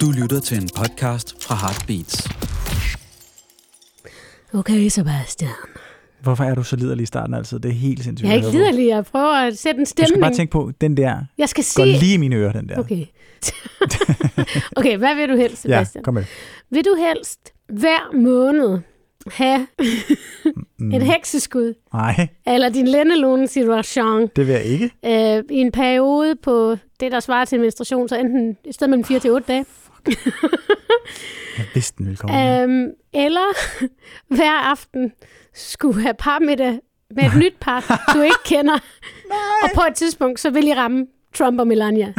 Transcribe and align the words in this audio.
Du 0.00 0.10
lytter 0.22 0.40
til 0.40 0.56
en 0.62 0.68
podcast 0.76 1.44
fra 1.44 1.54
Heartbeats. 1.54 2.28
Okay, 4.54 4.88
Sebastian. 4.88 5.50
Hvorfor 6.22 6.44
er 6.44 6.54
du 6.54 6.62
så 6.62 6.76
liderlig 6.76 7.02
i 7.02 7.06
starten 7.06 7.34
altid? 7.34 7.58
Det 7.58 7.68
er 7.68 7.72
helt 7.74 8.04
sindssygt. 8.04 8.26
Jeg 8.28 8.32
er 8.32 8.36
ikke 8.36 8.50
liderlig, 8.58 8.86
jeg 8.86 9.04
prøver 9.04 9.32
at 9.34 9.58
sætte 9.58 9.78
en 9.78 9.84
Du 9.84 9.88
skal 9.90 10.04
stemning. 10.06 10.20
bare 10.22 10.34
tænke 10.34 10.50
på, 10.50 10.72
den 10.80 10.96
der 10.96 11.16
jeg 11.38 11.48
skal 11.48 11.64
går 11.76 11.84
sige... 11.84 11.98
lige 11.98 12.14
i 12.14 12.16
mine 12.16 12.36
ører, 12.36 12.52
den 12.52 12.68
der. 12.68 12.78
Okay. 12.78 13.06
okay, 14.76 14.96
hvad 14.96 15.14
vil 15.14 15.28
du 15.28 15.36
helst, 15.36 15.64
ja, 15.64 15.68
Sebastian? 15.78 16.04
kom 16.04 16.14
med. 16.14 16.24
Vil 16.70 16.84
du 16.84 16.94
helst 16.98 17.40
hver 17.68 18.16
måned 18.16 18.78
have 19.32 19.66
Mm, 20.78 20.92
et 20.92 21.02
hekseskud, 21.02 21.74
Nej, 21.92 22.28
eller 22.46 22.68
din 22.68 22.88
lændelune 22.88 23.48
situation, 23.48 24.26
det 24.36 24.46
vil 24.46 24.52
jeg 24.52 24.64
ikke. 24.64 24.84
øh, 25.06 25.42
i 25.50 25.60
en 25.60 25.72
periode 25.72 26.36
på 26.42 26.76
det, 27.00 27.12
der 27.12 27.20
svarer 27.20 27.44
til 27.44 27.56
en 27.56 27.62
menstruation, 27.62 28.08
så 28.08 28.16
enten 28.16 28.56
et 28.64 28.74
sted 28.74 28.86
mellem 28.88 29.04
4 29.04 29.18
til 29.18 29.30
8 29.30 29.46
dage, 29.48 29.64
Jeg 31.58 31.66
vidste, 31.74 31.98
den 31.98 32.06
ville 32.06 32.16
komme. 32.16 32.62
øhm, 32.62 32.86
eller 33.14 33.46
hver 34.36 34.70
aften 34.70 35.12
skulle 35.54 36.02
have 36.02 36.14
parmiddag 36.18 36.78
med 37.16 37.24
et 37.24 37.36
nyt 37.36 37.54
par, 37.60 38.10
du 38.14 38.20
ikke 38.22 38.36
kender, 38.44 38.74
og 39.64 39.70
på 39.74 39.80
et 39.90 39.94
tidspunkt, 39.94 40.40
så 40.40 40.50
vil 40.50 40.66
I 40.68 40.74
ramme 40.74 41.06
Trump 41.34 41.60
og 41.60 41.66
Melania. 41.66 42.12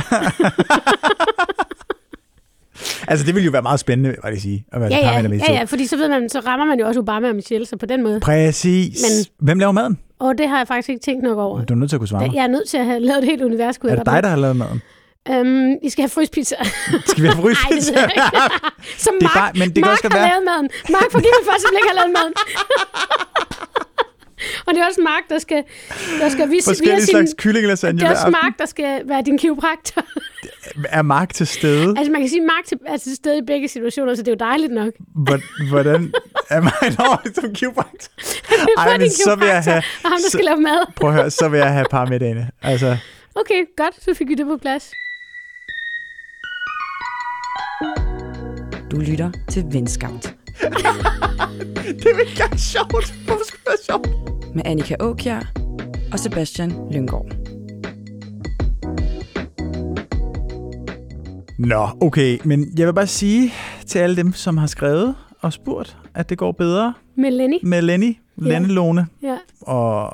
Altså, 3.07 3.25
det 3.25 3.35
ville 3.35 3.45
jo 3.45 3.51
være 3.51 3.61
meget 3.61 3.79
spændende, 3.79 4.15
hvad 4.21 4.31
jeg 4.31 4.41
sige, 4.41 4.65
at 4.71 4.81
være 4.81 4.89
Ja, 4.93 5.01
par 5.03 5.11
ja, 5.15 5.21
med 5.21 5.29
med 5.29 5.37
ja, 5.47 5.53
ja, 5.53 5.63
fordi 5.63 5.87
så 5.87 5.97
ved 5.97 6.09
man, 6.09 6.29
så 6.29 6.39
rammer 6.39 6.65
man 6.65 6.79
jo 6.79 6.87
også 6.87 6.99
Obama 6.99 7.29
og 7.29 7.35
Michelle, 7.35 7.65
så 7.65 7.77
på 7.77 7.85
den 7.85 8.03
måde. 8.03 8.19
Præcis. 8.19 8.97
Men- 9.01 9.45
Hvem 9.45 9.59
laver 9.59 9.71
maden? 9.71 9.99
Og 10.19 10.37
det 10.37 10.49
har 10.49 10.57
jeg 10.57 10.67
faktisk 10.67 10.89
ikke 10.89 11.01
tænkt 11.01 11.23
nok 11.23 11.37
over. 11.37 11.65
Du 11.65 11.73
er 11.73 11.77
nødt 11.77 11.89
til 11.89 11.95
at 11.95 11.99
kunne 11.99 12.07
svare 12.07 12.27
mig. 12.27 12.35
Jeg 12.35 12.43
er 12.43 12.47
nødt 12.47 12.69
til 12.69 12.77
at 12.77 12.85
have 12.85 12.99
lavet 12.99 13.17
et 13.17 13.25
helt 13.25 13.41
univers. 13.41 13.77
Er 13.77 13.95
det 13.95 14.05
dig, 14.05 14.23
der 14.23 14.29
har 14.29 14.35
lavet 14.35 14.55
maden? 14.55 14.81
Øhm, 15.31 15.71
I 15.83 15.89
skal 15.89 16.01
have 16.01 16.09
frysepizza. 16.09 16.55
Skal 17.11 17.23
vi 17.23 17.27
have 17.27 17.43
Nej, 17.43 17.53
det 17.71 17.85
jeg. 18.15 18.49
Som 19.05 19.13
Det 19.19 19.25
er 19.25 19.27
Mark, 19.29 19.35
bare- 19.35 19.51
men 19.59 19.67
det 19.69 19.75
kan 19.75 19.81
Mark 19.81 19.91
også 19.91 20.07
har 20.11 20.17
være- 20.19 20.29
lavet 20.29 20.43
maden. 20.51 20.69
Mark 20.89 21.11
for 21.11 21.19
givet 21.25 21.41
for, 21.45 21.51
at 21.51 21.61
ikke 21.79 21.89
har 21.93 21.99
lavet 22.01 22.13
maden. 22.17 22.33
og 24.65 24.73
det 24.73 24.81
er 24.81 24.85
også 24.85 25.01
Mark, 25.01 25.23
der 25.29 25.39
skal, 25.39 25.63
der 26.21 26.29
skal 26.29 26.49
vise, 26.51 26.69
Forskellige 26.69 26.95
vise 26.95 27.07
slags 27.07 27.29
sin, 27.29 27.37
kyllingelasagne 27.37 27.99
det 27.99 28.07
er 28.07 28.11
også. 28.11 28.29
Mark, 28.29 28.53
der 28.59 28.65
skal 28.65 29.01
være 29.05 29.21
din 29.25 29.37
kiropraktor. 29.37 30.03
Er 30.89 31.01
Mark 31.01 31.33
til 31.33 31.47
stede? 31.47 31.93
altså 31.97 32.11
man 32.11 32.21
kan 32.21 32.29
sige, 32.29 32.41
at 32.41 32.45
Mark 32.53 32.65
til, 32.65 32.77
er 32.87 32.97
til 32.97 33.15
stede 33.15 33.37
i 33.37 33.41
begge 33.47 33.67
situationer, 33.67 34.15
så 34.15 34.21
det 34.21 34.27
er 34.27 34.31
jo 34.31 34.49
dejligt 34.49 34.73
nok. 34.73 34.93
Hvor- 35.25 35.69
Hvordan 35.69 36.13
er 36.49 36.61
man 36.61 36.95
over 36.99 37.17
som 37.35 37.53
kiropraktor? 37.53 38.11
Ej, 38.77 38.97
men 38.97 39.09
så 39.09 39.35
vil 39.35 39.47
jeg 39.47 39.63
have- 39.63 39.77
og 40.03 40.09
ham, 40.09 40.11
der 40.11 40.17
så- 40.21 40.29
skal 40.31 40.45
lave 40.45 40.57
mad. 40.61 40.93
Prøv 40.95 41.09
at 41.09 41.15
høre, 41.15 41.31
så 41.31 41.49
vil 41.49 41.57
jeg 41.57 41.73
have 41.73 41.85
par 41.91 42.05
middagene. 42.05 42.49
Altså, 42.61 42.97
Okay, 43.35 43.63
godt, 43.77 44.03
så 44.03 44.13
fik 44.13 44.27
vi 44.29 44.33
det 44.33 44.45
på 44.45 44.57
plads. 44.57 44.91
Du 48.91 48.99
lytter 48.99 49.31
til 49.49 49.65
Venskabt 49.71 50.35
det 51.85 52.05
er 52.05 52.19
ikke 52.19 52.31
engang 52.31 52.59
sjovt. 52.59 53.13
Hvorfor 53.25 53.43
skulle 53.45 53.61
det 53.63 53.67
være 53.67 53.85
sjovt? 53.85 54.25
med 54.55 54.63
Annika 54.65 54.95
Åkjær 54.99 55.51
og 56.11 56.19
Sebastian 56.19 56.73
Lyngård. 56.91 57.31
Nå, 61.59 61.87
okay, 62.01 62.37
men 62.43 62.77
jeg 62.77 62.87
vil 62.87 62.93
bare 62.93 63.07
sige 63.07 63.53
til 63.87 63.99
alle 63.99 64.15
dem, 64.15 64.33
som 64.33 64.57
har 64.57 64.67
skrevet 64.67 65.15
og 65.41 65.53
spurgt, 65.53 65.97
at 66.13 66.29
det 66.29 66.37
går 66.37 66.51
bedre 66.51 66.93
Med 67.15 67.31
Lenny. 67.31 67.57
med 67.63 67.81
Lenny, 67.81 68.17
Lenne 68.37 68.67
Lone. 68.67 69.07
Ja. 69.21 69.37
Og 69.61 70.11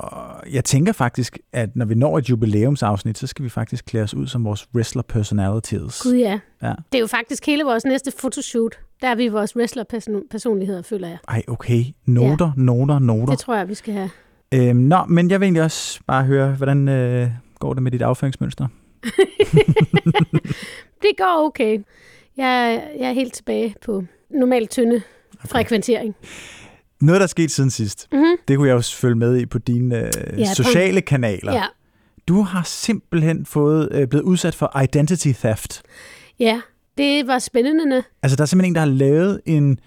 jeg 0.52 0.64
tænker 0.64 0.92
faktisk, 0.92 1.38
at 1.52 1.76
når 1.76 1.86
vi 1.86 1.94
når 1.94 2.18
et 2.18 2.30
jubilæumsafsnit, 2.30 3.18
så 3.18 3.26
skal 3.26 3.44
vi 3.44 3.48
faktisk 3.48 3.84
klæde 3.84 4.04
os 4.04 4.14
ud 4.14 4.26
som 4.26 4.44
vores 4.44 4.68
wrestler 4.74 5.02
personalities. 5.02 6.02
Gud 6.02 6.14
ja. 6.14 6.38
Ja. 6.62 6.72
Det 6.92 6.98
er 6.98 7.00
jo 7.00 7.06
faktisk 7.06 7.46
hele 7.46 7.64
vores 7.64 7.84
næste 7.84 8.12
fotoshoot. 8.18 8.78
Der 9.02 9.08
er 9.08 9.14
vi 9.14 9.28
vores 9.28 9.56
wrestler-personligheder, 9.56 10.82
føler 10.82 11.08
jeg. 11.08 11.18
Ej, 11.28 11.42
okay. 11.48 11.84
Noter, 12.06 12.46
ja. 12.56 12.62
noter, 12.62 12.98
noter. 12.98 13.26
Det 13.26 13.38
tror 13.38 13.56
jeg, 13.56 13.68
vi 13.68 13.74
skal 13.74 13.94
have. 13.94 14.10
Øhm, 14.54 14.76
nå, 14.76 15.04
men 15.08 15.30
jeg 15.30 15.40
vil 15.40 15.46
egentlig 15.46 15.62
også 15.62 16.00
bare 16.06 16.24
høre, 16.24 16.52
hvordan 16.52 16.88
øh, 16.88 17.28
går 17.58 17.74
det 17.74 17.82
med 17.82 17.90
dit 17.90 18.02
afføringsmønster? 18.02 18.66
Det 21.02 21.10
går 21.18 21.46
okay. 21.46 21.78
Jeg, 22.36 22.82
jeg 22.98 23.08
er 23.08 23.12
helt 23.12 23.34
tilbage 23.34 23.74
på 23.84 24.04
normal 24.30 24.66
tynde 24.66 24.94
okay. 24.94 25.48
frekventering. 25.48 26.14
Noget, 27.02 27.20
der 27.20 27.24
er 27.24 27.28
sket 27.28 27.50
siden 27.50 27.70
sidst, 27.70 28.08
Mm-hmm. 28.12 28.36
det 28.48 28.56
kunne 28.56 28.68
jeg 28.68 28.76
også 28.76 28.96
følge 28.96 29.14
med 29.14 29.36
i 29.36 29.46
på 29.46 29.58
dine 29.58 29.96
øh, 29.98 30.10
Ja, 30.40 30.46
på- 30.48 30.54
sociale 30.54 31.00
kanaler. 31.00 31.52
Ja. 31.52 31.64
Du 32.28 32.42
har 32.42 32.62
simpelthen 32.64 33.46
fået 33.46 33.88
øh, 33.92 34.08
blevet 34.08 34.24
udsat 34.24 34.54
for 34.54 34.80
identity 34.82 35.28
theft. 35.32 35.82
ja, 36.40 36.60
det 36.98 37.26
var 37.26 37.38
spændende. 37.38 38.02
Altså, 38.22 38.36
der 38.36 38.42
er 38.42 38.46
simpelthen 38.46 38.70
en, 38.70 38.74
der 38.74 38.80
har 38.80 38.88
lavet 38.88 39.40
en 39.46 39.78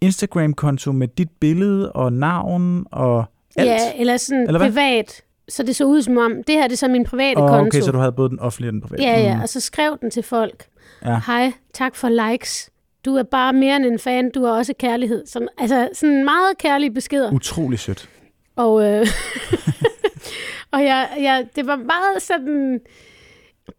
Instagram-konto 0.00 0.92
med 0.92 1.08
dit 1.08 1.28
billede 1.40 1.92
og 1.92 2.12
navn 2.12 2.86
og 2.92 3.24
alt. 3.56 3.68
Ja, 3.68 3.78
eller 3.96 4.16
sådan 4.16 4.46
Eller 4.46 4.58
hvad? 4.58 4.68
privat. 4.68 5.22
Så 5.48 5.62
det 5.62 5.76
så 5.76 5.84
ud 5.84 6.02
som 6.02 6.16
om, 6.18 6.32
det 6.46 6.54
her 6.54 6.62
det 6.62 6.72
er 6.72 6.76
så 6.76 6.88
min 6.88 7.04
private 7.04 7.38
og, 7.38 7.48
konto. 7.48 7.66
okay, 7.66 7.80
så 7.80 7.92
du 7.92 7.98
havde 7.98 8.12
både 8.12 8.28
den 8.30 8.40
offentlige 8.40 8.68
og 8.68 8.72
den 8.72 8.80
private. 8.80 9.02
Ja, 9.02 9.20
ja, 9.20 9.34
Mm. 9.36 9.40
og 9.42 9.48
så 9.48 9.60
skrev 9.60 9.98
den 10.00 10.10
til 10.10 10.22
folk. 10.22 10.64
Ja. 11.04 11.20
Hej, 11.26 11.52
tak 11.74 11.96
for 11.96 12.30
likes. 12.30 12.70
Du 13.06 13.14
er 13.16 13.22
bare 13.22 13.52
mere 13.52 13.76
end 13.76 13.84
en 13.86 13.98
fan, 13.98 14.30
du 14.30 14.44
har 14.44 14.52
også 14.52 14.74
kærlighed. 14.78 15.26
Sådan, 15.26 15.48
altså 15.58 15.88
sådan 15.92 16.24
meget 16.24 16.58
kærlige 16.58 16.90
beskeder. 16.90 17.32
Utrolig 17.32 17.78
sødt. 17.78 18.08
Og, 18.56 18.84
øh, 18.84 19.06
og 20.74 20.84
jeg, 20.84 21.08
jeg, 21.20 21.46
det 21.56 21.66
var 21.66 21.76
meget 21.76 22.22
sådan... 22.22 22.80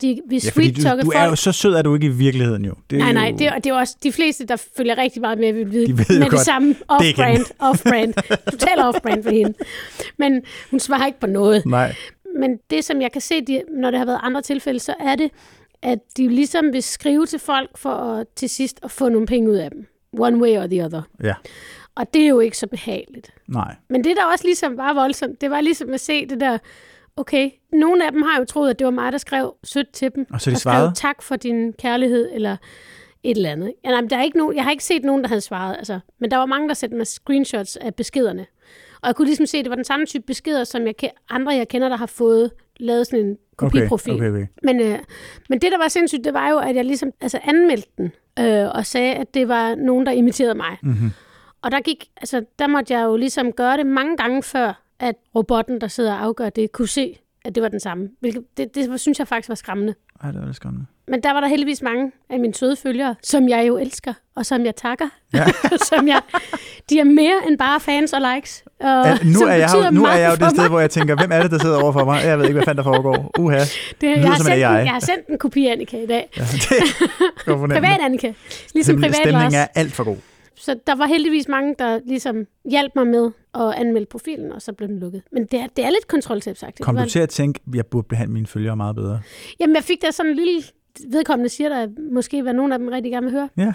De, 0.01 0.21
vi 0.29 0.35
Ja, 0.35 0.39
sweet 0.39 0.75
du, 0.75 0.81
du 0.81 0.87
folk. 0.87 1.15
er 1.15 1.25
jo, 1.25 1.35
så 1.35 1.51
sød 1.51 1.73
er 1.73 1.81
du 1.81 1.93
ikke 1.95 2.07
i 2.07 2.09
virkeligheden 2.09 2.65
jo. 2.65 2.73
Det 2.89 2.97
Nej, 2.97 3.07
jo, 3.07 3.13
nej, 3.13 3.33
det 3.39 3.47
er, 3.47 3.59
det 3.59 3.69
er 3.69 3.73
også 3.73 3.95
de 4.03 4.11
fleste, 4.11 4.45
der 4.45 4.55
følger 4.77 4.97
rigtig 4.97 5.21
meget 5.21 5.39
med, 5.39 5.53
vil 5.53 5.71
vide, 5.71 5.87
De 5.87 5.97
ved 5.97 6.05
med 6.09 6.25
det 6.25 6.31
godt, 6.31 6.41
samme 6.41 6.75
off-brand, 6.89 7.45
off-brand, 7.59 8.13
total 8.51 8.79
off-brand 8.79 9.23
for 9.23 9.31
hende. 9.31 9.53
Men 10.17 10.41
hun 10.71 10.79
svarer 10.79 11.05
ikke 11.05 11.19
på 11.19 11.27
noget. 11.27 11.65
Nej, 11.65 11.95
Men 12.39 12.57
det, 12.69 12.85
som 12.85 13.01
jeg 13.01 13.11
kan 13.11 13.21
se, 13.21 13.41
de, 13.41 13.61
når 13.81 13.91
det 13.91 13.97
har 13.99 14.05
været 14.05 14.19
andre 14.23 14.41
tilfælde, 14.41 14.79
så 14.79 14.93
er 14.99 15.15
det, 15.15 15.31
at 15.81 15.99
de 16.17 16.27
ligesom 16.27 16.73
vil 16.73 16.83
skrive 16.83 17.25
til 17.25 17.39
folk 17.39 17.77
for 17.77 17.89
at, 17.89 18.27
til 18.35 18.49
sidst 18.49 18.79
at 18.83 18.91
få 18.91 19.09
nogle 19.09 19.27
penge 19.27 19.49
ud 19.49 19.55
af 19.55 19.71
dem. 19.71 19.87
One 20.19 20.37
way 20.37 20.57
or 20.57 20.67
the 20.67 20.85
other. 20.85 21.01
ja, 21.23 21.33
Og 21.95 22.13
det 22.13 22.21
er 22.21 22.27
jo 22.27 22.39
ikke 22.39 22.57
så 22.57 22.67
behageligt. 22.67 23.33
nej. 23.47 23.75
Men 23.89 24.03
det, 24.03 24.17
der 24.17 24.25
også 24.31 24.45
ligesom 24.45 24.77
var 24.77 24.93
voldsomt, 24.93 25.41
det 25.41 25.51
var 25.51 25.61
ligesom 25.61 25.93
at 25.93 25.99
se 25.99 26.25
det 26.25 26.39
der, 26.39 26.57
okay, 27.17 27.49
nogle 27.73 28.05
af 28.05 28.11
dem 28.11 28.21
har 28.21 28.39
jo 28.39 28.45
troet, 28.45 28.69
at 28.69 28.79
det 28.79 28.85
var 28.85 28.91
mig, 28.91 29.11
der 29.11 29.17
skrev 29.17 29.55
sødt 29.63 29.91
til 29.91 30.11
dem. 30.15 30.25
Og 30.33 30.41
så 30.41 30.49
de 30.49 30.53
og 30.53 30.59
skrev 30.59 30.71
svaret? 30.71 30.95
tak 30.95 31.21
for 31.21 31.35
din 31.35 31.73
kærlighed, 31.73 32.29
eller 32.33 32.57
et 33.23 33.37
eller 33.37 33.51
andet. 33.51 33.73
Ja, 33.85 33.89
nej, 33.89 34.01
men 34.01 34.09
der 34.09 34.17
er 34.17 34.23
ikke 34.23 34.37
nogen, 34.37 34.55
jeg 34.55 34.63
har 34.63 34.71
ikke 34.71 34.83
set 34.83 35.03
nogen, 35.03 35.21
der 35.21 35.27
havde 35.27 35.41
svaret, 35.41 35.75
altså. 35.77 35.99
men 36.19 36.31
der 36.31 36.37
var 36.37 36.45
mange, 36.45 36.67
der 36.67 36.73
sendte 36.73 36.97
mig 36.97 37.07
screenshots 37.07 37.75
af 37.75 37.95
beskederne. 37.95 38.45
Og 39.01 39.07
jeg 39.07 39.15
kunne 39.15 39.25
ligesom 39.25 39.45
se, 39.45 39.57
at 39.57 39.65
det 39.65 39.69
var 39.69 39.75
den 39.75 39.85
samme 39.85 40.05
type 40.05 40.23
beskeder, 40.27 40.63
som 40.63 40.85
jeg, 40.87 40.93
andre, 41.29 41.51
jeg 41.51 41.67
kender, 41.67 41.89
der 41.89 41.95
har 41.97 42.05
fået 42.05 42.51
lavet 42.79 43.07
sådan 43.07 43.25
en 43.25 43.37
kopiprofil. 43.57 44.13
Okay, 44.13 44.29
okay, 44.29 44.37
okay. 44.37 44.47
Men, 44.63 44.79
øh, 44.79 44.99
men 45.49 45.61
det, 45.61 45.71
der 45.71 45.77
var 45.77 45.87
sindssygt, 45.87 46.23
det 46.23 46.33
var 46.33 46.49
jo, 46.49 46.57
at 46.57 46.75
jeg 46.75 46.85
ligesom 46.85 47.11
altså 47.21 47.39
anmeldte 47.43 47.89
den, 47.97 48.11
øh, 48.39 48.69
og 48.75 48.85
sagde, 48.85 49.13
at 49.15 49.33
det 49.33 49.47
var 49.47 49.75
nogen, 49.75 50.05
der 50.05 50.11
imiterede 50.11 50.55
mig. 50.55 50.77
Mm-hmm. 50.83 51.11
Og 51.61 51.71
der 51.71 51.81
gik, 51.81 52.05
altså, 52.17 52.45
der 52.59 52.67
måtte 52.67 52.93
jeg 52.93 53.03
jo 53.03 53.15
ligesom 53.15 53.51
gøre 53.51 53.77
det 53.77 53.85
mange 53.85 54.17
gange 54.17 54.43
før, 54.43 54.83
at 54.99 55.15
robotten, 55.35 55.81
der 55.81 55.87
sidder 55.87 56.13
og 56.13 56.23
afgør 56.23 56.49
det, 56.49 56.71
kunne 56.71 56.87
se, 56.87 57.19
at 57.45 57.55
det 57.55 57.63
var 57.63 57.69
den 57.69 57.79
samme. 57.79 58.09
Hvilket, 58.19 58.43
det, 58.57 58.75
det 58.75 58.99
synes 58.99 59.19
jeg 59.19 59.27
faktisk 59.27 59.49
var 59.49 59.55
skræmmende. 59.55 59.95
Ej, 60.23 60.31
det 60.31 60.41
var 60.47 60.51
skræmmende. 60.51 60.85
Men 61.07 61.23
der 61.23 61.33
var 61.33 61.39
der 61.41 61.47
heldigvis 61.47 61.81
mange 61.81 62.11
af 62.29 62.39
mine 62.39 62.53
søde 62.53 62.75
følgere, 62.75 63.15
som 63.23 63.49
jeg 63.49 63.67
jo 63.67 63.77
elsker, 63.77 64.13
og 64.35 64.45
som 64.45 64.65
jeg 64.65 64.75
takker. 64.75 65.05
Ja. 65.33 65.45
som 65.89 66.07
jeg, 66.07 66.21
de 66.89 66.99
er 66.99 67.03
mere 67.03 67.33
end 67.47 67.57
bare 67.57 67.79
fans 67.79 68.13
og 68.13 68.21
likes. 68.35 68.63
Og 68.79 68.85
Ja, 68.85 69.17
nu 69.23 69.39
er 69.41 69.53
jeg, 69.53 69.69
jo, 69.75 69.89
nu 69.91 70.05
er 70.05 70.13
jeg 70.13 70.29
jo 70.31 70.45
det 70.45 70.49
sted, 70.51 70.59
mig. 70.61 70.69
hvor 70.69 70.79
jeg 70.79 70.89
tænker, 70.89 71.15
hvem 71.15 71.31
er 71.31 71.41
det, 71.41 71.51
der 71.51 71.59
sidder 71.59 71.81
over 71.83 71.91
for 71.91 72.05
mig? 72.05 72.21
Jeg 72.23 72.37
ved 72.37 72.45
ikke, 72.45 72.53
hvad 72.53 72.63
fanden 72.65 72.77
der 72.85 72.91
foregår. 72.93 73.31
Uha. 73.39 73.57
Det, 73.59 73.67
lyder 74.01 74.11
jeg, 74.19 74.27
har 74.29 74.37
sendt, 74.37 74.53
en, 74.53 74.59
jeg 74.59 74.89
har 74.91 74.99
sendt 74.99 75.27
en 75.27 75.37
kopi 75.37 75.67
af 75.67 75.71
Annika 75.71 75.97
i 76.03 76.07
dag. 76.07 76.29
Ja, 76.37 76.41
det 76.41 76.71
jeg. 76.71 77.57
Privat 77.57 77.99
Annika. 78.01 78.33
Ligesom 78.73 78.95
privat 78.95 79.15
Stemningen 79.15 79.45
også. 79.45 79.57
er 79.57 79.67
alt 79.75 79.93
for 79.93 80.03
god. 80.03 80.17
Så 80.57 80.79
der 80.87 80.95
var 80.95 81.05
heldigvis 81.05 81.47
mange, 81.47 81.75
der 81.79 81.99
ligesom 82.05 82.45
hjalp 82.69 82.91
mig 82.95 83.07
med 83.07 83.31
at 83.53 83.73
anmelde 83.73 84.05
profilen, 84.05 84.51
og 84.51 84.61
så 84.61 84.73
blev 84.73 84.89
den 84.89 84.99
lukket. 84.99 85.21
Men 85.31 85.45
det 85.45 85.59
er, 85.59 85.67
det 85.67 85.85
er 85.85 85.89
lidt 85.89 86.07
kontroltabsagtigt. 86.07 86.85
Kom 86.85 86.95
var- 86.95 87.03
du 87.03 87.09
til 87.09 87.19
at 87.19 87.29
tænke, 87.29 87.59
at 87.67 87.75
jeg 87.75 87.85
burde 87.85 88.07
behandle 88.07 88.33
mine 88.33 88.47
følgere 88.47 88.75
meget 88.75 88.95
bedre? 88.95 89.21
Jamen, 89.59 89.75
jeg 89.75 89.83
fik 89.83 90.01
da 90.01 90.11
sådan 90.11 90.29
en 90.29 90.35
lille 90.35 90.61
vedkommende 91.07 91.49
siger, 91.49 91.69
der 91.69 91.87
måske 92.13 92.41
hvad 92.41 92.53
nogen 92.53 92.71
af 92.71 92.79
dem 92.79 92.87
rigtig 92.87 93.11
gerne 93.11 93.25
vil 93.25 93.33
høre. 93.33 93.49
Ja. 93.57 93.73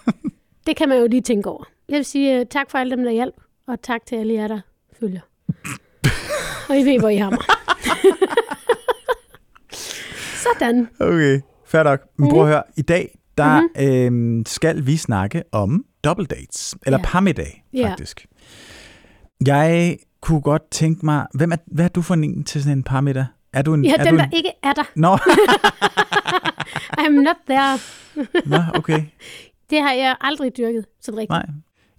det 0.66 0.76
kan 0.76 0.88
man 0.88 0.98
jo 0.98 1.06
lige 1.06 1.20
tænke 1.22 1.48
over. 1.50 1.64
Jeg 1.88 1.96
vil 1.96 2.04
sige 2.04 2.40
uh, 2.40 2.46
tak 2.50 2.70
for 2.70 2.78
alle 2.78 2.96
dem, 2.96 3.04
der 3.04 3.10
hjalp, 3.10 3.34
og 3.66 3.82
tak 3.82 4.06
til 4.06 4.16
alle 4.16 4.34
jer, 4.34 4.48
der 4.48 4.60
følger. 5.00 5.20
og 6.68 6.78
I 6.80 6.82
ved, 6.84 6.98
hvor 7.00 7.08
I 7.08 7.16
har 7.16 7.30
mig. 7.30 7.38
Sådan. 10.44 10.88
Okay, 11.00 11.40
fair 11.66 11.82
nok. 11.82 12.00
Men 12.18 12.30
prøv 12.30 12.40
at 12.42 12.46
høre, 12.48 12.62
i 12.76 12.82
dag, 12.82 13.18
der 13.38 13.60
Mhm. 13.60 13.68
øhm, 14.36 14.46
skal 14.46 14.86
vi 14.86 14.96
snakke 14.96 15.42
om 15.52 15.84
double 16.04 16.26
dates, 16.26 16.74
eller 16.86 16.98
Ja. 16.98 17.04
parmiddag, 17.04 17.64
faktisk. 17.82 18.26
Jeg 19.46 19.96
kunne 20.20 20.40
godt 20.40 20.70
tænke 20.70 21.04
mig, 21.04 21.26
hvem 21.34 21.52
er, 21.52 21.56
hvad 21.66 21.84
er 21.84 21.88
du 21.88 22.02
for 22.02 22.14
en 22.14 22.44
til 22.44 22.62
sådan 22.62 22.78
en 22.78 22.82
parmiddag? 22.84 23.26
Er 23.52 23.62
du 23.62 23.74
en, 23.74 23.84
Ja, 23.84 23.94
er 23.94 24.04
dem, 24.04 24.12
du 24.14 24.18
der 24.18 24.24
en, 24.24 24.32
ikke 24.32 24.50
er 24.62 24.72
der. 24.72 24.82
Nå, 24.96 25.16
I'm 27.02 27.10
not 27.10 27.36
there. 27.48 27.78
Nå, 28.50 28.78
okay. 28.78 29.02
Det 29.70 29.82
har 29.82 29.92
jeg 29.92 30.16
aldrig 30.20 30.56
dyrket, 30.56 30.84
sådan 31.00 31.18
rigtigt. 31.18 31.30
Nej. 31.30 31.46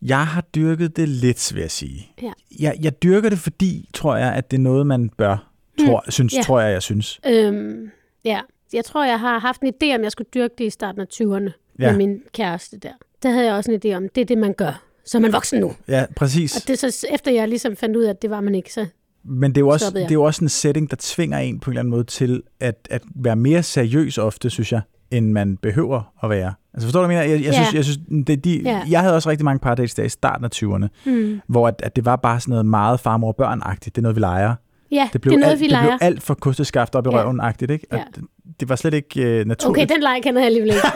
Jeg 0.02 0.28
har 0.28 0.42
dyrket 0.42 0.98
det 0.98 1.10
lidt, 1.10 1.52
vil 1.54 1.62
jeg 1.62 1.72
sige. 1.72 2.12
Ja. 2.22 2.32
Jeg, 2.60 2.78
jeg 2.82 3.04
dyrker 3.04 3.30
det, 3.30 3.40
fordi, 3.40 3.90
tror 3.94 4.16
jeg, 4.16 4.34
at 4.34 4.52
det 4.52 4.58
er 4.58 4.62
noget, 4.62 4.88
man 4.88 5.10
bør. 5.10 5.52
Tror, 5.86 6.04
synes, 6.12 6.34
ja. 6.34 6.42
tror 6.42 6.60
jeg, 6.62 6.72
jeg 6.74 6.82
synes. 6.84 7.20
Øhm, 7.28 7.90
ja, 8.26 8.40
jeg 8.74 8.86
tror, 8.86 9.06
jeg 9.06 9.20
har 9.20 9.40
haft 9.40 9.62
en 9.62 9.68
idé 9.68 9.96
om, 9.96 10.04
jeg 10.04 10.12
skulle 10.12 10.28
dyrke 10.34 10.54
det 10.58 10.66
i 10.66 10.70
starten 10.70 11.02
af 11.02 11.06
20'erne 11.14 11.52
Ja. 11.80 11.86
ja. 11.86 11.92
med 11.92 11.98
min 11.98 12.20
kæreste 12.34 12.78
der. 12.78 12.92
Der 13.24 13.30
havde 13.32 13.46
jeg 13.46 13.54
også 13.56 13.72
en 13.72 13.80
idé 13.86 13.96
om, 13.98 14.04
det 14.16 14.22
er 14.22 14.26
det, 14.26 14.38
man 14.38 14.54
gør. 14.54 14.82
Så 15.06 15.18
er 15.18 15.20
man 15.22 15.34
voksen 15.34 15.60
nu. 15.60 15.72
Ja, 15.88 16.06
præcis. 16.16 16.56
Og 16.56 16.68
det 16.68 16.80
så 16.80 17.08
efter 17.14 17.32
jeg 17.32 17.48
ligesom 17.48 17.76
fandt 17.76 17.96
ud 17.96 18.04
af, 18.04 18.10
at 18.10 18.22
det 18.22 18.30
var 18.30 18.42
man 18.42 18.56
ikke, 18.56 18.74
så 18.74 18.86
Men 19.24 19.52
det 19.52 19.58
er, 19.58 19.62
jo 19.62 19.68
også, 19.68 19.92
det 19.94 20.04
er 20.04 20.14
jo 20.14 20.24
også 20.24 20.46
en 20.46 20.50
setting, 20.50 20.90
der 20.90 20.98
tvinger 21.00 21.38
en 21.38 21.60
på 21.60 21.70
en 21.70 21.74
eller 21.74 21.80
anden 21.82 21.92
måde 21.92 22.04
til 22.04 22.44
at, 22.60 22.88
at 22.92 23.02
være 23.16 23.36
mere 23.36 23.64
seriøs 23.64 24.18
ofte, 24.18 24.50
synes 24.50 24.72
jeg, 24.72 24.82
end 25.12 25.32
man 25.32 25.58
behøver 25.58 26.14
at 26.24 26.30
være. 26.30 26.54
Altså 26.74 26.88
forstår 26.88 27.02
du, 27.02 27.06
hvad 27.08 27.16
jeg 27.16 27.26
mener? 27.28 27.36
Jeg, 27.36 27.46
jeg, 27.46 27.54
Ja. 27.54 27.64
synes, 27.64 27.74
jeg, 27.74 27.84
synes, 27.86 28.26
det, 28.28 28.44
de, 28.46 28.62
Ja. 28.64 28.82
jeg 28.90 29.02
havde 29.02 29.16
også 29.16 29.30
rigtig 29.30 29.46
mange 29.46 29.60
pardates 29.60 29.94
der 29.96 30.04
i 30.04 30.10
starten 30.10 30.46
af 30.46 30.50
20'erne, 30.56 30.88
hmm. 31.12 31.42
hvor 31.48 31.68
at, 31.68 31.76
at 31.84 31.96
det 31.96 32.06
var 32.06 32.16
bare 32.16 32.40
sådan 32.40 32.50
noget 32.52 32.66
meget 32.66 33.00
farmor 33.00 33.28
og 33.28 33.36
børn-agtigt. 33.36 33.86
Det 33.96 33.98
er 33.98 34.02
noget, 34.02 34.16
vi 34.16 34.22
leger. 34.22 34.56
Ja, 34.92 35.10
Det 35.14 35.22
blev, 35.22 35.32
det 35.32 35.36
er 35.38 35.40
noget, 35.40 35.52
alt, 35.52 35.60
vi 35.60 35.66
det 35.66 35.72
leger. 35.72 35.86
blev 35.86 35.98
alt 36.02 36.24
for 36.24 36.34
kosteskaft 36.34 36.96
op 36.96 37.08
i 37.08 37.10
Ja. 37.10 37.16
røven-agtigt, 37.24 37.72
ikke? 37.72 37.88
Og 37.92 37.98
Ja. 37.98 38.04
det, 38.16 38.24
det 38.60 38.70
var 38.70 38.76
slet 38.76 38.94
ikke 38.94 39.40
uh, 39.42 39.48
naturligt. 39.48 39.66
Okay, 39.84 39.96
den 39.96 40.02
leg 40.04 40.20
kender 40.24 40.40
jeg 40.42 40.46
alligevel 40.46 40.70
ikke. 40.74 40.88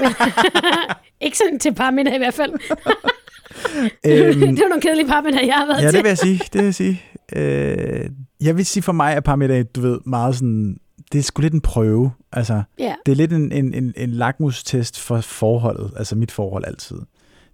ikke 1.26 1.38
sådan 1.38 1.60
til 1.60 1.74
parmiddag 1.74 2.16
i 2.16 2.18
hvert 2.18 2.34
fald. 2.34 2.52
Øhm, 4.06 4.40
det 4.56 4.60
var 4.64 4.70
nogle 4.70 4.82
kedelige 4.82 5.08
parmiddag, 5.08 5.48
jeg 5.48 5.56
har 5.56 5.66
været 5.66 5.82
Ja, 5.82 5.86
det 5.88 5.94
til. 5.94 6.04
vil 6.04 6.10
jeg 6.10 6.18
sige. 6.18 6.38
Det 6.54 6.54
vil 6.54 6.64
jeg 6.64 6.76
sige. 6.76 7.02
Øh, 7.36 8.10
jeg 8.42 8.58
vil 8.58 8.66
sige 8.66 8.84
for 8.84 8.92
mig, 8.92 9.14
at 9.16 9.24
parmiddag, 9.24 9.66
du 9.76 9.82
ved, 9.82 10.00
meget 10.06 10.36
sådan, 10.36 10.78
det 11.12 11.20
er 11.20 11.24
sgu 11.24 11.42
lidt 11.42 11.54
en 11.54 11.62
prøve. 11.62 12.12
Altså, 12.34 12.62
Ja. 12.80 12.94
det 13.06 13.12
er 13.12 13.16
lidt 13.16 13.34
en, 13.34 13.52
en, 13.52 13.74
en, 13.74 13.94
en 13.98 14.10
lakmustest 14.10 15.00
for 15.00 15.22
forholdet, 15.22 15.92
altså 15.98 16.16
mit 16.16 16.32
forhold 16.32 16.64
altid. 16.68 16.98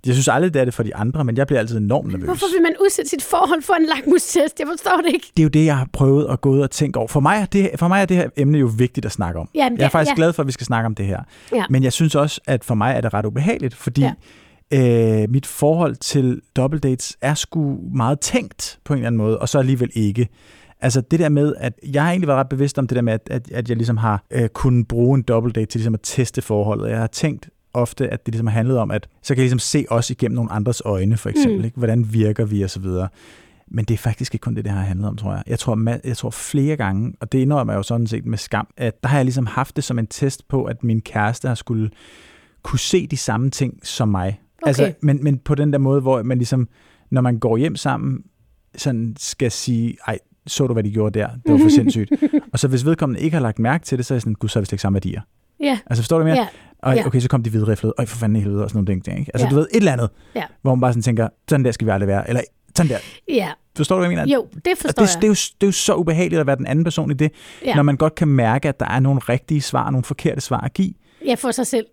Jeg 0.06 0.14
synes 0.14 0.28
aldrig, 0.28 0.54
det 0.54 0.60
er 0.60 0.66
det 0.66 0.74
for 0.74 0.84
de 0.84 0.96
andre, 0.96 1.24
men 1.26 1.38
jeg 1.38 1.48
bliver 1.48 1.60
altid 1.60 1.78
enormt 1.78 2.08
nervøs. 2.12 2.26
Hvorfor 2.26 2.46
vil 2.56 2.62
man 2.62 2.74
udsætte 2.82 3.10
sit 3.10 3.24
forhold 3.24 3.62
for 3.62 3.74
en 3.74 3.86
lakmustest? 3.96 4.60
Jeg 4.60 4.68
forstår 4.68 5.02
det 5.06 5.14
ikke. 5.14 5.32
Det 5.38 5.40
er 5.40 5.44
jo 5.44 5.50
det, 5.50 5.66
jeg 5.66 5.78
har 5.78 5.88
prøvet 5.94 6.28
at 6.32 6.42
gå 6.42 6.50
ud 6.50 6.60
og 6.60 6.72
tænke 6.72 7.00
over. 7.00 7.08
For 7.08 7.20
mig 7.20 7.38
er 7.42 7.46
det, 7.46 7.70
for 7.80 7.88
mig 7.88 8.02
er 8.02 8.06
det 8.06 8.18
her 8.18 8.30
emne 8.38 8.58
jo 8.58 8.70
vigtigt 8.78 9.06
at 9.06 9.12
snakke 9.12 9.40
om. 9.40 9.50
Jamen, 9.56 9.80
Jeg 9.80 9.86
er 9.86 9.90
faktisk 9.90 10.10
ja. 10.12 10.16
glad 10.16 10.34
for, 10.34 10.44
at 10.44 10.48
vi 10.48 10.52
skal 10.52 10.66
snakke 10.66 10.86
om 10.86 10.96
det 10.96 11.06
her. 11.06 11.20
Ja. 11.54 11.64
Men 11.70 11.84
jeg 11.84 11.94
synes 11.94 12.16
også, 12.16 12.42
at 12.48 12.64
for 12.64 12.76
mig 12.76 12.94
er 12.96 13.02
det 13.02 13.14
ret 13.14 13.26
ubehageligt, 13.26 13.76
fordi 13.76 14.02
Ja. 14.02 15.22
øh, 15.24 15.30
mit 15.30 15.46
forhold 15.46 15.96
til 15.96 16.42
double 16.56 16.80
dates 16.80 17.18
er 17.22 17.34
sgu 17.34 17.78
meget 17.96 18.20
tænkt 18.20 18.80
på 18.86 18.94
en 18.94 18.98
eller 18.98 19.08
anden 19.08 19.18
måde, 19.18 19.40
og 19.40 19.50
så 19.50 19.60
alligevel 19.60 19.90
ikke. 19.94 20.28
Altså 20.82 21.02
det 21.02 21.20
der 21.20 21.30
med, 21.30 21.54
at 21.58 21.74
jeg 21.94 22.04
har 22.04 22.10
egentlig 22.10 22.28
været 22.28 22.40
ret 22.40 22.50
bevidst 22.50 22.78
om 22.80 22.88
det 22.88 22.96
der 22.96 23.02
med, 23.02 23.14
at, 23.14 23.22
at, 23.32 23.52
at 23.52 23.70
jeg 23.70 23.78
ligesom 23.78 23.98
har 23.98 24.24
øh, 24.32 24.50
kunnet 24.50 24.88
bruge 24.88 25.16
en 25.18 25.22
double 25.22 25.52
date 25.52 25.66
til 25.66 25.80
ligesom 25.80 25.94
at 25.94 26.00
teste 26.04 26.42
forholdet. 26.42 26.90
Jeg 26.90 26.98
har 27.00 27.08
tænkt 27.08 27.50
ofte, 27.76 28.10
at 28.10 28.26
det 28.26 28.34
ligesom 28.34 28.48
har 28.48 28.54
handlet 28.54 28.78
om, 28.78 28.92
at 28.92 29.08
så 29.24 29.36
kan 29.36 29.38
jeg 29.38 29.44
ligesom 29.44 29.60
se 29.60 29.86
os 29.90 30.10
igennem 30.10 30.36
nogle 30.36 30.52
andres 30.52 30.82
øjne, 30.86 31.18
for 31.18 31.30
eksempel. 31.30 31.60
Mm. 31.60 31.66
Ikke? 31.66 31.78
Hvordan 31.78 32.14
virker 32.14 32.46
vi 32.46 32.62
og 32.62 32.70
så 32.70 32.80
videre. 32.80 33.08
Men 33.68 33.86
det 33.86 33.94
er 33.94 33.98
faktisk 33.98 34.36
ikke 34.36 34.44
kun 34.44 34.56
det, 34.56 34.66
det 34.66 34.74
har 34.74 34.82
handlet 34.82 35.08
om, 35.10 35.16
tror 35.18 35.32
jeg. 35.32 35.44
Jeg 35.48 35.60
tror, 35.60 35.98
jeg 36.08 36.18
tror 36.18 36.30
flere 36.30 36.76
gange, 36.76 37.14
og 37.20 37.32
det 37.32 37.40
indrømmer 37.40 37.74
jeg 37.74 37.78
jo 37.78 37.84
sådan 37.84 38.08
set 38.08 38.26
med 38.26 38.38
skam, 38.38 38.68
at 38.78 39.04
der 39.04 39.10
har 39.10 39.18
jeg 39.18 39.26
ligesom 39.26 39.46
haft 39.46 39.76
det 39.76 39.84
som 39.84 40.00
en 40.00 40.08
test 40.08 40.48
på, 40.48 40.64
at 40.64 40.84
min 40.84 41.02
kæreste 41.02 41.48
har 41.48 41.56
skulle 41.56 41.90
kunne 42.64 42.80
se 42.80 43.08
de 43.08 43.18
samme 43.18 43.50
ting 43.50 43.80
som 43.84 44.10
mig. 44.10 44.40
Okay. 44.62 44.68
Altså, 44.68 44.94
men, 45.02 45.24
men 45.24 45.38
på 45.38 45.56
den 45.56 45.74
der 45.74 45.80
måde, 45.80 46.02
hvor 46.02 46.24
man 46.24 46.38
ligesom, 46.38 46.68
når 47.12 47.22
man 47.22 47.40
går 47.40 47.58
hjem 47.58 47.76
sammen, 47.76 48.24
sådan 48.78 49.16
skal 49.20 49.52
sige, 49.52 49.98
ej, 50.08 50.20
så 50.48 50.68
du, 50.68 50.74
hvad 50.74 50.84
de 50.84 50.92
gjorde 50.92 51.20
der? 51.20 51.30
Det 51.46 51.54
var 51.54 51.58
for 51.58 51.70
sindssygt. 51.80 52.12
og 52.54 52.60
så 52.60 52.68
hvis 52.68 52.86
vedkommende 52.86 53.22
ikke 53.22 53.36
har 53.36 53.42
lagt 53.42 53.60
mærke 53.60 53.86
til 53.86 53.98
det, 53.98 54.06
så 54.06 54.14
er 54.14 54.16
jeg 54.16 54.22
sådan, 54.22 54.34
gud, 54.34 54.50
så 54.50 54.60
har 54.60 54.62
vi 54.62 54.66
slet 54.66 54.74
ikke 54.74 54.82
samme 54.82 54.96
værdier. 54.96 55.22
Ja, 55.60 55.80
Altså 55.86 56.04
forstår 56.04 56.18
du 56.18 56.24
mere? 56.24 56.36
ja, 56.36 56.48
Og 56.86 56.96
Ja. 56.96 57.06
okay, 57.06 57.20
så 57.20 57.28
kom 57.30 57.44
de 57.44 57.50
hvidriflede. 57.50 57.94
Øj, 57.98 58.06
for 58.06 58.18
fanden 58.18 58.36
i 58.36 58.40
helvede, 58.40 58.64
og 58.64 58.70
sådan 58.70 58.84
nogle 58.88 59.02
ting. 59.02 59.20
Ikke? 59.20 59.32
Altså 59.34 59.46
Ja. 59.48 59.50
du 59.52 59.56
ved, 59.56 59.68
et 59.72 59.78
eller 59.78 59.92
andet, 59.92 60.10
Ja. 60.36 60.44
hvor 60.62 60.76
man 60.76 60.82
bare 60.82 60.92
sådan 60.94 61.04
tænker, 61.04 61.28
sådan 61.50 61.66
der 61.66 61.72
skal 61.72 61.88
vi 61.88 61.92
aldrig 61.92 62.08
være. 62.08 62.28
Eller 62.30 62.42
sådan 62.76 62.90
der. 62.92 62.98
ja. 63.30 63.50
Forstår 63.78 63.96
du, 63.96 64.00
hvad 64.00 64.10
jeg 64.12 64.18
mener? 64.26 64.34
Jo, 64.36 64.48
det 64.66 64.72
Og 64.72 64.78
forstår 64.82 65.04
det, 65.04 65.14
jeg. 65.14 65.22
det, 65.22 65.28
er 65.28 65.30
jo, 65.30 65.34
det 65.34 65.64
er 65.64 65.68
jo 65.68 65.72
så 65.72 65.96
ubehageligt 65.96 66.40
at 66.40 66.48
være 66.48 66.56
den 66.56 66.68
anden 66.68 66.84
person 66.84 67.12
i 67.12 67.14
det, 67.14 67.32
Ja. 67.66 67.76
når 67.76 67.84
man 67.84 67.98
godt 67.98 68.16
kan 68.16 68.28
mærke, 68.28 68.70
at 68.70 68.80
der 68.80 68.86
er 68.86 69.00
nogle 69.00 69.20
rigtige 69.30 69.62
svar, 69.62 69.90
nogle 69.90 70.04
forkerte 70.04 70.42
svar 70.42 70.60
at 70.60 70.74
give. 70.74 70.94
Ja, 71.26 71.34
for 71.34 71.52
sig 71.52 71.68
selv. 71.68 71.86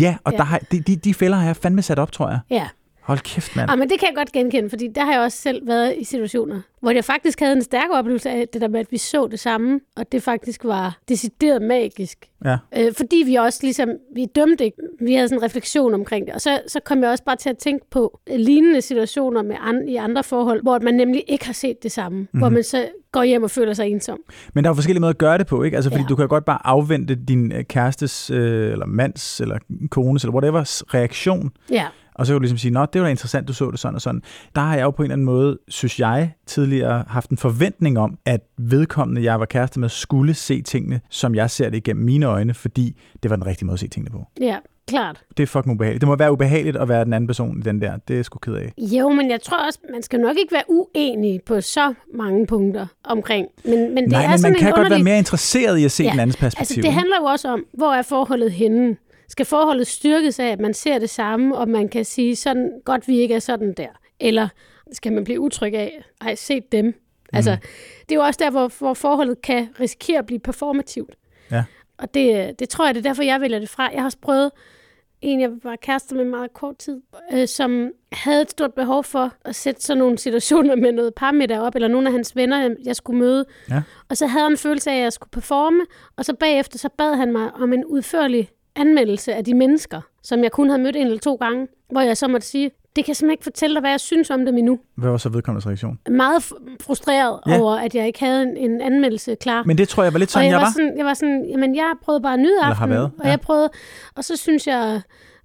Ja, 0.00 0.16
og 0.24 0.32
Ja. 0.32 0.38
Der 0.38 0.44
har, 0.44 0.60
de, 0.72 0.80
de, 0.80 0.96
de 0.96 1.14
fælder 1.14 1.36
har 1.38 1.46
jeg 1.46 1.56
fandme 1.56 1.82
sat 1.82 1.98
op, 1.98 2.12
tror 2.12 2.28
jeg. 2.28 2.38
Ja. 2.50 2.68
Hold 3.08 3.18
kæft, 3.18 3.56
mand. 3.56 3.70
Ja, 3.70 3.76
men 3.76 3.90
det 3.90 3.98
kan 4.00 4.08
jeg 4.08 4.16
godt 4.16 4.32
genkende, 4.32 4.70
fordi 4.70 4.88
der 4.94 5.04
har 5.04 5.12
jeg 5.12 5.20
også 5.20 5.38
selv 5.38 5.66
været 5.66 5.94
i 5.98 6.04
situationer, 6.04 6.60
hvor 6.80 6.90
jeg 6.90 7.04
faktisk 7.04 7.40
havde 7.40 7.52
en 7.52 7.62
stærk 7.62 7.88
oplevelse 7.92 8.30
af 8.30 8.48
det 8.52 8.60
der 8.60 8.68
med, 8.68 8.80
at 8.80 8.86
vi 8.90 8.96
så 8.98 9.28
det 9.30 9.40
samme, 9.40 9.80
og 9.96 10.12
det 10.12 10.22
faktisk 10.22 10.64
var 10.64 10.98
decideret 11.08 11.62
magisk. 11.62 12.18
Ja. 12.44 12.56
Øh, 12.78 12.92
fordi 12.96 13.22
vi 13.26 13.34
også 13.34 13.58
ligesom, 13.62 13.88
vi 14.14 14.26
dømte 14.36 14.64
ikke, 14.64 14.76
vi 15.00 15.14
havde 15.14 15.28
sådan 15.28 15.38
en 15.38 15.44
refleksion 15.44 15.94
omkring 15.94 16.26
det. 16.26 16.34
Og 16.34 16.40
så, 16.40 16.60
så 16.66 16.80
kom 16.84 17.02
jeg 17.02 17.10
også 17.10 17.24
bare 17.24 17.36
til 17.36 17.50
at 17.50 17.58
tænke 17.58 17.84
på 17.90 18.20
lignende 18.36 18.82
situationer 18.82 19.42
med 19.42 19.56
an, 19.66 19.88
i 19.88 19.96
andre 19.96 20.22
forhold, 20.24 20.62
hvor 20.62 20.78
man 20.82 20.94
nemlig 20.94 21.24
ikke 21.28 21.46
har 21.46 21.52
set 21.52 21.82
det 21.82 21.92
samme. 21.92 22.18
Mm-hmm. 22.18 22.38
Hvor 22.40 22.48
man 22.48 22.62
så 22.62 22.88
går 23.12 23.22
hjem 23.22 23.42
og 23.42 23.50
føler 23.50 23.72
sig 23.74 23.86
ensom. 23.86 24.18
Men 24.54 24.64
der 24.64 24.70
er 24.70 24.70
jo 24.70 24.74
forskellige 24.74 25.00
måder 25.00 25.10
at 25.12 25.18
gøre 25.18 25.38
det 25.38 25.46
på, 25.46 25.62
ikke? 25.62 25.76
Altså, 25.76 25.90
fordi 25.90 26.02
Ja. 26.02 26.08
du 26.08 26.16
kan 26.16 26.28
godt 26.28 26.44
bare 26.44 26.66
afvente 26.66 27.14
din 27.14 27.52
øh, 27.52 27.64
kærestes, 27.64 28.30
øh, 28.30 28.72
eller 28.72 28.86
mands, 28.86 29.40
eller 29.40 29.58
kones, 29.90 30.24
eller 30.24 30.34
whatever 30.34 30.82
reaktion, 30.94 31.50
Ja, 31.70 31.86
og 32.18 32.26
så 32.26 32.32
kan 32.32 32.34
du 32.34 32.40
ligesom 32.42 32.58
sige, 32.58 32.70
nå, 32.72 32.86
det 32.92 33.00
var 33.00 33.06
da 33.06 33.10
interessant, 33.10 33.48
du 33.48 33.52
så 33.52 33.70
det 33.70 33.78
sådan 33.78 33.94
og 33.94 34.00
sådan. 34.00 34.22
Der 34.54 34.60
har 34.60 34.74
jeg 34.76 34.82
jo 34.82 34.90
på 34.90 35.02
en 35.02 35.04
eller 35.04 35.12
anden 35.14 35.24
måde, 35.24 35.58
synes 35.68 36.00
jeg, 36.00 36.32
tidligere 36.46 37.04
haft 37.08 37.30
en 37.30 37.36
forventning 37.38 37.98
om, 37.98 38.18
at 38.26 38.40
vedkommende, 38.58 39.22
jeg 39.24 39.40
var 39.40 39.46
kæreste 39.46 39.80
med, 39.80 39.88
skulle 39.88 40.34
se 40.34 40.62
tingene, 40.62 41.00
som 41.10 41.34
jeg 41.34 41.50
ser 41.50 41.70
det 41.70 41.76
igennem 41.76 42.04
mine 42.04 42.26
øjne, 42.26 42.54
fordi 42.54 43.00
det 43.22 43.30
var 43.30 43.36
den 43.36 43.46
rigtige 43.46 43.66
måde 43.66 43.74
at 43.74 43.80
se 43.80 43.88
tingene 43.88 44.10
på. 44.10 44.24
ja, 44.40 44.56
klart. 44.86 45.20
Det 45.36 45.42
er 45.42 45.46
fucking 45.46 45.74
ubehageligt. 45.74 46.00
Det 46.00 46.08
må 46.08 46.16
være 46.16 46.32
ubehageligt 46.32 46.76
at 46.76 46.88
være 46.88 47.04
den 47.04 47.12
anden 47.12 47.26
person 47.26 47.58
i 47.58 47.62
den 47.62 47.80
der. 47.80 47.96
Det 48.08 48.18
er 48.18 48.22
sgu 48.22 48.38
ked 48.38 48.54
af. 48.54 48.72
Jo, 48.78 49.08
men 49.08 49.30
jeg 49.30 49.42
tror 49.42 49.66
også, 49.66 49.78
man 49.92 50.02
skal 50.02 50.20
nok 50.20 50.36
ikke 50.38 50.52
være 50.52 50.62
uenig 50.68 51.40
på 51.46 51.60
så 51.60 51.94
mange 52.14 52.46
punkter 52.46 52.86
omkring. 53.04 53.46
Men, 53.64 53.94
men 53.94 54.04
det 54.04 54.12
Nej, 54.12 54.24
er 54.24 54.28
men 54.28 54.38
sådan 54.38 54.52
man 54.52 54.58
kan 54.58 54.68
en 54.68 54.72
godt 54.72 54.78
være 54.78 54.84
underlig... 54.86 55.04
mere 55.04 55.18
interesseret 55.18 55.78
i 55.78 55.84
at 55.84 55.90
se 55.90 56.04
Ja, 56.04 56.10
den 56.10 56.20
andens 56.20 56.34
Altså, 56.42 56.58
perspektiv. 56.58 56.82
det 56.82 56.88
ikke? 56.88 56.94
handler 56.98 57.16
jo 57.20 57.24
også 57.24 57.48
om, 57.48 57.64
hvor 57.72 57.92
er 57.94 58.02
forholdet 58.02 58.52
henne? 58.52 58.96
Skal 59.28 59.46
forholdet 59.46 59.86
styrkes 59.86 60.40
af, 60.40 60.46
at 60.46 60.60
man 60.60 60.74
ser 60.74 60.98
det 60.98 61.10
samme, 61.10 61.56
og 61.56 61.68
man 61.68 61.88
kan 61.88 62.04
sige, 62.04 62.36
sådan 62.36 62.70
godt 62.84 63.08
vi 63.08 63.18
ikke 63.18 63.34
er 63.34 63.38
sådan 63.38 63.72
der? 63.72 63.88
Eller 64.20 64.48
skal 64.92 65.12
man 65.12 65.24
blive 65.24 65.40
utryg 65.40 65.74
af, 65.74 66.02
ej, 66.20 66.34
se 66.34 66.60
dem? 66.72 66.84
Mhm. 66.84 66.94
Altså, 67.32 67.56
det 68.00 68.14
er 68.14 68.14
jo 68.14 68.22
også 68.22 68.38
der, 68.42 68.50
hvor, 68.50 68.72
hvor 68.78 68.94
forholdet 68.94 69.42
kan 69.42 69.68
risikere 69.80 70.18
at 70.18 70.26
blive 70.26 70.40
performativt. 70.40 71.14
Ja. 71.50 71.64
Og 71.98 72.14
det, 72.14 72.58
det 72.58 72.68
tror 72.68 72.86
jeg, 72.86 72.94
det 72.94 73.00
er 73.00 73.10
derfor, 73.10 73.22
jeg 73.22 73.40
vælger 73.40 73.58
det 73.58 73.68
fra. 73.68 73.88
Jeg 73.92 74.00
har 74.00 74.04
også 74.04 74.18
prøvet 74.18 74.50
en, 75.20 75.40
jeg 75.40 75.50
var 75.62 75.76
kærester 75.76 76.16
med 76.16 76.24
meget 76.24 76.52
kort 76.52 76.78
tid, 76.78 77.00
øh, 77.32 77.48
som 77.48 77.90
havde 78.12 78.42
et 78.42 78.50
stort 78.50 78.74
behov 78.74 79.04
for 79.04 79.32
at 79.44 79.54
sætte 79.54 79.82
sådan 79.82 79.98
nogle 79.98 80.18
situationer 80.18 80.76
med 80.76 80.92
noget 80.92 81.14
parmiddag 81.14 81.60
op, 81.60 81.74
eller 81.74 81.88
nogle 81.88 82.06
af 82.06 82.12
hans 82.12 82.36
venner, 82.36 82.74
jeg 82.84 82.96
skulle 82.96 83.18
møde. 83.18 83.44
Ja. 83.70 83.82
Og 84.08 84.16
så 84.16 84.26
havde 84.26 84.42
han 84.42 84.52
en 84.52 84.58
følelse 84.58 84.90
af, 84.90 84.96
at 84.96 85.02
jeg 85.02 85.12
skulle 85.12 85.30
performe, 85.30 85.80
og 86.16 86.24
så 86.24 86.34
bagefter 86.34 86.78
så 86.78 86.88
bad 86.98 87.16
han 87.16 87.32
mig 87.32 87.54
om 87.54 87.72
en 87.72 87.84
udførlig 87.84 88.50
anmeldelse 88.80 89.34
af 89.34 89.44
de 89.44 89.54
mennesker, 89.54 90.00
som 90.22 90.42
jeg 90.42 90.52
kun 90.52 90.68
havde 90.68 90.82
mødt 90.82 90.96
en 90.96 91.06
eller 91.06 91.18
to 91.18 91.34
gange, 91.34 91.68
hvor 91.90 92.00
jeg 92.00 92.16
så 92.16 92.28
måtte 92.28 92.46
sige, 92.46 92.70
det 92.96 93.04
kan 93.04 93.08
jeg 93.08 93.16
simpelthen 93.16 93.32
ikke 93.32 93.44
fortælle 93.44 93.74
dig, 93.74 93.80
hvad 93.80 93.90
jeg 93.90 94.00
synes 94.00 94.30
om 94.30 94.46
dem 94.46 94.56
endnu. 94.58 94.78
Hvad 94.96 95.10
var 95.10 95.16
så 95.16 95.28
vedkommendes 95.28 95.66
reaktion? 95.66 95.98
Meget 96.10 96.52
frustreret 96.80 97.40
Ja. 97.46 97.52
ja. 97.52 97.60
over, 97.60 97.74
at 97.76 97.94
jeg 97.94 98.06
ikke 98.06 98.20
havde 98.20 98.42
en, 98.42 98.56
en 98.56 98.80
anmeldelse 98.80 99.34
klar. 99.34 99.62
Men 99.64 99.78
det 99.78 99.88
tror 99.88 100.02
jeg 100.02 100.12
var 100.12 100.18
lidt 100.18 100.28
og 100.28 100.32
sådan, 100.32 100.44
jeg, 100.46 100.50
jeg 100.50 100.58
var, 100.58 100.64
var. 100.64 100.72
sådan, 100.72 100.98
jeg 100.98 101.06
var 101.06 101.14
sådan, 101.14 101.44
jamen 101.48 101.76
jeg 101.76 101.92
prøvede 102.02 102.22
bare 102.22 102.34
at 102.34 102.40
nyde 102.40 102.60
aftenen, 102.62 102.90
været, 102.90 103.04
og 103.18 103.24
ja. 103.24 103.30
jeg 103.30 103.40
prøvede, 103.40 103.70
og 104.14 104.24
så 104.24 104.36
synes 104.36 104.66
jeg, 104.66 105.00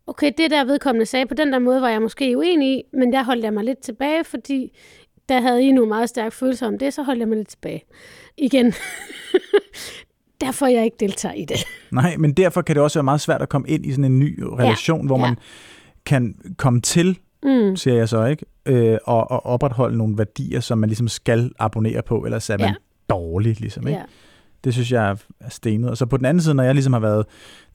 okay, 0.07 0.31
det 0.37 0.51
der 0.51 0.63
vedkommende 0.63 1.05
sagde, 1.05 1.25
på 1.25 1.33
den 1.33 1.53
der 1.53 1.59
måde 1.59 1.81
var 1.81 1.89
jeg 1.89 2.01
måske 2.01 2.37
uenig 2.37 2.77
i, 2.77 2.83
men 2.93 3.13
der 3.13 3.23
holdt 3.23 3.43
jeg 3.43 3.53
mig 3.53 3.63
lidt 3.63 3.79
tilbage, 3.79 4.23
fordi 4.23 4.77
der 5.29 5.41
havde 5.41 5.63
I 5.63 5.71
nogle 5.71 5.89
meget 5.89 6.09
stærke 6.09 6.35
følelser 6.35 6.67
om 6.67 6.77
det, 6.79 6.93
så 6.93 7.03
holdt 7.03 7.19
jeg 7.19 7.27
mig 7.27 7.37
lidt 7.37 7.47
tilbage. 7.49 7.83
Igen, 8.37 8.73
derfor 10.45 10.67
jeg 10.67 10.83
ikke 10.83 10.97
deltager 10.99 11.35
i 11.35 11.45
det. 11.45 11.63
Nej, 11.91 12.15
men 12.17 12.33
derfor 12.33 12.61
kan 12.61 12.75
det 12.75 12.83
også 12.83 12.99
være 12.99 13.03
meget 13.03 13.21
svært 13.21 13.41
at 13.41 13.49
komme 13.49 13.67
ind 13.69 13.85
i 13.85 13.91
sådan 13.91 14.05
en 14.05 14.19
ny 14.19 14.39
relation, 14.43 15.05
hvor 15.05 15.17
ja. 15.19 15.25
man 15.25 15.37
kan 16.05 16.35
komme 16.57 16.81
til, 16.81 17.17
Mm. 17.45 17.75
siger 17.75 17.95
jeg 17.95 18.09
så 18.09 18.25
ikke, 18.25 18.45
øh, 18.65 18.97
og, 19.05 19.31
og 19.31 19.45
opretholde 19.45 19.97
nogle 19.97 20.17
værdier, 20.17 20.59
som 20.59 20.77
man 20.77 20.89
ligesom 20.89 21.07
skal 21.07 21.51
abonnere 21.59 22.01
på, 22.01 22.25
ellers 22.25 22.49
er 22.49 22.57
man 22.57 22.67
Ja. 22.67 22.73
dårlig, 23.09 23.59
ligesom. 23.59 23.87
Ikke? 23.87 23.99
Ja. 23.99 24.05
Det 24.63 24.73
synes 24.73 24.91
jeg 24.91 25.17
er 25.39 25.49
stenet. 25.49 25.89
Og 25.89 25.97
så 25.97 26.05
på 26.05 26.17
den 26.17 26.25
anden 26.25 26.41
side, 26.41 26.53
når 26.55 26.63
jeg 26.63 26.73
ligesom 26.73 26.93
har 26.93 26.99
været 26.99 27.25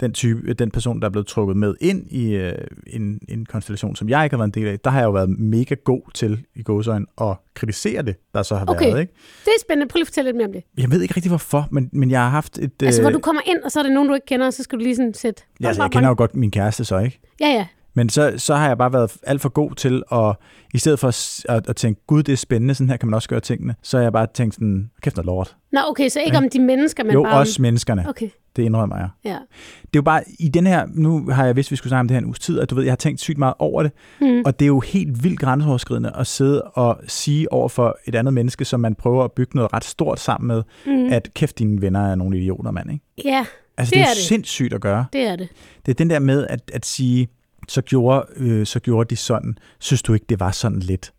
den 0.01 0.13
type, 0.13 0.55
den 0.55 0.71
person, 0.71 1.01
der 1.01 1.07
er 1.07 1.11
blevet 1.11 1.27
trukket 1.27 1.57
med 1.57 1.75
ind 1.81 2.11
i 2.11 2.35
øh, 2.35 2.53
en, 2.87 3.21
en 3.29 3.47
konstellation, 3.47 3.97
som 3.97 4.09
jeg 4.09 4.25
ikke 4.25 4.37
har 4.37 4.39
været 4.39 4.57
en 4.57 4.63
del 4.63 4.69
af, 4.69 4.81
der 4.81 4.91
har 4.91 4.99
jeg 4.99 5.07
jo 5.07 5.11
været 5.11 5.29
mega 5.39 5.75
god 5.85 6.01
til 6.15 6.45
i 6.55 6.63
gåsøjne 6.63 7.07
at 7.21 7.37
kritisere 7.55 8.03
det, 8.03 8.17
der 8.35 8.43
så 8.43 8.57
har 8.57 8.67
Okay. 8.69 8.87
været. 8.87 9.01
Ikke? 9.01 9.13
Det 9.45 9.49
er 9.49 9.61
spændende. 9.61 9.89
Prøv 9.91 9.97
lige 9.99 10.03
at 10.03 10.07
fortælle 10.07 10.29
lidt 10.29 10.37
mere 10.37 10.47
om 10.47 10.53
det. 10.53 10.63
Jeg 10.79 10.91
ved 10.91 11.03
ikke 11.03 11.15
rigtig 11.17 11.31
hvorfor, 11.31 11.69
men, 11.71 11.91
men 11.93 12.11
jeg 12.11 12.21
har 12.21 12.29
haft 12.29 12.59
et... 12.59 12.83
Altså, 12.83 13.01
hvor 13.01 13.11
øh, 13.11 13.15
du 13.15 13.21
kommer 13.21 13.43
ind, 13.47 13.59
og 13.63 13.71
så 13.71 13.79
er 13.79 13.83
det 13.83 13.93
nogen, 13.93 14.09
du 14.09 14.15
ikke 14.15 14.27
kender, 14.27 14.47
og 14.47 14.53
så 14.53 14.63
skal 14.63 14.79
du 14.79 14.85
lige 14.85 14.97
sådan 14.97 15.15
sætte... 15.15 15.43
ja, 15.61 15.67
altså, 15.69 15.83
jeg 15.83 15.91
kender 15.91 16.09
jo 16.09 16.15
godt 16.19 16.37
min 16.37 16.51
kæreste 16.51 16.85
så, 16.85 16.99
ikke? 16.99 17.21
Ja, 17.41 17.49
ja. 17.49 17.67
Men 17.99 18.09
så, 18.09 18.35
så 18.37 18.55
har 18.55 18.67
jeg 18.69 18.79
bare 18.79 18.93
været 18.93 19.17
alt 19.23 19.41
for 19.41 19.49
god 19.49 19.71
til 19.75 20.03
at, 20.13 20.37
i 20.75 20.79
stedet 20.79 20.99
for 20.99 21.09
at, 21.09 21.45
at, 21.49 21.69
at 21.69 21.77
tænke, 21.77 22.01
gud, 22.07 22.23
det 22.23 22.33
er 22.33 22.37
spændende, 22.37 22.75
sådan 22.75 22.91
her 22.91 22.97
kan 22.97 23.09
man 23.09 23.15
også 23.15 23.29
gøre 23.29 23.41
tingene, 23.41 23.75
så 23.83 23.97
har 23.97 24.03
jeg 24.03 24.13
bare 24.13 24.27
tænkt 24.35 24.55
sådan, 24.55 24.91
kæft 25.03 25.17
noget 25.17 25.27
lort. 25.27 25.57
Nå, 25.73 25.81
okay, 25.89 26.09
så 26.09 26.21
ikke 26.21 26.37
Ja. 26.37 26.43
om 26.45 26.51
de 26.51 26.61
mennesker, 26.61 27.05
men 27.05 27.13
jo, 27.13 27.23
bare 27.23 27.33
om... 27.33 27.39
også 27.39 27.63
menneskerne. 27.63 28.09
Okay. 28.09 28.29
Det 28.57 28.63
indrømmer 28.63 28.97
jeg. 28.97 29.09
Ja. 29.25 29.31
Det 29.31 29.37
er 29.85 29.89
jo 29.97 30.03
bare, 30.03 30.23
i 30.39 30.49
den 30.49 30.67
her, 30.67 30.87
nu 30.95 31.29
har 31.31 31.47
jeg 31.47 31.57
vidst, 31.57 31.69
at 31.69 31.71
vi 31.71 31.77
skulle 31.77 31.91
snakke 31.91 32.01
om 32.01 32.09
det 32.09 32.15
her 32.15 32.19
en 32.19 32.25
uges 32.25 32.39
tid, 32.39 32.59
og 32.59 32.71
du 32.71 32.75
ved, 32.75 32.85
jeg 32.85 32.91
har 32.93 32.97
tænkt 32.97 33.21
sygt 33.21 33.39
meget 33.39 33.55
over 33.59 33.83
det, 33.83 33.93
Mm. 34.21 34.43
og 34.47 34.59
det 34.59 34.65
er 34.65 34.69
jo 34.69 34.81
helt 34.81 35.25
vildt 35.25 35.41
grænseoverskridende 35.41 36.13
at 36.17 36.27
sidde 36.27 36.63
og 36.63 37.01
sige 37.07 37.53
over 37.53 37.69
for 37.69 37.99
et 38.07 38.15
andet 38.15 38.35
menneske, 38.35 38.65
som 38.65 38.81
man 38.81 38.95
prøver 38.95 39.25
at 39.25 39.33
bygge 39.33 39.57
noget 39.57 39.73
ret 39.73 39.85
stort 39.85 40.21
sammen 40.21 40.49
med, 40.49 40.63
Mm. 40.87 41.13
at 41.13 41.29
kæft, 41.35 41.59
dine 41.59 41.83
venner 41.83 42.11
er 42.11 42.15
nogle 42.15 42.39
idioter, 42.39 42.71
mand, 42.71 42.93
ikke? 42.93 43.05
Ja, 43.25 43.45
Altså, 43.79 43.91
Det 43.91 43.97
det, 43.97 44.03
er 44.03 44.11
er 44.11 44.15
det. 44.15 44.23
sindssygt 44.23 44.73
at 44.75 44.81
gøre. 44.81 45.05
det 45.13 45.21
er 45.23 45.37
det. 45.37 45.49
Det 45.87 45.93
er 45.93 45.95
den 45.97 46.11
der 46.11 46.19
med 46.19 46.47
at, 46.47 46.71
at 46.75 46.87
sige, 46.87 47.29
så 47.69 47.83
gjorde, 47.83 48.25
øh, 48.37 48.67
så 48.67 48.81
gjorde 48.81 49.09
de 49.11 49.17
sådan. 49.17 49.59
Synes 49.79 50.03
du 50.03 50.15
ikke, 50.15 50.27
det 50.29 50.41
var 50.41 50.51
sådan 50.51 50.79
lidt? 50.81 51.13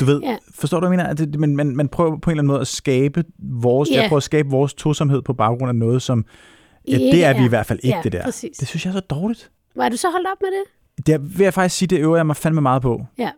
Du 0.00 0.04
ved, 0.04 0.20
Ja. 0.20 0.36
forstår 0.54 0.80
du, 0.80 0.86
hvad 0.86 0.98
jeg 0.98 1.04
mener? 1.04 1.10
At 1.10 1.18
det, 1.18 1.40
man, 1.40 1.56
man, 1.56 1.76
man 1.76 1.88
prøver 1.88 2.16
på 2.18 2.30
en 2.30 2.32
eller 2.32 2.40
anden 2.42 2.46
måde 2.52 2.60
at 2.60 2.66
skabe 2.66 3.24
vores, 3.38 3.90
Ja. 3.90 4.00
jeg 4.00 4.08
prøver 4.08 4.16
at 4.18 4.22
skabe 4.22 4.48
vores 4.50 4.74
tosomhed 4.74 5.22
på 5.22 5.32
baggrund 5.32 5.68
af 5.68 5.74
noget, 5.76 6.02
som, 6.02 6.24
ja, 6.88 6.92
Ikke 6.92 7.04
det 7.16 7.24
er 7.24 7.32
vi 7.32 7.40
er. 7.40 7.44
i 7.44 7.48
hvert 7.48 7.66
fald 7.66 7.78
ikke, 7.82 7.96
Ja, 7.96 8.02
det 8.02 8.12
der. 8.12 8.22
præcis. 8.24 8.56
Det 8.56 8.68
synes 8.68 8.84
jeg 8.84 8.90
er 8.90 8.94
så 8.94 9.00
dårligt. 9.00 9.50
Er 9.80 9.88
du 9.88 9.96
så 9.96 10.10
holdt 10.10 10.26
op 10.32 10.38
med 10.40 10.48
det? 10.48 11.06
Det 11.06 11.38
vil 11.38 11.44
jeg 11.44 11.54
faktisk 11.54 11.76
sige, 11.78 11.86
det 11.88 11.98
øver 11.98 12.16
jeg 12.16 12.26
mig 12.26 12.36
fandme 12.36 12.60
meget 12.60 12.82
på. 12.82 13.06
Ja. 13.18 13.30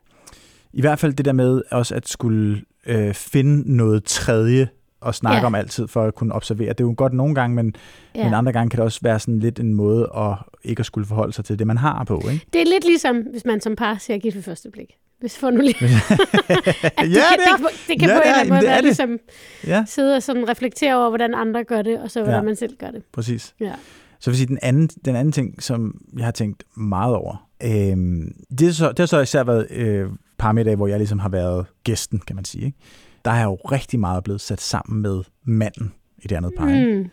I 0.73 0.81
hvert 0.81 0.99
fald 0.99 1.13
det 1.13 1.25
der 1.25 1.33
med 1.33 1.63
også 1.71 1.95
at 1.95 2.09
skulle 2.09 2.63
øh, 2.87 3.15
finde 3.15 3.77
noget 3.77 4.05
tredje 4.05 4.69
og 5.01 5.15
snakke 5.15 5.37
Ja. 5.37 5.41
ja. 5.41 5.47
om 5.47 5.55
altid 5.55 5.87
for 5.89 6.03
at 6.05 6.15
kunne 6.15 6.35
observere. 6.35 6.69
Det 6.69 6.81
er 6.81 6.85
jo 6.85 6.95
godt 6.97 7.13
nogle 7.13 7.35
gange, 7.35 7.57
men, 7.57 7.75
Ja. 8.15 8.19
ja. 8.21 8.25
men 8.25 8.35
andre 8.35 8.53
gange 8.53 8.71
kan 8.71 8.77
det 8.77 8.85
også 8.85 9.01
være 9.03 9.19
sådan 9.19 9.39
lidt 9.41 9.61
en 9.61 9.75
måde 9.75 10.09
at 10.17 10.35
ikke 10.65 10.81
at 10.81 10.87
skulle 10.87 11.07
forholde 11.07 11.33
sig 11.33 11.45
til 11.45 11.59
det, 11.59 11.67
man 11.67 11.77
har 11.79 12.05
på. 12.05 12.23
Ikke? 12.33 12.45
Det 12.53 12.61
er 12.61 12.65
lidt 12.67 12.85
ligesom, 12.87 13.17
hvis 13.17 13.45
man 13.45 13.61
som 13.61 13.77
par 13.77 13.97
ser 13.99 14.19
gift 14.19 14.37
ved 14.37 14.43
første 14.43 14.71
blik. 14.71 14.97
Hvis 15.21 15.39
får 15.39 15.51
nu 15.51 15.61
lige... 15.61 15.75
ja, 15.81 15.89
det, 15.89 17.15
det 17.15 17.15
kan, 17.57 17.65
det, 17.65 17.85
det 17.89 18.01
kan 18.01 18.09
Ja, 18.09 18.15
på 18.17 18.23
en 18.23 18.29
er. 18.29 18.31
eller 18.31 18.35
anden 18.41 18.55
måde 18.55 18.63
være 18.67 18.83
ligesom 18.83 19.19
Ja, 19.67 19.85
sidde 19.87 20.17
og 20.17 20.23
sådan 20.23 20.49
reflektere 20.49 20.97
over, 20.97 21.09
hvordan 21.09 21.35
andre 21.35 21.65
gør 21.65 21.83
det, 21.83 21.99
og 22.01 22.11
så 22.11 22.21
hvordan 22.23 22.41
Ja. 22.41 22.45
man 22.45 22.57
selv 22.57 22.77
gør 22.77 22.91
det. 22.91 23.03
præcis. 23.13 23.55
Ja. 23.61 23.73
Så 24.21 24.31
vil 24.31 24.37
sige, 24.39 24.47
den 24.47 24.59
anden, 24.63 24.89
den 25.05 25.17
anden 25.17 25.33
ting, 25.33 25.63
som 25.63 26.01
jeg 26.17 26.25
har 26.25 26.33
tænkt 26.33 26.65
meget 26.77 27.15
over, 27.17 27.47
øhm, 27.63 28.33
det, 28.59 28.69
er 28.69 28.73
så, 28.73 28.89
det 28.89 28.99
har 28.99 29.07
så 29.07 29.21
især 29.21 29.45
været 29.45 29.67
øh, 29.71 30.09
parmiddag, 30.39 30.77
hvor 30.77 30.87
jeg 30.87 30.99
ligesom 30.99 31.19
har 31.19 31.29
været 31.29 31.67
gæsten, 31.85 32.19
kan 32.27 32.37
man 32.37 32.45
sige. 32.45 32.65
Ikke? 32.67 32.79
Der 33.25 33.31
er 33.31 33.37
jeg 33.37 33.45
jo 33.45 33.55
rigtig 33.55 34.01
meget 34.01 34.25
blevet 34.25 34.41
sat 34.41 34.61
sammen 34.61 35.03
med 35.03 35.23
manden 35.45 35.93
i 36.19 36.29
det 36.29 36.37
andet 36.37 36.53
par. 36.59 36.65
Mm. 36.67 37.11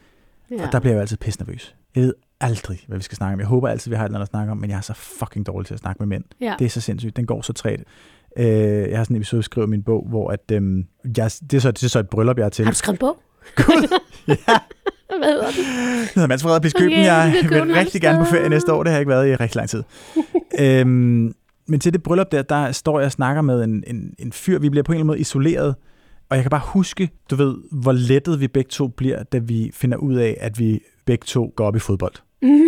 Ja. 0.51 0.65
Og 0.65 0.71
der 0.71 0.79
bliver 0.79 0.93
jeg 0.93 0.97
jo 0.97 1.01
altid 1.01 1.17
pisse 1.17 1.39
nervøs. 1.39 1.75
Jeg 1.95 2.03
ved 2.03 2.13
aldrig, 2.41 2.79
hvad 2.87 2.97
vi 2.97 3.03
skal 3.03 3.15
snakke 3.15 3.33
om. 3.33 3.39
Jeg 3.39 3.47
håber 3.47 3.67
altid, 3.67 3.91
vi 3.91 3.95
har 3.95 4.03
et 4.03 4.07
eller 4.07 4.17
andet 4.17 4.27
at 4.27 4.29
snakke 4.29 4.51
om, 4.51 4.57
men 4.57 4.69
jeg 4.69 4.77
er 4.77 4.81
så 4.81 4.93
fucking 4.93 5.45
dårlig 5.45 5.67
til 5.67 5.73
at 5.73 5.79
snakke 5.79 5.99
med 5.99 6.07
mænd. 6.07 6.23
ja. 6.41 6.55
Det 6.59 6.65
er 6.65 6.69
så 6.69 6.81
sindssygt. 6.81 7.17
Den 7.17 7.25
går 7.25 7.41
så 7.41 7.53
træt. 7.53 7.79
Øh, 8.37 8.45
jeg 8.89 8.97
har 8.97 9.03
sådan 9.03 9.15
en 9.15 9.21
episode 9.21 9.43
skrevet 9.43 9.67
i 9.67 9.69
min 9.69 9.83
bog, 9.83 10.05
hvor 10.09 10.31
at, 10.31 10.51
øhm, 10.51 10.85
jeg, 11.17 11.31
det, 11.51 11.53
er 11.53 11.59
så, 11.59 11.71
det 11.71 11.83
er 11.83 11.89
så 11.89 11.99
et 11.99 12.09
bryllup, 12.09 12.37
jeg 12.37 12.45
er 12.45 12.49
til. 12.49 12.65
Har 12.65 12.71
du 12.71 12.77
skrevet 12.77 12.95
en 12.95 12.99
bog? 12.99 13.17
ja, 14.27 14.35
Hvad 15.17 15.29
hedder 15.29 15.45
den? 15.45 15.63
det 16.05 16.15
hedder 16.15 16.27
Køben. 16.73 16.93
Okay, 16.93 17.05
jeg 17.05 17.67
vil 17.67 17.75
rigtig 17.75 18.01
gerne 18.01 18.19
på 18.19 18.25
ferie 18.25 18.49
næste 18.49 18.73
år. 18.73 18.83
Det 18.83 18.89
har 18.91 18.97
jeg 18.97 19.01
ikke 19.01 19.09
været 19.09 19.27
i 19.27 19.35
rigtig 19.35 19.55
lang 19.55 19.69
tid. 19.69 19.83
øhm, 20.59 21.33
men 21.67 21.79
til 21.79 21.93
det 21.93 22.03
bryllup 22.03 22.31
der, 22.31 22.41
der 22.41 22.71
står 22.71 22.99
jeg 22.99 23.05
og 23.05 23.11
snakker 23.11 23.41
med 23.41 23.63
en, 23.63 23.83
en, 23.87 24.13
en 24.19 24.31
fyr. 24.31 24.59
Vi 24.59 24.69
bliver 24.69 24.83
på 24.83 24.91
en 24.91 24.95
eller 24.95 25.01
anden 25.01 25.07
måde 25.07 25.19
isoleret. 25.19 25.75
Og 26.29 26.35
jeg 26.37 26.43
kan 26.43 26.49
bare 26.49 26.61
huske, 26.65 27.09
du 27.31 27.35
ved, 27.35 27.57
hvor 27.71 27.91
lettet 27.91 28.39
vi 28.39 28.47
begge 28.47 28.69
to 28.69 28.87
bliver, 28.87 29.23
da 29.23 29.37
vi 29.37 29.71
finder 29.73 29.97
ud 29.97 30.15
af, 30.15 30.37
at 30.39 30.59
vi 30.59 30.79
begge 31.05 31.25
to 31.25 31.53
går 31.55 31.65
op 31.67 31.75
i 31.75 31.79
fodbold. 31.79 32.13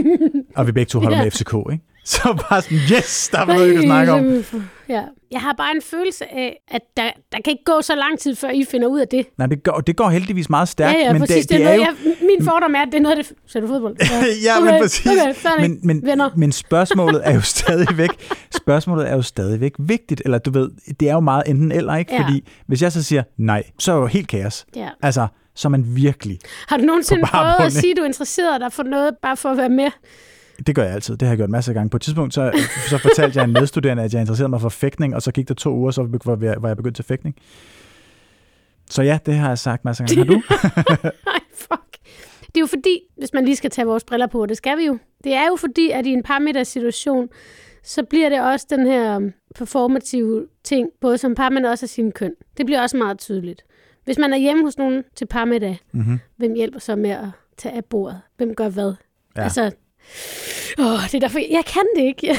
og 0.55 0.67
vi 0.67 0.71
begge 0.71 0.89
to 0.89 0.99
holder 0.99 1.17
Ja. 1.17 1.23
med 1.23 1.31
FCK, 1.31 1.53
ikke? 1.71 1.83
Så 2.13 2.43
bare 2.49 2.61
sådan, 2.61 2.77
yes, 2.77 3.29
der 3.31 3.39
er 3.39 3.45
noget, 3.45 3.69
vi 3.69 3.73
kan 3.73 3.83
snakke 3.83 4.11
om. 4.11 4.43
Ja. 4.89 5.03
Jeg 5.31 5.41
har 5.41 5.53
bare 5.53 5.75
en 5.75 5.81
følelse 5.81 6.33
af, 6.33 6.61
at 6.67 6.81
der, 6.97 7.03
der 7.31 7.37
kan 7.45 7.51
ikke 7.51 7.63
gå 7.65 7.81
så 7.81 7.95
lang 7.95 8.19
tid, 8.19 8.35
før 8.35 8.49
I 8.49 8.65
finder 8.71 8.87
ud 8.87 8.99
af 8.99 9.07
det. 9.07 9.25
Nej, 9.37 9.47
det 9.47 9.63
går, 9.63 9.79
det 9.79 9.95
går 9.95 10.09
heldigvis 10.09 10.49
meget 10.49 10.69
stærkt, 10.69 10.97
ja, 10.97 11.05
ja, 11.05 11.13
men 11.13 11.21
præcis. 11.21 11.45
det, 11.47 11.57
det, 11.57 11.65
er 11.65 11.69
er 11.69 11.75
jo... 11.75 11.83
noget, 11.83 11.97
jeg, 12.05 12.13
min 12.21 12.47
fordom 12.47 12.75
er, 12.75 12.81
at 12.81 12.87
det 12.91 12.95
er 12.95 13.01
noget, 13.01 13.17
det... 13.17 13.33
Ser 13.47 13.59
du 13.59 13.67
fodbold? 13.67 13.95
ja, 14.45 14.57
okay, 14.57 14.71
men 14.71 14.81
præcis. 14.81 15.05
Okay, 15.05 15.33
færdig. 15.33 15.69
men, 15.69 15.79
men, 15.83 16.05
Venner. 16.05 16.29
men 16.35 16.51
spørgsmålet 16.51 17.21
er 17.23 17.33
jo 17.33 17.41
stadigvæk, 17.41 18.09
spørgsmålet 18.55 19.09
er 19.09 19.15
jo 19.15 19.21
stadigvæk 19.21 19.73
vigtigt, 19.79 20.21
eller 20.25 20.37
du 20.37 20.51
ved, 20.51 20.69
det 20.99 21.09
er 21.09 21.13
jo 21.13 21.19
meget 21.19 21.43
enten 21.47 21.71
eller, 21.71 21.95
ikke? 21.95 22.13
Ja. 22.13 22.21
Fordi 22.21 22.47
hvis 22.67 22.81
jeg 22.81 22.91
så 22.91 23.03
siger 23.03 23.23
nej, 23.37 23.63
så 23.79 23.91
er 23.91 23.95
jo 23.95 24.05
helt 24.05 24.27
kaos. 24.27 24.65
Ja. 24.75 24.89
Altså, 25.01 25.27
så 25.55 25.67
er 25.67 25.69
man 25.69 25.85
virkelig, 25.87 26.39
Har 26.67 26.77
du 26.77 26.83
nogensinde 26.83 27.21
prøvet 27.25 27.55
at 27.59 27.73
sige, 27.73 27.91
at 27.91 27.97
du 27.97 28.03
interesserer 28.03 28.57
dig 28.57 28.73
for 28.73 28.83
noget, 28.83 29.13
bare 29.21 29.37
for 29.37 29.49
at 29.49 29.57
være 29.57 29.69
med? 29.69 29.91
Det 30.67 30.75
gør 30.75 30.83
jeg 30.83 30.93
altid, 30.93 31.17
det 31.17 31.21
har 31.21 31.31
jeg 31.31 31.37
gjort 31.37 31.49
masser 31.49 31.71
af 31.71 31.73
gange. 31.73 31.89
På 31.89 31.97
et 31.97 32.01
tidspunkt, 32.01 32.33
så, 32.33 32.51
så 32.89 32.97
fortalte 32.97 33.39
jeg 33.39 33.45
en 33.45 33.53
medstuderende, 33.53 34.03
at 34.03 34.13
jeg 34.13 34.21
interesserede 34.21 34.49
mig 34.49 34.61
for 34.61 34.69
fægtning, 34.69 35.15
og 35.15 35.21
så 35.21 35.31
gik 35.31 35.47
der 35.47 35.53
to 35.53 35.75
uger, 35.75 35.91
så 35.91 36.19
var 36.25 36.37
jeg, 36.41 36.55
var 36.61 36.69
jeg 36.69 36.77
begyndt 36.77 36.95
til 36.95 37.05
fægtning. 37.05 37.35
Så 38.89 39.01
ja, 39.01 39.19
det 39.25 39.33
har 39.33 39.47
jeg 39.47 39.57
sagt 39.57 39.85
masser 39.85 40.03
af 40.03 40.07
gange. 40.07 40.25
Har 40.25 40.33
du? 40.33 40.41
Nej, 41.25 41.39
fuck. 41.53 41.97
Det 42.41 42.57
er 42.57 42.59
jo 42.59 42.65
fordi, 42.65 42.99
hvis 43.17 43.33
man 43.33 43.45
lige 43.45 43.55
skal 43.55 43.69
tage 43.69 43.85
vores 43.85 44.03
briller 44.03 44.27
på, 44.27 44.45
det 44.45 44.57
skal 44.57 44.77
vi 44.77 44.85
jo. 44.85 44.97
Det 45.23 45.33
er 45.33 45.47
jo 45.47 45.55
fordi, 45.55 45.89
at 45.89 46.05
i 46.05 46.09
en 46.09 46.23
parmiddagssituation, 46.23 47.29
så 47.83 48.03
bliver 48.03 48.29
det 48.29 48.41
også 48.41 48.67
den 48.69 48.87
her 48.87 49.15
um, 49.15 49.33
performative 49.55 50.47
ting, 50.63 50.89
både 51.01 51.17
som 51.17 51.35
par, 51.35 51.49
men 51.49 51.65
også 51.65 51.85
af 51.85 51.89
sin 51.89 52.11
køn. 52.11 52.31
Det 52.57 52.65
bliver 52.65 52.81
også 52.81 52.97
meget 52.97 53.19
tydeligt. 53.19 53.63
Hvis 54.05 54.17
man 54.17 54.33
er 54.33 54.37
hjemme 54.37 54.63
hos 54.63 54.77
nogen 54.77 55.03
til 55.15 55.25
parmiddag, 55.25 55.79
mm-hmm. 55.91 56.19
hvem 56.37 56.53
hjælper 56.53 56.79
så 56.79 56.95
med 56.95 57.09
at 57.09 57.27
tage 57.57 57.75
af 57.75 57.85
bordet? 57.85 58.21
Hvem 58.37 58.55
gør 58.55 58.69
hvad? 58.69 58.93
Ja. 59.37 59.43
Altså, 59.43 59.71
åh, 60.79 61.03
det 61.03 61.15
er 61.15 61.19
derfor, 61.19 61.39
jeg 61.39 61.63
kan 61.65 61.83
det 61.95 62.03
ikke. 62.03 62.27
Jeg, 62.27 62.37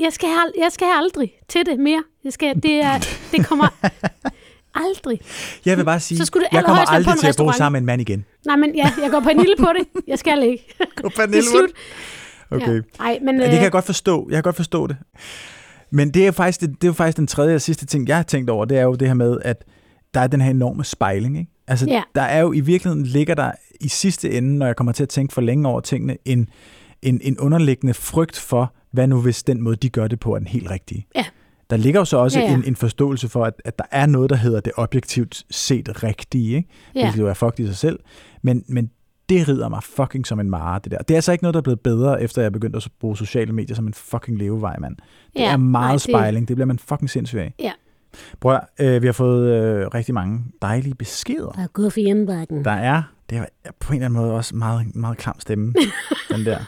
jeg, 0.00 0.12
skal, 0.12 0.28
jeg 0.58 0.72
skal 0.72 0.86
aldrig 0.96 1.32
til 1.48 1.66
det 1.66 1.78
mere. 1.78 2.02
Jeg 2.24 2.32
skal, 2.32 2.62
det, 2.62 2.74
er, 2.74 2.98
det 3.32 3.46
kommer 3.46 3.68
aldrig. 4.74 5.20
Jeg 5.66 5.76
vil 5.76 5.84
bare 5.84 6.00
sige, 6.00 6.18
Så 6.18 6.24
skulle 6.24 6.46
jeg 6.52 6.64
kommer 6.64 6.90
aldrig 6.90 7.18
til 7.18 7.26
at 7.26 7.34
bo 7.38 7.52
sammen 7.52 7.72
med 7.72 7.80
en 7.80 7.86
mand 7.86 8.00
igen. 8.00 8.24
Nej, 8.46 8.56
men 8.56 8.74
ja, 8.74 8.92
jeg 9.02 9.10
går 9.10 9.20
Pernille 9.20 9.54
på 9.58 9.68
det. 9.78 10.02
Jeg 10.06 10.18
skal 10.18 10.42
ikke. 10.42 10.76
Gå 11.02 11.08
Det 11.08 11.34
er 11.34 11.42
slut. 11.42 11.70
Okay. 12.50 12.74
Ja. 12.74 13.04
Ej, 13.04 13.18
men, 13.22 13.36
Ja, 13.36 13.42
øh, 13.42 13.50
det 13.50 13.54
kan 13.54 13.62
jeg 13.62 13.72
godt 13.72 13.84
forstå. 13.84 14.26
Jeg 14.30 14.36
kan 14.36 14.42
godt 14.42 14.56
forstå 14.56 14.86
det. 14.86 14.96
Men 15.90 16.10
det 16.10 16.26
er, 16.26 16.30
faktisk, 16.30 16.60
det, 16.60 16.82
det 16.82 16.88
er 16.88 16.92
faktisk 16.92 17.16
den 17.16 17.26
tredje 17.26 17.54
og 17.54 17.60
sidste 17.60 17.86
ting, 17.86 18.08
jeg 18.08 18.16
har 18.16 18.22
tænkt 18.22 18.50
over, 18.50 18.64
det 18.64 18.78
er 18.78 18.82
jo 18.82 18.94
det 18.94 19.08
her 19.08 19.14
med, 19.14 19.38
at 19.42 19.64
der 20.14 20.20
er 20.20 20.26
den 20.26 20.40
her 20.40 20.50
enorme 20.50 20.84
spejling. 20.84 21.38
Ikke? 21.38 21.50
Altså, 21.68 21.86
Ja. 21.88 22.02
der 22.14 22.22
er 22.22 22.40
jo 22.40 22.52
i 22.52 22.60
virkeligheden, 22.60 23.06
ligger 23.06 23.34
der 23.34 23.50
i 23.80 23.88
sidste 23.88 24.30
ende, 24.30 24.58
når 24.58 24.66
jeg 24.66 24.76
kommer 24.76 24.92
til 24.92 25.02
at 25.02 25.08
tænke 25.08 25.34
for 25.34 25.40
længe 25.40 25.68
over 25.68 25.80
tingene, 25.80 26.16
en, 26.24 26.48
en, 27.02 27.20
en 27.22 27.38
underliggende 27.38 27.94
frygt 27.94 28.38
for, 28.38 28.74
hvad 28.92 29.06
nu 29.06 29.20
hvis 29.20 29.42
den 29.42 29.62
måde, 29.62 29.76
de 29.76 29.88
gør 29.88 30.06
det 30.08 30.20
på, 30.20 30.34
er 30.34 30.38
den 30.38 30.46
helt 30.48 30.70
rigtige. 30.70 31.06
Ja. 31.16 31.24
Der 31.70 31.76
ligger 31.76 32.00
jo 32.00 32.04
så 32.04 32.16
også 32.16 32.40
Ja, 32.40 32.44
ja. 32.46 32.54
En, 32.54 32.64
en 32.64 32.76
forståelse 32.76 33.28
for, 33.28 33.44
at, 33.44 33.54
at 33.64 33.78
der 33.78 33.84
er 33.90 34.06
noget, 34.06 34.30
der 34.30 34.36
hedder 34.36 34.60
det 34.60 34.72
objektivt 34.76 35.44
set 35.50 36.02
rigtige, 36.02 36.56
ikke? 36.56 36.68
Ja. 36.94 37.00
hvilket 37.02 37.18
jo 37.20 37.28
er 37.28 37.34
fucked 37.34 37.60
i 37.64 37.66
sig 37.66 37.76
selv. 37.76 37.98
Men, 38.42 38.64
men 38.68 38.90
det 39.28 39.48
rider 39.48 39.68
mig 39.68 39.82
fucking 39.82 40.26
som 40.26 40.40
en 40.40 40.50
mare, 40.50 40.80
det 40.84 40.92
der. 40.92 40.98
Det 40.98 41.10
er 41.10 41.14
altså 41.16 41.32
ikke 41.32 41.44
noget, 41.44 41.54
der 41.54 41.60
er 41.60 41.62
blevet 41.62 41.80
bedre, 41.80 42.22
efter 42.22 42.42
jeg 42.42 42.52
begyndte 42.52 42.76
at 42.76 42.88
bruge 43.00 43.16
sociale 43.16 43.52
medier 43.52 43.76
som 43.76 43.86
en 43.86 43.94
fucking 43.94 44.38
levevej, 44.38 44.76
mand. 44.78 44.96
Det 44.96 45.40
Ja, 45.40 45.52
er 45.52 45.56
meget 45.56 45.86
nej, 45.86 45.92
det- 45.92 46.00
spejling. 46.02 46.48
Det 46.48 46.56
bliver 46.56 46.66
man 46.66 46.78
fucking 46.78 47.10
sindssyg 47.10 47.38
af. 47.38 47.54
Ja. 47.58 47.72
At, 48.46 48.60
øh, 48.86 49.02
vi 49.02 49.06
har 49.06 49.12
fået 49.12 49.48
øh, 49.52 49.86
rigtig 49.86 50.14
mange 50.14 50.40
dejlige 50.62 50.94
beskeder. 50.94 51.50
Der 51.50 51.62
er 51.62 51.66
gået 51.66 51.92
for 51.92 52.00
hjemmebakken. 52.00 52.64
Der 52.64 52.70
er, 52.70 53.02
det 53.30 53.38
er 53.38 53.70
på 53.80 53.92
en 53.92 53.96
eller 53.96 54.06
anden 54.06 54.20
måde 54.20 54.32
også 54.32 54.56
meget, 54.56 54.96
meget 54.96 55.18
klam 55.18 55.40
stemme, 55.40 55.74
den 56.32 56.46
der. 56.46 56.58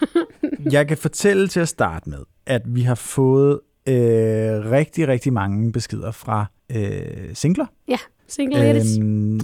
Jeg 0.72 0.88
kan 0.88 0.96
fortælle 0.96 1.48
til 1.48 1.60
at 1.60 1.68
starte 1.68 2.10
med, 2.10 2.18
at 2.46 2.62
vi 2.66 2.82
har 2.82 2.94
fået 2.94 3.60
øh, 3.88 3.94
rigtig, 4.70 5.08
rigtig 5.08 5.32
mange 5.32 5.72
beskeder 5.72 6.10
fra 6.10 6.46
øh, 6.72 7.34
singler. 7.34 7.66
Ja, 7.88 7.96
single 8.28 8.58
ladies. 8.58 8.98
Øhm, 8.98 9.40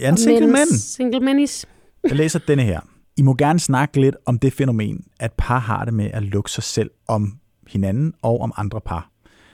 ja, 0.00 0.08
en 0.08 0.12
Og 0.12 0.18
single 0.18 0.46
mand. 0.46 0.68
Single 0.68 1.20
manis. 1.20 1.66
Jeg 2.04 2.16
læser 2.16 2.38
denne 2.38 2.62
her. 2.62 2.80
I 3.16 3.22
må 3.22 3.34
gerne 3.34 3.58
snakke 3.58 4.00
lidt 4.00 4.16
om 4.26 4.38
det 4.38 4.52
fænomen, 4.52 5.04
at 5.20 5.32
par 5.38 5.58
har 5.58 5.84
det 5.84 5.94
med 5.94 6.10
at 6.12 6.22
lukke 6.22 6.50
sig 6.50 6.62
selv 6.62 6.90
om 7.08 7.38
hinanden 7.68 8.14
og 8.22 8.40
om 8.40 8.52
andre 8.56 8.80
par. 8.80 9.10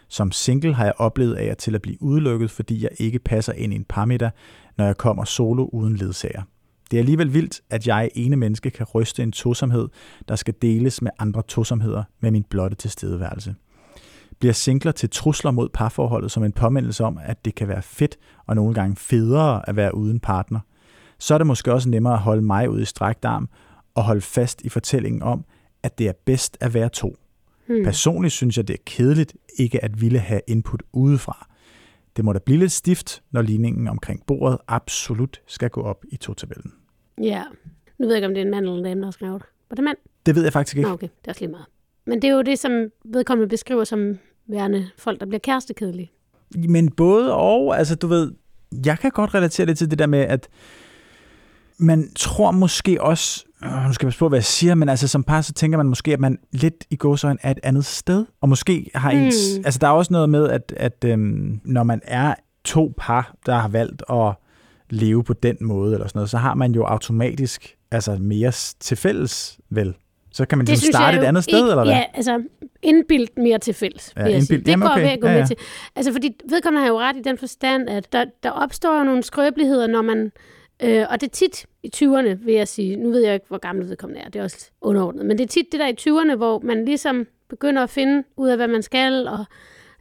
Som 0.09 0.33
single 0.33 0.75
har 0.75 0.85
jeg 0.85 0.93
oplevet 0.97 1.35
af 1.35 1.45
at 1.45 1.59
til 1.59 1.75
at 1.75 1.83
blive 1.83 2.03
udelukket, 2.03 2.51
fordi 2.51 2.83
jeg 2.83 2.91
ikke 2.99 3.19
passer 3.19 3.53
ind 3.53 3.73
i 3.73 3.77
en 3.77 3.85
parmiddag, 3.85 4.31
når 4.79 4.85
jeg 4.85 4.97
kommer 4.97 5.25
solo 5.25 5.69
uden 5.73 5.97
ledsager. 5.97 6.43
Det 6.91 6.97
er 6.97 7.01
alligevel 7.01 7.35
vildt, 7.35 7.61
at 7.71 7.87
jeg 7.87 8.11
ene 8.15 8.37
menneske 8.37 8.71
kan 8.71 8.87
ryste 8.95 9.23
en 9.23 9.33
tosomhed, 9.33 9.89
der 10.29 10.37
skal 10.37 10.55
deles 10.63 11.03
med 11.03 11.11
andre 11.19 11.43
tosomheder 11.43 12.05
med 12.21 12.31
min 12.31 12.45
blotte 12.51 12.77
tilstedeværelse. 12.77 13.55
Bliver 14.39 14.53
singler 14.53 14.93
til 14.93 15.11
trusler 15.11 15.51
mod 15.51 15.69
parforholdet 15.69 16.31
som 16.31 16.45
en 16.45 16.53
påmindelse 16.53 17.05
om, 17.05 17.19
at 17.23 17.45
det 17.45 17.55
kan 17.55 17.69
være 17.69 17.83
fedt 17.83 18.17
og 18.47 18.57
nogle 18.57 18.75
gange 18.75 18.97
federe 18.97 19.69
at 19.69 19.77
være 19.77 19.95
uden 19.95 20.21
partner, 20.21 20.61
så 21.19 21.35
er 21.35 21.39
det 21.39 21.47
måske 21.47 21.73
også 21.73 21.89
nemmere 21.89 22.13
at 22.13 22.19
holde 22.19 22.43
mig 22.43 22.71
ud 22.71 22.81
i 22.81 22.85
strækt 22.85 23.25
arm 23.25 23.49
og 23.95 24.05
holde 24.05 24.21
fast 24.21 24.63
i 24.63 24.69
fortællingen 24.69 25.23
om, 25.23 25.45
at 25.83 25.99
det 25.99 26.09
er 26.09 26.13
bedst 26.27 26.57
at 26.61 26.75
være 26.75 26.89
to. 26.89 27.17
Hmm. 27.67 27.85
Personligt 27.85 28.33
synes 28.33 28.57
jeg, 28.57 28.69
det 28.69 28.75
er 28.75 28.83
kedeligt 28.87 29.37
ikke 29.59 29.85
at 29.85 30.01
ville 30.01 30.19
have 30.19 30.41
input 30.47 30.83
udefra. 30.93 31.47
Det 32.17 32.25
må 32.25 32.33
da 32.33 32.39
blive 32.39 32.59
lidt 32.59 32.73
stift, 32.73 33.23
når 33.31 33.43
ligningen 33.43 33.89
omkring 33.89 34.27
bordet 34.27 34.59
absolut 34.69 35.41
skal 35.47 35.71
gå 35.71 35.83
op 35.83 36.05
i 36.13 36.17
to-tabellen. 36.17 36.73
Ja. 37.19 37.43
Nu 37.99 38.07
ved 38.07 38.15
jeg 38.15 38.17
ikke, 38.17 38.27
om 38.27 38.35
det 38.35 38.41
er 38.41 38.45
en 38.45 38.51
mand 38.51 38.65
eller 38.65 38.79
en 38.79 38.85
dame, 38.85 39.01
der 39.01 39.07
har 39.07 39.11
skrevet. 39.11 39.43
Var 39.71 39.75
det 39.75 39.85
mand? 39.85 39.97
Det 40.27 40.35
ved 40.35 40.43
jeg 40.43 40.53
faktisk 40.53 40.77
ikke. 40.77 40.89
Nå, 40.89 40.95
okay. 40.95 41.07
Det 41.07 41.27
er 41.27 41.31
også 41.31 41.41
lige 41.41 41.51
meget. 41.51 41.67
Men 42.07 42.23
det 42.23 42.31
er 42.31 42.35
jo 42.35 42.43
det, 42.43 42.59
som 42.59 42.89
vedkommende 43.05 43.49
beskriver 43.49 43.85
som 43.85 44.19
værende 44.47 44.89
folk, 44.99 45.21
der 45.21 45.27
bliver 45.27 45.39
kærestekedelige. 45.39 46.11
Men 46.69 46.93
både 46.93 47.35
og, 47.35 47.79
altså 47.79 47.95
du 47.95 48.07
ved, 48.07 48.33
jeg 48.85 48.99
kan 48.99 49.11
godt 49.11 49.35
relatere 49.35 49.67
det 49.67 49.79
til 49.79 49.91
det 49.91 49.99
der 49.99 50.07
med, 50.07 50.19
at 50.19 50.49
man 51.79 52.11
tror 52.17 52.51
måske 52.51 53.03
også, 53.03 53.45
øh, 53.65 53.87
nu 53.87 53.93
skal 53.93 54.07
jeg 54.07 54.09
passe 54.09 54.19
på, 54.19 54.29
hvad 54.29 54.39
jeg 54.39 54.45
siger, 54.45 54.75
men 54.75 54.89
altså 54.89 55.09
som 55.09 55.25
par, 55.25 55.41
så 55.41 55.53
tænker 55.53 55.79
man 55.79 55.87
måske, 55.87 56.13
at 56.13 56.21
man 56.21 56.39
lidt 56.53 56.85
i 56.91 56.97
gåsøjne 56.97 57.39
er 57.43 57.51
et 57.51 57.61
andet 57.63 57.85
sted, 57.85 58.27
og 58.41 58.49
måske 58.49 58.91
har 58.95 59.11
ens... 59.11 59.57
Hmm. 59.57 59.65
Altså 59.65 59.79
der 59.79 59.87
er 59.87 59.93
også 59.93 60.13
noget 60.13 60.29
med, 60.29 60.49
at, 60.49 60.75
at 60.77 61.05
øhm, 61.05 61.61
når 61.65 61.83
man 61.83 62.01
er 62.05 62.35
to 62.65 62.95
par, 62.99 63.35
der 63.47 63.55
har 63.55 63.69
valgt 63.69 64.03
at 64.11 64.33
leve 64.91 65.25
på 65.25 65.33
den 65.33 65.57
måde, 65.61 65.95
eller 65.95 66.07
sådan 66.09 66.19
noget, 66.19 66.31
så 66.31 66.37
har 66.39 66.55
man 66.55 66.73
jo 66.73 66.85
automatisk 66.85 67.77
altså 67.91 68.17
mere 68.21 68.53
til 68.81 68.97
fælles, 68.97 69.61
vel? 69.71 69.95
Så 70.33 70.47
kan 70.47 70.59
man 70.59 70.67
Det 70.67 70.73
ligesom 70.73 70.93
starte 70.93 71.19
et 71.19 71.23
andet 71.25 71.45
sted, 71.45 71.59
ikke, 71.59 71.71
eller 71.71 71.85
hvad? 71.85 71.93
Ja, 71.95 72.05
altså 72.15 72.43
indbildt 72.83 73.39
mere 73.39 73.59
til 73.59 73.75
fælles, 73.75 74.13
Ja, 74.17 74.23
vil 74.25 74.33
jeg 74.33 74.43
sige. 74.43 74.57
indbildt- 74.59 74.67
Det 74.67 74.71
jamen, 74.73 74.87
går 74.89 74.93
okay. 74.95 75.03
ved 75.03 75.11
at 75.11 75.21
gå 75.21 75.27
Ja, 75.27 75.33
med 75.33 75.41
ja. 75.41 75.47
til. 75.47 75.57
Altså, 75.97 76.13
fordi 76.13 76.37
vedkommende 76.51 76.81
har 76.87 76.89
jo 76.93 76.99
ret 77.01 77.17
i 77.17 77.23
den 77.23 77.39
forstand, 77.39 77.89
at 77.91 78.13
der, 78.13 78.25
der 78.43 78.51
opstår 78.51 78.99
jo 78.99 79.05
nogle 79.05 79.23
skrøbeligheder, 79.23 79.87
når 79.87 80.03
man... 80.03 80.33
Øh, 80.83 81.07
og 81.11 81.21
det 81.21 81.27
er 81.27 81.31
tit 81.31 81.67
i 81.83 81.91
20'erne, 81.97 82.45
vil 82.45 82.55
jeg 82.55 82.69
sige. 82.69 82.97
Nu 82.97 83.11
ved 83.11 83.21
jeg 83.25 83.35
ikke, 83.35 83.47
hvor 83.49 83.59
gammel 83.59 83.89
vedkommende 83.89 84.21
er. 84.23 84.29
Det 84.29 84.39
er 84.39 84.43
også 84.43 84.71
underordnet. 84.81 85.27
Men 85.27 85.39
det 85.39 85.45
er 85.45 85.49
tit 85.49 85.67
det 85.73 85.81
der 85.81 85.87
i 85.89 85.95
20'erne, 86.01 86.37
hvor 86.37 86.61
man 86.65 86.85
ligesom 86.85 87.27
begynder 87.49 87.83
at 87.83 87.91
finde 87.91 88.25
ud 88.37 88.49
af, 88.49 88.57
hvad 88.57 88.69
man 88.69 88.83
skal, 88.83 89.29
og, 89.29 89.45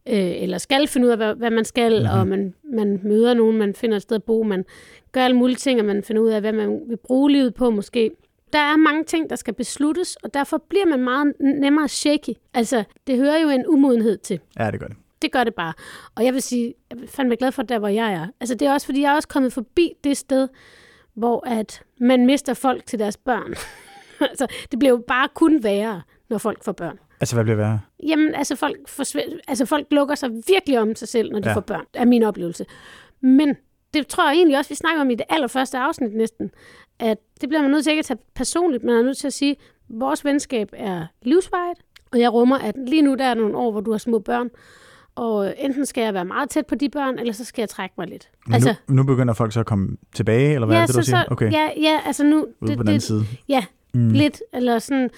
øh, 0.08 0.41
eller 0.44 0.58
skal 0.58 0.88
finde 0.88 1.08
ud 1.08 1.12
af, 1.12 1.18
hvad, 1.18 1.36
hvad 1.36 1.50
man 1.51 1.65
skal, 1.65 1.91
Mhm. 1.91 2.01
mm-hmm. 2.01 2.20
og 2.20 2.27
man, 2.27 2.53
man 2.74 3.00
møder 3.03 3.34
nogen, 3.34 3.58
man 3.58 3.74
finder 3.75 3.96
et 3.96 4.01
sted 4.01 4.15
at 4.15 4.24
bo, 4.24 4.44
man 4.44 4.65
gør 5.12 5.22
alle 5.22 5.38
mulige 5.38 5.56
ting, 5.58 5.79
og 5.79 5.86
man 5.86 6.03
finder 6.03 6.22
ud 6.22 6.29
af, 6.29 6.41
hvad 6.41 6.53
man 6.53 6.82
vil 6.88 6.98
bruge 6.98 7.32
livet 7.32 7.53
på 7.53 7.70
måske. 7.70 8.12
Der 8.53 8.60
er 8.60 8.77
mange 8.77 9.03
ting, 9.03 9.29
der 9.29 9.36
skal 9.36 9.53
besluttes, 9.53 10.15
og 10.15 10.34
derfor 10.34 10.63
bliver 10.70 10.86
man 10.86 11.00
meget 11.00 11.34
nemmere 11.39 11.88
shaky. 11.88 12.29
Altså, 12.53 12.84
det 13.08 13.18
hører 13.18 13.39
jo 13.41 13.50
en 13.50 13.68
umodenhed 13.68 14.18
til. 14.18 14.39
Ja, 14.60 14.72
det 14.72 14.79
gør 14.79 14.88
det. 14.88 14.98
Det 15.22 15.32
gør 15.32 15.44
det 15.44 15.56
bare. 15.56 15.74
Og 16.15 16.25
jeg 16.25 16.34
vil 16.34 16.41
sige, 16.41 16.74
jeg 16.91 16.98
er 17.03 17.08
fandme 17.08 17.36
glad 17.36 17.51
for 17.51 17.63
der, 17.63 17.79
hvor 17.79 17.88
jeg 17.88 18.13
er. 18.13 18.27
Altså, 18.39 18.56
det 18.56 18.68
er 18.68 18.74
også, 18.74 18.86
fordi 18.86 19.01
jeg 19.01 19.12
er 19.12 19.15
også 19.15 19.27
kommet 19.27 19.53
forbi 19.53 19.91
det 20.03 20.18
sted, 20.18 20.48
hvor 21.13 21.48
at 21.48 21.82
man 22.00 22.25
mister 22.25 22.53
folk 22.53 22.86
til 22.86 23.00
deres 23.00 23.18
børn. 23.18 23.53
altså, 24.29 24.48
det 24.72 24.79
bliver 24.79 24.89
jo 24.91 25.03
bare 25.08 25.27
kun 25.34 25.63
værre, 25.63 26.01
når 26.29 26.38
folk 26.38 26.63
får 26.63 26.72
børn. 26.72 27.00
Altså, 27.21 27.35
hvad 27.35 27.43
bliver 27.43 27.57
værre? 27.57 27.79
Jamen, 28.07 28.35
altså 28.35 28.55
folk, 28.55 28.77
forsv- 28.89 29.39
altså 29.47 29.65
folk 29.65 29.88
lukker 29.91 30.15
sig 30.15 30.29
virkelig 30.47 30.79
om 30.79 30.95
sig 30.95 31.07
selv, 31.07 31.31
når 31.31 31.39
de 31.39 31.49
Ja. 31.49 31.55
får 31.55 31.61
børn, 31.61 31.85
er 31.93 32.05
min 32.05 32.23
oplevelse. 32.23 32.65
Men 33.21 33.55
det 33.93 34.07
tror 34.07 34.29
jeg 34.29 34.35
egentlig 34.38 34.57
også, 34.57 34.69
vi 34.69 34.75
snakker 34.75 35.01
om 35.01 35.09
i 35.09 35.15
det 35.15 35.25
allerførste 35.29 35.77
afsnit 35.77 36.13
næsten, 36.15 36.51
at 36.99 37.17
det 37.41 37.49
bliver 37.49 37.61
man 37.61 37.71
nødt 37.71 37.83
til 37.83 37.91
ikke 37.91 37.99
at 37.99 38.05
tage 38.05 38.19
personligt, 38.35 38.83
man 38.83 38.95
er 38.95 39.01
nødt 39.01 39.17
til 39.17 39.27
at 39.27 39.33
sige, 39.33 39.51
at 39.51 39.57
vores 39.89 40.25
venskab 40.25 40.69
er 40.73 41.05
livsvejet, 41.21 41.77
og 42.11 42.19
jeg 42.19 42.33
rummer, 42.33 42.57
at 42.57 42.75
lige 42.88 43.01
nu 43.01 43.15
der 43.15 43.25
er 43.25 43.33
nogle 43.33 43.57
år, 43.57 43.71
hvor 43.71 43.81
du 43.81 43.91
har 43.91 43.97
små 43.97 44.19
børn, 44.19 44.49
og 45.15 45.53
enten 45.57 45.85
skal 45.85 46.03
jeg 46.03 46.13
være 46.13 46.25
meget 46.25 46.49
tæt 46.49 46.65
på 46.65 46.75
de 46.75 46.89
børn, 46.89 47.19
eller 47.19 47.33
så 47.33 47.45
skal 47.45 47.61
jeg 47.61 47.69
trække 47.69 47.95
mig 47.97 48.07
lidt. 48.07 48.29
Men 48.45 48.53
altså, 48.53 48.75
nu, 48.88 48.95
nu 48.95 49.03
begynder 49.03 49.33
folk 49.33 49.53
så 49.53 49.59
at 49.59 49.65
komme 49.65 49.97
tilbage, 50.15 50.53
eller 50.53 50.65
hvad 50.65 50.75
ja, 50.77 50.81
er 50.81 50.85
det, 50.85 50.95
du 50.95 51.01
så, 51.01 51.05
siger? 51.05 51.23
Okay, 51.31 51.51
ja, 51.51 51.69
ja, 51.77 51.99
altså 52.05 52.23
nu... 52.23 52.38
ude 52.61 52.75
på 52.75 52.83
den 52.83 52.88
anden 52.88 52.99
side. 52.99 53.23
Ja, 53.49 53.65
mm. 53.93 54.09
lidt, 54.09 54.41
eller 54.53 54.79
sådan... 54.79 55.09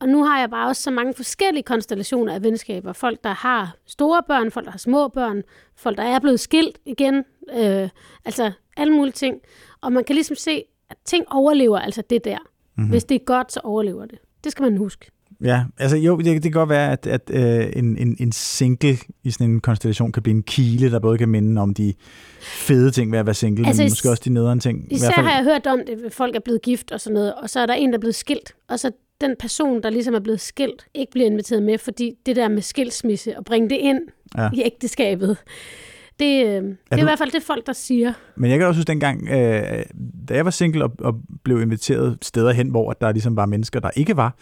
Og 0.00 0.08
nu 0.08 0.24
har 0.24 0.40
jeg 0.40 0.50
bare 0.50 0.68
også 0.68 0.82
så 0.82 0.90
mange 0.90 1.14
forskellige 1.14 1.62
konstellationer 1.62 2.34
af 2.34 2.42
venskaber. 2.42 2.92
Folk, 2.92 3.24
der 3.24 3.32
har 3.32 3.76
store 3.86 4.22
børn, 4.28 4.50
folk, 4.50 4.66
der 4.66 4.72
har 4.72 4.78
små 4.78 5.08
børn, 5.08 5.42
folk, 5.76 5.96
der 5.96 6.02
er 6.02 6.18
blevet 6.18 6.40
skilt 6.40 6.78
igen. 6.86 7.24
Øh, 7.58 7.88
altså 8.24 8.52
alle 8.76 8.92
mulige 8.92 9.12
ting. 9.12 9.36
Og 9.80 9.92
man 9.92 10.04
kan 10.04 10.14
ligesom 10.14 10.36
se, 10.36 10.62
at 10.90 10.96
ting 11.04 11.24
overlever 11.30 11.78
altså 11.78 12.02
det 12.10 12.24
der. 12.24 12.38
Mhm. 12.38 12.46
Mm-hmm. 12.76 12.90
Hvis 12.90 13.04
det 13.04 13.14
er 13.14 13.24
godt, 13.24 13.52
så 13.52 13.60
overlever 13.64 14.06
det. 14.06 14.18
Det 14.44 14.52
skal 14.52 14.62
man 14.62 14.76
huske. 14.76 15.10
Ja, 15.44 15.64
altså 15.78 15.96
jo, 15.96 16.18
det, 16.18 16.24
det 16.24 16.42
kan 16.42 16.52
godt 16.52 16.68
være, 16.68 16.92
at, 16.92 17.06
at 17.06 17.30
øh, 17.34 17.72
en, 17.76 17.96
en, 17.96 18.16
en 18.20 18.32
single 18.32 18.98
i 19.22 19.30
sådan 19.30 19.50
en 19.50 19.60
konstellation 19.60 20.12
kan 20.12 20.22
blive 20.22 20.36
en 20.36 20.42
kile, 20.42 20.90
der 20.90 20.98
både 20.98 21.18
kan 21.18 21.28
minde 21.28 21.62
om 21.62 21.74
de 21.74 21.94
fede 22.40 22.90
ting 22.90 23.12
ved 23.12 23.18
at 23.18 23.26
være 23.26 23.34
single, 23.34 23.66
altså, 23.66 23.82
men 23.82 23.90
måske 23.90 24.10
også 24.10 24.22
de 24.24 24.30
nederen 24.30 24.60
ting. 24.60 24.86
I 24.90 24.94
Især 24.94 25.06
hvert 25.06 25.14
fald, 25.14 25.26
har 25.26 25.36
jeg 25.36 25.44
hørt 25.44 25.66
om 25.66 25.80
det, 25.86 26.04
at 26.04 26.12
folk 26.12 26.36
er 26.36 26.40
blevet 26.40 26.62
gift 26.62 26.92
og 26.92 27.00
sådan 27.00 27.14
noget, 27.14 27.34
og 27.34 27.50
så 27.50 27.60
er 27.60 27.66
der 27.66 27.74
en, 27.74 27.90
der 27.90 27.96
er 27.96 28.00
blevet 28.00 28.14
skilt, 28.14 28.54
og 28.68 28.80
så 28.80 28.90
den 29.20 29.34
person, 29.38 29.82
der 29.82 29.90
ligesom 29.90 30.14
er 30.14 30.20
blevet 30.20 30.40
skilt, 30.40 30.86
ikke 30.94 31.12
bliver 31.12 31.26
inviteret 31.26 31.62
med, 31.62 31.78
fordi 31.78 32.12
det 32.26 32.36
der 32.36 32.48
med 32.48 32.62
skilsmisse 32.62 33.38
og 33.38 33.44
bringe 33.44 33.70
det 33.70 33.76
ind 33.76 34.00
Ja. 34.38 34.50
i 34.54 34.62
ægteskabet, 34.64 35.36
det, 36.20 36.46
øh, 36.46 36.52
det 36.62 36.76
er 36.90 36.96
du- 36.96 37.00
i 37.00 37.02
hvert 37.04 37.18
fald 37.18 37.30
det 37.30 37.42
folk, 37.42 37.66
der 37.66 37.72
siger. 37.72 38.12
Men 38.36 38.50
jeg 38.50 38.58
kan 38.58 38.68
også 38.68 38.78
huske 38.78 38.88
dengang, 38.88 39.28
øh, 39.28 39.82
da 40.28 40.34
jeg 40.34 40.44
var 40.44 40.50
single 40.50 40.84
og, 40.84 40.92
og 40.98 41.14
blev 41.44 41.60
inviteret 41.62 42.18
steder 42.22 42.52
hen, 42.52 42.68
hvor 42.68 42.92
der 42.92 43.12
ligesom 43.12 43.36
var 43.36 43.46
mennesker, 43.46 43.80
der 43.80 43.90
ikke 43.96 44.16
var, 44.16 44.36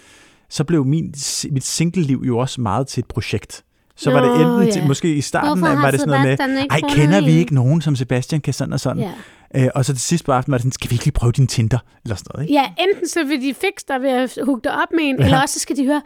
så 0.50 0.64
blev 0.64 0.84
min, 0.84 1.14
mit 1.50 1.64
single-liv 1.64 2.22
jo 2.26 2.38
også 2.38 2.60
meget 2.60 2.86
til 2.86 3.00
et 3.00 3.06
projekt. 3.06 3.64
Så 3.98 4.10
var 4.10 4.20
det 4.20 4.30
Nå, 4.30 4.58
enten 4.58 4.72
til, 4.72 4.80
ja. 4.80 4.86
måske 4.86 5.14
i 5.14 5.20
starten, 5.20 5.58
Hvorfor 5.58 5.74
var 5.74 5.90
det 5.90 6.00
sådan 6.00 6.20
noget 6.20 6.38
med, 6.50 6.66
ej, 6.70 6.80
kender 6.80 7.20
vi 7.20 7.32
en?" 7.32 7.38
ikke 7.38 7.54
nogen, 7.54 7.82
som 7.82 7.96
Sebastian 7.96 8.40
kan 8.40 8.54
sådan 8.54 8.72
og 8.72 8.80
sådan? 8.80 9.02
Ja. 9.02 9.64
Øh, 9.64 9.68
og 9.74 9.84
så 9.84 9.92
til 9.92 10.02
sidst 10.02 10.24
på 10.24 10.32
aftenen 10.32 10.52
var 10.52 10.58
det 10.58 10.62
sådan, 10.62 10.72
skal 10.72 10.90
vi 10.90 10.94
ikke 10.94 11.04
lige 11.04 11.12
prøve 11.12 11.32
din 11.32 11.46
Tinder? 11.46 11.78
Eller 12.04 12.16
sådan 12.16 12.30
noget, 12.34 12.48
ikke? 12.48 12.54
ja, 12.54 12.64
enten 12.78 13.08
så 13.08 13.24
vil 13.24 13.42
de 13.42 13.54
fikse 13.54 13.86
dig 13.88 14.02
ved 14.02 14.10
at 14.10 14.38
hugge 14.44 14.60
dig 14.64 14.72
op 14.72 14.88
med 14.94 15.04
en, 15.04 15.16
ja. 15.18 15.24
eller 15.24 15.42
også 15.42 15.52
så 15.54 15.60
skal 15.60 15.76
de 15.76 15.84
høre, 15.84 16.02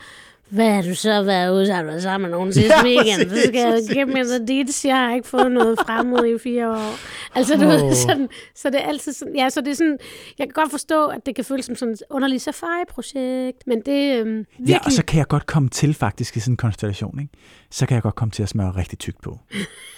hvad 0.52 0.70
har 0.70 0.82
du 0.82 0.94
så 0.94 1.22
været 1.22 1.52
ude, 1.52 1.72
har 1.72 1.82
du 1.82 1.88
været 1.88 2.02
sammen 2.02 2.30
med 2.30 2.38
nogen 2.38 2.52
sidste 2.52 2.74
Ja, 2.76 2.84
weekend? 2.84 3.30
Så 3.30 3.42
skal 3.48 3.60
jeg 3.60 3.82
give 3.92 4.04
mig 4.04 4.26
så 4.26 4.44
dit, 4.48 4.84
jeg 4.84 4.96
har 4.96 5.14
ikke 5.14 5.28
fået 5.28 5.52
noget 5.52 5.78
fremmed 5.86 6.34
i 6.34 6.38
fire 6.38 6.70
år. 6.70 6.98
Altså, 7.34 7.56
du 7.56 7.62
oh. 7.62 7.68
Ved, 7.68 7.94
sådan, 7.94 8.28
så 8.54 8.70
det 8.70 8.82
er 8.82 8.86
altid 8.86 9.12
sådan, 9.12 9.36
ja, 9.36 9.50
så 9.50 9.60
det 9.60 9.70
er 9.70 9.74
sådan, 9.74 9.98
jeg 10.38 10.46
kan 10.46 10.52
godt 10.54 10.70
forstå, 10.70 11.06
at 11.06 11.26
det 11.26 11.34
kan 11.34 11.44
føles 11.44 11.64
som 11.64 11.76
sådan 11.76 11.94
et 11.94 12.02
underligt 12.10 12.42
safari-projekt, 12.42 13.66
men 13.66 13.80
det 13.86 14.18
øhm, 14.18 14.28
virkelig... 14.36 14.68
Ja, 14.68 14.78
og 14.84 14.92
så 14.92 15.04
kan 15.04 15.18
jeg 15.18 15.28
godt 15.28 15.46
komme 15.46 15.68
til 15.68 15.94
faktisk 15.94 16.36
i 16.36 16.40
sådan 16.40 16.52
en 16.52 16.56
konstellation, 16.56 17.20
ikke? 17.20 17.32
Så 17.70 17.86
kan 17.86 17.94
jeg 17.94 18.02
godt 18.02 18.14
komme 18.14 18.32
til 18.32 18.42
at 18.42 18.48
smøre 18.48 18.70
rigtig 18.76 18.98
tykt 18.98 19.22
på. 19.22 19.38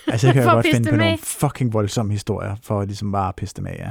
Altså, 0.07 0.27
jeg 0.27 0.35
kan 0.35 0.43
jeg 0.43 0.53
godt 0.53 0.67
finde 0.67 0.91
på 0.91 0.91
dem 0.91 0.99
nogle 0.99 1.19
fucking 1.19 1.73
voldsomme 1.73 2.13
historier, 2.13 2.57
for 2.63 2.81
at 2.81 2.89
ligesom 2.89 3.13
bare 3.13 3.33
pisse 3.33 3.55
dem 3.57 3.67
af, 3.67 3.77
ja. 3.79 3.91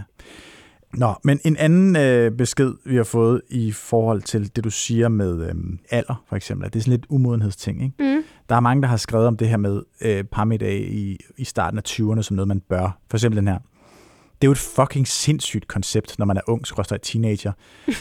Nå, 0.93 1.13
men 1.23 1.39
en 1.45 1.58
anden 1.58 1.95
øh, 1.95 2.32
besked, 2.32 2.73
vi 2.86 2.95
har 2.95 3.03
fået 3.03 3.41
i 3.49 3.71
forhold 3.71 4.21
til 4.21 4.56
det, 4.56 4.63
du 4.63 4.69
siger 4.69 5.08
med 5.08 5.47
øh, 5.47 5.56
alder, 5.89 6.23
for 6.29 6.36
eksempel, 6.36 6.65
at 6.65 6.73
det 6.73 6.79
er 6.79 6.84
sådan 6.84 6.91
lidt 6.91 7.06
umodenhedsting, 7.10 7.84
ikke? 7.84 8.15
Mm. 8.15 8.23
Der 8.49 8.56
er 8.56 8.60
mange, 8.60 8.82
der 8.82 8.88
har 8.88 8.97
skrevet 8.97 9.27
om 9.27 9.38
det 9.38 9.49
her 9.49 9.58
med 9.58 9.82
øh, 10.01 10.23
parmiddag 10.23 10.79
i, 10.79 11.17
i 11.38 11.43
starten 11.43 11.77
af 11.77 11.84
20'erne 11.88 12.21
som 12.21 12.36
noget, 12.36 12.47
man 12.47 12.60
bør. 12.60 12.97
For 13.10 13.17
eksempel 13.17 13.38
den 13.38 13.47
her. 13.47 13.60
Det 14.41 14.47
er 14.47 14.49
jo 14.49 14.51
et 14.51 14.58
fucking 14.58 15.08
sindssygt 15.08 15.67
koncept, 15.67 16.19
når 16.19 16.25
man 16.25 16.38
er 16.38 16.41
ung, 16.47 16.67
skråstrej 16.67 16.97
teenager. 16.97 17.51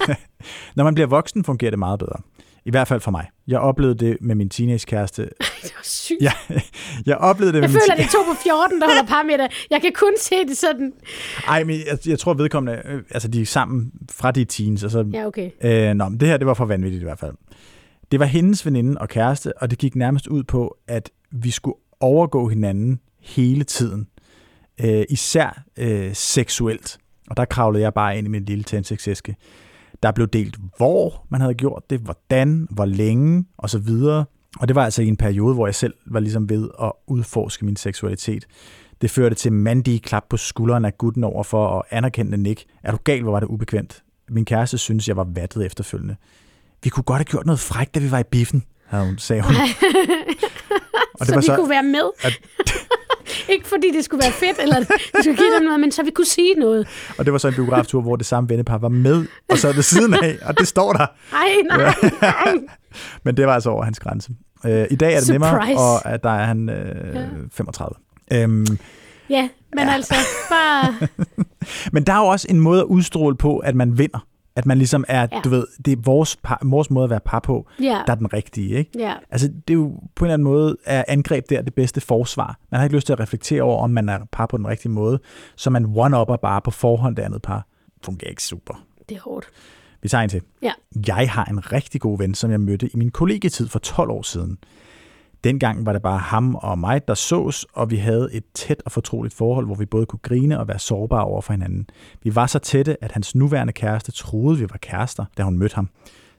når 0.76 0.84
man 0.84 0.94
bliver 0.94 1.06
voksen, 1.06 1.44
fungerer 1.44 1.70
det 1.70 1.78
meget 1.78 1.98
bedre. 1.98 2.20
I 2.66 2.70
hvert 2.70 2.88
fald 2.88 3.00
for 3.00 3.10
mig. 3.10 3.26
Jeg 3.46 3.58
oplevede 3.60 4.06
det 4.06 4.16
med 4.20 4.34
min 4.34 4.48
teenagekæreste. 4.48 5.22
Det 5.62 5.72
var 5.76 5.82
sygt. 5.82 6.18
Ja, 6.20 6.32
jeg 7.06 7.16
oplevede 7.16 7.52
det 7.52 7.62
Jeg 7.62 7.68
med 7.68 7.68
min 7.68 7.80
føler, 7.80 7.96
det 7.96 8.04
er 8.04 8.08
to 8.08 8.32
på 8.32 8.36
14, 8.42 8.80
der 8.80 8.86
holder 8.86 9.06
par 9.06 9.22
med 9.22 9.38
det. 9.38 9.66
Jeg 9.70 9.80
kan 9.80 9.92
kun 9.94 10.12
se 10.20 10.34
det 10.48 10.56
sådan. 10.56 10.92
Ej, 11.48 11.64
men 11.64 11.80
jeg, 11.86 11.98
jeg 12.06 12.18
tror 12.18 12.34
vedkommende, 12.34 12.82
øh, 12.84 13.02
altså 13.10 13.28
de 13.28 13.40
er 13.42 13.46
sammen 13.46 13.92
fra 14.10 14.30
de 14.30 14.44
teens, 14.44 14.84
og 14.84 14.90
så 14.90 15.04
Ja, 15.12 15.26
okay. 15.26 15.50
Øh, 15.64 15.94
nå, 15.94 16.08
men 16.08 16.20
det 16.20 16.28
her, 16.28 16.36
det 16.36 16.46
var 16.46 16.54
for 16.54 16.64
vanvittigt 16.64 17.00
i 17.00 17.04
hvert 17.04 17.18
fald. 17.18 17.32
Det 18.12 18.20
var 18.20 18.26
hendes 18.26 18.66
veninde 18.66 19.00
og 19.00 19.08
kæreste, 19.08 19.58
og 19.58 19.70
det 19.70 19.78
gik 19.78 19.96
nærmest 19.96 20.26
ud 20.26 20.42
på, 20.42 20.76
at 20.88 21.10
vi 21.30 21.50
skulle 21.50 21.76
overgå 22.00 22.48
hinanden 22.48 23.00
hele 23.20 23.64
tiden. 23.64 24.06
Øh, 24.84 25.04
især 25.08 25.62
øh, 25.76 26.14
seksuelt. 26.14 26.98
Og 27.30 27.36
der 27.36 27.44
kravlede 27.44 27.82
jeg 27.82 27.94
bare 27.94 28.18
ind 28.18 28.26
i 28.26 28.30
min 28.30 28.44
lille 28.44 28.64
tændstiksæske. 28.64 29.36
Der 30.02 30.12
blev 30.12 30.26
delt, 30.28 30.56
hvor 30.76 31.26
man 31.28 31.40
havde 31.40 31.54
gjort 31.54 31.82
det, 31.90 32.00
hvordan, 32.00 32.68
hvor 32.70 32.84
længe 32.84 33.44
og 33.58 33.70
så 33.70 33.78
videre. 33.78 34.24
Og 34.60 34.68
det 34.68 34.74
var 34.76 34.84
altså 34.84 35.02
i 35.02 35.06
en 35.08 35.16
periode, 35.16 35.54
hvor 35.54 35.66
jeg 35.66 35.74
selv 35.74 35.94
var 36.06 36.20
ligesom 36.20 36.48
ved 36.48 36.68
at 36.82 36.92
udforske 37.06 37.64
min 37.64 37.76
seksualitet. 37.76 38.46
Det 39.00 39.10
førte 39.10 39.34
til 39.34 39.52
mandige 39.52 39.98
klap 40.00 40.24
på 40.30 40.36
skulderen 40.36 40.84
af 40.84 40.98
gutten 40.98 41.24
over 41.24 41.42
for 41.42 41.68
at 41.78 41.82
anerkende 41.90 42.36
Nick. 42.36 42.64
Er 42.82 42.90
du 42.92 42.98
gal, 43.04 43.22
hvor 43.22 43.32
var 43.32 43.40
det 43.40 43.46
ubekvemt? 43.46 44.02
Min 44.28 44.44
kæreste 44.44 44.78
synes, 44.78 45.08
jeg 45.08 45.16
var 45.16 45.24
vattet 45.34 45.66
efterfølgende. 45.66 46.16
Vi 46.84 46.88
kunne 46.90 47.02
godt 47.04 47.18
have 47.18 47.24
gjort 47.24 47.46
noget 47.46 47.60
frækt, 47.60 47.94
da 47.94 48.00
vi 48.00 48.10
var 48.10 48.18
i 48.18 48.22
biffen, 48.30 48.64
havde 48.86 49.06
hun, 49.06 49.18
sagde 49.18 49.42
hun. 49.42 49.54
Og 51.20 51.26
så 51.26 51.36
vi 51.36 51.42
så, 51.42 51.56
kunne 51.56 51.70
være 51.70 51.82
med. 51.82 52.10
at- 52.24 52.40
ikke 53.48 53.68
fordi 53.68 53.92
det 53.92 54.04
skulle 54.04 54.22
være 54.22 54.32
fedt, 54.32 54.58
eller 54.58 54.76
det 54.78 54.88
skulle 55.20 55.36
give 55.36 55.54
dem 55.58 55.64
noget, 55.64 55.80
men 55.80 55.92
så 55.92 56.02
vi 56.02 56.10
kunne 56.10 56.26
sige 56.26 56.54
noget. 56.54 56.88
Og 57.18 57.24
det 57.24 57.32
var 57.32 57.38
så 57.38 57.48
en 57.48 57.54
biograftur, 57.54 58.00
hvor 58.02 58.16
det 58.16 58.26
samme 58.26 58.48
vennepar 58.48 58.78
var 58.78 58.88
med, 58.88 59.26
og 59.50 59.58
så 59.58 59.72
ved 59.72 59.82
siden 59.82 60.14
af, 60.14 60.38
og 60.42 60.58
det 60.58 60.68
står 60.68 60.92
der. 60.92 61.06
Ej, 61.32 61.48
nej, 61.68 61.94
nej. 62.20 62.54
Men 63.24 63.36
det 63.36 63.46
var 63.46 63.54
altså 63.54 63.70
over 63.70 63.84
hans 63.84 64.00
grænse. 64.00 64.30
Øh, 64.66 64.86
I 64.90 64.96
dag 64.96 65.14
er 65.14 65.20
det 65.20 65.28
nemmere, 65.28 65.50
Surprise. 65.50 65.78
og 65.78 66.06
at 66.12 66.22
der 66.22 66.30
er 66.30 66.44
han 66.44 66.68
øh, 66.68 67.14
Ja. 67.14 67.24
35. 67.52 67.94
Øhm, 68.32 68.78
Ja, 69.30 69.48
men 69.76 69.84
ja. 69.86 69.92
altså, 69.94 70.14
bare... 70.50 71.08
men 71.92 72.02
der 72.04 72.12
er 72.12 72.18
jo 72.18 72.26
også 72.26 72.46
en 72.50 72.60
måde 72.60 72.80
at 72.80 72.84
udstråle 72.86 73.36
på, 73.36 73.58
at 73.58 73.74
man 73.74 73.98
vinder. 73.98 74.26
At 74.56 74.66
man 74.66 74.78
ligesom 74.78 75.04
er, 75.08 75.26
ja. 75.32 75.40
Du 75.44 75.48
ved, 75.48 75.66
det 75.84 75.92
er 75.92 75.96
vores, 76.04 76.36
par, 76.36 76.60
vores 76.64 76.90
måde 76.90 77.04
at 77.04 77.10
være 77.10 77.20
par 77.20 77.40
på, 77.40 77.66
Ja, 77.80 78.02
der 78.06 78.12
er 78.12 78.14
den 78.16 78.32
rigtige, 78.32 78.76
ikke? 78.78 78.90
ja. 78.98 79.14
Altså, 79.30 79.48
det 79.48 79.74
er 79.74 79.78
jo 79.78 79.92
på 80.14 80.24
en 80.24 80.26
eller 80.26 80.34
anden 80.34 80.44
måde, 80.44 80.76
er 80.84 81.04
angreb 81.08 81.50
der 81.50 81.62
det 81.62 81.74
bedste 81.74 82.00
forsvar. 82.00 82.58
Man 82.70 82.78
har 82.78 82.84
ikke 82.84 82.96
lyst 82.96 83.06
til 83.06 83.12
at 83.12 83.20
reflektere 83.20 83.62
over, 83.62 83.82
om 83.82 83.90
man 83.90 84.08
er 84.08 84.18
par 84.32 84.46
på 84.46 84.56
den 84.56 84.66
rigtige 84.68 84.92
måde, 84.92 85.18
så 85.56 85.70
man 85.70 85.84
one-upper 85.84 86.36
bare 86.36 86.60
på 86.60 86.70
forhånd 86.70 87.16
det 87.16 87.22
andet 87.22 87.42
par. 87.42 87.66
Fungerer 88.04 88.30
ikke 88.30 88.42
super. 88.42 88.84
Det 89.08 89.16
er 89.16 89.20
hårdt. 89.20 89.46
Vi 90.02 90.08
tager 90.08 90.22
en 90.22 90.28
til. 90.30 90.42
Ja. 90.62 90.72
Jeg 91.06 91.30
har 91.30 91.44
en 91.44 91.72
rigtig 91.72 92.00
god 92.00 92.18
ven, 92.18 92.34
som 92.34 92.50
jeg 92.50 92.60
mødte 92.60 92.86
i 92.94 92.96
min 92.96 93.10
kollegietid 93.10 93.68
for 93.68 93.78
12 93.78 94.10
år 94.10 94.22
siden. 94.22 94.58
Dengang 95.46 95.86
var 95.86 95.92
det 95.92 96.02
bare 96.02 96.18
ham 96.18 96.54
og 96.54 96.78
mig, 96.78 97.08
der 97.08 97.14
sås, 97.14 97.66
og 97.72 97.90
vi 97.90 97.96
havde 97.96 98.28
et 98.32 98.44
tæt 98.54 98.82
og 98.84 98.92
fortroligt 98.92 99.34
forhold, 99.34 99.66
hvor 99.66 99.74
vi 99.74 99.86
både 99.86 100.06
kunne 100.06 100.20
grine 100.22 100.58
og 100.58 100.68
være 100.68 100.78
sårbare 100.78 101.24
over 101.24 101.40
for 101.40 101.52
hinanden. 101.52 101.86
Vi 102.22 102.34
var 102.34 102.46
så 102.46 102.58
tætte, 102.58 103.04
at 103.04 103.12
hans 103.12 103.34
nuværende 103.34 103.72
kæreste 103.72 104.12
troede, 104.12 104.58
vi 104.58 104.62
var 104.62 104.78
kærester, 104.82 105.24
da 105.36 105.42
hun 105.42 105.58
mødte 105.58 105.74
ham. 105.74 105.88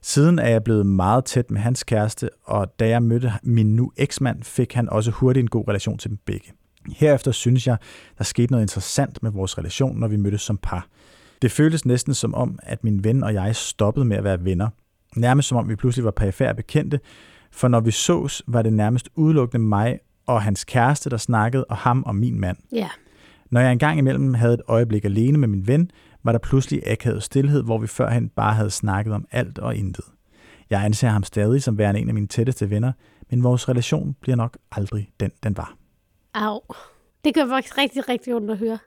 Siden 0.01 0.39
er 0.39 0.49
jeg 0.49 0.63
blevet 0.63 0.85
meget 0.85 1.25
tæt 1.25 1.51
med 1.51 1.61
hans 1.61 1.83
kæreste, 1.83 2.29
og 2.43 2.79
da 2.79 2.89
jeg 2.89 3.03
mødte 3.03 3.33
min 3.43 3.75
nu 3.75 3.91
eksmand, 3.97 4.43
fik 4.43 4.73
han 4.73 4.89
også 4.89 5.11
hurtigt 5.11 5.43
en 5.43 5.49
god 5.49 5.67
relation 5.67 5.97
til 5.97 6.09
dem 6.09 6.17
begge. 6.25 6.51
Herefter 6.95 7.31
synes 7.31 7.67
jeg, 7.67 7.77
der 8.17 8.23
skete 8.23 8.51
noget 8.51 8.63
interessant 8.63 9.23
med 9.23 9.31
vores 9.31 9.57
relation, 9.57 9.99
når 9.99 10.07
vi 10.07 10.17
mødtes 10.17 10.41
som 10.41 10.57
par. 10.57 10.87
Det 11.41 11.51
føltes 11.51 11.85
næsten 11.85 12.13
som 12.13 12.33
om, 12.33 12.59
at 12.63 12.83
min 12.83 13.03
ven 13.03 13.23
og 13.23 13.33
jeg 13.33 13.55
stoppede 13.55 14.05
med 14.05 14.17
at 14.17 14.23
være 14.23 14.45
venner. 14.45 14.69
Nærmest 15.15 15.47
som 15.47 15.57
om 15.57 15.69
vi 15.69 15.75
pludselig 15.75 16.05
var 16.05 16.11
perifære 16.11 16.55
bekendte, 16.55 16.99
for 17.57 17.67
når 17.67 17.79
vi 17.79 17.91
sås, 17.91 18.43
var 18.47 18.61
det 18.61 18.73
nærmest 18.73 19.09
udelukkende 19.15 19.65
mig 19.65 19.99
og 20.25 20.41
hans 20.41 20.65
kæreste, 20.65 21.09
der 21.09 21.17
snakkede, 21.17 21.65
og 21.65 21.77
ham 21.77 22.03
og 22.03 22.15
min 22.15 22.39
mand. 22.39 22.57
Ja. 22.71 22.89
Når 23.49 23.61
jeg 23.61 23.71
engang 23.71 23.99
imellem 23.99 24.33
havde 24.33 24.53
et 24.53 24.61
øjeblik 24.67 25.05
alene 25.05 25.37
med 25.37 25.47
min 25.47 25.67
ven, 25.67 25.91
var 26.23 26.31
der 26.31 26.39
pludselig 26.39 26.87
akavet 26.87 27.23
stillhed, 27.23 27.63
hvor 27.63 27.77
vi 27.77 27.87
førhen 27.87 28.29
bare 28.29 28.53
havde 28.53 28.69
snakket 28.69 29.13
om 29.13 29.25
alt 29.31 29.59
og 29.59 29.75
intet. 29.75 30.05
Jeg 30.69 30.85
anser 30.85 31.09
ham 31.09 31.23
stadig 31.23 31.63
som 31.63 31.77
værende 31.77 31.99
en 31.99 32.07
af 32.07 32.13
mine 32.13 32.27
tætteste 32.27 32.69
venner, 32.69 32.91
men 33.29 33.43
vores 33.43 33.69
relation 33.69 34.15
bliver 34.21 34.35
nok 34.35 34.57
aldrig 34.71 35.09
den, 35.19 35.31
den 35.43 35.57
var. 35.57 35.75
Au. 36.33 36.59
Det 37.23 37.33
gør 37.33 37.47
faktisk 37.47 37.77
rigtig, 37.77 38.09
rigtig 38.09 38.35
ondt 38.35 38.51
at 38.51 38.57
høre. 38.57 38.77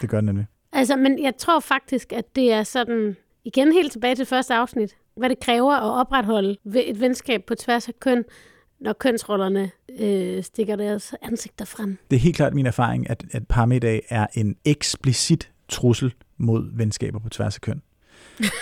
Det 0.00 0.08
gør 0.08 0.18
den 0.18 0.24
nemlig. 0.24 0.46
Altså, 0.72 0.96
men 0.96 1.22
jeg 1.22 1.36
tror 1.38 1.60
faktisk, 1.60 2.12
at 2.12 2.36
det 2.36 2.52
er 2.52 2.62
sådan, 2.62 3.16
igen 3.44 3.72
helt 3.72 3.92
tilbage 3.92 4.14
til 4.14 4.26
første 4.26 4.54
afsnit, 4.54 4.96
hvad 5.16 5.28
det 5.28 5.40
kræver 5.40 5.74
at 5.74 6.00
opretholde 6.00 6.56
et 6.74 7.00
venskab 7.00 7.44
på 7.46 7.54
tværs 7.54 7.88
af 7.88 7.94
køn, 8.00 8.24
når 8.80 8.92
kønsrollerne 8.92 9.70
øh, 10.00 10.42
stikker 10.42 10.76
deres 10.76 11.14
ansigter 11.22 11.64
frem. 11.64 11.98
Det 12.10 12.16
er 12.16 12.20
helt 12.20 12.36
klart 12.36 12.54
min 12.54 12.66
erfaring, 12.66 13.10
at, 13.10 13.24
at 13.32 13.48
parmiddag 13.48 14.02
er 14.08 14.26
en 14.34 14.56
eksplicit 14.64 15.50
trussel 15.68 16.14
mod 16.38 16.76
venskaber 16.76 17.18
på 17.18 17.28
tværs 17.28 17.54
af 17.56 17.60
køn. 17.60 17.82
det, 18.38 18.52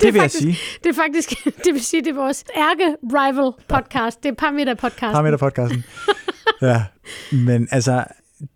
det 0.00 0.14
vil 0.14 0.20
faktisk- 0.20 0.44
jeg 0.46 0.54
sige. 0.54 0.78
Det 0.84 0.90
er 0.90 0.94
faktisk, 0.94 1.44
det 1.64 1.72
vil 1.74 1.84
sige, 1.84 2.00
det 2.04 2.10
er 2.10 2.14
vores 2.14 2.44
ærke-rival 2.56 3.52
podcast. 3.68 4.22
Det 4.22 4.28
er 4.28 4.34
Parmiddag 4.34 4.76
podcast. 4.76 5.12
Parmiddag-podcasten. 5.12 5.84
ja, 6.62 6.84
men 7.32 7.68
altså, 7.70 8.04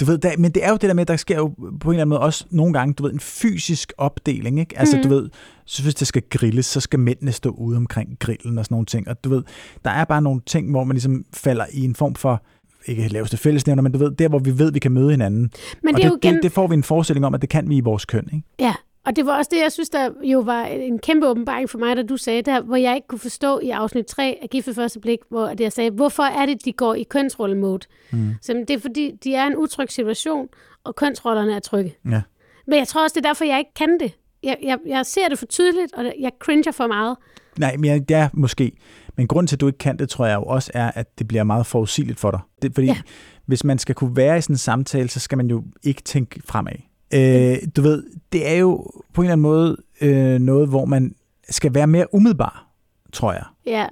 du 0.00 0.04
ved, 0.04 0.18
der, 0.18 0.30
men 0.38 0.50
det 0.50 0.64
er 0.64 0.70
jo 0.70 0.76
det 0.76 0.88
der 0.88 0.94
med, 0.94 1.00
at 1.00 1.08
der 1.08 1.16
sker 1.16 1.36
jo 1.36 1.48
på 1.80 1.88
en 1.88 1.94
eller 1.94 2.02
anden 2.02 2.08
måde 2.08 2.20
også 2.20 2.44
nogle 2.50 2.72
gange, 2.72 2.94
du 2.94 3.02
ved, 3.02 3.12
en 3.12 3.20
fysisk 3.20 3.92
opdeling, 3.98 4.60
ikke? 4.60 4.78
Altså, 4.78 4.96
mm. 4.96 5.02
du 5.02 5.08
ved, 5.08 5.28
så 5.64 5.82
hvis 5.82 5.94
det 5.94 6.06
skal 6.06 6.22
grilles, 6.30 6.66
så 6.66 6.80
skal 6.80 6.98
mændene 6.98 7.32
stå 7.32 7.50
ude 7.50 7.76
omkring 7.76 8.16
grillen 8.20 8.58
og 8.58 8.64
sådan 8.64 8.74
nogle 8.74 8.86
ting, 8.86 9.08
og 9.08 9.24
du 9.24 9.28
ved, 9.28 9.42
der 9.84 9.90
er 9.90 10.04
bare 10.04 10.22
nogle 10.22 10.40
ting, 10.46 10.70
hvor 10.70 10.84
man 10.84 10.94
ligesom 10.94 11.24
falder 11.34 11.64
i 11.72 11.84
en 11.84 11.94
form 11.94 12.14
for, 12.14 12.42
ikke 12.86 13.08
laveste 13.08 13.36
fællesnævner, 13.36 13.82
men 13.82 13.92
du 13.92 13.98
ved, 13.98 14.10
der 14.10 14.28
hvor 14.28 14.38
vi 14.38 14.58
ved, 14.58 14.72
vi 14.72 14.78
kan 14.78 14.92
møde 14.92 15.10
hinanden. 15.10 15.50
Men 15.82 15.94
og 15.94 16.00
det 16.00 16.08
jo 16.08 16.14
det, 16.14 16.24
igen... 16.24 16.34
det, 16.34 16.42
det 16.42 16.52
får 16.52 16.66
vi 16.66 16.74
en 16.74 16.82
forestilling 16.82 17.26
om, 17.26 17.34
at 17.34 17.40
det 17.42 17.48
kan 17.48 17.68
vi 17.68 17.76
i 17.76 17.80
vores 17.80 18.04
køn, 18.04 18.28
ikke? 18.32 18.46
Ja, 18.58 18.74
og 19.06 19.16
det 19.16 19.26
var 19.26 19.36
også 19.38 19.48
det, 19.54 19.60
jeg 19.62 19.72
synes, 19.72 19.88
der 19.90 20.10
jo 20.22 20.40
var 20.40 20.64
en 20.64 20.98
kæmpe 20.98 21.28
åbenbaring 21.28 21.70
for 21.70 21.78
mig, 21.78 21.96
da 21.96 22.02
du 22.02 22.16
sagde 22.16 22.42
der, 22.42 22.60
hvor 22.60 22.76
jeg 22.76 22.94
ikke 22.94 23.08
kunne 23.08 23.18
forstå 23.18 23.60
i 23.62 23.70
afsnit 23.70 24.06
3 24.06 24.38
af 24.42 24.50
Gift 24.50 24.66
ved 24.66 24.74
første 24.74 25.00
blik, 25.00 25.18
hvor 25.28 25.54
jeg 25.60 25.72
sagde, 25.72 25.90
hvorfor 25.90 26.22
er 26.22 26.46
det, 26.46 26.64
de 26.64 26.72
går 26.72 26.94
i 26.94 27.02
kønsrollemode? 27.02 27.86
Mm. 28.12 28.30
Så 28.42 28.52
det 28.68 28.70
er 28.76 28.80
fordi, 28.80 29.12
de 29.24 29.34
er 29.34 29.46
en 29.46 29.56
utryg 29.56 29.92
situation, 29.92 30.48
og 30.84 30.96
kønsrollerne 30.96 31.54
er 31.56 31.60
trygge. 31.60 31.94
Ja. 32.10 32.22
Men 32.66 32.78
jeg 32.78 32.88
tror 32.88 33.02
også, 33.02 33.14
det 33.14 33.26
er 33.26 33.28
derfor, 33.28 33.44
jeg 33.44 33.58
ikke 33.58 33.74
kan 33.74 34.00
det. 34.00 34.12
Jeg, 34.42 34.56
jeg, 34.62 34.78
jeg 34.86 35.06
ser 35.06 35.28
det 35.28 35.38
for 35.38 35.46
tydeligt, 35.46 35.94
og 35.94 36.04
jeg 36.20 36.30
cringer 36.40 36.72
for 36.72 36.86
meget. 36.86 37.16
Nej, 37.58 37.76
men 37.76 37.84
ja, 37.84 37.98
det 37.98 38.16
er 38.16 38.28
måske. 38.32 38.72
Men 39.16 39.28
grunden 39.28 39.46
til, 39.46 39.56
at 39.56 39.60
du 39.60 39.66
ikke 39.66 39.78
kan 39.78 39.98
det, 39.98 40.08
tror 40.08 40.26
jeg 40.26 40.36
jo 40.36 40.42
også 40.42 40.70
er, 40.74 40.90
at 40.94 41.18
det 41.18 41.28
bliver 41.28 41.44
meget 41.44 41.66
forudsigeligt 41.66 42.20
for 42.20 42.30
dig. 42.30 42.40
Det, 42.62 42.74
fordi 42.74 42.86
Ja. 42.86 42.92
ja. 42.92 43.00
hvis 43.46 43.64
man 43.64 43.78
skal 43.78 43.94
kunne 43.94 44.16
være 44.16 44.38
i 44.38 44.40
sådan 44.40 44.54
en 44.54 44.58
samtale, 44.58 45.08
så 45.08 45.20
skal 45.20 45.38
man 45.38 45.46
jo 45.46 45.64
ikke 45.82 46.02
tænke 46.02 46.40
fremad. 46.44 46.72
Øh, 47.14 47.56
du 47.76 47.82
ved, 47.82 48.04
det 48.32 48.48
er 48.48 48.54
jo 48.54 48.76
på 49.12 49.20
en 49.20 49.24
eller 49.24 49.32
anden 49.32 49.42
måde 49.42 49.76
øh, 50.00 50.38
noget, 50.38 50.68
hvor 50.68 50.84
man 50.84 51.14
skal 51.50 51.74
være 51.74 51.86
mere 51.86 52.14
umiddelbar, 52.14 52.66
tror 53.12 53.32
jeg. 53.32 53.44
Ja. 53.66 53.86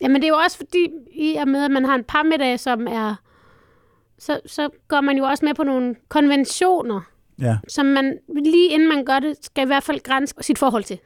Jamen 0.00 0.16
det 0.16 0.24
er 0.24 0.28
jo 0.28 0.36
også 0.44 0.56
fordi, 0.56 0.88
i 1.12 1.34
og 1.36 1.48
med, 1.48 1.64
at 1.64 1.70
man 1.70 1.84
har 1.84 1.94
en 1.94 2.04
parmiddag, 2.04 2.60
som 2.60 2.86
er... 2.86 3.14
Så, 4.18 4.40
så 4.46 4.68
går 4.88 5.00
man 5.00 5.16
jo 5.18 5.24
også 5.24 5.44
med 5.44 5.54
på 5.54 5.62
nogle 5.62 5.94
konventioner, 6.08 7.00
Ja. 7.40 7.56
som 7.68 7.86
man 7.86 8.18
lige 8.44 8.70
inden 8.70 8.88
man 8.88 9.04
gør 9.04 9.18
det, 9.18 9.36
skal 9.42 9.62
i 9.64 9.66
hvert 9.66 9.82
fald 9.82 10.00
grænse 10.02 10.34
sit 10.40 10.58
forhold 10.58 10.84
til. 10.84 10.98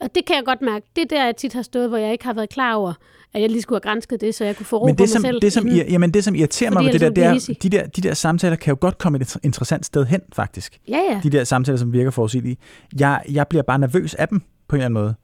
Og 0.00 0.14
det 0.14 0.24
kan 0.24 0.36
jeg 0.36 0.44
godt 0.44 0.62
mærke. 0.62 0.86
Det 0.96 1.02
er 1.02 1.06
der, 1.16 1.24
jeg 1.24 1.36
tit 1.36 1.52
har 1.52 1.62
stået, 1.62 1.88
hvor 1.88 1.98
jeg 1.98 2.12
ikke 2.12 2.24
har 2.24 2.32
været 2.32 2.48
klar 2.50 2.74
over, 2.74 2.92
at 3.34 3.42
jeg 3.42 3.50
lige 3.50 3.62
skulle 3.62 3.76
have 3.84 3.92
grænsket 3.92 4.20
det, 4.20 4.34
så 4.34 4.44
jeg 4.44 4.56
kunne 4.56 4.66
få 4.66 4.76
ro 4.78 4.86
Men 4.86 4.96
på 4.96 4.98
det, 4.98 5.02
mig 5.02 5.08
som, 5.08 5.22
selv. 5.22 5.40
det, 5.42 5.52
som, 5.52 5.66
ir- 5.68 5.90
jamen, 5.92 6.14
det, 6.14 6.24
som 6.24 6.34
irriterer 6.34 6.70
mig 6.70 6.78
Fordi 6.78 6.86
ved 6.86 6.92
det 7.10 7.16
der, 7.16 7.34
det 7.34 7.48
er, 7.48 7.54
de 7.62 7.68
der, 7.68 7.86
de 7.86 8.00
der 8.00 8.14
samtaler 8.14 8.56
kan 8.56 8.70
jo 8.72 8.76
godt 8.80 8.98
komme 8.98 9.18
et 9.20 9.36
interessant 9.42 9.86
sted 9.86 10.04
hen, 10.06 10.20
faktisk. 10.32 10.78
Ja, 10.88 10.98
ja. 11.10 11.20
De 11.22 11.30
der 11.30 11.44
samtaler, 11.44 11.78
som 11.78 11.92
virker 11.92 12.10
forudsigelige. 12.10 12.56
Jeg, 12.98 13.20
jeg 13.32 13.46
bliver 13.48 13.62
bare 13.62 13.78
nervøs 13.78 14.14
af 14.14 14.28
dem, 14.28 14.40
på 14.68 14.76
en 14.76 14.80
eller 14.80 14.84
anden 14.84 15.02
måde. 15.02 15.14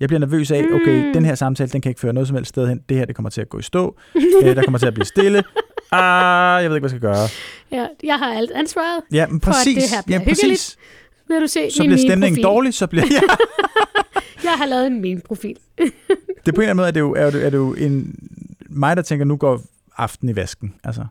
Jeg 0.00 0.08
bliver 0.08 0.20
nervøs 0.20 0.50
af, 0.50 0.64
okay, 0.72 1.06
Mm. 1.06 1.12
den 1.12 1.24
her 1.24 1.34
samtale, 1.34 1.70
den 1.70 1.80
kan 1.80 1.90
ikke 1.90 2.00
føre 2.00 2.12
noget 2.12 2.26
som 2.28 2.34
helst 2.36 2.48
sted 2.48 2.68
hen. 2.68 2.80
Det 2.88 2.96
her, 2.96 3.04
det 3.04 3.14
kommer 3.16 3.30
til 3.30 3.40
at 3.40 3.48
gå 3.48 3.58
i 3.58 3.62
stå. 3.62 3.96
øh, 4.44 4.56
der 4.56 4.62
kommer 4.62 4.78
til 4.78 4.86
at 4.86 4.94
blive 4.94 5.06
stille. 5.06 5.42
Ah, 5.92 6.62
jeg 6.62 6.70
ved 6.70 6.76
ikke, 6.76 6.88
hvad 6.88 6.90
jeg 6.90 6.90
skal 6.90 7.00
gøre. 7.00 7.28
ja. 7.82 7.86
Jeg 8.02 8.18
har 8.18 8.34
alt 8.34 8.50
ansvaret. 8.50 9.02
Ja, 9.12 9.26
men 9.26 9.40
For 9.40 9.50
at 9.50 9.54
præcis. 9.56 9.74
det 9.84 9.90
her 9.96 10.02
bliver 10.06 10.18
ja, 10.20 10.24
præcis. 10.24 10.40
hyggeligt. 10.42 10.76
Vil 11.28 11.40
du 11.40 11.46
se 11.46 11.70
Så 11.70 11.82
bliver 11.82 11.96
stemningen 11.96 12.20
meme-profil? 12.20 12.42
dårlig, 12.44 12.74
så 12.74 12.86
bliver... 12.86 13.04
Ja. 14.42 14.48
Jeg 14.50 14.52
har 14.58 14.66
lavet 14.66 14.86
en 14.86 15.00
meme-profil. 15.02 15.56
Det 16.46 16.54
på 16.54 16.60
en 16.60 16.68
eller 16.68 16.70
anden 16.70 16.76
måde, 16.76 16.88
er 16.88 16.92
det 16.92 17.00
jo, 17.00 17.14
er 17.14 17.30
det, 17.30 17.46
er 17.46 17.50
det 17.50 17.56
jo 17.58 17.74
en, 17.74 18.14
mig, 18.68 18.96
der 18.96 19.02
tænker, 19.02 19.24
nu 19.24 19.36
går 19.36 19.60
aften 19.96 20.28
i 20.28 20.36
vasken. 20.36 20.74
Altså. 20.84 21.06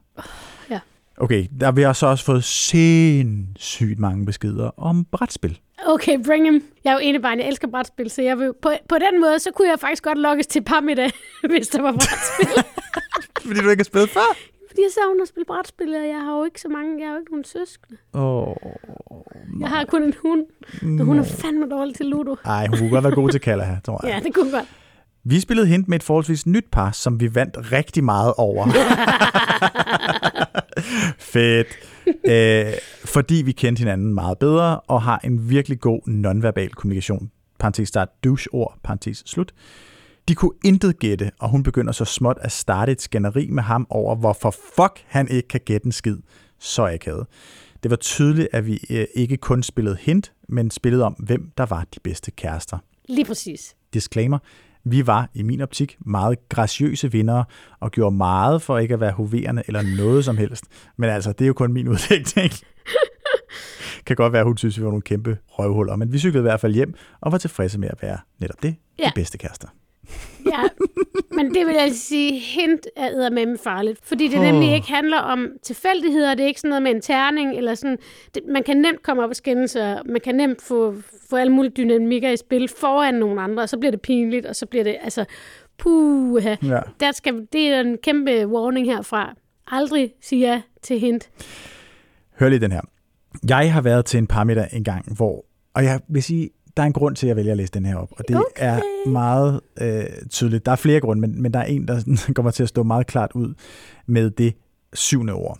Ja. 0.69 0.79
Okay, 1.17 1.47
der 1.59 1.71
vi 1.71 1.81
har 1.81 1.93
så 1.93 2.07
også 2.07 2.25
fået 2.25 2.43
sindssygt 2.43 3.99
mange 3.99 4.25
beskeder 4.25 4.71
om 4.77 5.05
brætspil. 5.05 5.59
Okay, 5.87 6.17
bring 6.25 6.45
him. 6.45 6.63
Jeg 6.83 6.89
er 6.89 6.93
jo 6.93 6.99
ene 7.03 7.19
barn, 7.21 7.39
jeg 7.39 7.47
elsker 7.47 7.67
brætspil, 7.67 8.09
så 8.09 8.21
jeg 8.21 8.37
vil, 8.39 8.53
på, 8.61 8.69
på 8.89 8.95
den 8.95 9.21
måde, 9.21 9.39
så 9.39 9.51
kunne 9.55 9.69
jeg 9.69 9.79
faktisk 9.79 10.03
godt 10.03 10.17
lokkes 10.17 10.47
til 10.47 10.61
parmiddag, 10.63 11.11
hvis 11.49 11.67
der 11.67 11.81
var 11.81 11.91
brætspil. 11.91 12.63
Fordi 13.47 13.59
du 13.59 13.69
ikke 13.69 13.79
har 13.81 13.83
spillet 13.83 14.09
før? 14.09 14.29
Fordi 14.67 14.81
jeg 14.81 14.91
savner 14.95 15.21
at 15.21 15.27
spille 15.27 15.45
brætspil, 15.45 15.95
og 15.95 16.07
jeg 16.07 16.21
har 16.25 16.37
jo 16.37 16.43
ikke 16.45 16.61
så 16.61 16.67
mange, 16.69 16.99
jeg 16.99 17.07
har 17.07 17.13
jo 17.13 17.19
ikke 17.19 17.31
nogen 17.31 17.43
søskende. 17.43 17.97
Oh, 18.13 18.55
Jeg 19.61 19.69
har 19.69 19.85
kun 19.85 20.03
en 20.03 20.13
hund, 20.21 20.45
og 20.99 21.05
hun 21.05 21.19
er 21.19 21.23
fandme 21.23 21.69
dårlig 21.69 21.95
til 21.95 22.05
Ludo. 22.05 22.35
Ej, 22.45 22.67
hun 22.67 22.77
kunne 22.77 22.89
godt 22.89 23.03
være 23.03 23.15
god 23.15 23.29
til 23.29 23.41
Kalaha, 23.47 23.75
tror 23.85 24.05
jeg. 24.05 24.13
Ja, 24.13 24.19
det 24.27 24.35
kunne 24.35 24.51
godt. 24.51 24.65
Vi 25.23 25.39
spillede 25.39 25.67
hint 25.67 25.87
med 25.87 25.95
et 25.95 26.03
forholdsvis 26.03 26.45
nyt 26.45 26.65
par, 26.71 26.91
som 26.91 27.19
vi 27.19 27.35
vandt 27.35 27.71
rigtig 27.71 28.03
meget 28.03 28.33
over. 28.37 28.67
Fedt. 31.19 31.67
Æh, 32.25 32.73
fordi 33.05 33.35
vi 33.35 33.51
kendte 33.51 33.79
hinanden 33.79 34.13
meget 34.13 34.37
bedre, 34.37 34.79
og 34.79 35.01
har 35.01 35.19
en 35.23 35.49
virkelig 35.49 35.79
god 35.79 36.01
nonverbal 36.07 36.69
kommunikation. 36.69 37.31
Parenthes 37.59 37.87
start 37.87 38.09
douche-ord, 38.23 38.77
parentes 38.83 39.23
slut. 39.25 39.51
De 40.27 40.35
kunne 40.35 40.51
intet 40.65 40.99
gætte, 40.99 41.31
og 41.39 41.49
hun 41.49 41.63
begynder 41.63 41.91
så 41.91 42.05
småt 42.05 42.37
at 42.41 42.51
starte 42.51 42.91
et 42.91 43.01
skænderi 43.01 43.47
med 43.49 43.63
ham 43.63 43.87
over, 43.89 44.15
hvorfor 44.15 44.55
fuck 44.75 45.03
han 45.07 45.27
ikke 45.27 45.47
kan 45.47 45.59
gætte 45.65 45.85
en 45.85 45.91
skid. 45.91 46.17
Så 46.59 46.85
akavet. 46.85 47.27
Det 47.83 47.91
var 47.91 47.97
tydeligt, 47.97 48.47
at 48.53 48.65
vi 48.65 48.79
øh, 48.89 49.05
ikke 49.15 49.37
kun 49.37 49.63
spillede 49.63 49.97
hint, 50.01 50.31
men 50.49 50.71
spillede 50.71 51.03
om, 51.03 51.13
hvem 51.13 51.51
der 51.57 51.65
var 51.65 51.85
de 51.95 51.99
bedste 52.03 52.31
kærester. 52.31 52.77
Lige 53.09 53.25
præcis. 53.25 53.75
Disclaimer. 53.93 54.39
Vi 54.83 55.07
var, 55.07 55.29
i 55.33 55.43
min 55.43 55.61
optik, 55.61 55.97
meget 56.05 56.49
graciøse 56.49 57.11
vindere, 57.11 57.45
og 57.79 57.91
gjorde 57.91 58.15
meget 58.15 58.61
for 58.61 58.77
ikke 58.77 58.93
at 58.93 58.99
være 58.99 59.11
hoverende 59.11 59.63
eller 59.67 59.81
noget 59.97 60.25
som 60.25 60.37
helst. 60.37 60.65
Men 60.97 61.09
altså, 61.09 61.31
det 61.31 61.41
er 61.41 61.47
jo 61.47 61.53
kun 61.53 61.73
min 61.73 61.87
udlægning. 61.93 62.51
kan 64.05 64.15
godt 64.15 64.33
være, 64.33 64.39
at 64.39 64.45
hun 64.45 64.57
synes, 64.57 64.77
vi 64.79 64.83
var 64.83 64.89
nogle 64.89 65.01
kæmpe 65.01 65.37
røvhuller, 65.47 65.95
men 65.95 66.13
vi 66.13 66.19
cyklede 66.19 66.41
i 66.41 66.47
hvert 66.49 66.59
fald 66.59 66.73
hjem, 66.73 66.93
og 67.21 67.31
var 67.31 67.37
tilfredse 67.37 67.79
med 67.79 67.89
at 67.89 68.01
være 68.01 68.17
netop 68.39 68.63
det, 68.63 68.75
Ja. 68.99 69.03
de 69.05 69.11
bedste 69.15 69.37
kærester. 69.37 69.67
Ja, 70.45 70.63
men 71.31 71.45
det 71.53 71.65
vil 71.65 71.73
jeg 71.73 71.83
altså 71.83 72.05
sige, 72.05 72.39
hint 72.39 72.87
er 72.95 73.07
eddermame 73.09 73.57
farligt. 73.57 73.99
Fordi 74.03 74.27
det 74.27 74.41
nemlig 74.41 74.69
Åh. 74.69 74.75
ikke 74.75 74.91
handler 74.91 75.17
om 75.17 75.47
tilfældigheder, 75.63 76.35
det 76.35 76.43
er 76.43 76.47
ikke 76.47 76.59
sådan 76.59 76.69
noget 76.69 76.83
med 76.83 76.91
en 76.91 77.01
terning, 77.01 77.57
eller 77.57 77.75
sådan, 77.75 77.97
det, 78.35 78.43
man 78.47 78.63
kan 78.63 78.77
nemt 78.77 79.03
komme 79.03 79.23
op 79.23 79.29
og 79.29 79.35
skændes, 79.35 79.75
og 79.75 80.01
man 80.05 80.21
kan 80.23 80.35
nemt 80.35 80.61
få, 80.61 80.95
få 81.29 81.35
alle 81.35 81.53
mulige 81.53 81.71
dynamikker 81.77 82.29
i 82.29 82.37
spil 82.37 82.67
foran 82.67 83.13
nogle 83.13 83.41
andre, 83.41 83.63
og 83.63 83.69
så 83.69 83.77
bliver 83.77 83.91
det 83.91 84.01
pinligt, 84.01 84.45
og 84.45 84.55
så 84.55 84.65
bliver 84.65 84.83
det, 84.83 84.97
altså, 85.01 85.25
puh, 85.77 86.43
Ja. 86.45 86.79
der 86.99 87.11
skal, 87.11 87.47
det 87.53 87.67
er 87.67 87.79
en 87.79 87.97
kæmpe 88.03 88.47
warning 88.47 88.85
herfra. 88.87 89.33
Aldrig 89.67 90.11
sige 90.21 90.47
ja 90.47 90.61
til 90.81 90.99
hint. 90.99 91.29
Hør 92.39 92.49
lige 92.49 92.59
den 92.59 92.71
her. 92.71 92.81
Jeg 93.49 93.73
har 93.73 93.81
været 93.81 94.05
til 94.05 94.17
en 94.17 94.27
parmiddag 94.27 94.67
en 94.73 94.83
gang, 94.83 95.15
hvor, 95.15 95.45
og 95.73 95.83
jeg 95.83 95.99
vil 96.09 96.23
sige, 96.23 96.49
der 96.79 96.83
er 96.83 96.87
en 96.87 96.93
grund 96.93 97.15
til, 97.15 97.25
at 97.25 97.27
jeg 97.27 97.35
vælger 97.35 97.51
at 97.51 97.57
læse 97.57 97.71
den 97.71 97.85
her 97.85 97.95
op, 97.95 98.09
og 98.11 98.27
det 98.27 98.35
Okay. 98.35 98.45
er 98.55 99.09
meget 99.09 99.61
øh, 99.81 100.03
tydeligt. 100.29 100.65
Der 100.65 100.71
er 100.71 100.75
flere 100.75 100.99
grunde, 100.99 101.21
men, 101.21 101.41
men 101.41 101.53
der 101.53 101.59
er 101.59 101.63
en, 101.63 101.87
der 101.87 102.01
kommer 102.35 102.51
til 102.51 102.63
at 102.63 102.69
stå 102.69 102.83
meget 102.83 103.07
klart 103.07 103.31
ud 103.35 103.53
med 104.07 104.29
det 104.31 104.53
syvende 104.93 105.33
ord. 105.33 105.59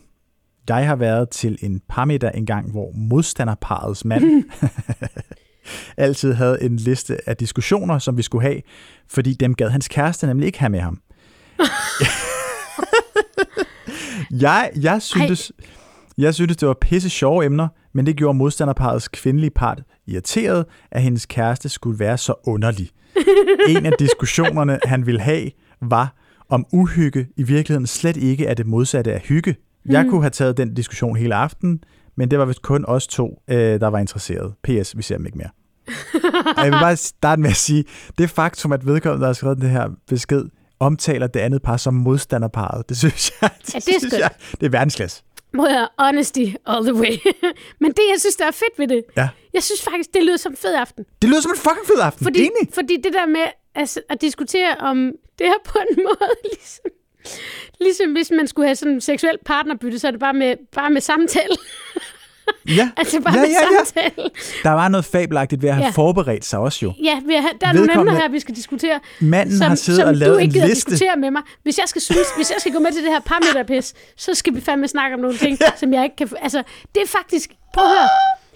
Jeg 0.69 0.88
har 0.88 0.95
været 0.95 1.29
til 1.29 1.58
en 1.62 1.82
parmiddag 1.89 2.32
en 2.36 2.45
gang, 2.45 2.71
hvor 2.71 2.91
modstanderparets 2.95 4.05
mand 4.05 4.43
altid 5.97 6.34
havde 6.34 6.63
en 6.63 6.75
liste 6.75 7.29
af 7.29 7.38
diskussioner, 7.38 7.99
som 7.99 8.17
vi 8.17 8.21
skulle 8.21 8.41
have, 8.41 8.62
fordi 9.10 9.34
dem 9.34 9.55
gad 9.55 9.69
hans 9.69 9.88
kæreste 9.88 10.27
nemlig 10.27 10.45
ikke 10.45 10.60
have 10.60 10.69
med 10.69 10.79
ham. 10.79 11.01
Jeg, 14.32 14.71
jeg 14.82 15.01
syntes, 15.01 15.51
jeg 16.17 16.34
syntes, 16.34 16.58
det 16.58 16.67
var 16.67 16.77
pisse 16.82 17.10
sjove 17.10 17.45
emner, 17.45 17.67
men 17.99 18.05
det 18.05 18.15
gjorde 18.15 18.38
modstanderparets 18.38 19.07
kvindelige 19.07 19.49
part 19.49 19.81
irriteret, 20.07 20.65
at 20.91 21.01
hendes 21.01 21.25
kæreste 21.25 21.69
skulle 21.69 21.99
være 21.99 22.17
så 22.17 22.33
underlig. 22.43 22.89
En 23.69 23.85
af 23.85 23.91
diskussionerne, 23.99 24.79
han 24.83 25.05
ville 25.05 25.21
have, 25.21 25.51
var, 25.81 26.15
om 26.49 26.65
uhygge 26.73 27.27
i 27.38 27.43
virkeligheden 27.43 27.88
slet 27.88 28.17
ikke 28.17 28.45
er 28.45 28.53
det 28.53 28.65
modsatte 28.65 29.13
af 29.13 29.19
hygge. 29.19 29.55
Jeg 29.85 30.05
kunne 30.09 30.21
have 30.21 30.29
taget 30.29 30.57
den 30.57 30.73
diskussion 30.73 31.15
hele 31.15 31.35
aften, 31.35 31.83
men 32.17 32.31
det 32.31 32.39
var 32.39 32.45
vist 32.45 32.62
kun 32.62 32.85
os 32.88 33.07
to, 33.07 33.41
øh, 33.47 33.79
der 33.79 33.88
var 33.88 33.99
interesseret. 33.99 34.53
PS, 34.63 34.97
vi 34.97 35.01
ser 35.01 35.17
dem 35.17 35.25
ikke 35.25 35.38
mere. 35.38 35.49
Og 36.57 36.63
jeg 36.65 36.71
vil 36.71 36.79
bare 36.79 36.95
starte 36.95 37.41
med 37.41 37.49
at 37.49 37.55
sige, 37.55 37.83
det 38.17 38.29
faktum, 38.29 38.71
at 38.71 38.85
vedkommende, 38.85 39.21
der 39.21 39.27
har 39.27 39.33
skrevet 39.33 39.62
den 39.62 39.69
her 39.69 39.89
besked, 40.07 40.45
omtaler 40.79 41.27
det 41.27 41.39
andet 41.39 41.62
par 41.62 41.77
som 41.77 41.93
modstanderparet. 41.93 42.89
Det 42.89 42.97
synes 42.97 43.31
jeg, 43.41 43.49
det, 43.65 43.73
Ja, 43.73 43.79
det 43.79 43.95
er 43.95 43.99
synes 43.99 44.13
jeg, 44.13 44.29
det 44.59 44.65
er 44.65 44.69
verdensklasse. 44.69 45.23
Må 45.53 45.67
jeg 45.67 45.88
honesty 45.99 46.45
all 46.65 46.83
the 46.85 46.93
way. 46.93 47.12
Men 47.81 47.91
det, 47.91 48.03
jeg 48.12 48.19
synes, 48.19 48.35
der 48.35 48.45
er 48.45 48.51
fedt 48.51 48.79
ved 48.79 48.88
det, 48.88 49.03
Ja. 49.17 49.29
jeg 49.53 49.63
synes 49.63 49.81
faktisk, 49.81 50.13
det 50.13 50.23
lyder 50.23 50.38
som 50.38 50.51
en 50.51 50.57
fed 50.57 50.75
aften. 50.75 51.05
Det 51.21 51.29
lyder 51.29 51.41
som 51.41 51.51
en 51.51 51.57
fucking 51.57 51.88
fed 51.88 51.99
aften. 52.01 52.23
Fordi, 52.25 52.39
Enig. 52.39 52.73
fordi 52.73 52.95
det 53.03 53.13
der 53.13 53.25
med 53.25 53.45
altså, 53.75 54.01
at 54.09 54.21
diskutere 54.21 54.75
om 54.79 55.12
det 55.39 55.47
her 55.47 55.53
på 55.65 55.79
en 55.89 55.95
måde, 56.07 56.29
ligesom, 56.43 56.85
ligesom 57.79 58.12
hvis 58.12 58.31
man 58.31 58.47
skulle 58.47 58.65
have 58.67 58.75
sådan 58.75 58.93
en 58.93 59.01
seksuel 59.01 59.38
partnerbytte, 59.45 59.99
så 59.99 60.07
er 60.07 60.12
det 60.12 60.19
bare 60.19 60.33
med, 60.33 60.55
bare 60.75 60.89
med 60.89 61.01
samtale. 61.01 61.55
Ja. 62.77 62.89
altså 62.97 63.21
bare 63.21 63.33
ja, 63.38 63.41
ja, 63.41 63.47
ja. 63.47 63.83
samtale. 63.85 64.29
Der 64.63 64.69
var 64.69 64.88
noget 64.88 65.05
fabelagtigt 65.05 65.62
ved 65.62 65.69
at 65.69 65.75
have 65.75 65.85
Ja. 65.85 65.91
forberedt 65.91 66.45
sig 66.45 66.59
også 66.59 66.79
jo. 66.85 66.93
Ja, 67.03 67.19
vi 67.25 67.33
har, 67.33 67.49
der 67.62 67.67
er 67.67 67.73
nogle 67.73 67.93
emner 67.99 68.13
her, 68.15 68.29
vi 68.29 68.39
skal 68.39 68.55
diskutere, 68.55 68.99
Manden 69.19 69.57
som, 69.57 69.67
har 69.67 69.75
siddet 69.75 69.99
som 70.01 70.07
og 70.07 70.13
du 70.13 70.19
lavet 70.19 70.35
en 70.35 70.41
ikke 70.41 70.53
gider 70.53 70.67
liste. 70.67 70.91
diskutere 70.91 71.15
med 71.17 71.31
mig. 71.31 71.41
Hvis 71.63 71.77
jeg 71.77 71.85
skal 71.88 72.01
synes, 72.01 72.27
hvis 72.35 72.51
jeg 72.51 72.57
skal 72.59 72.73
gå 72.73 72.79
med 72.79 72.91
til 72.91 73.03
det 73.03 73.12
her 73.12 73.19
parmeterpis, 73.19 73.93
så 74.17 74.33
skal 74.33 74.55
vi 74.55 74.62
fandme 74.62 74.88
snakke 74.88 75.13
om 75.13 75.19
nogle 75.19 75.38
ting, 75.38 75.57
Ja. 75.62 75.67
som 75.77 75.93
jeg 75.93 76.03
ikke 76.03 76.15
kan... 76.15 76.29
Altså, 76.41 76.63
det 76.95 77.01
er 77.03 77.07
faktisk... 77.07 77.51
Prøv 77.73 77.83
at 77.85 77.89
høre. 77.91 78.07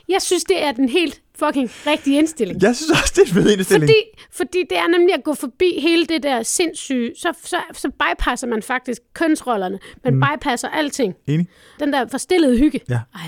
Jeg 0.09 0.21
synes, 0.21 0.43
det 0.43 0.63
er 0.65 0.71
den 0.71 0.89
helt 0.89 1.21
fucking 1.39 1.71
rigtige 1.87 2.17
indstilling. 2.17 2.61
Jeg 2.63 2.75
synes 2.75 2.91
også, 2.91 3.13
det 3.15 3.21
er 3.21 3.25
en 3.25 3.43
fed 3.43 3.57
indstilling. 3.57 3.89
Fordi, 3.89 4.25
fordi 4.31 4.63
det 4.69 4.77
er 4.77 4.87
nemlig 4.87 5.13
at 5.15 5.23
gå 5.23 5.33
forbi 5.33 5.79
hele 5.81 6.05
det 6.05 6.23
der 6.23 6.43
sindssyge, 6.43 7.11
så, 7.17 7.31
så, 7.43 7.55
så 7.73 7.89
bypasser 7.89 8.47
man 8.47 8.63
faktisk 8.63 9.01
kønsrollerne. 9.13 9.79
Man 10.03 10.13
mm. 10.13 10.21
bypasser 10.21 10.69
alting. 10.69 11.13
Enig? 11.27 11.47
Den 11.79 11.93
der 11.93 12.07
forstillede 12.11 12.57
hygge. 12.57 12.79
Ja. 12.89 12.99
Ej, 13.15 13.21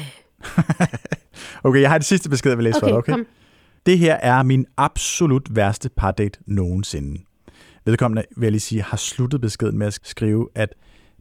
Okay, 1.64 1.82
jeg 1.82 1.90
har 1.90 1.98
det 1.98 2.08
sidste 2.08 2.30
besked, 2.30 2.52
jeg 2.52 2.58
vil 2.58 2.64
læse 2.64 2.80
for 2.80 2.88
okay, 2.88 2.92
dig, 2.92 2.98
okay? 2.98 3.12
kom. 3.12 3.26
Det 3.86 4.00
her 4.00 4.16
er 4.16 4.44
min 4.44 4.66
absolut 4.78 5.56
værste 5.56 5.90
pardate 5.90 6.40
nogensinde. 6.46 7.22
Vedkommende, 7.86 8.24
vil 8.38 8.46
jeg 8.46 8.52
lige 8.52 8.62
sige, 8.62 8.82
har 8.82 8.98
sluttet 8.98 9.42
beskeden 9.42 9.78
med 9.78 9.88
at 9.88 10.00
skrive, 10.04 10.50
at 10.56 10.76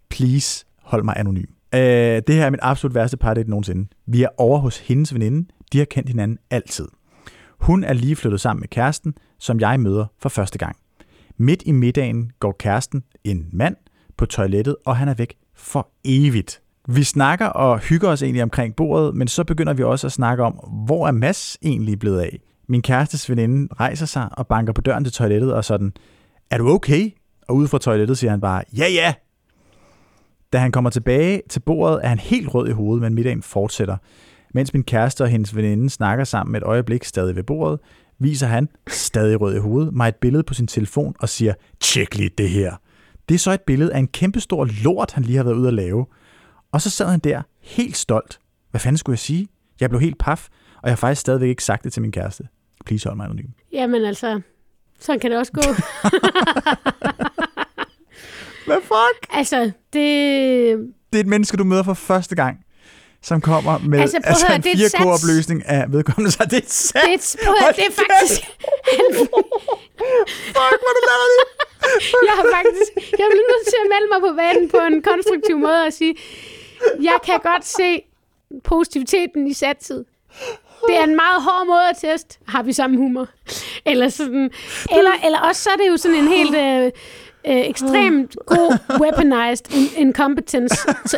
please 0.08 0.64
hold 0.82 1.02
mig 1.02 1.14
anonym. 1.16 1.44
Øh, 1.74 1.80
det 2.26 2.34
her 2.34 2.46
er 2.46 2.50
min 2.50 2.60
absolut 2.62 2.94
værste 2.94 3.16
pardate 3.16 3.50
nogensinde. 3.50 3.88
Vi 4.06 4.22
er 4.22 4.28
over 4.38 4.58
hos 4.58 4.78
hendes 4.78 5.14
veninde. 5.14 5.48
De 5.72 5.78
har 5.78 5.84
kendt 5.84 6.08
hinanden 6.08 6.38
altid. 6.50 6.88
Hun 7.60 7.84
er 7.84 7.92
lige 7.92 8.16
flyttet 8.16 8.40
sammen 8.40 8.60
med 8.60 8.68
kæresten, 8.68 9.14
som 9.38 9.60
jeg 9.60 9.80
møder 9.80 10.06
for 10.18 10.28
første 10.28 10.58
gang. 10.58 10.76
Midt 11.36 11.62
i 11.66 11.72
middagen 11.72 12.30
går 12.40 12.56
kæresten, 12.58 13.02
en 13.24 13.48
mand, 13.52 13.76
på 14.16 14.26
toilettet, 14.26 14.76
og 14.86 14.96
han 14.96 15.08
er 15.08 15.14
væk 15.14 15.36
for 15.54 15.88
evigt. 16.04 16.60
Vi 16.88 17.02
snakker 17.02 17.46
og 17.46 17.78
hygger 17.78 18.08
os 18.08 18.22
egentlig 18.22 18.42
omkring 18.42 18.76
bordet, 18.76 19.14
men 19.14 19.28
så 19.28 19.44
begynder 19.44 19.72
vi 19.72 19.82
også 19.82 20.06
at 20.06 20.12
snakke 20.12 20.44
om, 20.44 20.52
hvor 20.86 21.06
er 21.06 21.12
Mads 21.12 21.58
egentlig 21.62 21.98
blevet 21.98 22.20
af? 22.20 22.40
Min 22.68 22.82
kærestes 22.82 23.30
veninde 23.30 23.74
rejser 23.74 24.06
sig 24.06 24.28
og 24.32 24.46
banker 24.46 24.72
på 24.72 24.80
døren 24.80 25.04
til 25.04 25.12
toilettet 25.12 25.54
og 25.54 25.64
sådan, 25.64 25.92
er 26.50 26.58
du 26.58 26.68
okay? 26.68 27.10
Og 27.48 27.56
ude 27.56 27.68
fra 27.68 27.78
toilettet 27.78 28.18
siger 28.18 28.30
han 28.30 28.40
bare, 28.40 28.62
ja 28.76 28.88
ja! 28.88 29.14
Da 30.52 30.58
han 30.58 30.72
kommer 30.72 30.90
tilbage 30.90 31.42
til 31.50 31.60
bordet, 31.60 32.00
er 32.02 32.08
han 32.08 32.18
helt 32.18 32.54
rød 32.54 32.68
i 32.68 32.72
hovedet, 32.72 33.02
men 33.02 33.14
middagen 33.14 33.42
fortsætter. 33.42 33.96
Mens 34.54 34.72
min 34.74 34.82
kæreste 34.82 35.22
og 35.22 35.28
hendes 35.28 35.56
veninde 35.56 35.90
snakker 35.90 36.24
sammen 36.24 36.56
et 36.56 36.62
øjeblik 36.62 37.04
stadig 37.04 37.36
ved 37.36 37.42
bordet, 37.42 37.80
viser 38.18 38.46
han, 38.46 38.68
stadig 38.88 39.40
rød 39.40 39.54
i 39.54 39.58
hovedet, 39.58 39.94
mig 39.94 40.08
et 40.08 40.16
billede 40.16 40.42
på 40.42 40.54
sin 40.54 40.66
telefon 40.66 41.14
og 41.18 41.28
siger, 41.28 41.54
tjek 41.80 42.14
lige 42.14 42.30
det 42.38 42.50
her. 42.50 42.74
Det 43.28 43.34
er 43.34 43.38
så 43.38 43.52
et 43.52 43.60
billede 43.60 43.94
af 43.94 43.98
en 43.98 44.08
kæmpestor 44.08 44.68
lort, 44.84 45.12
han 45.12 45.22
lige 45.22 45.36
har 45.36 45.44
været 45.44 45.56
ude 45.56 45.68
at 45.68 45.74
lave. 45.74 46.06
Og 46.74 46.80
så 46.80 46.90
sad 46.90 47.06
han 47.06 47.20
der, 47.20 47.42
helt 47.60 47.96
stolt. 47.96 48.38
Hvad 48.70 48.80
fanden 48.80 48.98
skulle 48.98 49.14
jeg 49.14 49.18
sige? 49.18 49.48
Jeg 49.80 49.90
blev 49.90 50.00
helt 50.00 50.18
paf, 50.18 50.48
og 50.82 50.82
jeg 50.84 50.90
har 50.90 50.96
faktisk 50.96 51.20
stadigvæk 51.20 51.48
ikke 51.48 51.64
sagt 51.64 51.84
det 51.84 51.92
til 51.92 52.02
min 52.02 52.12
kæreste. 52.12 52.48
Please 52.86 53.08
hold 53.08 53.16
mig 53.16 53.24
anonym. 53.24 53.46
Jamen 53.72 54.04
altså, 54.04 54.40
sådan 55.00 55.20
kan 55.20 55.30
det 55.30 55.38
også 55.38 55.52
gå. 55.52 55.60
Hvad 58.66 58.80
fuck? 58.82 59.18
altså, 59.30 59.60
det... 59.92 60.04
Det 61.12 61.18
er 61.18 61.20
et 61.20 61.26
menneske, 61.26 61.56
du 61.56 61.64
møder 61.64 61.82
for 61.82 61.94
første 61.94 62.34
gang, 62.36 62.64
som 63.22 63.40
kommer 63.40 63.78
med 63.78 64.00
Altså, 64.00 64.16
prøv 64.24 64.30
altså 64.30 64.46
høre, 64.46 64.56
en 64.56 64.62
det 64.62 64.72
et 64.72 64.94
4K-opløsning 64.94 65.66
af 65.66 65.92
vedkommende. 65.92 66.30
Så 66.30 66.44
det 66.50 66.52
er 66.52 66.58
et 66.58 66.70
sats. 66.70 67.32
Det 67.32 67.40
er, 67.42 67.46
prøv 67.46 67.54
høre, 67.60 67.72
det 67.78 67.86
er 67.90 67.94
faktisk... 68.02 68.40
Fuck, 70.56 70.78
hvor 70.82 70.90
er 70.92 70.96
det 70.98 71.04
lavet 71.10 71.28
Jeg 72.28 72.34
har 72.40 72.46
faktisk... 72.56 72.90
Jeg 73.20 73.26
bliver 73.30 73.46
nødt 73.52 73.66
til 73.72 73.78
at 73.84 73.88
melde 73.94 74.08
mig 74.12 74.20
på 74.26 74.30
banen 74.40 74.64
på 74.74 74.80
en 74.90 74.96
konstruktiv 75.10 75.56
måde 75.66 75.80
og 75.88 75.92
sige, 75.92 76.14
jeg 77.02 77.18
kan 77.26 77.40
godt 77.42 77.64
se 77.64 78.02
positiviteten 78.64 79.46
i 79.46 79.52
satset. 79.52 80.04
Det 80.88 80.98
er 80.98 81.04
en 81.04 81.16
meget 81.16 81.42
hård 81.42 81.66
måde 81.66 81.88
at 81.90 81.96
teste. 81.96 82.38
Har 82.48 82.62
vi 82.62 82.72
samme 82.72 82.96
humor? 82.96 83.28
Eller 83.86 84.08
sådan... 84.08 84.50
Eller, 84.90 85.10
eller 85.24 85.40
også 85.40 85.62
så 85.62 85.70
er 85.70 85.76
det 85.76 85.88
jo 85.88 85.96
sådan 85.96 86.16
en 86.16 86.28
helt... 86.28 86.56
Øh, 86.56 86.92
øh, 87.48 87.56
ekstremt 87.68 88.36
god 88.46 88.78
weaponized 89.00 89.74
in- 89.74 90.06
incompetence 90.06 90.74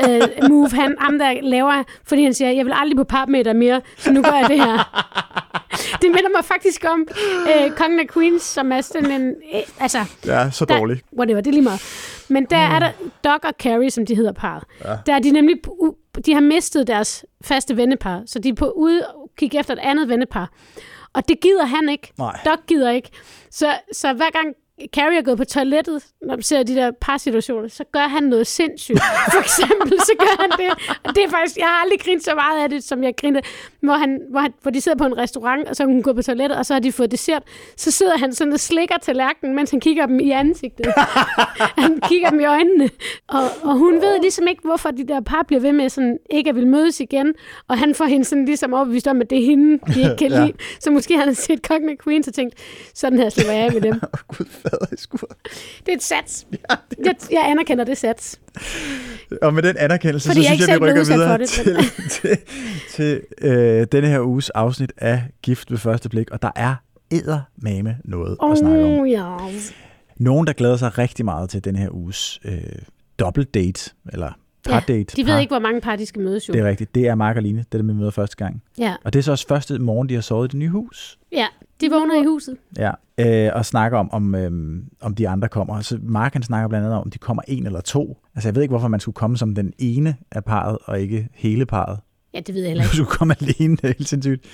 øh, 0.09 0.49
move, 0.49 0.69
han, 0.71 0.97
ham 1.01 1.19
der 1.19 1.41
laver, 1.43 1.83
fordi 2.05 2.23
han 2.23 2.35
siger, 2.35 2.51
jeg 2.51 2.65
vil 2.65 2.73
aldrig 2.77 2.97
på 2.97 3.05
parmeter 3.05 3.53
mere, 3.53 3.81
så 3.97 4.13
nu 4.13 4.23
gør 4.23 4.33
jeg 4.33 4.49
det 4.49 4.57
her. 4.65 4.79
Det 6.03 6.11
minder 6.11 6.29
mig 6.37 6.45
faktisk 6.45 6.85
om 6.93 7.09
øh, 7.49 7.71
Kongen 7.71 8.01
af 8.01 8.09
Queens, 8.09 8.43
som 8.43 8.73
er 8.73 8.81
sådan 8.81 9.11
en... 9.21 9.29
Øh, 9.55 9.61
altså, 9.81 9.99
Ja, 10.27 10.51
så 10.51 10.65
der, 10.65 10.79
dårligt. 10.79 11.05
Whatever, 11.19 11.41
det 11.41 11.47
er 11.51 11.53
lige 11.53 11.63
meget. 11.63 11.81
Men 12.29 12.45
der 12.51 12.57
er 12.57 12.79
der 12.79 12.91
Doc 13.25 13.41
og 13.45 13.53
Carrie, 13.59 13.91
som 13.91 14.07
de 14.07 14.15
hedder 14.17 14.33
parret. 14.33 14.65
Ja. 14.85 14.95
Der 15.07 15.15
er 15.15 15.19
de 15.19 15.31
nemlig... 15.31 15.57
De 16.27 16.35
har 16.35 16.41
mistet 16.41 16.87
deres 16.87 17.25
faste 17.45 17.77
vennepar, 17.77 18.23
så 18.27 18.39
de 18.39 18.49
er 18.49 18.55
på 18.55 18.71
ude 18.71 19.01
og 19.07 19.31
kigge 19.39 19.59
efter 19.59 19.75
et 19.75 19.79
andet 19.83 20.09
vennepar. 20.09 20.51
Og 21.13 21.29
det 21.29 21.41
gider 21.41 21.65
han 21.65 21.89
ikke. 21.89 22.13
Nej. 22.19 22.39
Doc 22.45 22.59
gider 22.69 22.91
ikke. 22.91 23.09
Så, 23.51 23.67
så 23.93 24.13
hver 24.13 24.31
gang 24.33 24.55
Carrie 24.95 25.19
er 25.19 25.23
gået 25.23 25.39
på 25.39 25.45
toilettet, 25.45 26.05
når 26.23 26.35
man 26.35 26.43
ser 26.43 26.63
de 26.63 26.75
der 26.75 26.91
parsituationer, 27.01 27.69
så 27.69 27.85
gør 27.93 28.01
han 28.09 28.23
noget 28.23 28.47
sindssygt. 28.47 29.01
For 29.33 29.41
eksempel, 29.41 30.01
så 30.01 30.13
gør 30.19 30.41
han 30.41 30.51
det. 30.51 30.95
Og 31.05 31.15
det 31.15 31.25
er 31.25 31.29
faktisk, 31.29 31.57
jeg 31.57 31.67
har 31.67 31.83
aldrig 31.83 32.01
grint 32.01 32.25
så 32.25 32.35
meget 32.35 32.63
af 32.63 32.69
det, 32.71 32.85
som 32.85 33.05
jeg 33.05 33.15
grinte, 33.17 33.43
hvor, 33.81 33.93
han, 33.95 34.21
hvor, 34.31 34.41
han, 34.41 34.53
hvor 34.63 34.71
de 34.71 34.81
sidder 34.81 34.99
på 34.99 35.05
en 35.05 35.19
restaurant, 35.19 35.69
og 35.69 35.77
så 35.77 35.85
hun 35.85 36.03
gået 36.03 36.17
på 36.17 36.23
toilettet, 36.23 36.59
og 36.59 36.67
så 36.67 36.73
har 36.75 36.81
de 36.81 36.93
fået 36.93 37.11
dessert. 37.11 37.43
Så 37.77 37.91
sidder 37.91 38.19
han 38.19 38.35
sådan 38.35 38.53
og 38.53 38.61
slikker 38.61 38.95
tallerkenen, 39.03 39.57
mens 39.57 39.71
han 39.71 39.81
kigger 39.81 40.07
dem 40.07 40.21
i 40.21 40.31
ansigtet. 40.31 40.87
han 41.79 42.01
kigger 42.09 42.31
dem 42.31 42.41
i 42.41 42.45
øjnene. 42.45 42.91
Og, 43.29 43.43
og 43.63 43.75
hun 43.79 43.95
ved 43.95 44.21
ligesom 44.21 44.47
ikke, 44.47 44.63
hvorfor 44.65 44.91
de 44.91 45.07
der 45.09 45.21
par 45.21 45.43
bliver 45.47 45.61
ved 45.61 45.73
med 45.73 45.89
sådan, 45.89 46.19
ikke 46.31 46.51
at 46.51 46.57
vil 46.57 46.67
mødes 46.67 47.01
igen. 47.01 47.35
Og 47.69 47.79
han 47.79 47.95
får 47.95 48.05
hende 48.05 48.25
sådan 48.25 48.45
ligesom 48.45 48.75
overbevist 48.75 49.07
om, 49.07 49.21
at 49.21 49.31
det 49.31 49.39
er 49.39 49.45
hende, 49.45 49.79
de 49.95 50.01
ikke 50.01 50.17
kan 50.19 50.31
Ja. 50.31 50.45
lide. 50.45 50.53
Så 50.81 50.91
måske 50.91 51.17
han 51.19 51.27
har 51.29 51.35
set 51.35 51.69
Kongen 51.69 51.91
af 51.91 51.97
Queens 52.05 52.29
og 52.29 52.35
tænkt, 52.35 52.55
sådan 52.95 53.19
her 53.19 53.29
slipper 53.29 53.53
jeg 53.53 53.65
af 53.65 53.73
med 53.73 53.81
dem. 53.81 54.01
Fader 54.71 54.87
i 54.93 54.97
skur. 54.97 55.37
Det 55.87 55.93
er 55.93 55.97
et 55.97 56.03
sats. 56.03 56.47
Jeg, 57.05 57.15
jeg 57.33 57.51
anerkender 57.51 57.85
det 57.85 57.99
sats. 57.99 58.41
Og 59.43 59.55
med 59.55 59.63
den 59.63 59.77
anerkendelse, 59.79 60.29
Fordi 60.29 60.43
så 60.43 60.49
jeg 60.51 60.57
synes 60.57 60.69
jeg, 60.69 60.81
vi 60.81 60.85
rykker 60.87 61.05
videre 61.05 61.39
det, 61.39 61.49
til, 61.49 61.77
til, 62.11 62.39
til 62.91 63.21
øh, 63.41 63.87
denne 63.93 64.09
her 64.09 64.21
uges 64.21 64.51
afsnit 64.51 64.93
af 64.97 65.23
Gift 65.43 65.71
ved 65.71 65.79
første 65.79 66.09
blik. 66.09 66.31
Og 66.31 66.43
der 66.43 66.51
er 66.57 66.75
eddermame 67.11 67.97
noget 68.05 68.37
at 68.53 68.59
snakke 68.59 68.85
om. 68.85 68.91
Oh, 69.01 69.11
ja. 69.11 69.37
Nogen, 70.17 70.47
der 70.47 70.53
glæder 70.53 70.77
sig 70.77 70.99
rigtig 70.99 71.25
meget 71.25 71.51
til 71.51 71.65
den 71.65 71.77
her 71.77 71.89
uges 71.95 72.41
øh, 72.45 72.61
double 73.19 73.45
date, 73.45 73.91
eller 74.13 74.33
par 74.69 74.81
date. 74.81 75.17
De 75.17 75.27
ved 75.27 75.39
ikke, 75.39 75.51
hvor 75.51 75.59
mange 75.59 75.81
par 75.81 75.97
de 75.97 76.07
skal 76.07 76.23
mødes 76.23 76.49
jo. 76.49 76.53
Det 76.53 76.61
er 76.61 76.69
rigtigt. 76.69 76.95
Det 76.95 77.07
er 77.07 77.15
Mark 77.15 77.37
og 77.37 77.43
Line, 77.43 77.59
det 77.59 77.75
er 77.75 77.79
dem, 77.79 77.89
vi 77.89 77.93
møder 77.95 78.11
første 78.11 78.37
gang. 78.37 78.63
Ja, 78.79 78.95
Og 79.05 79.13
det 79.13 79.19
er 79.19 79.23
så 79.23 79.31
også 79.31 79.47
første 79.49 79.79
morgen, 79.79 80.09
de 80.09 80.15
har 80.15 80.21
sovet 80.21 80.49
i 80.49 80.49
det 80.51 80.59
nye 80.59 80.69
hus. 80.69 81.19
ja. 81.33 81.47
De 81.81 81.91
vågner 81.91 82.23
i 82.23 82.25
huset. 82.27 82.57
Ja, 82.79 82.91
øh, 83.19 83.51
og 83.55 83.65
snakker 83.67 83.99
om, 83.99 84.13
om, 84.13 84.35
øhm, 84.35 84.85
om 85.01 85.15
de 85.15 85.29
andre 85.29 85.49
kommer. 85.49 85.81
Så 85.81 85.99
Mark 86.03 86.33
han 86.33 86.43
snakker 86.43 86.69
blandt 86.69 86.85
andet 86.85 86.99
om, 86.99 87.05
om 87.05 87.11
de 87.11 87.19
kommer 87.19 87.43
en 87.49 87.67
eller 87.67 87.81
to. 87.81 88.19
Altså 88.35 88.49
jeg 88.49 88.55
ved 88.55 88.63
ikke, 88.63 88.73
hvorfor 88.73 88.89
man 88.89 89.01
skulle 89.01 89.15
komme 89.15 89.37
som 89.37 89.55
den 89.55 89.73
ene 89.79 90.17
af 90.33 90.45
parret, 90.45 90.79
og 90.85 91.01
ikke 91.01 91.29
hele 91.35 91.67
parret. 91.67 91.99
Ja, 92.35 92.41
det 92.41 92.55
ved 92.55 92.63
jeg 92.63 92.69
heller 92.71 92.85
ikke. 92.85 92.97
skulle 92.97 93.11
komme 93.11 93.35
alene, 93.41 93.77
det 93.77 93.85
er 93.91 93.95
helt 93.99 94.09
sindssygt. 94.09 94.45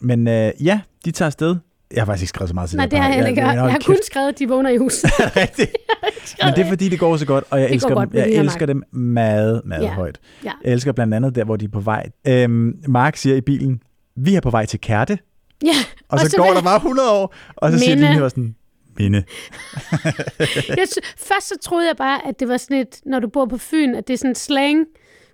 Men 0.00 0.28
øh, 0.28 0.50
ja, 0.60 0.80
de 1.04 1.10
tager 1.10 1.26
afsted. 1.26 1.56
Jeg 1.94 2.00
har 2.00 2.06
faktisk 2.06 2.22
ikke 2.22 2.28
skrevet 2.28 2.48
så 2.48 2.54
meget 2.54 2.70
til 2.70 2.76
Nej, 2.76 2.86
det 2.86 2.98
har 2.98 3.06
jeg 3.06 3.14
heller 3.14 3.28
ikke. 3.28 3.40
par. 3.40 3.46
Jeg, 3.48 3.54
jeg 3.54 3.62
har 3.62 3.70
hold 3.70 3.82
kun 3.82 3.94
kæft, 3.94 4.06
skrevet, 4.06 4.28
at 4.28 4.38
de 4.38 4.48
vågner 4.48 4.70
i 4.70 4.76
huset. 4.76 5.10
rigtigt. 5.36 5.70
Men 6.44 6.54
det 6.54 6.64
er 6.64 6.68
fordi, 6.68 6.88
det 6.88 6.98
går 6.98 7.16
så 7.16 7.26
godt, 7.26 7.44
og 7.50 7.60
jeg 7.60 7.68
Det 7.68 7.74
elsker 7.74 7.88
dem. 7.88 7.96
godt 7.96 8.14
Jeg 8.14 8.28
elsker 8.30 8.66
dem 8.66 8.82
meget, 8.92 9.62
meget 9.64 9.82
Ja. 9.82 9.92
højt. 9.94 10.20
Ja. 10.44 10.50
Jeg 10.64 10.72
elsker 10.72 10.92
blandt 10.92 11.14
andet 11.14 11.34
der, 11.34 11.44
hvor 11.44 11.56
de 11.56 11.64
er 11.64 11.68
på 11.68 11.80
vej. 11.80 12.06
Øhm, 12.28 12.76
Mark 12.88 13.16
siger 13.16 13.36
i 13.36 13.40
bilen, 13.40 13.80
vi 14.16 14.34
er 14.34 14.40
på 14.40 14.50
vej 14.50 14.66
til 14.66 14.80
Kærte. 14.80 15.18
Ja, 15.64 15.74
Og 16.08 16.18
så, 16.18 16.24
Og 16.24 16.30
så 16.30 16.36
går 16.36 16.52
der 16.54 16.62
bare 16.62 16.76
100 16.76 17.10
år, 17.10 17.34
og 17.56 17.72
så 17.72 17.78
siger 17.78 17.96
Minde. 17.96 18.08
Line 18.08 18.22
jo 18.22 18.28
sådan, 18.28 18.56
Minde. 18.98 19.24
Jeg, 20.78 20.86
først 21.16 21.48
så 21.48 21.54
troede 21.62 21.88
jeg 21.88 21.96
bare, 21.96 22.26
at 22.26 22.40
det 22.40 22.48
var 22.48 22.56
sådan 22.56 22.76
et, 22.76 23.00
når 23.06 23.20
du 23.20 23.28
bor 23.28 23.46
på 23.46 23.58
Fyn, 23.58 23.94
at 23.94 24.08
det 24.08 24.14
er 24.14 24.18
sådan 24.18 24.34
slang 24.34 24.86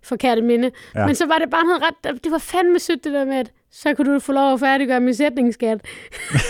for 0.03 0.17
kærte 0.17 0.43
minde. 0.43 0.71
Ja. 0.95 1.07
Men 1.07 1.15
så 1.15 1.27
var 1.27 1.39
det 1.39 1.51
bare 1.51 1.65
noget 1.65 1.83
ret, 1.83 2.25
det 2.25 2.33
var 2.33 2.39
fandme 2.39 2.79
sødt 2.79 3.05
det 3.05 3.13
der 3.13 3.25
med, 3.25 3.37
at 3.37 3.53
så 3.71 3.95
kunne 3.95 4.15
du 4.15 4.19
få 4.21 4.33
lov 4.33 4.53
at 4.55 4.61
færdiggøre 4.61 5.01
min 5.01 5.15
sætningsskat. 5.15 5.81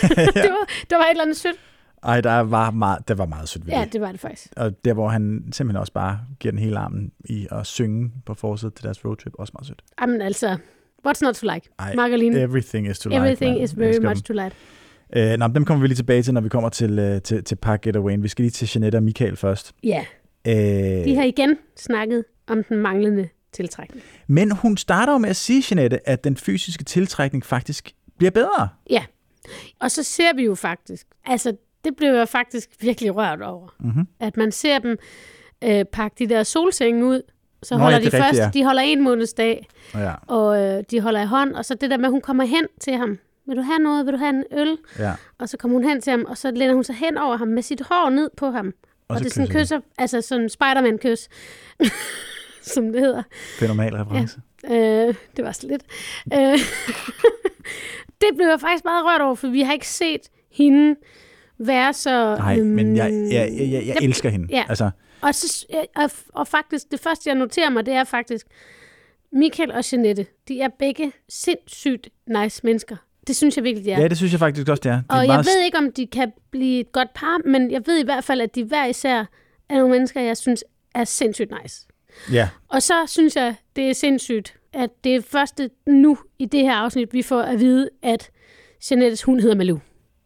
det, 0.11 0.51
var, 0.51 0.67
det 0.91 0.97
var 0.99 1.05
et 1.05 1.11
eller 1.11 1.23
andet 1.23 1.37
sødt. 1.37 1.57
Ej, 2.03 2.21
der 2.21 2.41
var 2.41 2.71
meget, 2.71 3.09
det 3.09 3.19
var 3.19 3.27
meget 3.27 3.49
sødt 3.49 3.67
ved 3.67 3.73
Ja, 3.75 3.85
det. 3.85 3.93
det 3.93 4.01
var 4.01 4.11
det 4.11 4.21
faktisk. 4.21 4.53
Og 4.57 4.85
der, 4.85 4.95
hvor 4.95 5.09
han 5.09 5.45
simpelthen 5.53 5.81
også 5.81 5.93
bare 5.93 6.19
giver 6.41 6.53
den 6.53 6.59
hele 6.59 6.79
armen 6.79 7.11
i 7.25 7.47
at 7.51 7.67
synge 7.67 8.11
på 8.27 8.35
forsiden 8.35 8.75
til 8.75 8.85
deres 8.85 9.05
roadtrip, 9.05 9.33
også 9.39 9.53
meget 9.57 9.67
sødt. 9.67 9.83
Jamen 10.01 10.23
altså, 10.23 10.57
what's 11.07 11.23
not 11.23 11.35
to 11.35 11.47
like? 11.55 11.69
Ej, 11.79 11.95
Margaline, 11.95 12.39
Everything 12.39 12.91
is 12.91 12.99
to 12.99 13.09
like. 13.09 13.17
everything 13.19 13.63
is 13.63 13.79
very 13.79 13.99
much 14.03 14.23
to 14.25 14.33
like. 14.33 14.51
Øh, 15.17 15.39
nå, 15.39 15.47
men 15.47 15.55
dem 15.55 15.65
kommer 15.65 15.81
vi 15.83 15.87
lige 15.89 15.97
tilbage 15.97 16.23
til, 16.23 16.35
når 16.35 16.41
vi 16.41 16.49
kommer 16.49 16.69
til, 16.69 16.99
øh, 16.99 17.23
til, 17.23 17.45
til 17.45 17.57
Park 17.57 17.81
Getaway. 17.83 18.17
Vi 18.19 18.29
skal 18.29 18.43
lige 18.43 18.51
til 18.53 18.71
Jeanette 18.75 18.97
og 18.97 19.03
Michael 19.03 19.37
først. 19.37 19.73
Ja, 19.83 20.05
Øh, 20.49 20.55
de 21.05 21.17
har 21.17 21.25
igen 21.25 21.57
snakket 21.77 22.25
om 22.47 22.65
den 22.65 22.77
manglende 22.77 23.29
tiltrækning. 23.53 24.03
Men 24.27 24.51
hun 24.53 24.77
starter 24.77 25.13
jo 25.13 25.19
med 25.19 25.29
at 25.31 25.37
sige, 25.37 25.65
Jeanette, 25.71 26.09
at 26.09 26.25
den 26.25 26.37
fysiske 26.37 26.85
tiltrækning 26.85 27.45
faktisk 27.45 27.93
bliver 28.19 28.31
bedre. 28.31 28.69
Ja, 28.91 29.05
og 29.81 29.91
så 29.91 30.03
ser 30.03 30.35
vi 30.37 30.45
jo 30.45 30.55
faktisk, 30.55 31.07
altså 31.27 31.57
det 31.85 31.97
blev 31.97 32.15
jeg 32.15 32.29
faktisk 32.29 32.71
virkelig 32.81 33.17
rørt 33.17 33.43
over, 33.43 33.75
Mm-hmm. 33.81 34.07
at 34.21 34.37
man 34.37 34.53
ser 34.53 34.79
dem 34.79 34.97
øh, 35.65 35.85
pakke 35.93 36.15
de 36.19 36.29
der 36.35 36.43
solsenge 36.43 37.05
ud, 37.07 37.23
så 37.63 37.75
Nå, 37.75 37.81
holder 37.83 37.99
ja, 37.99 38.03
de 38.03 38.07
er 38.07 38.11
først, 38.11 38.25
rigtigt, 38.25 38.43
ja. 38.45 38.51
de 38.61 38.65
holder 38.65 38.83
en 38.83 39.03
måneds 39.03 39.33
dag, 39.33 39.69
Ja, 39.95 40.13
og 40.27 40.63
øh, 40.63 40.85
de 40.91 41.01
holder 41.01 41.23
i 41.23 41.27
hånd, 41.27 41.55
og 41.55 41.65
så 41.65 41.75
det 41.75 41.91
der 41.91 41.97
med, 41.97 42.05
at 42.05 42.11
hun 42.11 42.21
kommer 42.21 42.45
hen 42.45 42.67
til 42.81 42.93
ham, 42.97 43.19
vil 43.47 43.57
du 43.57 43.63
have 43.63 43.79
noget, 43.79 44.07
vil 44.07 44.13
du 44.15 44.19
have 44.19 44.31
en 44.31 44.45
øl? 44.53 44.79
ja. 44.99 45.13
Og 45.39 45.49
så 45.49 45.57
kommer 45.57 45.79
hun 45.79 45.89
hen 45.89 46.01
til 46.01 46.11
ham, 46.11 46.25
og 46.29 46.39
så 46.39 46.51
læner 46.51 46.75
hun 46.75 46.85
sig 46.85 46.95
hen 46.95 47.19
over 47.19 47.37
ham 47.37 47.49
med 47.49 47.63
sit 47.63 47.81
hår 47.81 48.11
ned 48.11 48.31
på 48.37 48.51
ham. 48.51 48.67
Og, 49.09 49.15
og 49.15 49.19
det 49.19 49.27
er 49.27 49.31
sådan 49.31 49.47
kysser 49.47 49.61
kysser, 49.61 49.81
altså 49.99 50.21
sådan 50.21 50.43
en 50.43 50.49
Spider-Man-kys, 50.49 51.29
som 52.75 52.93
det 52.93 53.01
hedder. 53.01 53.23
Fænomenal 53.59 53.95
reference. 53.95 54.41
Øh, 54.71 55.15
det 55.37 55.45
var 55.45 55.53
så 55.53 55.67
lidt. 55.67 55.83
Øh, 56.35 56.59
det 58.21 58.29
blev 58.37 58.47
jeg 58.47 58.61
faktisk 58.61 58.85
meget 58.85 59.05
rørt 59.05 59.21
over, 59.21 59.35
for 59.35 59.49
vi 59.49 59.63
har 59.63 59.73
ikke 59.73 59.89
set 59.89 60.21
hende 60.53 60.97
være 61.59 61.93
så... 61.93 62.37
Nej, 62.37 62.57
men 62.57 62.97
jeg, 62.97 63.13
øhm, 63.13 63.25
jeg, 63.33 63.53
jeg, 63.59 63.71
jeg, 63.73 63.87
jeg 63.87 63.97
elsker 64.03 64.29
hende. 64.29 64.47
ja. 64.51 64.65
Altså, 64.69 64.91
Og, 65.21 65.35
så, 65.35 65.67
og, 65.97 66.11
og 66.33 66.49
faktisk, 66.49 66.91
det 66.91 67.01
første, 67.01 67.29
jeg 67.31 67.37
noterer 67.37 67.71
mig, 67.71 67.87
det 67.87 67.95
er 67.95 68.05
faktisk, 68.05 68.47
Michael 69.33 69.73
og 69.73 69.85
Jeanette, 69.93 70.27
de 70.49 70.61
er 70.61 70.69
begge 70.79 71.13
sindssygt 71.29 72.09
nice 72.27 72.61
mennesker. 72.65 72.97
Det 73.27 73.37
synes 73.37 73.57
jeg 73.57 73.65
virkelig, 73.65 73.85
de 73.85 73.93
er. 73.93 74.01
ja. 74.01 74.09
det 74.09 74.17
synes 74.17 74.33
jeg 74.33 74.39
faktisk 74.39 74.69
også, 74.69 74.81
det 74.81 74.91
er. 74.91 74.95
Er 74.97 75.03
og 75.09 75.19
jeg 75.19 75.27
meget 75.27 75.47
ved 75.47 75.65
ikke, 75.65 75.79
om 75.79 75.93
de 75.93 76.07
kan 76.07 76.33
blive 76.51 76.81
et 76.81 76.93
godt 76.93 77.15
par, 77.15 77.49
men 77.49 77.71
jeg 77.71 77.83
ved 77.87 77.99
i 77.99 78.05
hvert 78.05 78.25
fald, 78.25 78.41
at 78.41 78.55
de 78.55 78.65
hver 78.65 78.87
især 78.87 79.25
er 79.69 79.75
nogle 79.75 79.91
mennesker, 79.91 80.21
jeg 80.21 80.37
synes 80.37 80.65
er 80.95 81.05
sindssygt 81.05 81.53
nice. 81.63 81.87
Ja, 82.33 82.49
Og 82.69 82.83
så 82.83 82.95
synes 83.07 83.37
jeg, 83.37 83.55
det 83.77 83.91
er 83.91 83.95
sindssygt, 83.95 84.55
at 84.73 84.91
det 85.05 85.15
er 85.15 85.21
første 85.21 85.71
nu 85.87 86.19
i 86.39 86.47
det 86.47 86.61
her 86.61 86.75
afsnit, 86.75 87.13
vi 87.13 87.23
får 87.23 87.41
at 87.41 87.61
vide, 87.61 87.89
at 88.03 88.31
Jeanettes 88.91 89.23
hund 89.23 89.41
hedder 89.41 89.57
Malou. 89.57 89.81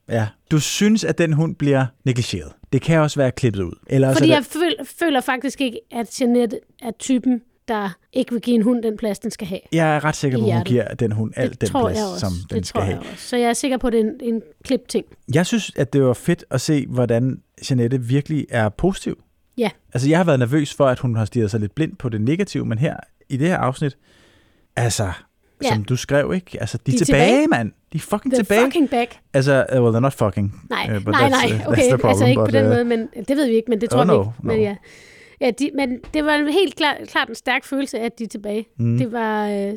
Ja. 0.08 0.28
Du 0.50 0.60
synes, 0.60 1.04
at 1.04 1.18
den 1.18 1.32
hund 1.32 1.54
bliver 1.56 1.86
negligeret. 2.04 2.52
Det 2.72 2.82
kan 2.82 3.00
også 3.00 3.20
være 3.20 3.30
klippet 3.30 3.62
ud. 3.62 3.72
Eller 3.86 4.08
også 4.08 4.18
Fordi 4.18 4.30
er 4.30 4.34
jeg 4.34 4.44
føl, 4.44 4.74
føler 4.98 5.20
faktisk 5.20 5.60
ikke, 5.60 5.80
at 5.90 6.20
Jeanette 6.20 6.58
er 6.82 6.90
typen, 6.98 7.42
der 7.68 7.88
ikke 8.12 8.32
vil 8.32 8.40
give 8.40 8.54
en 8.56 8.62
hund 8.62 8.82
den 8.82 8.96
plads, 8.96 9.18
den 9.18 9.30
skal 9.30 9.46
have. 9.46 9.60
jeg 9.72 9.96
er 9.96 10.04
ret 10.04 10.16
sikker 10.16 10.38
på, 10.38 10.46
at 10.46 10.52
hun 10.54 10.64
giver 10.64 10.94
den 10.94 11.12
hund 11.12 11.32
alt 11.36 11.52
det 11.52 11.60
den 11.60 11.80
plads, 11.80 11.98
jeg 11.98 12.06
også. 12.06 12.20
som 12.20 12.32
den 12.50 12.58
det 12.58 12.66
skal 12.66 12.78
tror 12.78 12.84
have. 12.84 13.00
jeg 13.02 13.10
også. 13.12 13.28
Så 13.28 13.36
jeg 13.36 13.48
er 13.48 13.52
sikker 13.52 13.76
på, 13.78 13.86
at 13.86 13.92
det 13.92 14.00
er 14.00 14.04
en, 14.04 14.34
en 14.34 14.42
klip-ting. 14.64 15.04
Jeg 15.34 15.46
synes, 15.46 15.72
at 15.76 15.92
det 15.92 16.02
var 16.02 16.12
fedt 16.14 16.44
at 16.50 16.60
se, 16.60 16.86
hvordan 16.86 17.40
Jeanette 17.70 18.00
virkelig 18.00 18.46
er 18.50 18.68
positiv. 18.68 19.22
Ja. 19.58 19.70
Altså, 19.94 20.08
jeg 20.08 20.18
har 20.18 20.24
været 20.24 20.38
nervøs 20.38 20.74
for, 20.74 20.86
at 20.86 20.98
hun 20.98 21.16
har 21.16 21.24
stirret 21.24 21.50
sig 21.50 21.60
lidt 21.60 21.74
blind 21.74 21.96
på 21.96 22.08
det 22.08 22.20
negative, 22.20 22.64
men 22.66 22.78
her, 22.78 22.96
i 23.28 23.36
det 23.36 23.48
her 23.48 23.56
afsnit, 23.56 23.96
altså, 24.76 25.12
Ja. 25.64 25.74
som 25.74 25.84
du 25.84 25.96
skrev, 25.96 26.32
ikke? 26.34 26.60
Altså, 26.60 26.78
de, 26.86 26.92
De 26.92 26.96
er 26.96 27.04
tilbage, 27.04 27.26
tilbage. 27.30 27.46
mand. 27.48 27.72
De 27.92 27.98
er 27.98 28.00
fucking 28.00 28.32
The 28.34 28.42
tilbage. 28.42 28.64
fucking 28.64 28.90
back. 28.90 29.18
Altså, 29.34 29.66
uh, 29.76 29.82
well, 29.82 29.94
they're 29.96 30.00
not 30.00 30.12
fucking. 30.12 30.62
Nej, 30.70 30.96
uh, 30.96 31.04
nej, 31.06 31.28
nej, 31.28 31.52
uh, 31.54 31.66
okay. 31.68 31.82
the 31.82 31.90
problem, 31.90 32.08
altså 32.08 32.26
ikke 32.26 32.38
på 32.38 32.44
but, 32.44 32.52
den 32.54 32.64
uh, 32.64 32.70
måde, 32.70 32.84
men 32.84 33.08
det 33.28 33.36
ved 33.36 33.46
vi 33.46 33.54
ikke, 33.54 33.70
men 33.70 33.80
det 33.80 33.90
tror 33.90 34.00
Oh, 34.00 34.06
vi 34.08 34.12
no, 34.12 34.20
ikke. 34.20 34.32
no. 34.42 34.52
Men, 34.52 34.60
ja. 34.62 34.76
Ja, 35.40 35.50
de, 35.50 35.70
men 35.74 35.98
det 36.14 36.24
var 36.24 36.52
helt 36.52 36.76
klart, 36.76 36.96
klart 37.08 37.28
en 37.28 37.34
stærk 37.34 37.64
følelse, 37.64 37.98
at 37.98 38.18
de 38.18 38.24
er 38.24 38.28
tilbage. 38.28 38.66
Mm. 38.78 38.98
Det 38.98 39.12
var 39.12 39.48
øh, 39.48 39.72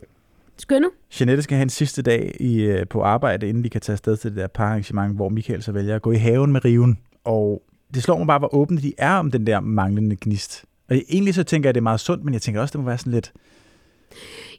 skønne. 0.57 0.87
Jeanette 1.19 1.43
skal 1.43 1.55
have 1.55 1.63
en 1.63 1.69
sidste 1.69 2.01
dag 2.01 2.35
i, 2.39 2.61
øh, 2.61 2.87
på 2.87 3.01
arbejde, 3.01 3.49
inden 3.49 3.63
de 3.63 3.69
kan 3.69 3.81
tage 3.81 3.93
afsted 3.93 4.17
til 4.17 4.29
det 4.31 4.37
der 4.37 4.47
pararrangement, 4.47 5.15
hvor 5.15 5.29
Michael 5.29 5.63
så 5.63 5.71
vælger 5.71 5.95
at 5.95 6.01
gå 6.01 6.11
i 6.11 6.15
haven 6.17 6.51
med 6.51 6.65
riven. 6.65 6.97
Og 7.23 7.61
det 7.93 8.03
slår 8.03 8.17
mig 8.17 8.27
bare, 8.27 8.39
hvor 8.39 8.55
åbne 8.55 8.81
de 8.81 8.93
er 8.97 9.13
om 9.13 9.31
den 9.31 9.47
der 9.47 9.59
manglende 9.59 10.15
gnist. 10.21 10.63
Og 10.89 10.95
egentlig 11.09 11.33
så 11.35 11.43
tænker 11.43 11.67
jeg, 11.67 11.71
at 11.71 11.75
det 11.75 11.79
er 11.81 11.83
meget 11.83 11.99
sundt, 11.99 12.23
men 12.25 12.33
jeg 12.33 12.41
tænker 12.41 12.61
også, 12.61 12.71
det 12.71 12.79
må 12.79 12.85
være 12.85 12.97
sådan 12.97 13.13
lidt... 13.13 13.31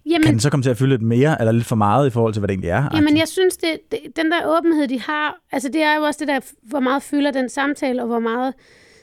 Jamen, 0.07 0.23
Kan 0.23 0.33
den 0.33 0.40
så 0.40 0.51
komme 0.51 0.62
til 0.62 0.71
at 0.71 0.77
fylde 0.77 0.90
lidt 0.90 1.03
mere, 1.03 1.40
eller 1.40 1.53
lidt 1.53 1.64
for 1.64 1.77
meget 1.77 2.07
i 2.07 2.11
forhold 2.11 2.33
til, 2.33 2.40
hvad 2.40 2.49
det 2.49 2.53
egentlig 2.53 2.71
er? 2.71 2.88
Jamen, 2.95 3.16
jeg 3.16 3.29
synes, 3.29 3.57
det, 3.57 3.79
det, 3.90 3.99
den 4.16 4.31
der 4.31 4.59
åbenhed, 4.59 4.88
de 4.88 5.01
har, 5.01 5.37
altså 5.53 5.69
det 5.69 5.83
er 5.83 5.97
jo 5.97 6.03
også 6.03 6.19
det 6.21 6.29
der, 6.29 6.40
hvor 6.62 6.81
meget 6.81 7.03
fylder 7.03 7.31
den 7.31 7.49
samtale, 7.49 8.03
og 8.03 8.07
hvor 8.07 8.19
meget 8.19 8.55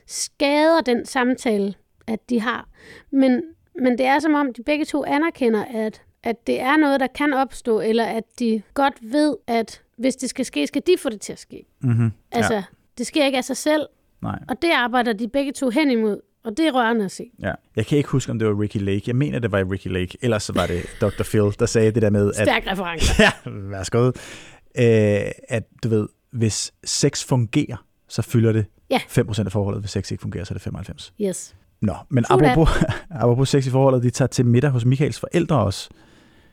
skader 0.08 0.82
den 0.82 1.06
samtale, 1.06 1.74
at 2.08 2.30
de 2.30 2.40
har. 2.40 2.68
Men, 3.12 3.42
men 3.82 3.98
det 3.98 4.06
er 4.06 4.20
som 4.20 4.34
om, 4.34 4.54
de 4.54 4.64
begge 4.64 4.86
to 4.86 5.04
anerkender, 5.04 5.66
at, 5.66 6.02
at 6.24 6.48
det 6.48 6.62
er 6.62 6.78
noget, 6.78 7.00
der 7.00 7.08
kan 7.08 7.34
opstå, 7.34 7.80
eller 7.80 8.06
at 8.06 8.24
de 8.40 8.62
godt 8.74 8.94
ved, 9.02 9.36
at 9.48 9.82
hvis 9.98 10.16
det 10.16 10.30
skal 10.30 10.46
ske, 10.46 10.68
skal 10.68 10.82
de 10.88 10.96
få 11.00 11.10
det 11.10 11.22
til 11.22 11.34
at 11.34 11.40
ske. 11.40 11.66
Mm-hmm. 11.82 12.12
Altså, 12.32 12.54
ja. 12.54 12.64
det 12.98 13.08
sker 13.08 13.26
ikke 13.26 13.38
af 13.38 13.44
sig 13.44 13.58
selv, 13.58 13.86
Nej, 14.22 14.40
og 14.50 14.62
det 14.62 14.70
arbejder 14.72 15.14
de 15.14 15.28
begge 15.28 15.52
to 15.52 15.70
hen 15.70 15.92
imod, 15.92 16.20
og 16.44 16.58
det 16.58 16.68
er 16.68 16.72
rørende 16.72 17.06
at 17.06 17.12
se. 17.12 17.24
ja. 17.40 17.52
Jeg 17.76 17.86
kan 17.86 17.98
ikke 17.98 18.10
huske, 18.10 18.32
om 18.32 18.40
det 18.40 18.48
var 18.48 18.62
Ricky 18.62 18.78
Lake. 18.78 19.02
Jeg 19.08 19.16
mener, 19.16 19.40
det 19.40 19.52
var 19.52 19.72
Ricky 19.72 19.88
Lake. 19.88 20.18
Ellers 20.22 20.44
så 20.44 20.54
var 20.54 20.68
det 20.68 20.86
Dr. 21.02 21.24
Phil, 21.24 21.60
der 21.60 21.66
sagde 21.66 21.92
det 21.92 22.02
der 22.02 22.10
med, 22.10 22.28
at... 22.30 22.36
Stærk 22.36 22.64
reference. 22.72 23.14
Ja, 23.24 23.32
værsgo. 23.46 24.08
Øh, 24.08 24.14
at 25.50 25.64
du 25.84 25.90
ved, 25.90 26.08
hvis 26.32 26.74
sex 26.84 27.24
fungerer, 27.26 27.86
så 28.10 28.22
fylder 28.22 28.52
det 28.52 28.66
Ja. 28.90 28.98
5% 28.98 29.46
af 29.46 29.52
forholdet. 29.52 29.82
Hvis 29.82 29.92
sex 29.92 30.12
ikke 30.12 30.22
fungerer, 30.22 30.44
så 30.44 30.52
er 30.54 30.56
det 30.56 30.62
95. 30.62 31.14
Yes. 31.22 31.56
Nå, 31.82 31.94
men 32.10 32.24
True 32.24 32.46
apropos, 32.52 32.84
apropos 33.22 33.50
sex 33.50 33.68
i 33.68 33.70
forholdet, 33.70 34.04
de 34.04 34.10
tager 34.10 34.28
til 34.28 34.46
middag 34.46 34.70
hos 34.72 34.86
Michaels 34.86 35.20
forældre 35.20 35.60
også. 35.60 35.90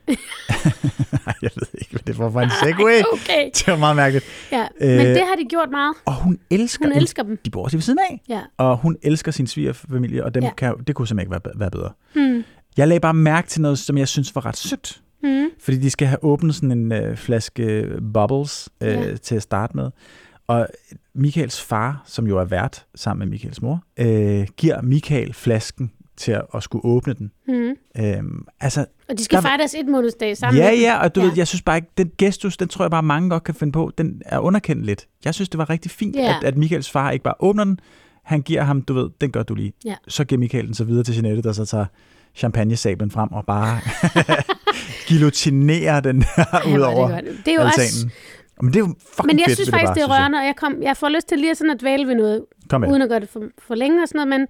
jeg 1.41 1.49
ved 1.55 1.67
ikke, 1.73 1.91
hvad 1.91 1.99
det 2.07 2.17
var 2.17 2.29
for 2.31 2.41
en 2.41 2.49
segway. 2.63 3.01
Okay. 3.13 3.49
Det 3.55 3.67
var 3.67 3.77
meget 3.77 3.95
mærkeligt. 3.95 4.25
Ja, 4.51 4.67
Øh, 4.81 4.97
men 4.97 5.05
det 5.05 5.17
har 5.17 5.35
de 5.35 5.45
gjort 5.49 5.69
meget. 5.71 5.93
Og 6.05 6.15
hun 6.15 6.39
elsker, 6.49 6.85
Hun 6.85 6.97
elsker 6.97 7.23
dem. 7.23 7.37
de 7.45 7.49
bor 7.49 7.63
også 7.63 7.77
ved 7.77 7.81
siden 7.81 7.99
af, 8.09 8.21
Ja. 8.29 8.41
og 8.57 8.77
hun 8.77 8.97
elsker 9.01 9.31
sin 9.31 9.47
svigerfamilie, 9.47 10.23
og 10.25 10.33
dem 10.35 10.43
Ja. 10.43 10.53
kan, 10.57 10.73
det 10.87 10.95
kunne 10.95 11.07
simpelthen 11.07 11.33
ikke 11.35 11.45
være, 11.45 11.59
være 11.59 11.71
bedre. 11.71 11.89
Hmm. 12.15 12.43
Jeg 12.77 12.87
lagde 12.87 12.99
bare 12.99 13.13
mærke 13.13 13.47
til 13.47 13.61
noget, 13.61 13.79
som 13.79 13.97
jeg 13.97 14.07
synes 14.07 14.35
var 14.35 14.45
ret 14.45 14.57
sødt. 14.57 15.01
Hmm. 15.23 15.47
Fordi 15.59 15.77
de 15.77 15.89
skal 15.89 16.07
have 16.07 16.23
åbnet 16.23 16.55
sådan 16.55 16.71
en 16.71 16.91
øh, 16.91 17.17
flaske 17.17 17.85
bubbles 18.13 18.69
øh, 18.81 18.89
Ja. 18.89 19.15
til 19.15 19.35
at 19.35 19.41
starte 19.43 19.77
med. 19.77 19.89
Og 20.47 20.67
Michaels 21.15 21.61
far, 21.61 22.03
som 22.05 22.27
jo 22.27 22.37
er 22.39 22.45
vært 22.45 22.85
sammen 22.95 23.19
med 23.19 23.31
Michaels 23.31 23.61
mor, 23.61 23.83
øh, 23.99 24.47
giver 24.57 24.81
Michael 24.81 25.33
flasken 25.33 25.91
til 26.21 26.31
at, 26.31 26.41
at 26.53 26.63
skulle 26.63 26.85
åbne 26.85 27.13
den. 27.13 27.31
Hmm. 27.47 27.75
Øhm, 28.05 28.45
altså, 28.59 28.85
Og 29.09 29.17
de 29.17 29.23
skal 29.23 29.35
Der 29.35 29.41
var- 29.41 29.49
fejre 29.49 29.57
deres 29.57 29.73
et 29.75 29.87
månedsdag 29.87 30.37
sammen. 30.37 30.61
ja, 30.63 30.71
ja, 30.71 30.97
og 31.03 31.15
du 31.15 31.19
Ja. 31.19 31.25
ja. 31.25 31.29
ved, 31.29 31.37
jeg 31.37 31.47
synes 31.47 31.61
bare 31.61 31.77
ikke, 31.77 31.87
den 31.97 32.11
gestus, 32.17 32.57
den 32.57 32.67
tror 32.67 32.85
jeg 32.85 32.91
bare 32.91 33.03
mange 33.03 33.29
godt 33.29 33.43
kan 33.43 33.55
finde 33.55 33.71
på, 33.73 33.91
den 33.97 34.21
er 34.25 34.39
underkendt 34.39 34.85
lidt. 34.85 35.07
Jeg 35.25 35.33
synes, 35.35 35.49
det 35.49 35.57
var 35.57 35.69
rigtig 35.69 35.91
fint, 35.91 36.15
Ja. 36.15 36.35
at, 36.37 36.43
at 36.43 36.57
Michaels 36.57 36.89
far 36.89 37.11
ikke 37.11 37.23
bare 37.23 37.33
åbner 37.39 37.63
den, 37.63 37.79
han 38.23 38.41
giver 38.41 38.61
ham, 38.63 38.81
du 38.81 38.93
ved, 38.93 39.09
den 39.21 39.31
gør 39.31 39.43
du 39.43 39.55
lige. 39.55 39.73
Ja. 39.85 39.95
Så 40.07 40.23
giver 40.25 40.39
Michael 40.39 40.65
den 40.65 40.73
så 40.73 40.83
videre 40.83 41.03
til 41.03 41.13
Jeanette, 41.13 41.41
der 41.41 41.51
så 41.51 41.65
tager 41.65 41.85
champagnesablen 42.35 43.11
frem 43.11 43.31
og 43.31 43.45
bare 43.45 43.79
guillotinerer 45.09 45.99
den 45.99 46.21
der 46.21 46.45
hvor 46.67 46.69
ud 46.69 46.73
er 46.73 46.77
det 46.77 46.85
over 46.97 47.09
godt. 47.09 47.25
Det 47.45 47.47
er 47.47 47.55
jo 47.55 47.61
også... 47.61 48.07
Men 48.61 48.73
det 48.73 48.75
er 48.75 48.79
jo 48.79 48.95
fucking 49.15 49.25
Men 49.27 49.39
jeg 49.39 49.45
fedt 49.47 49.57
synes 49.57 49.59
ved 49.59 49.65
det 49.65 49.73
faktisk, 49.73 49.87
bare, 49.87 49.95
det 49.95 50.01
er 50.03 50.21
rørende, 50.21 50.37
og 50.37 50.45
jeg, 50.45 50.55
kom, 50.55 50.75
jeg 50.81 50.97
får 50.97 51.09
lyst 51.09 51.27
til 51.27 51.37
lige 51.39 51.55
sådan 51.55 51.71
at 51.71 51.81
dvæle 51.81 52.07
ved 52.07 52.15
noget, 52.15 52.45
Kom 52.69 52.81
med. 52.81 52.89
uden 52.89 53.01
at 53.01 53.09
gøre 53.09 53.19
det 53.19 53.29
for, 53.29 53.43
for 53.67 53.75
længe 53.75 54.03
og 54.03 54.07
sådan 54.07 54.27
noget, 54.27 54.39
men 54.39 54.47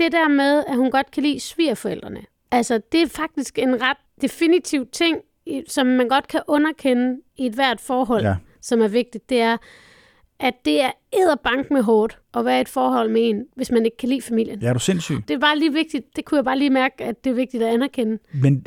det 0.00 0.12
der 0.12 0.28
med, 0.28 0.64
at 0.68 0.76
hun 0.76 0.90
godt 0.90 1.10
kan 1.10 1.22
lide 1.22 1.40
svigerforældrene, 1.40 2.20
altså 2.50 2.80
det 2.92 3.02
er 3.02 3.06
faktisk 3.08 3.58
en 3.58 3.82
ret 3.82 3.96
definitiv 4.22 4.86
ting, 4.92 5.16
som 5.68 5.86
man 5.86 6.08
godt 6.08 6.28
kan 6.28 6.40
underkende 6.48 7.16
i 7.36 7.46
et 7.46 7.52
hvert 7.52 7.80
forhold, 7.80 8.22
Ja. 8.22 8.34
som 8.62 8.80
er 8.80 8.88
vigtigt, 8.88 9.30
det 9.30 9.40
er, 9.40 9.56
at 10.40 10.54
det 10.64 10.82
er 10.82 10.90
edderbank 11.12 11.70
med 11.70 11.82
hårdt 11.82 12.18
at 12.34 12.44
være 12.44 12.58
i 12.58 12.60
et 12.60 12.68
forhold 12.68 13.10
med 13.10 13.30
en, 13.30 13.44
hvis 13.56 13.70
man 13.70 13.84
ikke 13.84 13.96
kan 13.96 14.08
lide 14.08 14.22
familien. 14.22 14.58
Ja, 14.62 14.68
er 14.68 14.72
du 14.72 14.78
sindssyg? 14.78 15.16
Det 15.28 15.34
er 15.34 15.38
bare 15.38 15.58
lige 15.58 15.72
vigtigt, 15.72 16.04
det 16.16 16.24
kunne 16.24 16.36
jeg 16.36 16.44
bare 16.44 16.58
lige 16.58 16.70
mærke, 16.70 17.04
at 17.04 17.24
det 17.24 17.30
er 17.30 17.34
vigtigt 17.34 17.62
at 17.62 17.74
anerkende. 17.74 18.18
Men 18.34 18.66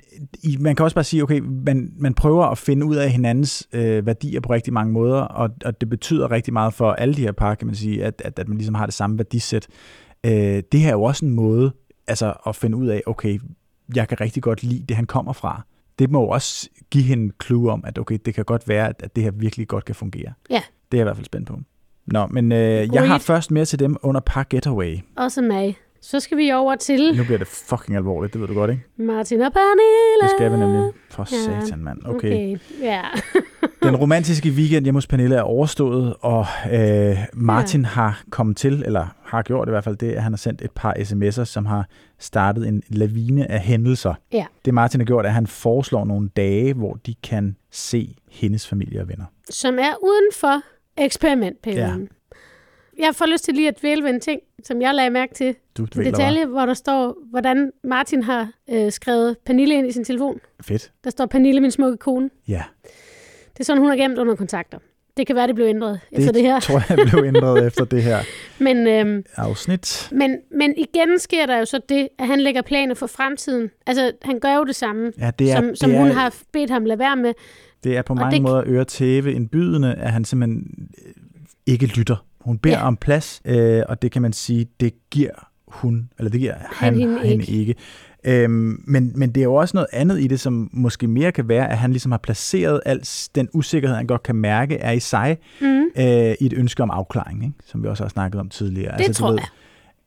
man 0.59 0.75
kan 0.75 0.83
også 0.83 0.95
bare 0.95 1.03
sige, 1.03 1.23
okay, 1.23 1.39
man, 1.39 1.93
man 1.97 2.13
prøver 2.13 2.45
at 2.45 2.57
finde 2.57 2.85
ud 2.85 2.95
af 2.95 3.09
hinandens 3.09 3.67
øh, 3.73 4.05
værdier 4.05 4.39
på 4.39 4.53
rigtig 4.53 4.73
mange 4.73 4.93
måder, 4.93 5.21
og, 5.21 5.49
og 5.65 5.81
det 5.81 5.89
betyder 5.89 6.31
rigtig 6.31 6.53
meget 6.53 6.73
for 6.73 6.91
alle 6.91 7.13
de 7.13 7.21
her 7.21 7.31
par, 7.31 7.55
kan 7.55 7.67
man 7.67 7.75
sige, 7.75 8.05
at, 8.05 8.21
at, 8.25 8.39
at 8.39 8.47
man 8.47 8.57
ligesom 8.57 8.75
har 8.75 8.85
det 8.85 8.93
samme 8.93 9.17
værdisæt. 9.17 9.67
Øh, 10.25 10.63
det 10.71 10.79
her 10.79 10.87
er 10.89 10.93
jo 10.93 11.03
også 11.03 11.25
en 11.25 11.31
måde 11.31 11.71
altså, 12.07 12.33
at 12.47 12.55
finde 12.55 12.77
ud 12.77 12.87
af, 12.87 13.01
okay, 13.05 13.39
jeg 13.95 14.07
kan 14.07 14.21
rigtig 14.21 14.43
godt 14.43 14.63
lide 14.63 14.85
det, 14.89 14.95
han 14.95 15.05
kommer 15.05 15.33
fra. 15.33 15.61
Det 15.99 16.09
må 16.11 16.21
jo 16.21 16.29
også 16.29 16.69
give 16.91 17.03
hende 17.03 17.23
en 17.23 17.31
clue 17.43 17.71
om, 17.71 17.83
at 17.87 17.99
okay, 17.99 18.17
det 18.25 18.33
kan 18.33 18.45
godt 18.45 18.67
være, 18.67 18.89
at, 18.89 19.15
det 19.15 19.23
her 19.23 19.31
virkelig 19.31 19.67
godt 19.67 19.85
kan 19.85 19.95
fungere. 19.95 20.33
Ja. 20.49 20.61
Det 20.91 20.97
er 20.97 21.01
jeg 21.01 21.03
i 21.03 21.03
hvert 21.03 21.15
fald 21.15 21.25
spændt 21.25 21.47
på. 21.47 21.59
Nå, 22.05 22.27
men 22.27 22.51
øh, 22.51 22.93
jeg 22.93 23.07
har 23.07 23.17
først 23.17 23.51
mere 23.51 23.65
til 23.65 23.79
dem 23.79 23.97
under 24.01 24.21
Park 24.21 24.49
Getaway. 24.49 24.97
Også 25.17 25.41
mig. 25.41 25.77
Så 26.01 26.19
skal 26.19 26.37
vi 26.37 26.51
over 26.51 26.75
til 26.75 27.17
Nu 27.17 27.23
bliver 27.23 27.37
det 27.37 27.47
fucking 27.47 27.97
alvorligt, 27.97 28.33
det 28.33 28.41
ved 28.41 28.47
du 28.47 28.53
godt, 28.53 28.71
ikke? 28.71 28.83
Martin 28.97 29.41
og 29.41 29.53
Pernille. 29.53 30.21
Det 30.21 30.29
skal 30.37 30.51
vi 30.51 30.57
nemlig. 30.57 30.91
For 31.09 31.27
Ja. 31.49 31.61
satan, 31.61 31.83
mand. 31.83 31.99
Okay. 32.05 32.15
Okay, 32.15 32.57
ja. 32.81 33.01
Den 33.83 33.95
romantiske 33.95 34.49
weekend 34.49 34.85
hjemme 34.85 34.97
hos 34.97 35.07
Pernille 35.07 35.35
er 35.35 35.41
overstået, 35.41 36.15
og 36.19 36.45
øh, 36.71 37.17
Martin 37.33 37.81
ja. 37.81 37.87
har 37.87 38.23
kommet 38.29 38.57
til, 38.57 38.83
eller 38.85 39.07
har 39.23 39.41
gjort 39.41 39.67
i 39.67 39.71
hvert 39.71 39.83
fald 39.83 39.95
det, 39.95 40.11
at 40.11 40.23
han 40.23 40.31
har 40.31 40.37
sendt 40.37 40.61
et 40.61 40.71
par 40.71 40.93
sms'er, 40.93 41.43
som 41.43 41.65
har 41.65 41.87
startet 42.19 42.67
en 42.67 42.83
lavine 42.89 43.51
af 43.51 43.59
hændelser. 43.59 44.13
Ja. 44.31 44.45
Det 44.65 44.73
Martin 44.73 44.99
har 44.99 45.05
gjort, 45.05 45.25
er, 45.25 45.29
at 45.29 45.35
han 45.35 45.47
foreslår 45.47 46.05
nogle 46.05 46.29
dage, 46.29 46.73
hvor 46.73 46.93
de 46.93 47.13
kan 47.23 47.55
se 47.71 48.15
hendes 48.31 48.67
familie 48.67 49.01
og 49.01 49.07
venner. 49.07 49.25
Som 49.49 49.79
er 49.79 50.03
uden 50.03 50.29
for 50.33 50.61
eksperimentperioden. 50.97 52.01
Ja. 52.01 53.05
Jeg 53.05 53.15
får 53.15 53.25
lyst 53.25 53.43
til 53.43 53.53
lige 53.53 53.67
at 53.67 53.79
dvæle 53.81 54.03
ved 54.03 54.09
en 54.09 54.19
ting, 54.19 54.39
som 54.63 54.81
jeg 54.81 54.95
lagde 54.95 55.09
mærke 55.09 55.33
til. 55.33 55.55
Du 55.77 55.85
dvæler 55.85 56.11
detalje, 56.11 56.45
hvor 56.45 56.65
der 56.65 56.73
står, 56.73 57.15
hvordan 57.29 57.71
Martin 57.83 58.23
har 58.23 58.49
øh, 58.69 58.91
skrevet 58.91 59.37
Pernille 59.45 59.75
ind 59.75 59.87
i 59.87 59.91
sin 59.91 60.03
telefon. 60.03 60.39
Fedt. 60.61 60.91
Der 61.03 61.09
står 61.09 61.25
Pernille, 61.25 61.61
min 61.61 61.71
smukke 61.71 61.97
kone. 61.97 62.29
Ja, 62.47 62.63
Det 63.53 63.59
er 63.59 63.63
sådan, 63.63 63.81
hun 63.81 63.89
har 63.89 63.97
gemt 63.97 64.17
under 64.17 64.35
kontakter. 64.35 64.77
Det 65.17 65.27
kan 65.27 65.35
være, 65.35 65.47
det 65.47 65.55
blev 65.55 65.65
ændret 65.67 65.99
det 66.09 66.19
efter 66.19 66.31
det 66.31 66.41
her. 66.41 66.59
tror 66.59 66.81
jeg 66.89 66.97
blev 67.11 67.23
ændret 67.23 67.65
efter 67.67 67.85
det 67.85 68.03
her 68.03 68.19
Men, 68.59 68.87
øhm, 68.87 69.23
afsnit. 69.35 70.09
men, 70.11 70.37
men 70.57 70.73
igen 70.77 71.19
sker 71.19 71.45
der 71.45 71.57
jo 71.57 71.65
så 71.65 71.79
det, 71.89 72.09
at 72.19 72.27
han 72.27 72.39
lægger 72.41 72.61
planer 72.61 72.95
for 72.95 73.07
fremtiden. 73.07 73.69
Altså, 73.87 74.11
han 74.21 74.39
gør 74.39 74.55
jo 74.55 74.63
det 74.63 74.75
samme, 74.75 75.11
Ja, 75.19 75.31
det 75.39 75.51
er, 75.51 75.55
som, 75.55 75.75
som 75.75 75.89
det 75.89 75.99
hun 75.99 76.07
er, 76.07 76.13
har 76.13 76.33
bedt 76.53 76.69
ham 76.69 76.85
lade 76.85 76.99
være 76.99 77.15
med. 77.15 77.33
Det 77.83 77.97
er 77.97 78.01
på 78.01 78.13
Og 78.13 78.17
mange 78.17 78.33
det- 78.35 78.41
måder 78.41 78.63
øre 78.65 78.85
tæve 78.85 79.33
indbydende, 79.33 79.93
at 79.95 80.11
han 80.11 80.25
simpelthen 80.25 80.71
øh, 81.05 81.11
ikke 81.65 81.85
lytter. 81.85 82.25
Hun 82.41 82.57
beder 82.57 82.77
ja. 82.79 82.87
Om 82.87 82.97
plads, 82.97 83.41
øh, 83.45 83.83
og 83.89 84.01
det 84.01 84.11
kan 84.11 84.21
man 84.21 84.33
sige, 84.33 84.67
det 84.79 84.93
giver 85.11 85.49
hun, 85.67 86.09
eller 86.19 86.29
det 86.31 86.39
giver 86.39 86.53
han, 86.53 86.65
Han 86.71 86.95
hende 86.99 87.19
hende 87.19 87.45
ikke. 87.45 87.75
Øhm, 88.25 88.83
men, 88.87 89.11
men 89.15 89.29
det 89.31 89.41
er 89.41 89.43
jo 89.43 89.53
også 89.55 89.77
noget 89.77 89.87
andet 89.93 90.19
i 90.21 90.27
det, 90.27 90.39
som 90.39 90.69
måske 90.73 91.07
mere 91.07 91.31
kan 91.31 91.47
være, 91.47 91.69
at 91.71 91.77
han 91.77 91.91
ligesom 91.91 92.11
har 92.11 92.19
placeret 92.19 92.81
al 92.85 93.01
den 93.35 93.49
usikkerhed, 93.53 93.97
han 93.97 94.07
godt 94.07 94.23
kan 94.23 94.35
mærke, 94.35 94.75
er 94.77 94.91
i 94.91 94.99
sig, 94.99 95.37
Mm. 95.61 95.83
øh, 95.97 96.35
i 96.39 96.45
et 96.45 96.53
ønske 96.53 96.83
om 96.83 96.89
afklaring, 96.91 97.43
ikke? 97.43 97.55
som 97.65 97.83
vi 97.83 97.87
også 97.87 98.03
har 98.03 98.09
snakket 98.09 98.39
om 98.41 98.49
tidligere. 98.49 98.97
Det 98.97 99.15
tror 99.15 99.31
jeg. 99.31 99.45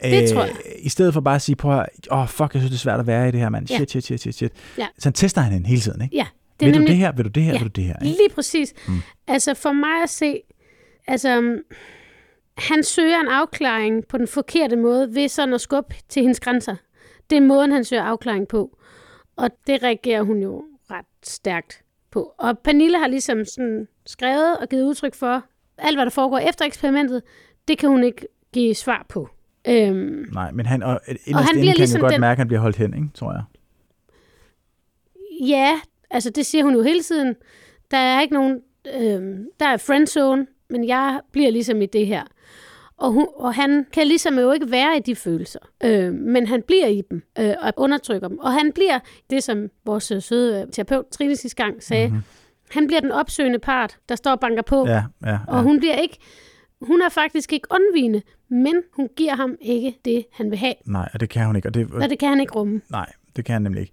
Øh, 0.05 0.11
Det 0.11 0.31
tror 0.31 0.43
jeg. 0.45 0.53
I 0.79 0.89
stedet 0.89 1.15
for 1.15 1.21
bare 1.21 1.35
at 1.35 1.43
sige, 1.43 1.57
prøv 1.57 1.79
at, 1.81 1.87
oh, 2.11 2.29
fuck, 2.29 2.55
jeg 2.55 2.61
synes, 2.63 2.71
det 2.71 2.77
er 2.77 2.81
svært 2.81 3.01
at 3.01 3.07
være 3.07 3.29
i 3.29 3.33
det 3.33 3.41
her, 3.41 3.49
mand. 3.49 3.71
Ja. 3.71 3.77
Shit, 3.77 3.91
shit, 3.91 4.05
shit, 4.05 4.21
shit, 4.21 4.35
shit. 4.35 4.53
Ja. 4.79 4.87
Så 4.99 5.09
han 5.09 5.13
tester 5.13 5.41
han 5.41 5.53
hende 5.53 5.67
hele 5.69 5.81
tiden, 5.81 6.03
ikke? 6.03 6.17
Ja, 6.17 6.27
Vil 6.61 6.75
du 6.75 6.81
det 6.81 6.97
her, 6.97 7.13
vil 7.13 7.25
du 7.25 7.31
det 7.31 7.43
her, 7.43 7.53
Ja. 7.53 7.59
vil 7.59 7.65
du 7.69 7.73
det 7.81 7.85
her? 7.85 7.95
Ikke? 8.03 8.07
Lige 8.07 8.29
præcis. 8.35 8.73
Mm. 8.89 8.95
Altså 9.29 9.55
for 9.55 9.73
mig 9.73 10.03
at 10.03 10.11
se, 10.11 10.41
altså 11.09 11.59
han 12.59 12.83
søger 12.85 13.21
en 13.21 13.29
afklaring 13.29 14.05
på 14.09 14.19
den 14.19 14.27
forkerte 14.29 14.77
måde 14.77 15.15
ved 15.15 15.29
sådan 15.29 15.55
at 15.55 15.61
skubbe 15.61 15.95
til 16.09 16.23
hendes 16.23 16.41
grænser. 16.41 16.77
Det 17.31 17.37
er 17.37 17.41
måden, 17.41 17.73
han 17.73 17.85
søger 17.85 18.03
afklaring 18.03 18.49
på. 18.49 18.79
Og 19.37 19.51
det 19.67 19.83
reagerer 19.83 20.23
hun 20.23 20.43
jo 20.43 20.65
ret 20.91 21.05
stærkt 21.23 21.83
på. 22.11 22.33
Og 22.39 22.59
Pernille 22.59 22.99
har 22.99 23.07
ligesom 23.07 23.45
sådan 23.45 23.89
skrevet 24.07 24.57
og 24.59 24.69
givet 24.69 24.83
udtryk 24.85 25.15
for, 25.15 25.43
alt 25.79 25.97
hvad 25.97 26.05
der 26.07 26.11
foregår 26.11 26.39
efter 26.39 26.65
eksperimentet, 26.65 27.23
det 27.69 27.79
kan 27.79 27.89
hun 27.89 28.05
ikke 28.05 28.27
give 28.53 28.75
svar 28.75 29.07
på. 29.09 29.29
Øhm, 29.69 30.27
Nej, 30.33 30.51
men 30.53 30.67
han, 30.67 30.83
og 30.83 31.01
inderst 31.27 31.47
han 31.49 31.55
bliver 31.61 31.67
kan 31.73 31.77
ligesom 31.77 31.99
jo 31.99 32.03
godt 32.05 32.13
den- 32.13 32.21
mærke, 32.21 32.33
at 32.33 32.39
han 32.39 32.47
bliver 32.49 32.61
holdt 32.61 32.77
hen, 32.77 32.95
ikke, 32.95 33.09
tror 33.15 33.33
jeg. 33.33 33.43
Ja, 35.49 35.81
altså 36.11 36.31
det 36.31 36.47
siger 36.47 36.65
hun 36.65 36.75
jo 36.75 36.83
hele 36.83 37.03
tiden. 37.03 37.35
Der 37.91 37.97
er 37.97 38.21
ikke 38.21 38.35
nogen, 38.35 38.61
øh, 38.95 39.39
der 39.61 39.67
er 39.67 39.77
friendzone, 39.77 40.47
men 40.71 40.89
jeg 40.89 41.21
bliver 41.33 41.51
ligesom 41.51 41.83
i 41.83 41.87
det 41.87 42.07
her. 42.07 42.23
Og, 42.99 43.13
hun, 43.13 43.27
og 43.37 43.55
han 43.55 43.87
kan 43.93 44.07
ligesom 44.07 44.39
jo 44.39 44.53
ikke 44.53 44.71
være 44.71 44.97
i 44.97 45.01
de 45.01 45.17
følelser, 45.17 45.59
øh, 45.85 46.13
men 46.13 46.47
han 46.47 46.63
bliver 46.67 46.87
i 46.87 47.03
dem 47.11 47.23
øh, 47.39 47.55
og 47.63 47.73
undertrykker 47.77 48.29
dem. 48.29 48.39
Og 48.39 48.53
han 48.53 48.73
bliver 48.73 48.99
det, 49.31 49.43
som 49.43 49.69
vores 49.85 50.13
søde 50.21 50.61
øh, 50.63 50.73
terapeut 50.73 51.07
Trine 51.07 51.37
sidste 51.37 51.65
gang 51.65 51.83
sagde, 51.83 52.07
mm-hmm. 52.07 52.23
han 52.71 52.87
bliver 52.87 53.01
den 53.01 53.13
opsøgende 53.13 53.59
part, 53.59 53.99
der 54.09 54.15
står 54.15 54.31
og 54.31 54.41
banker 54.41 54.63
på, 54.63 54.87
Ja, 54.87 54.93
ja, 55.25 55.31
ja. 55.31 55.39
og 55.49 55.63
hun 55.63 55.79
bliver 55.79 55.95
ikke, 55.95 56.19
hun 56.81 57.03
er 57.03 57.09
faktisk 57.09 57.53
ikke 57.53 57.69
undvigende, 57.71 58.23
men 58.51 58.75
hun 58.93 59.09
giver 59.17 59.35
ham 59.37 59.57
ikke 59.61 59.99
det, 60.05 60.25
han 60.33 60.51
vil 60.51 60.59
have. 60.59 60.75
Nej, 60.87 61.09
og 61.15 61.21
det 61.21 61.29
kan 61.29 61.47
hun 61.47 61.57
ikke. 61.57 61.69
Og 61.69 61.75
det, 61.75 61.91
Og 61.91 62.11
det 62.11 62.19
kan 62.19 62.29
han 62.29 62.41
ikke 62.41 62.53
rumme. 62.53 62.81
Nej, 62.91 63.13
det 63.37 63.45
kan 63.45 63.53
han 63.53 63.63
nemlig 63.63 63.81
ikke. 63.81 63.93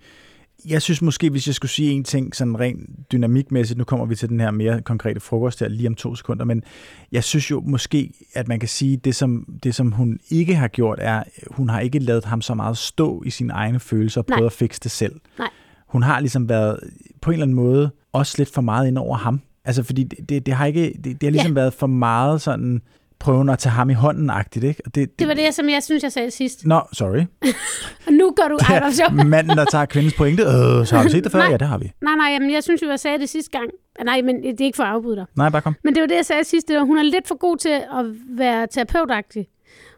Jeg 0.66 0.82
synes 0.82 1.02
måske, 1.02 1.30
hvis 1.30 1.48
jeg 1.48 1.56
skulle 1.56 1.72
sige 1.72 1.92
en 1.92 2.04
ting 2.04 2.36
sådan 2.36 2.60
rent 2.60 3.12
dynamikmæssigt, 3.12 3.78
nu 3.78 3.84
kommer 3.84 4.06
vi 4.06 4.16
til 4.16 4.30
den 4.30 4.40
her 4.40 4.52
mere 4.52 4.82
konkrete 4.82 5.20
frokost 5.20 5.60
her 5.60 5.68
lige 5.68 5.88
om 5.88 5.96
to 5.96 6.16
sekunder, 6.16 6.46
men 6.46 6.64
jeg 7.12 7.24
synes 7.24 7.52
jo 7.52 7.62
måske, 7.66 8.14
at 8.34 8.48
man 8.48 8.60
kan 8.60 8.70
sige, 8.70 8.98
det 8.98 9.16
som, 9.16 9.46
det 9.64 9.76
som 9.76 9.92
hun 9.92 10.20
ikke 10.30 10.56
har 10.56 10.68
gjort, 10.68 11.00
er, 11.02 11.24
hun 11.52 11.70
har 11.70 11.80
ikke 11.80 12.00
lavet 12.00 12.26
ham 12.26 12.42
så 12.42 12.54
meget 12.54 12.78
stå 12.78 13.24
i 13.26 13.30
sine 13.30 13.54
egne 13.54 13.80
følelser 13.80 14.22
og 14.22 14.26
prøvet 14.26 14.46
at 14.46 14.54
fikse 14.54 14.80
det 14.80 14.92
selv. 14.92 15.16
Nej. 15.40 15.50
Hun 15.88 16.04
har 16.04 16.20
ligesom 16.20 16.50
været 16.50 16.80
på 17.22 17.32
en 17.32 17.34
eller 17.34 17.46
anden 17.46 17.56
måde 17.56 17.92
også 18.14 18.36
lidt 18.38 18.54
for 18.54 18.62
meget 18.62 18.88
ind 18.88 18.98
over 18.98 19.18
ham. 19.18 19.42
Altså 19.66 19.84
fordi 19.84 20.04
det, 20.04 20.30
det, 20.30 20.46
det 20.46 20.54
har 20.54 20.66
ikke, 20.66 20.94
det, 21.04 21.04
det 21.04 21.24
har 21.24 21.30
ligesom 21.32 21.52
ja. 21.52 21.62
været 21.62 21.74
for 21.74 21.88
meget 21.88 22.42
sådan 22.42 22.82
prøven 23.24 23.50
at 23.50 23.60
tage 23.60 23.74
ham 23.74 23.90
i 23.90 23.94
hånden-agtigt, 23.94 24.64
ikke? 24.66 24.82
Og 24.86 24.96
det, 24.96 25.20
Det 25.20 25.28
var 25.28 25.34
det, 25.34 25.54
som 25.54 25.70
jeg 25.70 25.84
synes, 25.84 26.04
jeg 26.04 26.12
sagde 26.12 26.32
sidst. 26.32 26.66
Nå, 26.66 26.82
sorry. 26.94 27.24
Og 28.08 28.14
nu 28.14 28.34
gør 28.42 28.48
du... 28.48 28.58
Ej, 28.70 28.92
sjovt. 28.92 29.28
Manden, 29.34 29.58
der 29.58 29.66
tager 29.66 29.86
kvindens 29.86 30.14
pointe. 30.14 30.44
Øh, 30.44 30.86
så 30.86 30.96
har 30.96 31.04
du 31.04 31.10
set 31.10 31.24
det 31.24 31.32
før? 31.32 31.40
Nej. 31.40 31.52
Ja, 31.52 31.58
det 31.58 31.68
har 31.68 31.78
vi. 31.78 31.92
Nej, 32.02 32.16
nej, 32.16 32.28
jamen, 32.34 32.52
jeg 32.52 32.64
synes 32.64 32.82
jo, 32.82 32.90
jeg 32.90 33.00
sagde 33.00 33.20
det 33.20 33.30
sidste 33.30 33.52
gang. 33.52 33.70
Nej, 34.06 34.22
men 34.22 34.44
det 34.44 34.62
er 34.62 34.66
ikke 34.66 34.76
for 34.76 34.84
at 34.84 34.90
afbryde 34.90 35.16
dig. 35.16 35.26
Nej, 35.38 35.50
bare 35.50 35.62
kom. 35.62 35.76
Men 35.84 35.96
det 35.96 36.02
var 36.02 36.08
det, 36.08 36.16
jeg 36.16 36.26
sagde 36.26 36.44
sidst. 36.44 36.68
Det 36.68 36.76
var, 36.78 36.84
hun 36.84 36.98
er 36.98 37.04
lidt 37.04 37.28
for 37.28 37.36
god 37.36 37.58
til 37.58 37.70
at 37.70 38.06
være 38.30 38.68
terapeutagtig. 38.72 39.48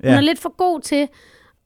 Hun 0.04 0.10
Ja. 0.12 0.16
er 0.18 0.22
lidt 0.22 0.40
for 0.40 0.56
god 0.58 0.82
til 0.82 1.08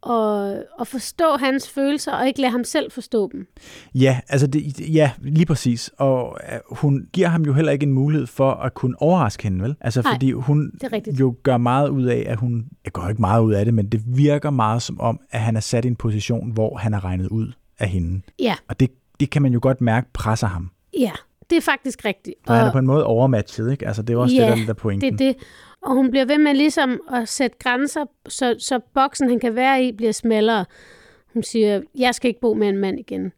at, 0.05 0.63
at 0.81 0.87
forstå 0.87 1.37
hans 1.39 1.69
følelser, 1.69 2.11
og 2.11 2.27
ikke 2.27 2.41
lade 2.41 2.51
ham 2.51 2.63
selv 2.63 2.91
forstå 2.91 3.29
dem. 3.31 3.47
Ja, 3.95 4.19
altså 4.29 4.47
det, 4.47 4.79
ja, 4.93 5.11
lige 5.21 5.45
præcis. 5.45 5.91
Og 5.97 6.37
øh, 6.53 6.59
hun 6.71 7.07
giver 7.13 7.27
ham 7.27 7.41
jo 7.45 7.53
heller 7.53 7.71
ikke 7.71 7.83
en 7.85 7.93
mulighed 7.93 8.27
for 8.27 8.51
at 8.51 8.73
kunne 8.73 9.01
overraske 9.01 9.43
hende, 9.43 9.63
vel? 9.63 9.75
Altså 9.81 10.01
Nej, 10.01 10.13
fordi 10.13 10.31
hun 10.31 10.71
jo 11.19 11.35
gør 11.43 11.57
meget 11.57 11.89
ud 11.89 12.03
af, 12.03 12.23
at 12.27 12.37
hun... 12.37 12.65
Jeg 12.85 12.91
går 12.93 13.07
ikke 13.09 13.21
meget 13.21 13.41
ud 13.43 13.53
af 13.53 13.65
det, 13.65 13.73
men 13.73 13.89
det 13.89 14.01
virker 14.05 14.49
meget 14.49 14.81
som 14.81 14.99
om, 14.99 15.19
at 15.31 15.39
han 15.39 15.55
er 15.55 15.59
sat 15.59 15.85
i 15.85 15.87
en 15.87 15.95
position, 15.95 16.51
hvor 16.51 16.77
han 16.77 16.93
er 16.93 17.03
regnet 17.05 17.27
ud 17.27 17.51
af 17.79 17.87
hende. 17.89 18.21
Ja, 18.39 18.55
Og 18.67 18.79
det, 18.79 18.89
det 19.19 19.29
kan 19.29 19.41
man 19.41 19.53
jo 19.53 19.59
godt 19.61 19.81
mærke 19.81 20.07
presser 20.13 20.47
ham. 20.47 20.69
ja. 20.99 21.11
Det 21.49 21.57
er 21.57 21.61
faktisk 21.61 22.05
rigtigt. 22.05 22.35
For 22.47 22.53
han 22.53 22.67
er 22.67 22.71
på 22.71 22.77
en 22.77 22.85
måde 22.87 23.05
overmatchet, 23.05 23.71
ikke? 23.71 23.87
Altså 23.87 24.01
det 24.01 24.13
er 24.13 24.17
også 24.17 24.35
Ja, 24.35 24.41
det, 24.41 24.47
der 24.49 24.55
er 24.55 24.59
af 24.61 24.65
det 24.67 24.77
pointen. 24.77 25.13
er 25.13 25.17
det. 25.17 25.35
Og 25.81 25.93
hun 25.93 26.11
bliver 26.11 26.25
ved 26.25 26.37
med 26.37 26.53
ligesom 26.53 27.01
at 27.13 27.27
sætte 27.27 27.57
grænser, 27.59 28.05
så, 28.27 28.55
så 28.59 28.79
boksen, 28.93 29.29
han 29.29 29.39
kan 29.39 29.55
være 29.55 29.83
i, 29.83 29.91
bliver 29.91 30.11
smallere. 30.11 30.65
Hun 31.33 31.43
siger, 31.43 31.81
jeg 31.95 32.15
skal 32.15 32.27
ikke 32.27 32.39
bo 32.39 32.53
med 32.53 32.69
en 32.69 32.77
mand 32.77 32.99
igen. 32.99 33.31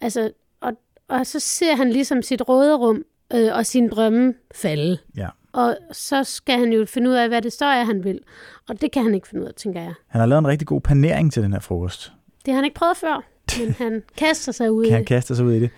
Altså, 0.00 0.30
og, 0.60 0.72
og 1.08 1.26
så 1.26 1.40
ser 1.40 1.76
han 1.76 1.90
ligesom 1.90 2.22
sit 2.22 2.48
råderum 2.48 3.02
øh, 3.34 3.48
og 3.54 3.66
sin 3.66 3.88
drømme 3.88 4.34
falde. 4.54 4.98
Ja. 5.16 5.28
Og 5.52 5.76
så 5.92 6.24
skal 6.24 6.58
han 6.58 6.72
jo 6.72 6.86
finde 6.86 7.10
ud 7.10 7.14
af, 7.14 7.28
hvad 7.28 7.42
det 7.42 7.52
så 7.52 7.64
er, 7.64 7.84
han 7.84 8.04
vil. 8.04 8.20
Og 8.68 8.80
det 8.80 8.92
kan 8.92 9.02
han 9.02 9.14
ikke 9.14 9.28
finde 9.28 9.42
ud 9.42 9.48
af, 9.48 9.54
tænker 9.54 9.80
jeg. 9.80 9.94
Han 10.06 10.20
har 10.20 10.26
lavet 10.26 10.38
en 10.38 10.48
rigtig 10.48 10.68
god 10.68 10.80
panering 10.80 11.32
til 11.32 11.42
den 11.42 11.52
her 11.52 11.60
frokost. 11.60 12.12
Det 12.44 12.52
har 12.52 12.54
han 12.54 12.64
ikke 12.64 12.74
prøvet 12.74 12.96
før, 12.96 13.24
men 13.58 13.72
han 13.84 14.02
kaster 14.16 14.52
sig 14.52 14.72
ud 14.72 14.84
i 14.84 14.86
Kan 14.86 14.92
han 14.92 15.00
det. 15.00 15.08
kaste 15.08 15.36
sig 15.36 15.44
ud 15.44 15.52
i 15.52 15.60
det? 15.60 15.70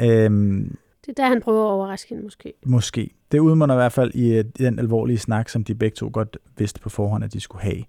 Øhm, 0.00 0.76
Det 1.06 1.08
er 1.18 1.22
der, 1.22 1.28
han 1.28 1.40
prøver 1.40 1.66
at 1.66 1.70
overraske 1.70 2.08
hende 2.08 2.22
måske. 2.24 2.52
Måske. 2.66 3.10
Det 3.32 3.38
udmunder 3.38 3.74
i 3.74 3.78
hvert 3.78 3.92
fald 3.92 4.14
i, 4.14 4.32
øh, 4.32 4.44
i 4.58 4.62
den 4.64 4.78
alvorlige 4.78 5.18
snak, 5.18 5.48
som 5.48 5.64
de 5.64 5.74
begge 5.74 5.94
to 5.94 6.10
godt 6.12 6.38
vidste 6.58 6.80
på 6.80 6.88
forhånd, 6.88 7.24
at 7.24 7.32
de 7.32 7.40
skulle 7.40 7.62
have. 7.62 7.84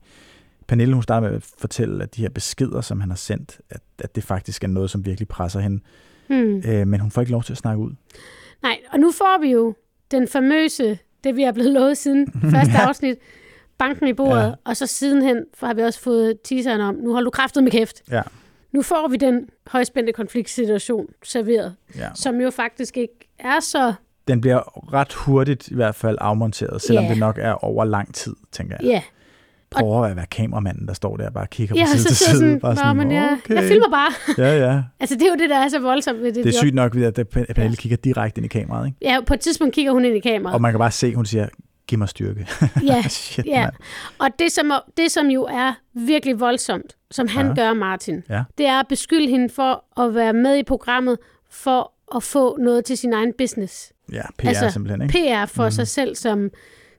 Pernille, 0.68 0.94
hun 0.94 1.04
starter 1.04 1.28
med 1.28 1.36
at 1.38 1.44
fortælle, 1.58 2.04
at 2.04 2.16
de 2.16 2.22
her 2.22 2.30
beskeder, 2.30 2.82
som 2.82 3.00
han 3.02 3.10
har 3.10 3.16
sendt, 3.18 3.60
at, 3.70 3.82
at 4.00 4.16
det 4.16 4.24
faktisk 4.24 4.64
er 4.64 4.68
noget, 4.68 4.90
som 4.90 5.06
virkelig 5.06 5.28
presser 5.28 5.60
hende. 5.60 5.80
Hmm. 6.28 6.62
Øh, 6.68 6.88
men 6.88 7.00
hun 7.00 7.12
får 7.12 7.22
ikke 7.22 7.32
lov 7.32 7.44
til 7.44 7.54
at 7.54 7.58
snakke 7.58 7.84
ud. 7.84 7.92
Nej, 8.64 8.78
og 8.92 9.00
nu 9.00 9.12
får 9.12 9.42
vi 9.42 9.52
jo 9.52 9.76
den 10.12 10.28
famøse, 10.28 10.98
det 11.24 11.36
vi 11.36 11.44
er 11.44 11.52
blevet 11.52 11.72
lovet 11.74 11.98
siden 11.98 12.28
første 12.56 12.74
afsnit, 12.78 13.18
banken 13.78 14.08
i 14.08 14.14
bordet, 14.14 14.42
Ja. 14.42 14.46
ja. 14.48 14.54
og 14.64 14.78
så 14.78 14.88
sidenhen 14.88 15.46
har 15.60 15.74
vi 15.74 15.82
også 15.82 16.00
fået 16.00 16.38
teaseren 16.44 16.82
om, 16.82 16.96
nu 16.96 17.14
har 17.14 17.22
du 17.22 17.30
kraftet 17.30 17.64
med 17.64 17.72
kæft. 17.72 18.02
Ja. 18.12 18.22
Nu 18.74 18.82
får 18.82 19.08
vi 19.08 19.18
den 19.18 19.50
højspændte 19.68 20.14
konfliktsituation 20.14 21.06
serveret, 21.24 21.76
ja. 21.98 22.10
som 22.16 22.42
jo 22.42 22.50
faktisk 22.50 22.98
ikke 22.98 23.30
er 23.40 23.60
så, 23.60 23.94
Den 24.28 24.42
bliver 24.42 24.94
ret 24.94 25.14
hurtigt 25.14 25.68
i 25.68 25.76
hvert 25.76 25.96
fald 25.96 26.18
afmonteret, 26.22 26.82
selvom 26.82 27.04
Ja. 27.04 27.10
det 27.10 27.18
nok 27.20 27.38
er 27.42 27.52
over 27.64 27.86
lang 27.86 28.14
tid, 28.14 28.36
tænker 28.52 28.76
jeg. 28.80 28.88
ja. 28.90 29.02
Prøver 29.72 30.06
at 30.06 30.16
være 30.16 30.26
kameramanden, 30.26 30.88
der 30.88 30.94
står 30.94 31.18
der 31.18 31.28
og 31.28 31.34
bare 31.34 31.48
kigger 31.48 31.76
Ja, 31.76 31.84
fra 31.84 31.88
side 31.88 32.02
så 32.04 32.08
til 32.08 32.18
side. 32.18 32.38
sådan, 32.40 32.60
bare 32.60 32.94
Nå, 32.96 33.04
men 33.04 33.12
jeg, 33.12 33.38
okay. 33.46 33.56
jeg 33.56 33.64
filmer 33.64 33.90
bare. 33.90 34.12
Ja, 34.48 34.58
ja. 34.74 34.82
altså, 35.00 35.16
det 35.16 35.22
er 35.22 35.28
jo 35.30 35.36
det, 35.36 35.50
der 35.50 35.58
er 35.58 35.68
så 35.70 35.80
voldsomt 35.80 36.22
ved 36.22 36.34
det. 36.34 36.44
Det 36.44 36.56
er 36.56 36.60
sygt 36.60 36.76
nok, 36.76 36.96
at 36.96 37.20
at 37.20 37.28
Pernille 37.30 37.76
kigger 37.78 37.98
direkte 37.98 38.40
ind 38.40 38.46
i 38.46 38.48
kameraet, 38.48 38.86
ikke? 38.88 38.98
Ja, 39.02 39.18
på 39.28 39.34
et 39.34 39.40
tidspunkt 39.40 39.76
kigger 39.76 39.92
hun 39.92 40.06
ind 40.06 40.16
i 40.16 40.20
kameraet. 40.20 40.54
Og 40.56 40.62
man 40.62 40.72
kan 40.72 40.80
bare 40.80 40.92
se, 40.92 41.16
hun 41.16 41.26
siger, 41.26 41.48
giv 41.88 42.00
mig 42.00 42.10
styrke. 42.10 42.48
Ja, 42.84 43.02
Shit, 43.02 43.46
ja. 43.46 43.70
Og 44.20 44.30
det 44.40 44.52
som, 44.52 44.72
det, 44.98 45.12
som 45.12 45.28
jo 45.28 45.44
er 45.44 45.74
virkelig 45.94 46.40
voldsomt, 46.40 46.98
som 47.12 47.28
han 47.28 47.48
Ja. 47.48 47.54
gør, 47.54 47.74
Martin, 47.74 48.24
Ja. 48.30 48.44
det 48.58 48.66
er 48.66 48.80
at 48.80 48.88
beskylde 48.88 49.28
hende 49.30 49.50
for 49.50 50.02
at 50.02 50.16
være 50.16 50.34
med 50.34 50.58
i 50.58 50.64
programmet 50.64 51.18
for 51.50 51.92
at 52.16 52.24
få 52.24 52.58
noget 52.58 52.86
til 52.86 52.98
sin 52.98 53.14
egen 53.14 53.34
business. 53.38 53.94
Ja, 54.12 54.22
PR 54.38 54.48
altså, 54.48 54.70
simpelthen, 54.70 55.02
ikke? 55.02 55.14
PR 55.14 55.46
for 55.46 55.66
mm. 55.66 55.72
sig 55.72 55.88
selv 55.88 56.16
som 56.16 56.50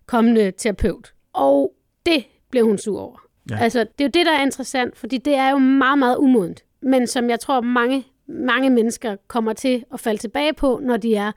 kommende 0.07 0.51
terapeut. 0.59 1.13
Og 1.33 1.73
det 2.07 2.25
blev 2.51 2.65
hun 2.67 2.79
sur 2.79 3.01
over. 3.01 3.19
Ja. 3.51 3.59
Altså, 3.59 3.79
det 3.81 4.01
er 4.01 4.05
jo 4.05 4.11
det, 4.15 4.27
der 4.27 4.33
er 4.33 4.43
interessant, 4.43 4.97
fordi 4.97 5.19
det 5.19 5.35
er 5.35 5.51
jo 5.51 5.59
meget, 5.59 5.99
meget 5.99 6.17
umodent. 6.17 6.65
Men 6.83 7.07
som 7.07 7.31
jeg 7.31 7.41
tror, 7.41 7.61
mange, 7.61 8.05
mange 8.29 8.71
mennesker 8.71 9.17
kommer 9.29 9.53
til 9.53 9.85
at 9.93 10.01
falde 10.01 10.19
tilbage 10.21 10.53
på, 10.53 10.81
når 10.83 10.97
de 10.97 11.15
er 11.17 11.33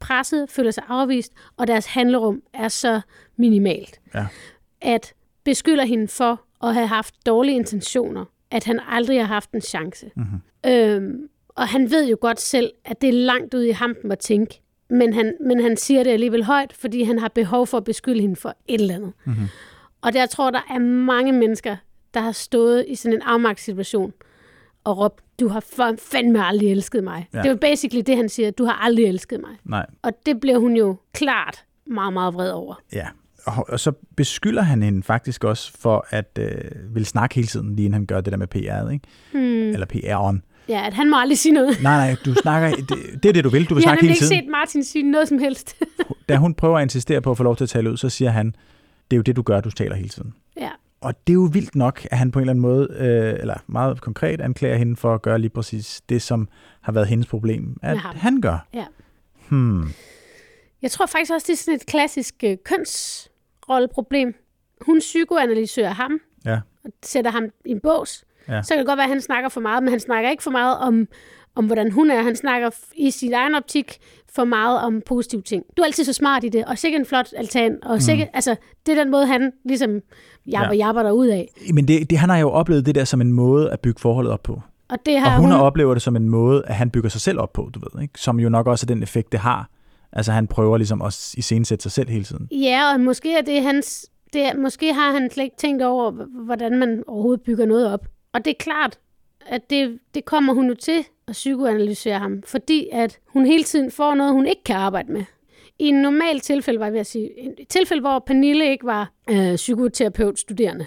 presset, 0.00 0.50
føler 0.50 0.70
sig 0.70 0.84
afvist, 0.88 1.32
og 1.56 1.66
deres 1.66 1.86
handlerum 1.86 2.42
er 2.54 2.68
så 2.68 3.00
minimalt. 3.36 4.00
Ja. 4.14 4.26
At 4.80 5.12
beskylder 5.44 5.84
hende 5.84 6.08
for 6.08 6.40
at 6.62 6.74
have 6.74 6.86
haft 6.86 7.14
dårlige 7.26 7.56
intentioner, 7.56 8.24
at 8.50 8.64
han 8.64 8.80
aldrig 8.88 9.20
har 9.20 9.26
haft 9.26 9.52
en 9.52 9.60
chance. 9.60 10.10
Mhm. 10.16 10.26
Øhm, 10.66 11.28
og 11.48 11.68
han 11.68 11.90
ved 11.90 12.08
jo 12.08 12.16
godt 12.20 12.40
selv, 12.40 12.72
at 12.84 13.00
det 13.00 13.08
er 13.08 13.12
langt 13.12 13.54
ude 13.54 13.68
i 13.68 13.72
hampen 13.72 14.12
at 14.12 14.18
tænke, 14.18 14.60
men 14.90 15.12
han, 15.12 15.34
men 15.40 15.60
han 15.60 15.76
siger 15.76 16.02
det 16.02 16.10
alligevel 16.10 16.44
højt, 16.44 16.72
fordi 16.72 17.02
han 17.02 17.18
har 17.18 17.28
behov 17.28 17.66
for 17.66 17.76
at 17.76 17.84
beskylde 17.84 18.20
hende 18.20 18.36
for 18.36 18.54
et 18.66 18.80
eller 18.80 18.94
andet. 18.94 19.12
Mhm. 19.24 19.46
Og 20.00 20.12
der 20.12 20.26
tror 20.26 20.50
der 20.50 20.60
er 20.70 20.78
mange 20.78 21.32
mennesker, 21.32 21.76
der 22.14 22.20
har 22.20 22.32
stået 22.32 22.84
i 22.88 22.94
sådan 22.94 23.16
en 23.16 23.22
afmagtssituation 23.22 24.12
og 24.84 24.98
råbt, 24.98 25.20
du 25.40 25.48
har 25.48 25.60
for- 25.60 25.94
fandme 26.12 26.44
aldrig 26.46 26.70
elsket 26.70 27.04
mig. 27.04 27.28
Ja. 27.34 27.38
Det 27.38 27.46
er 27.46 27.50
jo 27.50 27.56
basically 27.60 28.02
det, 28.06 28.16
han 28.16 28.28
siger, 28.28 28.50
du 28.50 28.64
har 28.64 28.72
aldrig 28.72 29.04
elsket 29.06 29.40
mig. 29.40 29.50
Nej, 29.64 29.86
Og 30.02 30.12
det 30.26 30.40
bliver 30.40 30.58
hun 30.58 30.76
jo 30.76 30.96
klart 31.12 31.64
meget, 31.86 32.12
meget 32.12 32.34
vred 32.34 32.50
over. 32.50 32.74
ja. 32.92 33.06
Og, 33.46 33.66
og 33.68 33.80
så 33.80 33.92
beskylder 34.16 34.62
han 34.62 34.82
hende 34.82 35.02
faktisk 35.02 35.44
også 35.44 35.72
for 35.80 36.06
at 36.10 36.38
øh, 36.40 36.94
vil 36.94 37.06
snakke 37.06 37.34
hele 37.34 37.48
tiden, 37.48 37.76
lige 37.76 37.84
inden 37.86 37.92
han 37.94 38.06
gør 38.06 38.20
det 38.20 38.32
der 38.32 38.38
med 38.38 38.46
PR'et, 38.54 38.92
ikke? 38.92 39.06
Hmm. 39.32 39.42
Eller 39.72 39.86
PR'en. 39.94 40.64
Ja, 40.68 40.86
at 40.86 40.94
han 40.94 41.10
må 41.10 41.16
aldrig 41.20 41.38
sige 41.38 41.52
noget. 41.52 41.78
Nej, 41.82 41.96
nej, 42.06 42.16
du 42.24 42.34
snakker, 42.34 42.76
det, 42.88 43.22
det 43.22 43.28
er 43.28 43.32
det, 43.32 43.44
du 43.44 43.48
vil. 43.48 43.64
Du 43.68 43.74
vil 43.74 43.80
Vi 43.80 43.84
har 43.84 43.90
snakke 43.90 44.02
nemlig 44.02 44.14
hele 44.14 44.24
ikke 44.26 44.34
tiden. 44.34 44.42
set 44.44 44.50
Martin 44.50 44.84
sige 44.84 45.02
noget 45.10 45.28
som 45.28 45.38
helst. 45.38 45.76
Da 46.28 46.36
hun 46.36 46.54
prøver 46.54 46.78
at 46.78 46.82
insistere 46.82 47.20
på 47.20 47.30
at 47.30 47.36
få 47.36 47.42
lov 47.42 47.56
til 47.56 47.64
at 47.64 47.70
tale 47.70 47.90
ud, 47.92 47.96
så 47.96 48.08
siger 48.08 48.30
han, 48.30 48.46
det 49.10 49.16
er 49.16 49.16
jo 49.16 49.22
det, 49.22 49.36
du 49.36 49.42
gør, 49.42 49.60
du 49.60 49.70
taler 49.70 49.94
hele 49.96 50.08
tiden. 50.08 50.34
ja. 50.60 50.70
Og 51.00 51.26
det 51.26 51.32
er 51.32 51.34
jo 51.34 51.48
vildt 51.52 51.74
nok, 51.74 52.06
at 52.10 52.18
han 52.18 52.30
på 52.30 52.38
en 52.38 52.42
eller 52.42 52.50
anden 52.52 52.62
måde, 52.62 52.88
øh, 52.98 53.40
eller 53.40 53.54
meget 53.66 54.00
konkret, 54.00 54.40
anklager 54.40 54.76
hende 54.76 54.96
for 54.96 55.14
at 55.14 55.22
gøre 55.22 55.38
lige 55.38 55.50
præcis 55.50 56.00
det, 56.08 56.22
som 56.22 56.48
har 56.80 56.92
været 56.92 57.06
hendes 57.06 57.26
problem, 57.26 57.76
at 57.82 57.98
han 57.98 58.40
gør. 58.40 58.66
Ja. 58.74 58.84
Hmm. 59.48 59.88
Jeg 60.82 60.90
tror 60.90 61.06
faktisk 61.06 61.32
også, 61.32 61.44
det 61.46 61.52
er 61.52 61.56
sådan 61.56 61.74
et 61.74 61.86
klassisk 61.86 62.34
øh, 62.44 62.56
kønsrolleproblem. 62.64 64.34
Hun 64.80 64.98
psykoanalyserer 64.98 65.92
ham, 65.92 66.20
Ja. 66.44 66.60
og 66.84 66.90
sætter 67.02 67.30
ham 67.30 67.44
i 67.64 67.70
en 67.70 67.80
bås. 67.80 68.24
Ja. 68.48 68.62
Så 68.62 68.68
kan 68.68 68.78
det 68.78 68.86
godt 68.86 68.96
være, 68.96 69.04
at 69.04 69.10
han 69.10 69.20
snakker 69.20 69.48
for 69.48 69.60
meget, 69.60 69.82
men 69.82 69.90
han 69.90 70.00
snakker 70.00 70.30
ikke 70.30 70.42
for 70.42 70.50
meget 70.50 70.78
om, 70.78 71.08
om 71.58 71.66
hvordan 71.66 71.92
hun 71.92 72.10
er. 72.10 72.22
Han 72.22 72.36
snakker 72.36 72.70
i 72.96 73.10
sin 73.10 73.34
egen 73.34 73.54
optik 73.54 73.98
for 74.32 74.44
meget 74.44 74.80
om 74.80 75.02
positive 75.06 75.42
ting. 75.42 75.64
Du 75.76 75.82
er 75.82 75.86
altid 75.86 76.04
så 76.04 76.12
smart 76.12 76.44
i 76.44 76.48
det, 76.48 76.64
og 76.64 76.78
sikkert 76.78 77.00
en 77.00 77.06
flot 77.06 77.28
altan. 77.36 77.78
Og 77.82 78.02
sikkert, 78.02 78.28
mm. 78.28 78.34
altså, 78.34 78.56
det 78.86 78.98
er 78.98 79.02
den 79.02 79.10
måde, 79.10 79.26
han 79.26 79.52
ligesom 79.64 79.90
japper, 80.46 80.72
Ja. 80.72 80.78
ja. 80.78 80.86
japper 80.86 81.02
derud 81.02 81.26
af. 81.26 81.48
Men 81.74 81.88
det, 81.88 82.10
det, 82.10 82.18
han 82.18 82.28
har 82.28 82.38
jo 82.38 82.50
oplevet 82.50 82.86
det 82.86 82.94
der 82.94 83.04
som 83.04 83.20
en 83.20 83.32
måde 83.32 83.70
at 83.70 83.80
bygge 83.80 84.00
forholdet 84.00 84.32
op 84.32 84.42
på. 84.42 84.60
Og 84.88 84.98
det 85.06 85.14
Og 85.16 85.22
har 85.22 85.36
hun, 85.36 85.44
hun, 85.44 85.52
hun 85.52 85.60
oplever 85.60 85.94
det 85.94 86.02
som 86.02 86.16
en 86.16 86.28
måde, 86.28 86.62
at 86.66 86.74
han 86.74 86.90
bygger 86.90 87.08
sig 87.10 87.20
selv 87.20 87.40
op 87.40 87.52
på, 87.52 87.70
du 87.74 87.80
ved, 87.80 88.02
ikke? 88.02 88.20
Som 88.20 88.40
jo 88.40 88.48
nok 88.48 88.66
også 88.66 88.84
er 88.84 88.94
den 88.94 89.02
effekt, 89.02 89.32
det 89.32 89.40
har. 89.40 89.68
Altså 90.12 90.32
han 90.32 90.46
prøver 90.46 90.76
ligesom 90.76 91.02
at 91.02 91.34
iscenesætte 91.36 91.82
sig 91.82 91.92
selv 91.92 92.08
hele 92.10 92.24
tiden. 92.24 92.48
Ja, 92.50 92.92
og 92.94 93.00
måske 93.00 93.34
er 93.38 93.42
det 93.42 93.62
hans... 93.62 94.06
Det 94.32 94.42
er, 94.42 94.56
måske 94.56 94.92
har 94.92 95.12
han 95.12 95.30
slet 95.30 95.44
ikke 95.44 95.56
tænkt 95.56 95.82
over, 95.82 96.10
hvordan 96.44 96.78
man 96.78 97.02
overhovedet 97.06 97.42
bygger 97.42 97.66
noget 97.66 97.92
op. 97.92 98.06
Og 98.32 98.44
det 98.44 98.50
er 98.50 98.54
klart, 98.58 98.98
at 99.46 99.70
det, 99.70 99.98
det 100.14 100.24
kommer 100.24 100.54
hun 100.54 100.68
jo 100.68 100.74
til 100.74 101.04
at 101.28 101.32
psykoanalysere 101.32 102.18
ham, 102.18 102.42
fordi 102.42 102.88
at 102.92 103.18
hun 103.26 103.46
hele 103.46 103.64
tiden 103.64 103.90
får 103.90 104.14
noget, 104.14 104.32
hun 104.32 104.46
ikke 104.46 104.64
kan 104.64 104.76
arbejde 104.76 105.12
med. 105.12 105.24
I 105.78 105.84
en 105.84 105.94
normal 105.94 106.40
tilfælde, 106.40 106.80
var 106.80 106.86
jeg 106.86 106.92
ved 106.92 107.00
at 107.00 107.06
sige, 107.06 107.30
et 107.60 107.68
tilfælde, 107.68 108.00
hvor 108.00 108.18
Pernille 108.18 108.70
ikke 108.70 108.86
var 108.86 109.12
øh, 109.30 109.54
psykoterapeut 109.56 110.38
studerende, 110.38 110.86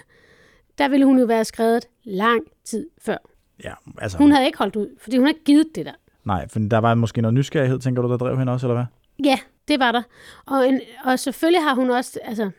der 0.77 0.87
ville 0.87 1.05
hun 1.05 1.19
jo 1.19 1.25
være 1.25 1.45
skrevet 1.45 1.87
lang 2.03 2.41
tid 2.65 2.89
før. 3.01 3.17
Ja, 3.63 3.73
altså, 3.97 4.17
Hun 4.17 4.31
havde 4.31 4.45
ikke 4.45 4.57
holdt 4.57 4.75
ud, 4.75 4.87
fordi 4.99 5.17
hun 5.17 5.25
har 5.25 5.29
ikke 5.29 5.43
givet 5.43 5.67
det 5.75 5.85
der. 5.85 5.91
Nej, 6.23 6.47
for 6.47 6.59
der 6.59 6.77
var 6.77 6.95
måske 6.95 7.21
noget 7.21 7.33
nysgerrighed, 7.33 7.79
tænker 7.79 8.01
du, 8.01 8.09
der 8.09 8.17
drev 8.17 8.37
hende 8.37 8.53
også, 8.53 8.67
eller 8.67 8.75
hvad? 8.75 8.85
Ja, 9.25 9.39
det 9.67 9.79
var 9.79 9.91
der. 9.91 10.01
Og, 10.45 10.67
en, 10.69 10.81
og 11.05 11.19
selvfølgelig 11.19 11.63
har 11.63 11.75
hun 11.75 11.89
også, 11.89 12.19
altså, 12.23 12.49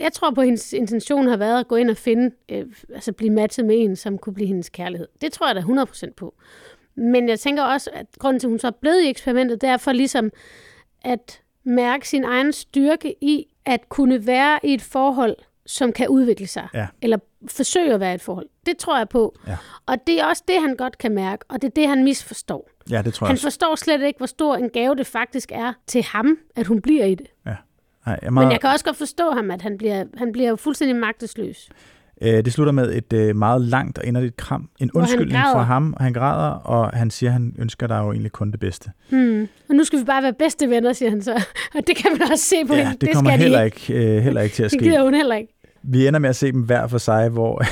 jeg 0.00 0.12
tror 0.12 0.30
på, 0.30 0.40
at 0.40 0.46
hendes 0.46 0.72
intention 0.72 1.26
har 1.28 1.36
været 1.36 1.60
at 1.60 1.68
gå 1.68 1.76
ind 1.76 1.90
og 1.90 1.96
finde, 1.96 2.30
øh, 2.48 2.66
altså 2.94 3.12
blive 3.12 3.30
matchet 3.30 3.64
med 3.64 3.76
en, 3.78 3.96
som 3.96 4.18
kunne 4.18 4.34
blive 4.34 4.46
hendes 4.48 4.68
kærlighed. 4.68 5.08
Det 5.20 5.32
tror 5.32 5.46
jeg 5.46 5.56
da 5.56 5.60
100% 5.60 6.12
på. 6.16 6.34
Men 6.98 7.28
jeg 7.28 7.40
tænker 7.40 7.62
også, 7.62 7.90
at 7.92 8.06
grunden 8.18 8.40
til, 8.40 8.46
at 8.46 8.50
hun 8.50 8.58
så 8.58 8.66
er 8.66 8.70
blevet 8.70 9.02
i 9.02 9.08
eksperimentet, 9.08 9.60
det 9.60 9.68
er 9.68 9.76
for 9.76 9.92
ligesom 9.92 10.30
at 11.04 11.40
mærke 11.64 12.08
sin 12.08 12.24
egen 12.24 12.52
styrke 12.52 13.14
i 13.20 13.46
at 13.64 13.88
kunne 13.88 14.26
være 14.26 14.58
i 14.62 14.74
et 14.74 14.82
forhold, 14.82 15.36
som 15.66 15.92
kan 15.92 16.08
udvikle 16.08 16.46
sig. 16.46 16.68
Ja. 16.74 16.86
Eller 17.02 17.18
forsøge 17.48 17.94
at 17.94 18.00
være 18.00 18.12
i 18.12 18.14
et 18.14 18.20
forhold. 18.22 18.46
Det 18.66 18.76
tror 18.76 18.98
jeg 18.98 19.08
på. 19.08 19.34
Ja. 19.46 19.56
Og 19.86 19.96
det 20.06 20.20
er 20.20 20.24
også 20.24 20.42
det, 20.48 20.60
han 20.60 20.76
godt 20.76 20.98
kan 20.98 21.12
mærke, 21.12 21.44
og 21.48 21.62
det 21.62 21.68
er 21.68 21.72
det, 21.72 21.88
han 21.88 22.04
misforstår. 22.04 22.70
Ja, 22.90 23.02
det 23.02 23.14
tror 23.14 23.26
jeg 23.26 23.28
Han 23.28 23.34
også. 23.34 23.42
forstår 23.42 23.74
slet 23.74 24.02
ikke, 24.02 24.18
hvor 24.18 24.26
stor 24.26 24.56
en 24.56 24.70
gave 24.70 24.94
det 24.94 25.06
faktisk 25.06 25.52
er 25.54 25.72
til 25.86 26.02
ham, 26.02 26.38
at 26.56 26.66
hun 26.66 26.80
bliver 26.80 27.04
i 27.04 27.14
det. 27.14 27.26
Nej, 27.44 27.56
jeg 28.06 28.18
er 28.22 28.30
Men 28.30 28.34
meget, 28.34 28.52
jeg 28.52 28.60
kan 28.60 28.70
også 28.70 28.84
godt 28.84 28.96
forstå 28.96 29.30
ham, 29.30 29.50
at 29.50 29.62
han 29.62 29.78
bliver, 29.78 30.04
han 30.16 30.32
bliver 30.32 30.56
fuldstændig 30.56 30.96
magtesløs. 30.96 31.68
Øh, 32.22 32.44
det 32.44 32.52
slutter 32.52 32.72
med 32.72 32.94
et 32.96 33.12
øh, 33.12 33.36
meget 33.36 33.60
langt 33.60 33.98
og 33.98 34.04
inderligt 34.04 34.36
kram. 34.36 34.68
En 34.78 34.90
undskyldning 34.94 35.32
fra 35.52 35.62
ham, 35.62 35.94
og 35.96 36.04
han 36.04 36.12
græder, 36.12 36.50
og 36.50 36.90
han 36.90 37.10
siger, 37.10 37.30
at 37.30 37.32
han 37.32 37.54
ønsker 37.58 37.86
dig 37.86 37.98
jo 37.98 38.12
egentlig 38.12 38.32
kun 38.32 38.50
det 38.50 38.60
bedste. 38.60 38.90
Hmm. 39.10 39.48
Og 39.68 39.74
nu 39.74 39.84
skal 39.84 39.98
vi 39.98 40.04
bare 40.04 40.22
være 40.22 40.32
bedste 40.38 40.70
venner, 40.70 40.92
siger 40.92 41.10
han 41.10 41.22
så. 41.22 41.34
Og 41.76 41.82
det 41.86 41.96
kan 41.96 42.10
man 42.18 42.32
også 42.32 42.44
se 42.44 42.56
på 42.66 42.74
Ja, 42.74 42.84
hende. 42.88 43.06
det, 43.06 43.14
kommer 43.14 43.30
skal 43.30 43.38
de 43.38 43.42
heller 43.42 43.62
ikke, 43.62 44.16
øh, 44.16 44.22
heller 44.22 44.40
ikke 44.40 44.54
til 44.54 44.62
at 44.62 44.70
Det 44.70 44.80
ske. 44.80 44.84
gider 44.88 45.02
hun 45.04 45.14
heller 45.14 45.34
ikke. 45.36 45.52
Vi 45.82 46.06
ender 46.06 46.20
med 46.20 46.28
at 46.30 46.36
se 46.36 46.52
dem 46.52 46.62
hver 46.62 46.86
for 46.86 46.98
sig, 46.98 47.28
hvor, 47.28 47.62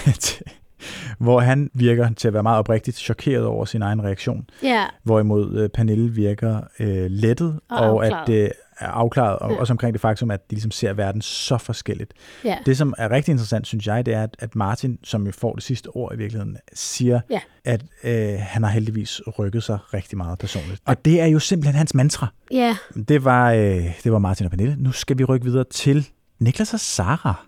hvor 1.24 1.40
han 1.40 1.70
virker 1.74 2.08
til 2.16 2.28
at 2.28 2.34
være 2.34 2.42
meget 2.42 2.58
oprigtigt 2.58 2.96
chokeret 2.96 3.44
over 3.44 3.64
sin 3.64 3.82
egen 3.82 4.04
reaktion, 4.04 4.44
Ja, 4.62 4.84
hvorimod 5.04 5.58
øh, 5.58 5.68
Pernille 5.68 6.10
virker 6.14 6.60
øh, 6.80 7.06
lettet 7.10 7.60
Og 7.70 7.78
og, 7.94 8.06
at 8.06 8.12
afklaret. 8.12 8.52
Er 8.78 8.86
afklaret, 8.88 9.38
og 9.38 9.50
Ja. 9.52 9.56
også 9.60 9.72
omkring 9.72 9.92
det 9.94 10.00
faktum, 10.00 10.30
at 10.30 10.50
de 10.50 10.54
ligesom 10.54 10.70
ser 10.70 10.92
verden 10.92 11.22
så 11.22 11.58
forskelligt. 11.58 12.14
ja. 12.44 12.58
Det, 12.66 12.76
som 12.78 12.94
er 12.98 13.10
rigtig 13.10 13.32
interessant, 13.32 13.66
synes 13.66 13.86
jeg, 13.86 14.06
det 14.06 14.14
er, 14.14 14.26
at- 14.38 14.56
Martin, 14.56 14.98
som 15.04 15.26
jo 15.26 15.32
får 15.32 15.54
det 15.54 15.62
sidste 15.62 15.86
ord 15.88 16.14
i 16.14 16.16
virkeligheden, 16.16 16.56
siger, 16.72 17.20
Ja. 17.30 17.40
at 17.64 17.82
øh, 18.04 18.34
han 18.40 18.62
har 18.62 18.70
heldigvis 18.70 19.20
rykket 19.38 19.62
sig 19.62 19.78
rigtig 19.94 20.18
meget 20.18 20.38
personligt. 20.38 20.82
Og 20.86 21.04
det 21.04 21.20
er 21.20 21.26
jo 21.26 21.38
simpelthen 21.38 21.74
hans 21.76 21.94
mantra. 21.94 22.26
ja. 22.50 22.76
Det 23.08 23.24
var, 23.24 23.52
øh, 23.52 24.00
det 24.04 24.12
var 24.12 24.18
Martin 24.18 24.44
og 24.46 24.50
Pernille. 24.50 24.76
Nu 24.78 24.92
skal 24.92 25.18
vi 25.18 25.24
rykke 25.24 25.46
videre 25.46 25.64
til 25.64 26.08
Niklas 26.38 26.74
og 26.74 26.80
Sara. 26.80 27.46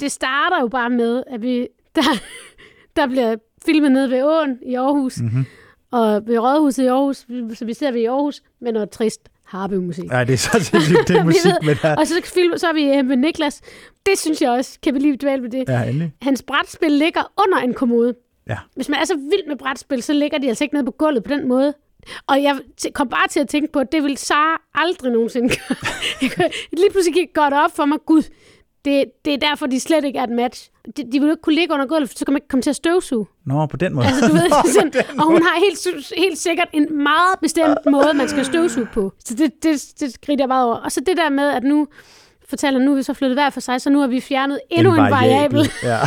Det 0.00 0.12
starter 0.12 0.60
jo 0.60 0.68
bare 0.68 0.90
med, 0.90 1.22
at 1.32 1.42
vi, 1.42 1.68
der, 1.96 2.02
der 2.96 3.06
bliver 3.06 3.36
filmet 3.66 3.92
nede 3.92 4.10
ved 4.10 4.22
åen 4.24 4.58
i 4.66 4.74
Aarhus, 4.74 5.20
Mm-hmm. 5.20 5.44
og 5.90 6.26
ved 6.26 6.38
Rådhuset 6.38 6.82
i 6.84 6.86
Aarhus, 6.86 7.16
så 7.58 7.64
vi 7.64 7.74
ser 7.74 7.92
vi 7.92 8.00
i 8.00 8.04
Aarhus 8.04 8.42
med 8.60 8.72
noget 8.72 8.90
trist 8.90 9.28
harpemusik. 9.46 10.04
Nej, 10.04 10.24
det 10.24 10.32
er 10.32 10.36
så 10.36 10.50
sindssygt, 10.60 11.08
det 11.08 11.16
er 11.16 11.24
musik 11.30 11.44
ved- 11.44 11.52
med 11.62 11.76
der. 11.82 11.96
Og 11.96 12.06
så, 12.06 12.14
film, 12.24 12.58
så 12.58 12.66
er 12.68 12.72
vi 12.72 12.84
øh, 12.84 13.06
med 13.06 13.16
Niklas. 13.16 13.60
Det 14.06 14.18
synes 14.18 14.42
jeg 14.42 14.50
også, 14.50 14.78
kan 14.82 14.94
vi 14.94 14.98
lige 14.98 15.16
dvæle 15.16 15.42
med 15.42 15.50
det. 15.50 15.64
Ja, 15.68 15.82
endelig. 15.82 16.12
Hans 16.22 16.42
brætspil 16.42 16.90
ligger 16.92 17.32
under 17.44 17.58
en 17.58 17.74
kommode. 17.74 18.14
Ja. 18.48 18.56
Hvis 18.74 18.88
man 18.88 19.00
er 19.00 19.04
så 19.04 19.14
vild 19.14 19.48
med 19.48 19.56
brætspil, 19.56 20.02
så 20.02 20.12
ligger 20.12 20.38
de 20.38 20.48
altså 20.48 20.64
ikke 20.64 20.74
nede 20.74 20.84
på 20.86 20.90
gulvet 20.90 21.24
på 21.24 21.30
den 21.30 21.48
måde. 21.48 21.74
Og 22.26 22.42
jeg 22.42 22.58
kom 22.92 23.08
bare 23.08 23.28
til 23.30 23.40
at 23.40 23.48
tænke 23.48 23.72
på, 23.72 23.78
at 23.78 23.92
det 23.92 24.02
vil 24.02 24.16
Sara 24.16 24.60
aldrig 24.74 25.12
nogensinde 25.12 25.48
gøre. 25.48 26.50
Lige 26.78 26.90
pludselig 26.90 27.14
gik 27.14 27.28
godt 27.34 27.54
op 27.54 27.76
for 27.76 27.84
mig, 27.84 27.98
gud, 28.06 28.22
det, 28.86 29.04
det 29.24 29.34
er 29.34 29.38
derfor, 29.48 29.66
de 29.66 29.80
slet 29.80 30.04
ikke 30.04 30.18
er 30.18 30.22
et 30.22 30.30
match. 30.30 30.70
De, 30.96 31.12
de 31.12 31.20
vil 31.20 31.30
ikke 31.30 31.42
kunne 31.42 31.54
ligge 31.54 31.74
under 31.74 31.86
gulvet, 31.86 32.18
så 32.18 32.24
kan 32.24 32.32
man 32.32 32.36
ikke 32.36 32.48
komme 32.48 32.62
til 32.62 32.70
at 32.70 32.76
støvsuge. 32.76 33.26
Nå, 33.46 33.66
på 33.66 33.76
den 33.76 33.94
måde. 33.94 34.06
Altså, 34.06 34.26
du 34.28 34.32
ved, 34.32 34.48
Nå, 34.48 34.56
sådan, 34.72 34.92
og 35.18 35.24
hun 35.26 35.42
har 35.42 35.60
helt, 35.64 36.12
helt 36.16 36.38
sikkert 36.38 36.68
en 36.72 36.96
meget 37.02 37.38
bestemt 37.42 37.78
måde, 37.90 38.14
man 38.14 38.28
skal 38.28 38.44
støvsuge 38.44 38.86
på. 38.94 39.12
Så 39.24 39.34
det, 39.34 39.52
det, 39.62 39.84
det 40.00 40.14
skrider 40.14 40.42
jeg 40.42 40.48
meget 40.48 40.66
over. 40.66 40.76
Og 40.76 40.92
så 40.92 41.00
det 41.06 41.16
der 41.16 41.30
med, 41.30 41.48
at 41.50 41.64
nu 41.64 41.86
fortæller, 42.48 42.80
nu 42.80 42.92
er 42.92 42.96
vi 42.96 43.02
så 43.02 43.14
flyttet 43.14 43.36
hver 43.36 43.50
for 43.50 43.60
sig, 43.60 43.80
så 43.80 43.90
nu 43.90 44.00
har 44.00 44.06
vi 44.06 44.20
fjernet 44.20 44.60
endnu 44.70 44.92
en, 44.94 45.00
en 45.00 45.10
variabel. 45.10 45.70
Ja. 45.82 45.98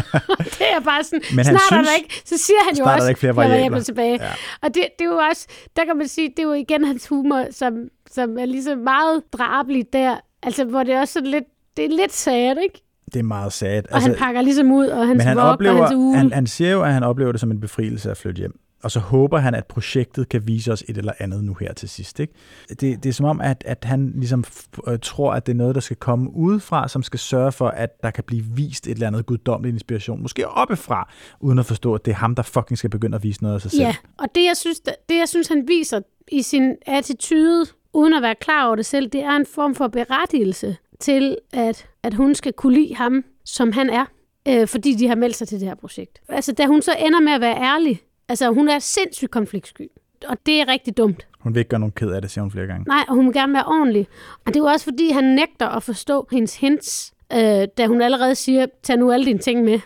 det 0.58 0.66
er 0.76 0.80
bare 0.84 1.04
sådan, 1.04 1.22
Men 1.30 1.44
han 1.46 1.58
snart 1.58 1.62
er 1.62 1.66
synes- 1.74 1.88
der 1.88 1.94
ikke, 2.02 2.22
så 2.24 2.36
siger 2.38 2.58
han 2.68 2.76
jo 2.76 2.84
er 2.84 2.88
der 2.88 2.94
også, 2.94 3.08
ikke 3.08 3.20
flere 3.20 3.32
der 3.32 3.42
er 3.42 3.48
variabler. 3.48 3.80
tilbage. 3.80 4.18
Ja. 4.24 4.30
Og 4.62 4.74
det, 4.74 4.82
det 4.98 5.04
er 5.04 5.08
jo 5.10 5.16
også, 5.30 5.46
der 5.76 5.84
kan 5.84 5.96
man 5.96 6.08
sige, 6.08 6.28
det 6.28 6.38
er 6.38 6.42
jo 6.42 6.52
igen 6.52 6.84
hans 6.84 7.06
humor, 7.08 7.44
som, 7.50 7.74
som 8.10 8.38
er 8.38 8.44
ligesom 8.44 8.78
meget 8.78 9.22
drabeligt 9.32 9.92
der. 9.92 10.16
Altså, 10.42 10.64
hvor 10.64 10.82
det 10.82 10.94
er 10.94 11.00
også 11.00 11.12
sådan 11.12 11.30
lidt, 11.30 11.44
det 11.78 11.84
er 11.84 11.96
lidt 11.96 12.12
sad, 12.12 12.56
ikke? 12.62 12.82
Det 13.12 13.18
er 13.18 13.22
meget 13.22 13.52
sad. 13.52 13.82
Og 13.90 13.94
altså, 13.94 14.10
han 14.10 14.18
pakker 14.18 14.42
ligesom 14.42 14.72
ud, 14.72 14.86
og 14.86 15.06
hans 15.06 15.18
men 15.18 15.26
han, 15.26 15.36
vok, 15.36 15.44
og 15.44 15.50
oplever, 15.50 15.82
hans 15.82 15.94
uge. 15.94 16.16
han, 16.16 16.32
han 16.32 16.46
siger 16.46 16.70
jo, 16.70 16.82
at 16.82 16.92
han 16.92 17.02
oplever 17.02 17.32
det 17.32 17.40
som 17.40 17.50
en 17.50 17.60
befrielse 17.60 18.10
at 18.10 18.16
flytte 18.16 18.38
hjem. 18.38 18.60
Og 18.82 18.90
så 18.90 19.00
håber 19.00 19.38
han, 19.38 19.54
at 19.54 19.66
projektet 19.66 20.28
kan 20.28 20.46
vise 20.46 20.72
os 20.72 20.84
et 20.88 20.98
eller 20.98 21.12
andet 21.18 21.44
nu 21.44 21.54
her 21.54 21.72
til 21.72 21.88
sidst. 21.88 22.20
Ikke? 22.20 22.32
Det, 22.68 22.80
det 22.80 23.06
er 23.06 23.12
som 23.12 23.26
om, 23.26 23.40
at, 23.40 23.64
at 23.66 23.84
han 23.84 24.12
ligesom 24.16 24.44
øh, 24.88 24.98
tror, 25.02 25.32
at 25.32 25.46
det 25.46 25.52
er 25.52 25.56
noget, 25.56 25.74
der 25.74 25.80
skal 25.80 25.96
komme 25.96 26.30
udefra, 26.34 26.88
som 26.88 27.02
skal 27.02 27.18
sørge 27.18 27.52
for, 27.52 27.68
at 27.68 28.02
der 28.02 28.10
kan 28.10 28.24
blive 28.24 28.44
vist 28.44 28.86
et 28.86 28.90
eller 28.90 29.06
andet 29.06 29.26
guddommeligt 29.26 29.74
inspiration. 29.74 30.22
Måske 30.22 30.48
oppefra, 30.48 31.12
uden 31.40 31.58
at 31.58 31.66
forstå, 31.66 31.94
at 31.94 32.04
det 32.04 32.10
er 32.10 32.16
ham, 32.16 32.34
der 32.34 32.42
fucking 32.42 32.78
skal 32.78 32.90
begynde 32.90 33.14
at 33.14 33.22
vise 33.22 33.42
noget 33.42 33.54
af 33.54 33.60
sig 33.60 33.70
selv. 33.70 33.82
Ja, 33.82 33.96
og 34.18 34.26
det 34.34 34.44
jeg, 34.44 34.56
synes, 34.56 34.80
det 34.80 35.18
jeg 35.18 35.28
synes, 35.28 35.48
han 35.48 35.64
viser 35.68 36.00
i 36.28 36.42
sin 36.42 36.74
attitude, 36.86 37.66
uden 37.92 38.14
at 38.14 38.22
være 38.22 38.34
klar 38.40 38.66
over 38.66 38.76
det 38.76 38.86
selv, 38.86 39.08
det 39.08 39.22
er 39.22 39.36
en 39.36 39.46
form 39.46 39.74
for 39.74 39.88
berettigelse 39.88 40.76
til, 41.00 41.36
at, 41.52 41.86
at 42.02 42.14
hun 42.14 42.34
skal 42.34 42.52
kunne 42.52 42.74
lide 42.74 42.94
ham, 42.94 43.24
som 43.44 43.72
han 43.72 43.90
er, 43.90 44.04
øh, 44.48 44.66
fordi 44.66 44.94
de 44.94 45.08
har 45.08 45.14
meldt 45.14 45.36
sig 45.36 45.48
til 45.48 45.60
det 45.60 45.68
her 45.68 45.74
projekt. 45.74 46.20
Altså, 46.28 46.52
da 46.52 46.66
hun 46.66 46.82
så 46.82 46.92
ender 46.98 47.20
med 47.20 47.32
at 47.32 47.40
være 47.40 47.56
ærlig, 47.56 48.00
altså 48.28 48.50
hun 48.50 48.68
er 48.68 48.78
sindssygt 48.78 49.30
konfliktsky, 49.30 49.88
og 50.28 50.36
det 50.46 50.60
er 50.60 50.68
rigtig 50.68 50.96
dumt. 50.96 51.26
Hun 51.40 51.54
vil 51.54 51.58
ikke 51.58 51.68
gøre 51.68 51.80
nogen 51.80 51.92
ked 51.92 52.10
af 52.10 52.22
det, 52.22 52.30
siger 52.30 52.42
hun 52.42 52.50
flere 52.50 52.66
gange. 52.66 52.84
Nej, 52.88 53.04
og 53.08 53.14
hun 53.14 53.26
vil 53.26 53.34
gerne 53.34 53.52
være 53.52 53.64
ordentlig. 53.66 54.06
Og 54.46 54.46
det 54.46 54.56
er 54.56 54.60
jo 54.60 54.66
også, 54.66 54.84
fordi 54.84 55.10
han 55.10 55.24
nægter 55.24 55.68
at 55.68 55.82
forstå 55.82 56.28
hendes 56.32 56.56
hints, 56.56 57.12
øh, 57.32 57.68
da 57.78 57.86
hun 57.86 58.02
allerede 58.02 58.34
siger, 58.34 58.66
tag 58.82 58.96
nu 58.96 59.12
alle 59.12 59.26
dine 59.26 59.38
ting 59.38 59.64
med. 59.64 59.80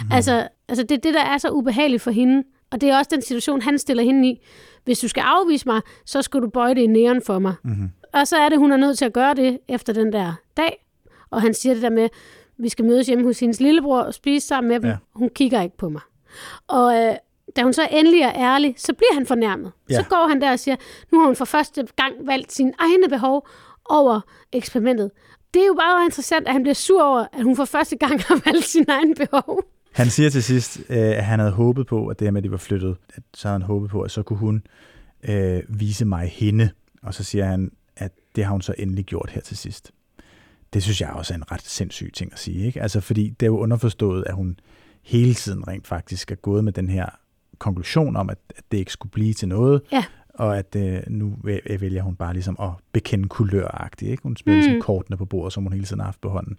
Mm. 0.00 0.12
Altså, 0.12 0.48
altså, 0.68 0.82
det 0.82 0.92
er 0.92 1.00
det, 1.00 1.14
der 1.14 1.24
er 1.24 1.38
så 1.38 1.50
ubehageligt 1.50 2.02
for 2.02 2.10
hende. 2.10 2.42
Og 2.70 2.80
det 2.80 2.88
er 2.88 2.98
også 2.98 3.10
den 3.14 3.22
situation, 3.22 3.62
han 3.62 3.78
stiller 3.78 4.02
hende 4.02 4.28
i. 4.28 4.46
Hvis 4.84 4.98
du 4.98 5.08
skal 5.08 5.20
afvise 5.20 5.68
mig, 5.68 5.80
så 6.06 6.22
skal 6.22 6.40
du 6.40 6.48
bøje 6.48 6.74
det 6.74 6.80
i 6.80 6.86
næren 6.86 7.22
for 7.22 7.38
mig. 7.38 7.54
Mm-hmm. 7.64 7.90
Og 8.14 8.26
så 8.26 8.36
er 8.36 8.48
det, 8.48 8.58
hun 8.58 8.72
er 8.72 8.76
nødt 8.76 8.98
til 8.98 9.04
at 9.04 9.12
gøre 9.12 9.34
det 9.34 9.58
efter 9.68 9.92
den 9.92 10.12
der 10.12 10.34
dag. 10.56 10.86
Og 11.30 11.42
han 11.42 11.54
siger 11.54 11.74
det 11.74 11.82
der 11.82 11.90
med, 11.90 12.08
vi 12.58 12.68
skal 12.68 12.84
mødes 12.84 13.06
hjemme 13.06 13.24
hos 13.24 13.40
hendes 13.40 13.60
lillebror 13.60 14.00
og 14.00 14.14
spise 14.14 14.46
sammen 14.46 14.68
med 14.68 14.80
dem. 14.80 14.90
Ja. 14.90 14.96
Hun 15.14 15.30
kigger 15.34 15.62
ikke 15.62 15.76
på 15.76 15.88
mig. 15.88 16.02
Og 16.68 16.96
øh, 16.96 17.14
da 17.56 17.62
hun 17.62 17.72
så 17.72 17.88
endelig 17.90 18.20
er 18.20 18.32
ærlig, 18.34 18.74
så 18.78 18.92
bliver 18.92 19.14
han 19.14 19.26
fornærmet. 19.26 19.72
Ja. 19.90 19.94
Så 19.94 20.08
går 20.08 20.28
han 20.28 20.40
der 20.40 20.52
og 20.52 20.58
siger, 20.58 20.76
nu 21.12 21.18
har 21.18 21.26
hun 21.26 21.36
for 21.36 21.44
første 21.44 21.86
gang 21.96 22.14
valgt 22.26 22.52
sine 22.52 22.72
egne 22.78 23.08
behov 23.08 23.48
over 23.84 24.20
eksperimentet. 24.52 25.10
Det 25.54 25.62
er 25.62 25.66
jo 25.66 25.74
bare 25.74 26.04
interessant, 26.04 26.46
at 26.46 26.52
han 26.52 26.62
bliver 26.62 26.74
sur 26.74 27.02
over, 27.02 27.26
at 27.32 27.42
hun 27.42 27.56
for 27.56 27.64
første 27.64 27.96
gang 27.96 28.20
har 28.22 28.40
valgt 28.44 28.64
sine 28.64 28.86
egne 28.88 29.14
behov. 29.14 29.64
Han 29.92 30.06
siger 30.06 30.30
til 30.30 30.42
sidst, 30.42 30.78
øh, 30.88 30.96
at 30.96 31.24
han 31.24 31.38
havde 31.38 31.52
håbet 31.52 31.86
på, 31.86 32.06
at 32.06 32.18
det 32.18 32.26
her 32.26 32.32
med, 32.32 32.40
at 32.40 32.44
de 32.44 32.50
var 32.50 32.56
flyttet, 32.56 32.96
at 33.14 33.22
så 33.34 33.48
havde 33.48 33.60
han 33.60 33.66
håbet 33.66 33.90
på, 33.90 34.02
at 34.02 34.10
så 34.10 34.22
kunne 34.22 34.38
hun 34.38 34.62
øh, 35.28 35.62
vise 35.68 36.04
mig 36.04 36.28
hende. 36.28 36.70
Og 37.02 37.14
så 37.14 37.24
siger 37.24 37.44
han, 37.44 37.70
det 38.36 38.44
har 38.44 38.52
hun 38.52 38.62
så 38.62 38.74
endelig 38.78 39.04
gjort 39.04 39.30
her 39.30 39.40
til 39.40 39.56
sidst. 39.56 39.92
Det 40.72 40.82
synes 40.82 41.00
jeg 41.00 41.10
også 41.10 41.34
er 41.34 41.36
en 41.38 41.52
ret 41.52 41.62
sindssyg 41.62 42.10
ting 42.14 42.32
at 42.32 42.38
sige. 42.38 42.66
Ikke? 42.66 42.82
Altså, 42.82 43.00
fordi 43.00 43.28
det 43.30 43.46
er 43.46 43.50
jo 43.50 43.58
underforstået, 43.58 44.24
at 44.26 44.34
hun 44.34 44.58
hele 45.02 45.34
tiden 45.34 45.68
rent 45.68 45.86
faktisk 45.86 46.30
er 46.32 46.34
gået 46.36 46.64
med 46.64 46.72
den 46.72 46.88
her 46.88 47.06
konklusion 47.58 48.16
om, 48.16 48.30
at, 48.30 48.38
at 48.56 48.64
det 48.72 48.78
ikke 48.78 48.92
skulle 48.92 49.10
blive 49.12 49.34
til 49.34 49.48
noget, 49.48 49.82
Ja. 49.92 50.04
og 50.34 50.58
at 50.58 50.76
øh, 50.76 51.00
nu 51.08 51.36
væ- 51.44 51.76
vælger 51.80 52.02
hun 52.02 52.16
bare 52.16 52.32
ligesom 52.32 52.56
at 52.60 52.70
bekende 52.92 53.28
kuløragtigt. 53.28 54.10
Ikke? 54.10 54.22
Hun 54.22 54.36
spiller 54.36 54.56
mm. 54.60 54.64
Mm. 54.64 54.66
ligesom 54.70 54.82
kortene 54.82 55.16
på 55.16 55.24
bordet, 55.24 55.52
som 55.52 55.62
hun 55.62 55.72
hele 55.72 55.84
tiden 55.84 56.00
har 56.00 56.04
haft 56.06 56.20
på 56.20 56.28
hånden. 56.28 56.58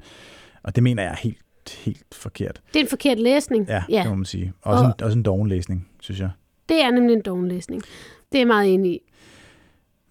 Og 0.64 0.76
det 0.76 0.84
mener 0.84 1.04
jeg 1.04 1.12
er 1.12 1.16
helt, 1.16 1.38
helt 1.86 2.06
forkert. 2.16 2.62
Det 2.74 2.80
er 2.80 2.84
en 2.84 2.90
forkert 2.90 3.20
læsning. 3.20 3.68
Ja, 3.68 3.84
ja. 3.90 4.02
det 4.02 4.10
må 4.10 4.16
man 4.16 4.26
sige. 4.26 4.54
Også, 4.62 4.84
Og- 4.84 4.88
en, 5.00 5.04
også 5.04 5.18
en 5.18 5.24
doven 5.24 5.48
læsning, 5.50 5.88
synes 6.00 6.20
jeg. 6.20 6.30
Det 6.70 6.82
er 6.84 6.92
nemlig 6.92 7.14
en 7.14 7.22
doven 7.22 7.48
læsning. 7.48 7.82
Det 8.32 8.38
er 8.38 8.40
jeg 8.40 8.48
meget 8.48 8.74
enig 8.74 8.92
i. 8.92 9.00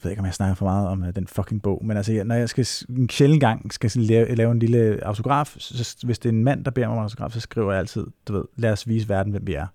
Jeg 0.04 0.08
ved 0.08 0.12
ikke, 0.12 0.20
om 0.20 0.26
jeg 0.26 0.34
snakker 0.34 0.54
for 0.54 0.64
meget 0.64 0.88
om 0.88 1.02
uh, 1.02 1.08
den 1.16 1.26
fucking 1.26 1.62
bog, 1.62 1.84
men 1.84 1.96
altså, 1.96 2.22
når 2.24 2.34
jeg 2.34 2.48
skal 2.48 2.66
en 2.88 3.08
sjældent 3.08 3.40
gang 3.40 3.72
skal 3.72 3.90
lave, 3.94 4.34
lave 4.34 4.52
en 4.52 4.58
lille 4.58 5.04
autograf, 5.04 5.54
så, 5.58 5.96
hvis 6.04 6.18
det 6.18 6.28
er 6.28 6.32
en 6.32 6.44
mand, 6.44 6.64
der 6.64 6.70
beder 6.70 6.86
mig 6.86 6.92
om 6.92 6.98
en 6.98 7.02
autograf, 7.02 7.32
så 7.32 7.40
skriver 7.40 7.72
jeg 7.72 7.78
altid, 7.78 8.06
du 8.28 8.32
ved, 8.32 8.44
lad 8.56 8.72
os 8.72 8.88
vise 8.88 9.08
verden, 9.08 9.32
hvem 9.32 9.46
vi 9.46 9.54
er. 9.54 9.66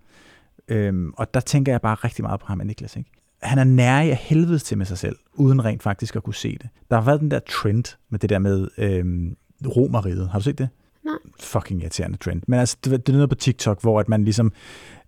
Øhm, 0.67 1.13
og 1.17 1.33
der 1.33 1.39
tænker 1.39 1.71
jeg 1.71 1.81
bare 1.81 1.95
rigtig 1.95 2.23
meget 2.23 2.39
på 2.39 2.45
ham 2.45 2.61
Niklas, 2.63 2.95
ikke? 2.95 3.09
Han 3.41 3.57
er 3.57 3.63
nær 3.63 3.99
af 3.99 4.15
helvede 4.15 4.59
til 4.59 4.77
med 4.77 4.85
sig 4.85 4.97
selv, 4.97 5.15
uden 5.33 5.65
rent 5.65 5.83
faktisk 5.83 6.15
at 6.15 6.23
kunne 6.23 6.35
se 6.35 6.57
det. 6.61 6.69
Der 6.89 6.95
har 6.95 7.03
været 7.03 7.19
den 7.19 7.31
der 7.31 7.39
trend 7.39 7.97
med 8.09 8.19
det 8.19 8.29
der 8.29 8.39
med 8.39 8.67
øhm, 8.77 9.35
romeriet. 9.65 10.29
Har 10.29 10.39
du 10.39 10.43
set 10.43 10.57
det? 10.57 10.69
Nej. 11.05 11.15
Fucking 11.39 11.81
irriterende 11.81 12.17
trend. 12.17 12.41
Men 12.47 12.59
altså, 12.59 12.77
det, 12.83 12.91
det 12.91 13.09
er 13.09 13.17
noget 13.17 13.29
på 13.29 13.35
TikTok, 13.35 13.81
hvor 13.81 13.99
at 13.99 14.09
man 14.09 14.23
ligesom, 14.23 14.51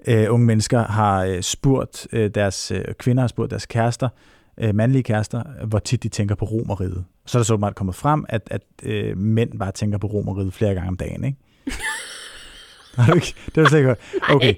øh, 0.07 0.33
unge 0.33 0.45
mennesker 0.45 0.83
har 0.83 1.23
øh, 1.23 1.41
spurgt 1.41 2.07
øh, 2.11 2.29
deres, 2.35 2.71
øh, 2.71 2.85
kvinder 2.99 3.23
har 3.23 3.27
spurgt 3.27 3.51
deres 3.51 3.65
kærester, 3.65 4.09
øh, 4.57 4.75
mandlige 4.75 5.03
kærester, 5.03 5.65
hvor 5.65 5.79
tit 5.79 6.03
de 6.03 6.09
tænker 6.09 6.35
på 6.35 6.45
romeriet. 6.45 7.05
Så 7.25 7.37
er 7.37 7.39
der 7.39 7.43
så 7.45 7.53
åbenbart 7.53 7.75
kommet 7.75 7.95
frem, 7.95 8.25
at, 8.29 8.41
at 8.51 8.61
øh, 8.83 9.17
mænd 9.17 9.59
bare 9.59 9.71
tænker 9.71 9.97
på 9.97 10.07
romeriet 10.07 10.53
flere 10.53 10.73
gange 10.73 10.87
om 10.87 10.97
dagen, 10.97 11.23
ikke? 11.23 11.37
Har 12.95 13.11
du 13.11 13.15
ikke? 13.15 13.33
Det 13.55 13.63
var 13.63 13.69
slet 13.69 13.79
ikke 13.79 13.87
godt. 13.87 13.99
Okay. 14.29 14.55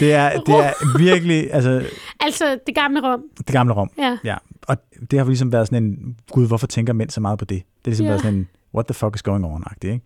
Det 0.00 0.12
er, 0.12 0.40
det 0.40 0.54
er 0.54 0.98
virkelig, 0.98 1.54
altså, 1.54 1.86
Altså, 2.20 2.58
det 2.66 2.74
gamle 2.74 3.00
Rom. 3.12 3.22
det 3.38 3.46
gamle 3.46 3.74
Rom. 3.74 3.90
Ja. 3.98 4.18
Ja, 4.24 4.36
og 4.68 4.76
det 5.10 5.18
har 5.18 5.26
ligesom 5.26 5.52
været 5.52 5.66
sådan 5.68 5.84
en, 5.84 6.16
gud, 6.30 6.46
hvorfor 6.46 6.66
tænker 6.66 6.92
mænd 6.92 7.10
så 7.10 7.20
meget 7.20 7.38
på 7.38 7.44
det? 7.44 7.58
Det 7.58 7.84
er 7.84 7.90
ligesom 7.90 8.04
Ja. 8.04 8.10
været 8.10 8.22
sådan 8.22 8.38
en, 8.38 8.48
what 8.74 8.86
the 8.86 8.94
fuck 8.94 9.14
is 9.16 9.22
going 9.22 9.44
on 9.44 9.64
ikke? 9.82 10.00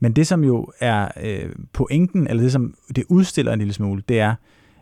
Men 0.00 0.12
det, 0.12 0.26
som 0.26 0.44
jo 0.44 0.66
er 0.80 1.08
øh, 1.22 1.50
pointen, 1.72 2.26
eller 2.26 2.42
det, 2.42 2.52
som 2.52 2.74
det 2.96 3.04
udstiller 3.08 3.52
en 3.52 3.58
lille 3.58 3.72
smule, 3.74 4.02
det 4.08 4.20
er, 4.20 4.34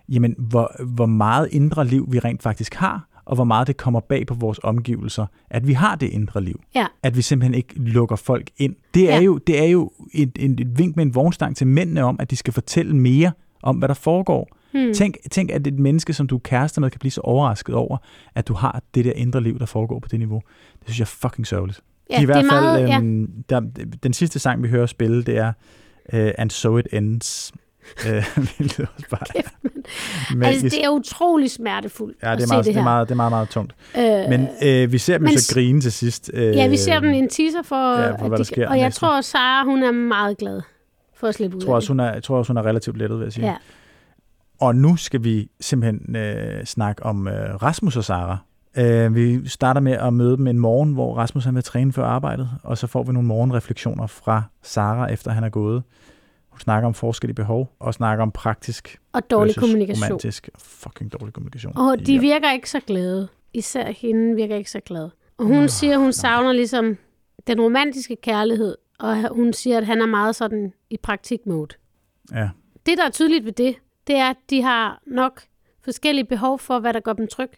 jamen, 0.08 0.34
hvor, 0.38 0.76
hvor 0.84 1.06
meget 1.06 1.48
indre 1.52 1.86
liv 1.86 2.12
vi 2.12 2.18
rent 2.18 2.42
faktisk 2.42 2.74
har, 2.74 3.08
og 3.24 3.34
hvor 3.34 3.44
meget 3.44 3.66
det 3.66 3.76
kommer 3.76 4.00
bag 4.00 4.26
på 4.26 4.34
vores 4.34 4.60
omgivelser, 4.62 5.26
at 5.50 5.66
vi 5.68 5.72
har 5.72 5.94
det 5.96 6.06
indre 6.08 6.42
liv. 6.42 6.60
Ja. 6.74 6.86
At 7.02 7.16
vi 7.16 7.22
simpelthen 7.22 7.54
ikke 7.54 7.74
lukker 7.76 8.16
folk 8.16 8.50
ind. 8.56 8.74
Det 8.94 9.10
er 9.12 9.16
Ja. 9.16 9.22
jo, 9.22 9.38
det 9.38 9.60
er 9.60 9.64
jo 9.68 9.90
et, 10.14 10.32
et, 10.36 10.60
et 10.60 10.78
vink 10.78 10.96
med 10.96 11.04
en 11.04 11.14
vognstang 11.14 11.56
til 11.56 11.66
mændene 11.66 12.02
om, 12.02 12.16
at 12.20 12.30
de 12.30 12.36
skal 12.36 12.52
fortælle 12.52 12.96
mere 12.96 13.32
om, 13.62 13.76
hvad 13.76 13.88
der 13.88 13.94
foregår. 13.94 14.48
Hmm. 14.72 14.92
Tænk, 14.94 15.16
tænk, 15.30 15.50
at 15.50 15.66
et 15.66 15.78
menneske, 15.78 16.12
som 16.12 16.26
du 16.26 16.34
er 16.36 16.40
kærester 16.40 16.80
med, 16.80 16.90
kan 16.90 16.98
blive 16.98 17.10
så 17.10 17.20
overrasket 17.20 17.74
over, 17.74 17.96
at 18.34 18.48
du 18.48 18.54
har 18.54 18.82
det 18.94 19.04
der 19.04 19.12
indre 19.12 19.40
liv, 19.40 19.58
der 19.58 19.66
foregår 19.66 19.98
på 19.98 20.08
det 20.08 20.18
niveau. 20.18 20.42
Det 20.72 20.82
synes 20.88 20.98
jeg 20.98 21.04
er 21.04 21.28
fucking 21.28 21.46
sørgeligt. 21.46 21.80
Ja, 22.10 22.16
I 22.16 22.18
det 22.18 22.26
hvert 22.26 22.44
er 22.44 22.50
fald, 22.50 22.60
meget, 22.64 22.88
ja. 22.88 22.98
øhm, 22.98 23.30
der, 23.48 23.60
den 24.02 24.12
sidste 24.12 24.38
sang, 24.38 24.62
vi 24.62 24.68
hører 24.68 24.86
spille, 24.86 25.22
det 25.22 25.36
er 25.38 25.52
uh, 26.12 26.18
And 26.38 26.50
So 26.50 26.78
It 26.78 26.86
Ends. 26.92 27.52
Hvilket 28.56 28.86
også 28.96 29.08
bare 29.10 29.38
er 29.38 29.42
magisk. 30.36 30.64
Altså, 30.64 30.76
det 30.78 30.84
er 30.84 30.88
utrolig 30.88 31.50
smertefuldt 31.50 32.16
ja, 32.22 32.36
det 32.36 32.42
er, 32.42 32.46
meget, 32.46 32.64
det 32.64 32.74
det, 32.74 32.80
er 32.80 32.84
meget, 32.84 33.08
det 33.08 33.12
er 33.12 33.16
meget, 33.16 33.32
meget 33.32 33.48
tungt. 33.48 33.74
Øh, 33.98 34.02
Men 34.02 34.48
øh, 34.64 34.92
vi 34.92 34.98
ser 34.98 35.18
dem 35.18 35.24
men 35.24 35.38
så 35.38 35.54
grine 35.54 35.80
til 35.80 35.92
sidst. 35.92 36.30
Øh, 36.34 36.56
ja, 36.56 36.68
vi 36.68 36.76
ser 36.76 37.00
dem 37.00 37.10
i 37.10 37.18
en 37.18 37.28
teaser 37.28 37.62
for, 37.62 37.98
ja, 38.00 38.10
for 38.10 38.16
hvad 38.18 38.30
der 38.30 38.36
de, 38.36 38.44
sker 38.44 38.68
og 38.68 38.78
jeg 38.78 38.86
næste. 38.86 39.00
tror, 39.00 39.20
Sara, 39.20 39.64
hun 39.64 39.82
er 39.82 39.92
meget 39.92 40.38
glad 40.38 40.60
for 41.16 41.26
at 41.26 41.34
slippe 41.34 41.56
ud 41.56 41.62
Jeg 41.62 41.66
tror, 41.66 41.74
også, 41.74 41.88
hun 41.88 42.00
er, 42.00 42.12
jeg 42.12 42.22
tror 42.22 42.38
også, 42.38 42.52
hun 42.52 42.56
er 42.56 42.62
relativt 42.66 42.96
lettet, 42.96 43.18
vil 43.18 43.24
jeg 43.24 43.32
sige. 43.32 43.46
Ja. 43.46 43.54
Og 44.60 44.76
nu 44.76 44.96
skal 44.96 45.24
vi 45.24 45.50
simpelthen 45.60 46.16
øh, 46.16 46.64
snakke 46.64 47.02
om 47.02 47.28
øh, 47.28 47.54
Rasmus 47.62 47.96
og 47.96 48.04
Sara. 48.04 48.38
Øh, 48.76 49.14
vi 49.14 49.48
starter 49.48 49.80
med 49.80 49.92
at 49.92 50.12
møde 50.12 50.36
dem 50.36 50.46
en 50.46 50.58
morgen, 50.58 50.92
hvor 50.92 51.16
Rasmus 51.16 51.44
han 51.44 51.54
vil 51.54 51.62
træne 51.62 51.92
før 51.92 52.04
arbejdet, 52.04 52.50
og 52.62 52.78
så 52.78 52.86
får 52.86 53.02
vi 53.02 53.12
nogle 53.12 53.28
morgenrefleksioner 53.28 54.06
fra 54.06 54.42
Sara, 54.62 55.12
efter 55.12 55.30
han 55.30 55.44
er 55.44 55.48
gået. 55.48 55.82
Hun 56.54 56.60
snakker 56.60 56.86
om 56.86 56.94
forskellige 56.94 57.34
behov, 57.34 57.74
og 57.80 57.94
snakker 57.94 58.22
om 58.22 58.30
praktisk 58.32 59.00
Og 59.12 59.30
dårlig 59.30 59.56
kommunikation. 59.56 60.04
romantisk. 60.08 60.48
Fucking 60.58 61.12
dårlig 61.12 61.34
kommunikation. 61.34 61.78
Og 61.78 62.06
de 62.06 62.14
Ja. 62.14 62.20
virker 62.20 62.52
ikke 62.52 62.70
så 62.70 62.80
glade. 62.80 63.28
Især 63.52 63.90
hende 63.90 64.34
virker 64.36 64.56
ikke 64.56 64.70
så 64.70 64.80
glad. 64.80 65.10
Og 65.38 65.44
hun 65.46 65.56
Nå, 65.60 65.66
siger, 65.68 65.96
hun 65.98 66.06
nå. 66.06 66.12
savner 66.12 66.52
ligesom 66.52 66.96
den 67.46 67.60
romantiske 67.60 68.16
kærlighed. 68.22 68.76
Og 68.98 69.28
hun 69.34 69.52
siger, 69.52 69.78
at 69.78 69.86
han 69.86 70.00
er 70.02 70.06
meget 70.06 70.36
sådan 70.36 70.72
i 70.90 70.96
praktikmode. 71.02 71.74
Ja. 72.32 72.48
Det, 72.86 72.98
der 72.98 73.04
er 73.06 73.10
tydeligt 73.10 73.44
ved 73.44 73.52
det, 73.52 73.74
det 74.06 74.16
er, 74.16 74.30
at 74.30 74.36
de 74.50 74.62
har 74.62 75.02
nok 75.06 75.42
forskellige 75.84 76.24
behov 76.24 76.58
for, 76.58 76.78
hvad 76.78 76.92
der 76.92 77.00
gør 77.00 77.12
dem 77.12 77.26
tryg. 77.28 77.50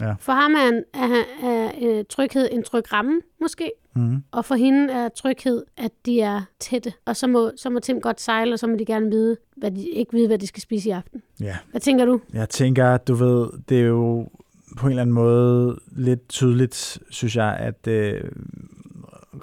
Ja. 0.00 0.14
For 0.20 0.32
ham 0.32 0.54
er, 0.54 0.68
en, 0.68 0.84
er, 0.94 1.22
er, 1.42 1.70
er 1.88 2.02
tryghed 2.02 2.48
en 2.52 2.62
tryg 2.62 2.92
ramme, 2.92 3.20
måske. 3.40 3.72
Mm-hmm. 3.94 4.22
Og 4.30 4.44
for 4.44 4.54
hende 4.54 4.92
er 4.92 5.08
tryghed, 5.08 5.62
at 5.76 5.90
de 6.06 6.20
er 6.20 6.40
tætte. 6.60 6.92
Og 7.04 7.16
så 7.16 7.26
må, 7.26 7.50
så 7.56 7.70
må 7.70 7.80
Tim 7.80 8.00
godt 8.00 8.20
sejle, 8.20 8.52
og 8.52 8.58
så 8.58 8.66
må 8.66 8.76
de 8.76 8.84
gerne 8.84 9.10
vide, 9.10 9.36
hvad 9.56 9.70
de, 9.70 9.88
ikke 9.88 10.12
vide, 10.12 10.26
hvad 10.26 10.38
de 10.38 10.46
skal 10.46 10.62
spise 10.62 10.88
i 10.88 10.92
aften. 10.92 11.22
ja. 11.40 11.56
Hvad 11.70 11.80
tænker 11.80 12.04
du? 12.04 12.20
Jeg 12.32 12.48
tænker, 12.48 12.96
du 12.96 13.14
ved, 13.14 13.48
det 13.68 13.80
er 13.80 13.84
jo 13.84 14.28
på 14.76 14.86
en 14.86 14.90
eller 14.90 15.02
anden 15.02 15.14
måde 15.14 15.78
lidt 15.96 16.28
tydeligt, 16.28 16.98
synes 17.10 17.36
jeg, 17.36 17.56
at 17.56 17.86
øh, 17.86 18.20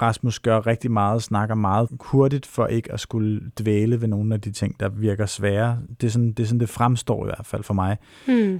Rasmus 0.02 0.40
gør 0.40 0.68
rigtig 0.68 0.92
meget, 0.92 1.24
snakker 1.24 1.56
meget 1.56 1.90
hurtigt 2.00 2.46
for 2.46 2.68
ikke 2.68 2.92
at 2.92 3.00
skulle 3.00 3.42
dvæle 3.60 4.02
ved 4.02 4.08
nogle 4.08 4.34
af 4.34 4.42
de 4.42 4.52
ting, 4.52 4.80
der 4.80 4.90
virker 4.90 5.26
svære. 5.26 5.78
Det 6.02 6.08
er 6.08 6.12
sådan, 6.12 6.32
det, 6.32 6.44
er 6.44 6.48
sådan, 6.48 6.60
det 6.60 6.70
fremstår 6.70 7.26
i 7.26 7.28
hvert 7.28 7.46
fald 7.46 7.64
for 7.64 7.74
mig, 7.74 7.98
Hmm. 8.26 8.54
øh, 8.54 8.60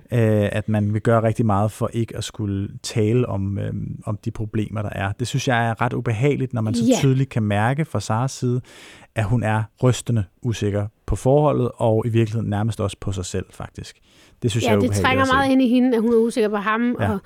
at 0.52 0.70
man 0.70 0.94
vil 0.94 1.02
gøre 1.02 1.24
rigtig 1.24 1.46
meget 1.46 1.72
for 1.72 1.90
ikke 1.94 2.18
at 2.18 2.24
skulle 2.24 2.70
tale 2.84 3.28
om, 3.30 3.58
øh, 3.60 3.74
om 4.06 4.18
de 4.26 4.32
problemer, 4.32 4.82
der 4.82 4.90
er. 4.90 5.12
Det 5.12 5.28
synes 5.28 5.48
jeg 5.48 5.70
er 5.70 5.82
ret 5.82 5.94
ubehageligt, 5.94 6.54
når 6.54 6.62
man 6.62 6.74
så 6.74 6.84
Ja. 6.86 6.94
tydeligt 7.00 7.30
kan 7.30 7.44
mærke 7.44 7.86
fra 7.86 8.00
Saras 8.00 8.32
side, 8.32 8.62
at 9.16 9.24
hun 9.24 9.44
er 9.44 9.64
rystende 9.84 10.24
usikker 10.42 10.88
på 11.06 11.16
forholdet, 11.16 11.72
og 11.76 12.04
i 12.06 12.10
virkeligheden 12.10 12.50
nærmest 12.50 12.82
også 12.82 12.98
på 13.00 13.12
sig 13.12 13.26
selv, 13.26 13.46
faktisk. 13.52 13.98
Det 14.42 14.52
synes 14.52 14.64
jeg 14.64 14.72
Ja, 14.72 14.76
er 14.76 14.82
det 14.82 14.92
trænger 14.92 15.26
meget 15.34 15.52
ind 15.52 15.62
i 15.62 15.70
hende, 15.70 15.96
at 15.96 16.02
hun 16.02 16.12
er 16.14 16.18
usikker 16.18 16.50
på 16.50 16.56
ham. 16.56 16.96
Ja. 17.00 17.12
Og 17.12 17.20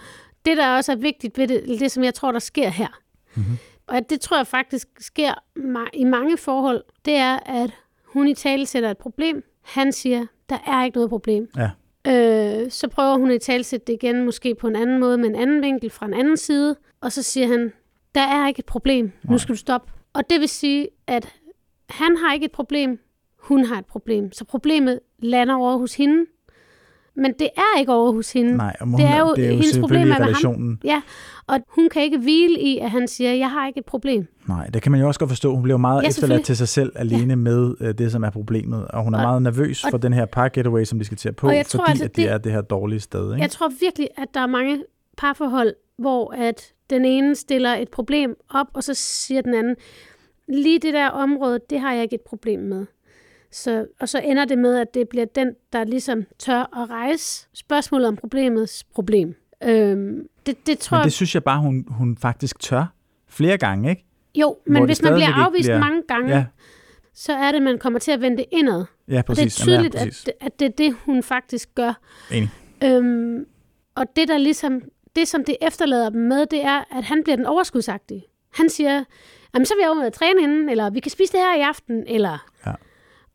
det, 0.45 0.57
der 0.57 0.75
også 0.77 0.91
er 0.91 0.95
vigtigt 0.95 1.37
ved 1.37 1.47
det, 1.47 1.61
det 1.79 1.91
som 1.91 2.03
jeg 2.03 2.13
tror, 2.13 2.31
der 2.31 2.39
sker 2.39 2.69
her, 2.69 2.87
Mhm. 3.35 3.45
Og 3.87 3.97
at 3.97 4.09
det 4.09 4.21
tror 4.21 4.37
jeg 4.37 4.47
faktisk 4.47 4.87
sker 4.99 5.33
i 5.93 6.03
mange 6.03 6.37
forhold, 6.37 6.83
det 7.05 7.13
er, 7.13 7.39
at 7.45 7.71
hun 8.05 8.27
i 8.27 8.33
tale 8.33 8.65
sætter 8.65 8.91
et 8.91 8.97
problem. 8.97 9.43
Han 9.61 9.91
siger, 9.91 10.25
der 10.49 10.57
er 10.67 10.85
ikke 10.85 10.97
noget 10.97 11.09
problem. 11.09 11.49
Ja. 11.57 11.69
Øh, 12.07 12.71
så 12.71 12.87
prøver 12.87 13.17
hun 13.17 13.31
i 13.31 13.39
tale 13.39 13.63
sætte 13.63 13.85
det 13.85 13.93
igen, 13.93 14.25
måske 14.25 14.55
på 14.55 14.67
en 14.67 14.75
anden 14.75 14.99
måde, 14.99 15.17
med 15.17 15.29
en 15.29 15.35
anden 15.35 15.61
vinkel 15.61 15.89
fra 15.89 16.05
en 16.05 16.13
anden 16.13 16.37
side. 16.37 16.75
Og 17.01 17.11
så 17.11 17.23
siger 17.23 17.47
han, 17.47 17.73
der 18.15 18.21
er 18.21 18.47
ikke 18.47 18.59
et 18.59 18.65
problem. 18.65 19.11
Nu 19.23 19.37
skal 19.37 19.55
du 19.55 19.59
stoppe. 19.59 19.91
Og 20.13 20.29
det 20.29 20.39
vil 20.39 20.49
sige, 20.49 20.87
at 21.07 21.33
han 21.89 22.17
har 22.17 22.33
ikke 22.33 22.45
et 22.45 22.51
problem. 22.51 22.99
Hun 23.37 23.65
har 23.65 23.79
et 23.79 23.85
problem. 23.85 24.31
Så 24.31 24.45
problemet 24.45 24.99
lander 25.19 25.55
over 25.55 25.77
hos 25.77 25.95
hende. 25.95 26.25
Men 27.15 27.33
det 27.39 27.49
er 27.57 27.79
ikke 27.79 27.93
over 27.93 28.11
hos 28.11 28.33
hende. 28.33 28.57
Nej, 28.57 28.75
og 28.79 28.87
Mm. 28.87 28.95
Det 28.95 29.05
er 29.05 29.19
jo 29.19 29.33
det 29.35 29.43
er 29.43 29.47
jo 29.47 29.51
hendes 29.53 29.65
selvfølgelig 29.67 29.81
problemer 29.81 30.05
med 30.05 30.13
ham. 30.13 30.21
relationen. 30.23 30.79
Ja, 30.83 31.01
og 31.47 31.59
hun 31.69 31.89
kan 31.89 32.01
ikke 32.01 32.17
hvile 32.17 32.59
i, 32.59 32.77
at 32.77 32.91
han 32.91 33.07
siger, 33.07 33.33
jeg 33.33 33.51
har 33.51 33.67
ikke 33.67 33.77
et 33.79 33.85
problem. 33.85 34.27
Nej, 34.47 34.67
det 34.67 34.81
kan 34.81 34.91
man 34.91 35.01
jo 35.01 35.07
også 35.07 35.19
godt 35.19 35.29
forstå. 35.29 35.53
Hun 35.53 35.63
bliver 35.63 35.77
meget 35.77 36.03
Ja, 36.03 36.07
efterladt 36.07 36.43
til 36.45 36.57
sig 36.57 36.67
selv 36.67 36.91
alene 36.95 37.29
ja. 37.31 37.35
med 37.35 37.75
øh, 37.81 37.93
det, 37.93 38.11
som 38.11 38.23
er 38.23 38.29
problemet. 38.29 38.87
Og 38.87 39.03
hun 39.03 39.13
er 39.13 39.17
Og- 39.17 39.23
meget 39.23 39.41
nervøs 39.41 39.83
og- 39.83 39.91
for 39.91 39.97
den 39.97 40.13
her 40.13 40.25
par 40.25 40.49
getaway, 40.49 40.83
som 40.83 40.99
de 40.99 41.05
skal 41.05 41.17
til 41.17 41.29
at 41.29 41.35
på, 41.35 41.47
Og 41.47 41.55
jeg 41.55 41.65
tror 41.65 41.79
fordi 41.79 41.91
altså, 41.91 42.03
at 42.05 42.15
det 42.15 42.23
det- 42.25 42.31
er 42.31 42.37
det 42.37 42.51
her 42.51 42.61
dårlige 42.61 42.99
sted. 42.99 43.31
Ikke? 43.31 43.41
Jeg 43.41 43.51
tror 43.51 43.71
virkelig, 43.81 44.07
at 44.17 44.27
der 44.33 44.39
er 44.39 44.47
mange 44.47 44.83
parforhold, 45.17 45.73
hvor 45.97 46.33
at 46.37 46.61
den 46.89 47.05
ene 47.05 47.35
stiller 47.35 47.73
et 47.75 47.89
problem 47.89 48.35
op, 48.53 48.67
og 48.73 48.83
så 48.83 48.93
siger 48.93 49.41
den 49.41 49.53
anden, 49.53 49.75
lige 50.47 50.79
det 50.79 50.93
der 50.93 51.07
område, 51.09 51.59
det 51.69 51.79
har 51.79 51.93
jeg 51.93 52.03
ikke 52.03 52.15
et 52.15 52.21
problem 52.21 52.59
med. 52.59 52.85
Så, 53.53 53.85
og 53.99 54.09
så 54.09 54.19
ender 54.19 54.45
det 54.45 54.57
med, 54.57 54.77
at 54.77 54.93
det 54.93 55.09
bliver 55.09 55.25
den, 55.25 55.55
der 55.73 55.83
ligesom 55.83 56.23
tør 56.39 56.81
at 56.81 56.89
rejse 56.89 57.47
spørgsmålet 57.53 58.07
om 58.07 58.15
problemets 58.15 58.83
problem. 58.83 59.35
Øhm, 59.63 60.27
det, 60.45 60.67
det 60.67 60.79
tror 60.79 60.95
Men 60.95 60.99
jeg, 60.99 61.05
det 61.05 61.13
synes 61.13 61.35
jeg 61.35 61.43
bare, 61.43 61.59
hun, 61.59 61.85
hun 61.89 62.17
faktisk 62.17 62.59
tør 62.59 62.85
flere 63.27 63.57
gange, 63.57 63.89
ikke? 63.89 64.05
jo, 64.35 64.47
hvor 64.47 64.73
men 64.73 64.81
det 64.81 64.89
hvis 64.89 65.01
man 65.01 65.13
bliver 65.13 65.33
afvist 65.33 65.67
bliver- 65.67 65.79
mange 65.79 66.01
gange, 66.07 66.35
Ja, 66.35 66.45
så 67.13 67.33
er 67.33 67.51
det, 67.51 67.61
man 67.61 67.79
kommer 67.79 67.99
til 67.99 68.11
at 68.11 68.21
vende 68.21 68.43
indad. 68.51 68.85
ja 69.07 69.17
Og 69.17 69.25
præcis. 69.25 69.55
det 69.55 69.61
er 69.61 69.63
tydeligt, 69.65 69.93
Jamen, 69.95 70.05
ja, 70.05 70.09
præcis. 70.09 70.27
at, 70.27 70.33
at 70.45 70.59
det 70.59 70.65
er 70.65 70.69
det, 70.69 70.93
hun 71.05 71.23
faktisk 71.23 71.75
gør. 71.75 71.93
Enig. 72.31 72.49
Øhm, 72.83 73.45
og 73.95 74.05
det, 74.15 74.27
der 74.27 74.37
ligesom, 74.37 74.81
det, 75.15 75.27
som 75.27 75.45
det 75.45 75.55
efterlader 75.61 76.09
dem 76.09 76.21
med, 76.21 76.45
det 76.45 76.65
er, 76.65 76.83
at 76.97 77.03
han 77.03 77.23
bliver 77.23 77.35
den 77.35 77.45
overskudsagtige. 77.45 78.23
Han 78.53 78.69
siger, 78.69 79.03
Jamen, 79.53 79.65
så 79.65 79.73
vil 79.75 79.81
jeg 79.81 79.89
over 79.91 80.01
at 80.03 80.13
træne 80.13 80.41
inden, 80.41 80.69
eller 80.69 80.89
vi 80.89 80.99
kan 80.99 81.11
spise 81.11 81.31
det 81.33 81.39
her 81.39 81.55
i 81.57 81.61
aften, 81.61 82.03
eller... 82.07 82.45
Ja. 82.65 82.71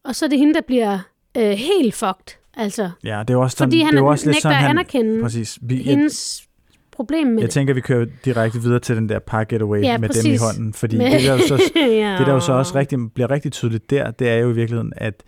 Og 0.04 0.14
så 0.14 0.24
er 0.24 0.28
det 0.28 0.38
hende, 0.38 0.54
der 0.54 0.60
bliver 0.60 0.98
øh, 1.36 1.50
helt 1.50 1.94
fucked, 1.94 2.38
altså. 2.54 2.90
Ja, 3.04 3.22
det 3.28 3.34
er 3.34 3.38
også 3.38 3.56
sådan, 3.56 3.70
Fordi 3.70 3.80
han 3.80 3.92
det 3.94 4.00
er 4.00 4.04
også 4.04 4.26
lidt 4.26 4.34
nægter 4.34 4.40
sådan, 4.42 4.56
at 4.56 4.62
han, 4.62 4.70
anerkende 4.70 5.22
Præcis. 5.22 5.58
Vi, 5.62 5.76
hendes 5.76 6.48
problem 6.92 7.26
med 7.26 7.34
jeg 7.34 7.42
det. 7.42 7.50
tænker, 7.50 7.74
vi 7.74 7.80
kører 7.80 8.06
direkte 8.24 8.62
videre 8.62 8.80
til 8.80 8.96
den 8.96 9.08
der 9.08 9.18
par 9.18 9.44
getaway 9.44 9.82
Ja, 9.82 9.98
med 9.98 10.08
dem 10.08 10.16
i 10.16 10.18
præcis. 10.18 10.40
hånden, 10.42 10.72
fordi 10.72 10.96
det 10.98 11.12
der, 11.22 11.32
jo 11.32 11.38
så, 11.38 11.62
ja. 11.76 12.16
det 12.18 12.26
der 12.26 12.32
jo 12.32 12.40
så 12.40 12.52
også 12.52 12.74
rigtig, 12.74 12.98
bliver 13.14 13.30
rigtig 13.30 13.52
tydeligt 13.52 13.90
der, 13.90 14.10
det 14.10 14.28
er 14.28 14.36
jo 14.36 14.50
i 14.50 14.54
virkeligheden, 14.54 14.92
at 14.96 15.22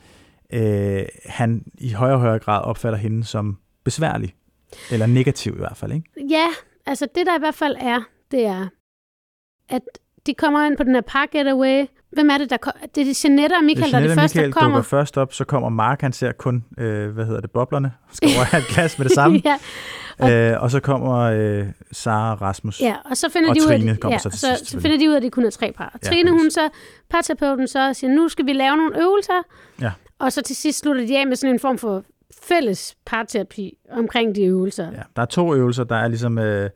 øh, 0.52 1.02
han 1.26 1.64
i 1.78 1.92
højere 1.92 2.14
og 2.14 2.20
højere 2.20 2.38
grad 2.38 2.62
opfatter 2.64 2.98
hende 2.98 3.24
som 3.24 3.58
besværlig. 3.84 4.34
Eller 4.92 5.06
negativ 5.06 5.52
i 5.54 5.58
hvert 5.58 5.76
fald, 5.76 5.92
ikke? 5.92 6.10
Ja, 6.30 6.46
altså 6.86 7.06
det 7.14 7.26
der 7.26 7.36
i 7.36 7.38
hvert 7.38 7.54
fald 7.54 7.76
er, 7.80 8.00
det 8.30 8.44
er, 8.46 8.68
at 9.68 9.82
de 10.26 10.34
kommer 10.34 10.66
ind 10.66 10.76
på 10.76 10.82
den 10.82 10.94
her 10.94 11.00
park 11.00 11.30
getaway. 11.30 11.84
Hvem 12.12 12.30
er 12.30 12.38
det, 12.38 12.50
der 12.50 12.56
kommer? 12.56 12.86
Det 12.94 13.08
er 13.08 13.14
Jeanette 13.24 13.54
og 13.54 13.64
Michael, 13.64 13.90
der 13.92 13.96
er 13.98 14.00
det 14.00 14.08
Jeanette 14.08 14.20
første, 14.22 14.42
der 14.42 14.50
kommer. 14.50 14.68
dukker 14.76 14.82
først 14.88 15.18
op, 15.18 15.32
så 15.32 15.44
kommer 15.44 15.68
Mark, 15.68 16.00
han 16.00 16.12
ser 16.12 16.32
kun, 16.32 16.64
øh, 16.78 17.10
hvad 17.10 17.26
hedder 17.26 17.40
det, 17.40 17.50
boblerne, 17.50 17.92
skal 18.12 18.28
over 18.36 18.44
have 18.44 18.60
et 18.60 18.66
glas 18.68 18.98
med 18.98 19.04
det 19.06 19.14
samme. 19.20 19.42
ja, 19.44 19.56
og, 20.18 20.32
øh, 20.32 20.62
og 20.62 20.70
så 20.70 20.80
kommer 20.80 21.18
øh, 21.18 21.66
Sara 21.92 22.32
og 22.32 22.42
Rasmus. 22.42 22.80
ja, 22.80 22.94
og 23.10 23.16
så 23.16 23.28
finder 23.28 23.50
Og 23.50 23.56
de 23.56 23.60
ud 23.66 23.70
af, 23.72 24.00
kommer 24.00 24.14
ja, 24.14 24.18
så 24.18 24.30
til 24.30 24.38
så, 24.40 24.46
sidst, 24.58 24.70
så 24.70 24.80
finder 24.80 24.98
de 24.98 25.08
ud 25.08 25.12
af, 25.12 25.16
at 25.16 25.22
det 25.22 25.32
kun 25.32 25.44
er 25.46 25.50
tre 25.50 25.72
par. 25.76 25.90
Og 25.94 26.00
Ja, 26.04 26.08
Trine, 26.08 26.30
hun 26.30 26.50
så, 26.50 26.68
parterapeuten 27.10 27.68
så 27.68 27.94
siger, 27.94 28.10
nu 28.10 28.28
skal 28.28 28.46
vi 28.46 28.52
lave 28.52 28.76
nogle 28.76 29.00
øvelser. 29.02 29.42
Ja. 29.80 29.90
Og 30.18 30.32
så 30.32 30.42
til 30.42 30.56
sidst 30.56 30.78
slutter 30.78 31.06
de 31.06 31.18
af 31.18 31.26
med 31.26 31.36
sådan 31.36 31.54
en 31.54 31.60
form 31.60 31.78
for 31.78 32.04
fælles 32.42 32.96
parterapi 33.06 33.72
omkring 33.92 34.34
de 34.34 34.42
øvelser. 34.42 34.84
Ja, 34.84 35.02
der 35.16 35.22
er 35.22 35.26
to 35.26 35.54
øvelser. 35.54 35.84
Der 35.84 35.96
er 35.96 36.08
ligesom 36.08 36.38
øh, 36.38 36.70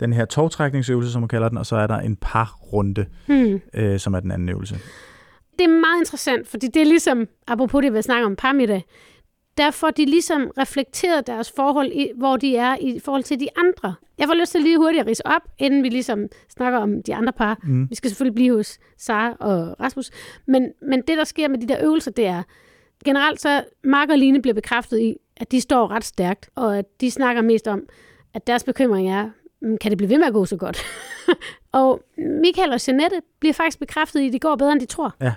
den 0.00 0.12
her 0.12 0.24
togtrækningsøvelse, 0.24 1.12
som 1.12 1.22
man 1.22 1.28
kalder 1.28 1.48
den, 1.48 1.58
og 1.58 1.66
så 1.66 1.76
er 1.76 1.86
der 1.86 1.98
en 1.98 2.16
parrunde, 2.16 3.06
Hmm. 3.26 3.60
øh, 3.74 3.98
som 3.98 4.14
er 4.14 4.20
den 4.20 4.30
anden 4.30 4.48
øvelse. 4.48 4.74
det 5.58 5.64
er 5.64 5.68
meget 5.68 6.00
interessant, 6.00 6.48
fordi 6.48 6.66
det 6.66 6.82
er 6.82 6.86
ligesom, 6.86 7.26
apropos 7.48 7.82
det, 7.82 7.92
vi 7.94 8.02
snakker 8.02 8.26
om 8.26 8.36
parmiddag, 8.36 8.84
der 9.56 9.70
får 9.70 9.90
de 9.90 10.04
ligesom 10.04 10.50
reflekteret 10.58 11.26
deres 11.26 11.52
forhold, 11.56 11.92
i, 11.92 12.10
hvor 12.16 12.36
de 12.36 12.56
er 12.56 12.76
i 12.80 12.98
forhold 13.04 13.22
til 13.22 13.40
de 13.40 13.48
andre. 13.56 13.94
Jeg 14.18 14.26
får 14.28 14.34
lyst 14.34 14.52
til 14.52 14.60
lige 14.60 14.78
hurtigt 14.78 15.00
at 15.00 15.06
rise 15.06 15.26
op, 15.26 15.42
inden 15.58 15.82
vi 15.82 15.88
ligesom 15.88 16.26
snakker 16.56 16.78
om 16.78 17.02
de 17.02 17.14
andre 17.14 17.32
par. 17.32 17.58
Mm. 17.62 17.90
Vi 17.90 17.94
skal 17.94 18.10
selvfølgelig 18.10 18.34
blive 18.34 18.56
hos 18.56 18.78
Sara 18.98 19.32
og 19.40 19.80
Rasmus. 19.80 20.10
Men, 20.46 20.68
men 20.82 21.02
det, 21.08 21.18
der 21.18 21.24
sker 21.24 21.48
med 21.48 21.58
de 21.58 21.66
der 21.68 21.76
øvelser, 21.84 22.10
det 22.10 22.26
er, 22.26 22.42
generelt 23.04 23.40
så 23.40 23.62
Mark 23.84 24.08
og 24.10 24.18
Line 24.18 24.42
bliver 24.42 24.54
bekræftet 24.54 24.98
i, 25.00 25.14
at 25.36 25.52
de 25.52 25.60
står 25.60 25.90
ret 25.90 26.04
stærkt, 26.04 26.50
og 26.54 26.78
at 26.78 26.84
de 27.00 27.10
snakker 27.10 27.42
mest 27.42 27.68
om, 27.68 27.82
at 28.34 28.46
deres 28.46 28.64
bekymring 28.64 29.10
er, 29.10 29.24
"Mm, 29.24 29.30
kan 29.80 29.90
det 29.90 29.98
blive 29.98 30.10
ved 30.10 30.18
med 30.18 30.26
at 30.26 30.32
gå 30.32 30.44
så 30.44 30.56
godt? 30.56 30.78
og 31.72 32.02
Michael 32.42 32.72
og 32.72 32.80
Jeanette 32.88 33.16
bliver 33.40 33.52
faktisk 33.52 33.78
bekræftet 33.78 34.20
i, 34.20 34.26
at 34.26 34.32
det 34.32 34.40
går 34.40 34.56
bedre, 34.56 34.72
end 34.72 34.80
de 34.80 34.86
tror. 34.86 35.14
Ja. 35.20 35.34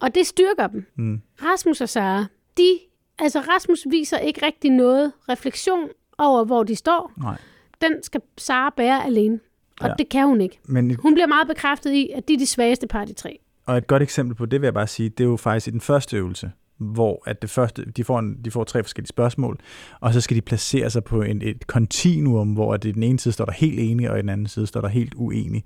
Og 0.00 0.14
det 0.14 0.26
styrker 0.26 0.66
dem. 0.66 0.86
Mm. 0.96 1.20
Rasmus 1.42 1.80
og 1.80 1.88
Sara, 1.88 2.24
de, 2.56 2.78
altså 3.18 3.40
Rasmus 3.40 3.86
viser 3.90 4.18
ikke 4.18 4.46
rigtig 4.46 4.70
noget 4.70 5.12
refleksion 5.28 5.88
over, 6.18 6.44
hvor 6.44 6.62
de 6.62 6.76
står. 6.76 7.12
Nej. 7.22 7.36
Den 7.80 8.02
skal 8.02 8.20
Sara 8.38 8.72
bære 8.76 9.04
alene. 9.06 9.40
Og 9.80 9.86
Ja. 9.86 9.88
ja. 9.88 9.94
det 9.98 10.08
kan 10.08 10.26
hun 10.26 10.40
ikke. 10.40 10.58
Men, 10.64 10.90
et- 10.90 10.96
Hun 11.00 11.14
bliver 11.14 11.26
meget 11.26 11.48
bekræftet 11.48 11.92
i, 11.92 12.10
at 12.14 12.28
de 12.28 12.34
er 12.34 12.38
de 12.38 12.46
svageste 12.46 12.86
par, 12.86 13.04
de 13.04 13.12
tre. 13.12 13.38
og 13.66 13.76
et 13.78 13.86
godt 13.86 14.02
eksempel 14.02 14.34
på 14.36 14.46
det 14.46 14.60
vil 14.60 14.66
jeg 14.66 14.74
bare 14.74 14.86
sige, 14.86 15.08
det 15.08 15.24
er 15.24 15.28
jo 15.28 15.36
faktisk 15.36 15.66
i 15.68 15.70
den 15.70 15.80
første 15.80 16.16
øvelse, 16.16 16.52
hvor 16.82 17.22
at 17.26 17.42
det 17.42 17.50
første, 17.50 17.84
de, 17.84 18.04
får 18.04 18.18
en, 18.18 18.36
de 18.44 18.50
får 18.50 18.64
tre 18.64 18.82
forskellige 18.82 19.08
spørgsmål, 19.08 19.58
og 20.00 20.12
så 20.12 20.20
skal 20.20 20.36
de 20.36 20.40
placere 20.42 20.90
sig 20.90 21.04
på 21.04 21.22
en, 21.22 21.42
et 21.42 21.66
kontinuum, 21.66 22.52
hvor 22.52 22.74
at 22.74 22.84
i 22.84 22.92
den 22.92 23.02
ene 23.02 23.18
side 23.18 23.32
står 23.32 23.44
der 23.44 23.52
helt 23.52 23.80
enig, 23.80 24.10
og 24.10 24.18
i 24.18 24.22
den 24.22 24.28
anden 24.28 24.46
side 24.46 24.66
står 24.66 24.80
der 24.80 24.88
helt 24.88 25.14
uenig. 25.16 25.64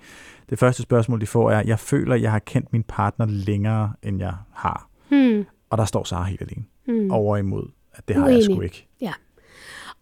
Det 0.50 0.58
første 0.58 0.82
spørgsmål, 0.82 1.20
de 1.20 1.26
får 1.26 1.50
er, 1.50 1.62
jeg 1.66 1.78
føler, 1.78 2.16
jeg 2.16 2.32
har 2.32 2.38
kendt 2.38 2.72
min 2.72 2.82
partner 2.82 3.26
længere, 3.26 3.92
end 4.02 4.18
jeg 4.18 4.34
har. 4.54 4.88
Hmm. 5.08 5.44
Og 5.70 5.78
der 5.78 5.84
står 5.84 6.04
Sara 6.04 6.24
helt 6.24 6.42
alene. 6.42 6.64
Hmm. 6.86 7.10
Over 7.10 7.36
imod, 7.36 7.68
at 7.94 8.08
det 8.08 8.16
har 8.16 8.22
jeg 8.26 8.32
Uenig. 8.32 8.44
sgu 8.44 8.60
ikke. 8.60 8.86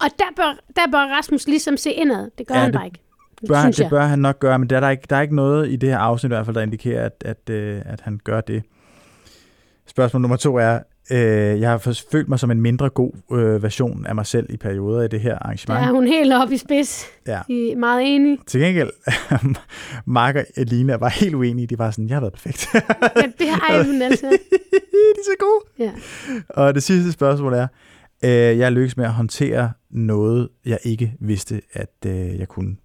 Og 0.00 0.06
der 0.18 0.24
bør, 0.36 0.58
der 0.76 0.82
bør 0.92 1.16
Rasmus 1.16 1.46
ligesom 1.46 1.76
se 1.76 1.90
indad. 1.92 2.30
Det 2.38 2.46
gør 2.46 2.54
Ja, 2.54 2.58
ja, 2.60 2.64
han 2.64 2.72
det 2.72 2.78
bare 2.78 2.86
ikke. 2.86 2.98
Bør, 3.48 3.60
synes 3.60 3.76
det 3.76 3.82
jeg. 3.82 3.90
bør 3.90 4.02
han 4.06 4.18
nok 4.18 4.38
gøre, 4.40 4.58
men 4.58 4.70
der 4.70 4.76
er, 4.76 4.80
der, 4.80 4.90
ikke, 4.90 5.06
der 5.10 5.16
er 5.16 5.20
ikke 5.20 5.34
noget 5.36 5.72
i 5.72 5.76
det 5.76 5.88
her 5.88 5.98
afsnit 5.98 6.28
i 6.28 6.34
hvert 6.34 6.46
fald, 6.46 6.56
der 6.56 6.62
indikerer, 6.62 7.04
at, 7.04 7.22
at, 7.24 7.50
øh, 7.50 7.82
at 7.86 8.00
han 8.00 8.20
gør 8.24 8.40
det. 8.40 8.62
Spørgsmål 9.86 10.20
nummer 10.20 10.36
to 10.36 10.56
er, 10.56 10.78
øh, 11.10 11.60
jeg 11.60 11.70
har 11.70 12.02
følt 12.12 12.28
mig 12.28 12.38
som 12.38 12.50
en 12.50 12.60
mindre 12.60 12.88
god 12.88 13.12
øh, 13.32 13.62
version 13.62 14.06
af 14.06 14.14
mig 14.14 14.26
selv 14.26 14.46
i 14.50 14.56
perioder 14.56 15.02
i 15.02 15.08
det 15.08 15.20
her 15.20 15.38
arrangement. 15.38 15.86
er 15.86 15.92
hun 15.92 16.06
helt 16.06 16.32
oppe 16.32 16.54
i 16.54 16.56
spids. 16.56 17.06
Ja. 17.26 17.40
I 17.48 17.70
er 17.70 17.76
meget 17.76 18.02
enige. 18.14 18.38
Til 18.46 18.60
gengæld, 18.60 18.90
Mark 20.06 20.36
og 20.36 20.44
Elina 20.56 20.96
var 20.96 21.08
helt 21.08 21.34
uenige. 21.34 21.66
De 21.66 21.78
var 21.78 21.90
sådan, 21.90 22.08
jeg 22.08 22.16
har 22.16 22.20
været 22.20 22.32
perfekt. 22.32 22.68
Ja, 22.74 23.22
det 23.38 23.48
har 23.48 23.70
ej, 23.70 23.86
men 23.86 24.02
altså. 24.02 24.26
de 24.72 24.96
er 24.96 25.24
så 25.24 25.36
gode. 25.38 25.88
Ja. 25.88 25.92
Og 26.48 26.74
det 26.74 26.82
sidste 26.82 27.12
spørgsmål 27.12 27.52
er, 27.52 27.66
øh, 28.24 28.58
jeg 28.58 28.72
lykkes 28.72 28.96
med 28.96 29.04
at 29.04 29.12
håndtere 29.12 29.72
noget, 29.90 30.48
jeg 30.66 30.78
ikke 30.82 31.14
vidste, 31.20 31.60
at 31.72 31.94
øh, 32.06 32.38
jeg 32.38 32.48
kunne. 32.48 32.76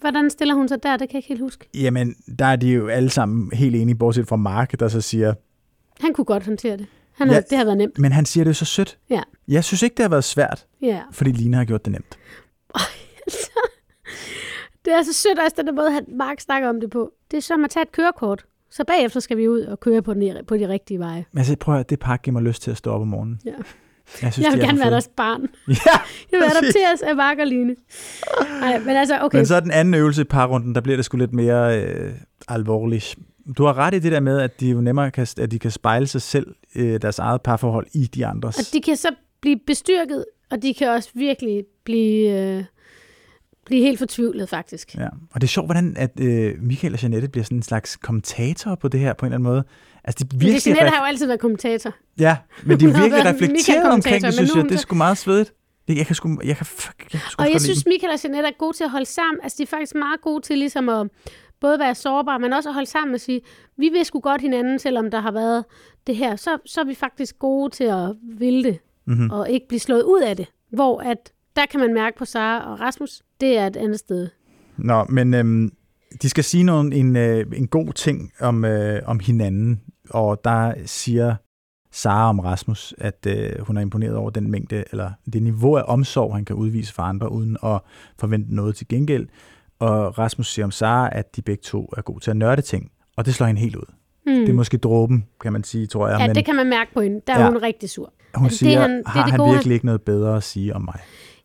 Hvordan 0.00 0.30
stiller 0.30 0.54
hun 0.54 0.68
sig 0.68 0.82
der? 0.82 0.96
Det 0.96 1.08
kan 1.08 1.14
jeg 1.14 1.18
ikke 1.18 1.28
helt 1.28 1.40
huske. 1.40 1.68
Jamen, 1.74 2.14
der 2.38 2.44
er 2.44 2.56
de 2.56 2.72
jo 2.72 2.88
alle 2.88 3.10
sammen 3.10 3.50
helt 3.52 3.76
enige, 3.76 3.94
bortset 3.94 4.28
fra 4.28 4.36
Mark, 4.36 4.80
der 4.80 4.88
så 4.88 5.00
siger, 5.00 5.34
Han 6.00 6.12
kunne 6.14 6.24
godt 6.24 6.44
håndtere 6.44 6.76
det. 6.76 6.86
Han 7.12 7.28
Ja. 7.28 7.34
ja. 7.34 7.40
Det 7.50 7.58
har 7.58 7.64
været 7.64 7.78
nemt. 7.78 7.98
men 7.98 8.12
han 8.12 8.26
siger 8.26 8.44
det 8.44 8.48
jo 8.48 8.54
så 8.54 8.64
sødt. 8.64 8.98
Ja. 9.10 9.22
Jeg 9.48 9.64
synes 9.64 9.82
ikke, 9.82 9.94
det 9.94 10.02
har 10.02 10.08
været 10.10 10.24
svært, 10.24 10.66
Ja. 10.82 11.00
fordi 11.12 11.30
Lina 11.32 11.56
har 11.56 11.64
gjort 11.64 11.84
det 11.84 11.92
nemt. 11.92 12.18
Det 14.84 14.92
er 14.92 15.02
så 15.02 15.12
sødt 15.12 15.38
også, 15.38 15.54
den 15.56 15.66
der 15.66 15.72
måde, 15.72 15.96
at 15.96 16.04
Mark 16.18 16.40
snakker 16.40 16.68
om 16.68 16.80
det 16.80 16.90
på. 16.90 17.12
Det 17.30 17.36
er 17.36 17.40
som 17.40 17.64
at 17.64 17.70
tage 17.70 17.82
et 17.82 17.92
kørekort. 17.92 18.44
Så 18.70 18.84
bagefter 18.84 19.20
skal 19.20 19.36
vi 19.36 19.48
ud 19.48 19.60
og 19.60 19.80
køre 19.80 20.02
på, 20.02 20.14
den, 20.14 20.44
på 20.46 20.56
de 20.56 20.68
rigtige 20.68 20.98
veje. 20.98 21.24
Men 21.32 21.38
altså, 21.38 21.56
prøv 21.56 21.74
at 21.74 21.76
høre, 21.78 21.84
det 21.88 21.98
pakke 21.98 22.22
giver 22.22 22.32
mig 22.32 22.42
lyst 22.42 22.62
til 22.62 22.70
at 22.70 22.76
stå 22.76 22.90
op 22.90 23.00
om 23.00 23.08
morgenen. 23.08 23.40
Ja. 23.44 23.50
Jeg, 24.22 24.32
synes, 24.32 24.38
Jeg 24.46 24.52
vil 24.52 24.60
er 24.60 24.66
gerne 24.66 24.78
være 24.80 24.90
deres 24.90 25.08
barn. 25.16 25.40
Ja, 25.68 25.74
Jeg 26.32 26.40
vil 26.40 26.42
adopteres 26.44 27.02
af 27.02 27.16
Mark 27.16 27.38
og 27.38 27.46
Line. 27.46 27.76
Nej, 28.60 28.78
men 28.78 28.96
altså, 28.96 29.18
okay. 29.20 29.38
men 29.38 29.46
så 29.46 29.54
er 29.54 29.60
den 29.60 29.70
anden 29.70 29.94
øvelse 29.94 30.20
i 30.20 30.24
parrunden, 30.24 30.74
der 30.74 30.80
bliver 30.80 30.96
det 30.96 31.04
sgu 31.04 31.16
lidt 31.16 31.32
mere 31.32 31.82
øh, 31.82 32.12
alvorligt. 32.48 33.16
Du 33.58 33.64
har 33.64 33.78
ret 33.78 33.94
i 33.94 33.98
det 33.98 34.12
der 34.12 34.20
med, 34.20 34.40
at 34.40 34.60
de 34.60 34.68
jo 34.70 34.80
nemmere 34.80 35.10
kan, 35.10 35.26
at 35.38 35.50
de 35.50 35.58
kan 35.58 35.70
spejle 35.70 36.06
sig 36.06 36.22
selv, 36.22 36.46
øh, 36.74 37.02
deres 37.02 37.18
eget 37.18 37.42
parforhold, 37.42 37.86
i 37.94 38.06
de 38.06 38.26
andres. 38.26 38.58
Og 38.58 38.64
de 38.72 38.80
kan 38.80 38.96
så 38.96 39.08
blive 39.42 39.58
bestyrket, 39.66 40.24
og 40.50 40.62
de 40.62 40.74
kan 40.74 40.88
også 40.88 41.08
virkelig 41.14 41.64
blive, 41.84 42.40
øh, 42.58 42.64
blive 43.66 43.82
helt 43.82 43.98
fortvivlet, 43.98 44.48
faktisk. 44.48 44.94
Ja. 44.94 45.06
Og 45.06 45.40
det 45.40 45.42
er 45.42 45.48
sjovt, 45.48 45.66
hvordan 45.66 45.96
at, 45.96 46.20
øh, 46.20 46.52
Michael 46.62 46.92
og 46.94 47.02
Jeanette 47.02 47.28
bliver 47.28 47.44
sådan 47.44 47.58
en 47.58 47.62
slags 47.62 47.96
kommentator 47.96 48.74
på 48.74 48.88
det 48.88 49.00
her 49.00 49.12
på 49.12 49.26
en 49.26 49.32
eller 49.32 49.36
anden 49.36 49.48
måde. 49.52 49.64
Altså, 50.04 50.24
de 50.24 50.38
Virkelig 50.38 50.66
Jeanette 50.66 50.86
ref- 50.88 50.90
har 50.94 51.00
jo 51.00 51.06
altid 51.06 51.26
været 51.26 51.40
kommentator. 51.40 51.90
ja, 52.18 52.36
men 52.64 52.80
de 52.80 52.84
er 52.84 52.88
virkelig 52.88 53.10
været 53.12 53.26
reflekteret 53.34 53.92
omkring 53.92 54.14
det, 54.14 54.22
men 54.22 54.32
synes 54.32 54.50
er 54.50 54.56
jeg. 54.56 54.64
Det 54.68 54.74
er 54.74 54.78
sgu 54.78 54.94
meget 54.94 55.18
svedigt. 55.18 55.52
Det- 55.88 55.96
Jeg 55.98 56.06
kan 56.06 56.14
sgu, 56.16 56.40
jeg 56.44 56.56
kan, 56.56 56.66
fuck, 56.66 56.94
jeg 57.12 57.20
kan 57.20 57.30
sgu 57.30 57.42
Og 57.42 57.52
jeg 57.52 57.60
synes. 57.60 57.86
Michael 57.86 58.12
og 58.12 58.18
Jeanette 58.24 58.48
er 58.48 58.52
gode 58.58 58.76
til 58.76 58.84
at 58.84 58.90
holde 58.90 59.06
sammen. 59.06 59.40
Altså, 59.42 59.56
de 59.58 59.62
er 59.62 59.66
faktisk 59.66 59.94
meget 59.94 60.20
gode 60.20 60.42
til 60.42 60.58
ligesom 60.58 60.88
at 60.88 61.08
både 61.66 61.78
være 61.78 61.94
sårbare, 61.94 62.38
men 62.38 62.52
også 62.52 62.68
at 62.68 62.74
holde 62.74 62.88
sammen 62.90 63.14
og 63.14 63.20
sige, 63.20 63.40
vi 63.76 63.88
vil 63.88 64.04
sgu 64.04 64.20
godt 64.20 64.40
hinanden, 64.40 64.78
selvom 64.78 65.10
der 65.10 65.20
har 65.20 65.30
været 65.32 65.64
det 66.06 66.16
her. 66.16 66.36
Så, 66.36 66.58
så 66.66 66.80
er 66.80 66.84
vi 66.84 66.94
faktisk 66.94 67.38
gode 67.38 67.70
til 67.70 67.84
at 67.84 68.14
ville 68.38 68.64
det, 68.64 68.78
Mhm. 69.06 69.30
og 69.30 69.50
ikke 69.50 69.68
blive 69.68 69.80
slået 69.80 70.02
ud 70.02 70.22
af 70.22 70.36
det. 70.36 70.46
Hvor 70.72 71.00
at, 71.00 71.32
der 71.56 71.66
kan 71.70 71.80
man 71.80 71.94
mærke 71.94 72.18
på 72.18 72.24
Sara 72.24 72.72
og 72.72 72.80
Rasmus, 72.80 73.22
det 73.40 73.58
er 73.58 73.66
et 73.66 73.76
andet 73.76 73.98
sted. 73.98 74.28
Nå, 74.76 75.04
men 75.08 75.34
øhm, 75.34 75.72
de 76.22 76.28
skal 76.28 76.44
sige 76.44 76.64
noget, 76.64 76.94
en, 77.00 77.16
øh, 77.16 77.46
en 77.56 77.66
god 77.68 77.92
ting 77.92 78.32
om, 78.40 78.64
øh, 78.64 79.02
om 79.06 79.20
hinanden, 79.20 79.80
og 80.10 80.44
der 80.44 80.74
siger 80.86 81.34
Sara 81.92 82.28
om 82.28 82.38
Rasmus, 82.40 82.94
at 82.98 83.26
øh, 83.28 83.60
hun 83.60 83.76
er 83.76 83.80
imponeret 83.80 84.16
over 84.16 84.30
den 84.30 84.50
mængde, 84.50 84.84
eller 84.90 85.10
det 85.32 85.42
niveau 85.42 85.76
af 85.76 85.82
omsorg, 85.86 86.34
han 86.34 86.44
kan 86.44 86.56
udvise 86.56 86.94
for 86.94 87.02
andre, 87.02 87.32
uden 87.32 87.56
at 87.64 87.80
forvente 88.18 88.54
noget 88.54 88.76
til 88.76 88.88
gengæld. 88.88 89.26
Og 89.84 90.18
Rasmus 90.18 90.52
siger 90.52 90.64
om 90.64 90.70
Sara, 90.70 91.08
at 91.12 91.36
de 91.36 91.42
begge 91.42 91.62
to 91.62 91.92
er 91.96 92.02
gode 92.02 92.20
til 92.20 92.30
at 92.30 92.36
nørde 92.36 92.62
ting, 92.62 92.90
og 93.16 93.26
det 93.26 93.34
slår 93.34 93.46
hende 93.46 93.60
helt 93.60 93.76
ud. 93.76 93.92
Hmm. 94.24 94.34
Det 94.34 94.48
er 94.48 94.52
måske 94.54 94.76
dråben, 94.78 95.26
kan 95.40 95.52
man 95.52 95.64
sige, 95.64 95.86
tror 95.86 96.08
jeg. 96.08 96.20
Ja, 96.20 96.26
men 96.26 96.36
det 96.36 96.44
kan 96.44 96.54
man 96.56 96.66
mærke 96.68 96.94
på 96.94 97.00
hende. 97.00 97.20
Der 97.26 97.34
er 97.34 97.40
Ja. 97.40 97.46
hun 97.48 97.56
rigtig 97.62 97.90
sur. 97.90 98.12
hun 98.34 98.44
altså, 98.46 98.64
det 98.64 98.70
siger, 98.70 98.78
er 98.78 98.82
han- 98.88 98.96
det 98.98 99.06
har 99.06 99.22
det 99.22 99.30
han 99.30 99.38
gode, 99.38 99.48
han- 99.48 99.54
virkelig 99.56 99.74
ikke 99.74 99.86
noget 99.86 100.02
bedre 100.02 100.36
at 100.36 100.42
sige 100.42 100.74
om 100.76 100.82
mig? 100.82 100.98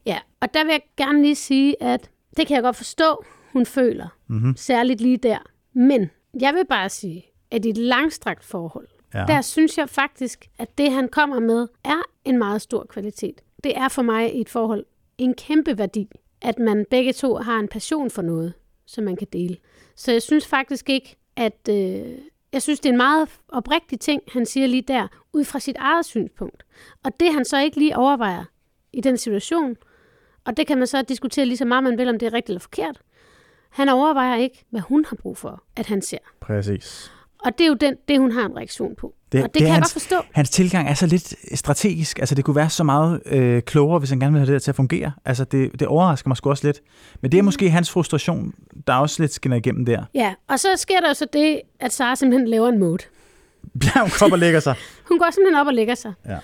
Ja, 0.05 0.17
og 0.41 0.53
der 0.53 0.63
vil 0.63 0.71
jeg 0.71 0.81
gerne 0.97 1.21
lige 1.21 1.35
sige, 1.35 1.83
at 1.83 2.09
det 2.37 2.47
kan 2.47 2.55
jeg 2.55 2.63
godt 2.63 2.75
forstå, 2.75 3.23
hun 3.53 3.65
føler. 3.65 4.07
Mm-hmm. 4.27 4.55
Særligt 4.55 5.01
lige 5.01 5.17
der. 5.17 5.37
Men 5.75 6.09
jeg 6.41 6.53
vil 6.53 6.65
bare 6.69 6.89
sige, 6.89 7.25
at 7.51 7.65
i 7.65 7.69
et 7.69 7.77
langstrakt 7.77 8.43
forhold, 8.45 8.87
Ja. 9.13 9.25
der 9.27 9.41
synes 9.41 9.77
jeg 9.77 9.89
faktisk, 9.89 10.45
at 10.59 10.77
det, 10.77 10.91
han 10.91 11.07
kommer 11.11 11.39
med, 11.39 11.67
er 11.85 12.01
en 12.25 12.37
meget 12.37 12.61
stor 12.61 12.85
kvalitet. 12.89 13.41
Det 13.63 13.77
er 13.77 13.87
for 13.87 14.01
mig 14.01 14.35
i 14.35 14.41
et 14.41 14.49
forhold 14.49 14.85
en 15.17 15.33
kæmpe 15.33 15.77
værdi, 15.77 16.07
at 16.41 16.59
man 16.59 16.85
begge 16.89 17.13
to 17.13 17.35
har 17.35 17.59
en 17.59 17.67
passion 17.67 18.09
for 18.09 18.21
noget, 18.21 18.53
som 18.85 19.03
man 19.03 19.15
kan 19.15 19.27
dele. 19.33 19.57
Så 19.95 20.11
jeg 20.11 20.21
synes 20.21 20.47
faktisk 20.47 20.89
ikke, 20.89 21.17
at... 21.35 21.69
Øh, 21.69 22.17
jeg 22.53 22.61
synes, 22.61 22.79
det 22.79 22.89
er 22.89 22.93
en 22.93 22.97
meget 22.97 23.29
oprigtig 23.49 23.99
ting, 23.99 24.21
han 24.33 24.45
siger 24.45 24.67
lige 24.67 24.81
der, 24.81 25.07
ud 25.33 25.43
fra 25.43 25.59
sit 25.59 25.75
eget 25.79 26.05
synspunkt. 26.05 26.63
Og 27.03 27.19
det 27.19 27.33
han 27.33 27.45
så 27.45 27.61
ikke 27.61 27.77
lige 27.77 27.97
overvejer 27.97 28.43
i 28.93 29.01
den 29.01 29.17
situation, 29.17 29.75
og 30.45 30.57
det 30.57 30.67
kan 30.67 30.77
man 30.77 30.87
så 30.87 31.01
diskutere 31.01 31.45
lige 31.45 31.57
så 31.57 31.65
meget, 31.65 31.83
man 31.83 31.97
vil, 31.97 32.09
om 32.09 32.19
det 32.19 32.25
er 32.25 32.33
rigtigt 32.33 32.49
eller 32.49 32.59
forkert. 32.59 33.01
Han 33.69 33.89
overvejer 33.89 34.35
ikke, 34.35 34.65
hvad 34.69 34.81
hun 34.81 35.05
har 35.05 35.15
brug 35.15 35.37
for, 35.37 35.63
at 35.75 35.85
han 35.85 36.01
ser. 36.01 36.17
Præcis. 36.39 37.11
Og 37.45 37.57
det 37.57 37.63
er 37.63 37.67
jo 37.67 37.73
den, 37.73 37.95
det, 38.07 38.19
hun 38.19 38.31
har 38.31 38.45
en 38.45 38.57
reaktion 38.57 38.95
på. 38.95 39.13
Det- 39.31 39.43
og 39.43 39.47
det, 39.47 39.53
det 39.53 39.59
kan 39.59 39.67
jeg 39.67 39.75
hans- 39.75 39.93
godt 39.93 40.01
forstå. 40.01 40.15
Hans 40.31 40.49
tilgang 40.49 40.89
er 40.89 40.93
så 40.93 41.07
lidt 41.07 41.33
strategisk. 41.59 42.19
Altså, 42.19 42.35
det 42.35 42.45
kunne 42.45 42.55
være 42.55 42.69
så 42.69 42.83
meget 42.83 43.21
øh, 43.25 43.61
klogere, 43.61 43.99
hvis 43.99 44.09
han 44.09 44.19
gerne 44.19 44.31
ville 44.33 44.39
have 44.45 44.53
det 44.53 44.61
der 44.61 44.63
til 44.63 44.71
at 44.71 44.75
fungere. 44.75 45.11
Altså, 45.25 45.43
det, 45.43 45.79
det 45.79 45.87
overrasker 45.87 46.27
mig 46.29 46.37
sgu 46.37 46.49
også 46.49 46.67
lidt. 46.67 46.81
Men 47.21 47.31
det 47.31 47.37
er 47.37 47.41
måske 47.41 47.69
hans 47.69 47.91
frustration, 47.91 48.53
der 48.87 48.93
også 48.93 49.23
lidt 49.23 49.33
skinner 49.33 49.57
igennem 49.57 49.85
der. 49.85 50.03
Ja, 50.13 50.33
og 50.47 50.59
så 50.59 50.67
sker 50.75 50.99
der 50.99 51.07
jo 51.07 51.13
så 51.13 51.27
det, 51.33 51.61
at 51.79 51.93
Sara 51.93 52.15
simpelthen 52.15 52.47
laver 52.47 52.67
en 52.69 52.79
mode. 52.79 53.03
Ja, 53.95 54.01
hun 54.01 54.09
kommer 54.19 54.35
og 54.35 54.39
lægger 54.39 54.59
sig. 54.59 54.75
Hun 55.09 55.19
går 55.19 55.27
simpelthen 55.31 55.59
op 55.61 55.67
og 55.67 55.73
lægger 55.73 55.95
sig. 55.95 56.13
Ja. 56.25 56.37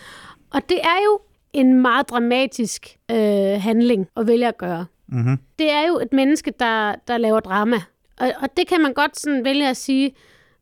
Og 0.50 0.62
det 0.70 0.78
er 0.84 0.98
jo 1.06 1.20
en 1.54 1.82
meget 1.82 2.10
dramatisk 2.10 2.88
øh, 3.12 3.18
handling 3.62 4.08
at 4.18 4.28
vælge 4.28 4.48
at 4.48 4.58
gøre. 4.58 4.86
Mm-hmm. 5.08 5.38
Det 5.60 5.72
er 5.72 5.88
jo 5.88 6.00
et 6.00 6.14
menneske, 6.14 6.54
der, 6.60 6.96
der 7.08 7.18
laver 7.18 7.40
drama. 7.40 7.76
Og, 8.20 8.32
og 8.42 8.50
det 8.58 8.68
kan 8.68 8.82
man 8.82 8.94
godt 8.94 9.20
sådan 9.20 9.44
vælge 9.46 9.70
at 9.70 9.78
sige, 9.78 10.12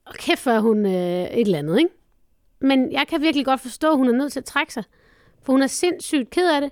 og 0.06 0.14
kæft, 0.14 0.44
hvor 0.44 0.60
hun 0.60 0.86
øh, 0.86 1.24
et 1.24 1.42
eller 1.42 1.60
andet, 1.60 1.80
ikke? 1.80 1.92
Men 2.62 2.92
jeg 2.92 3.06
kan 3.10 3.22
virkelig 3.22 3.46
godt 3.46 3.62
forstå, 3.62 3.92
at 3.92 3.98
hun 3.98 4.08
er 4.10 4.14
nødt 4.14 4.34
til 4.34 4.40
at 4.40 4.46
trække 4.46 4.74
sig. 4.74 4.84
For 5.44 5.54
hun 5.54 5.62
er 5.62 5.68
sindssygt 5.68 6.30
ked 6.30 6.56
af 6.56 6.62
det. 6.62 6.72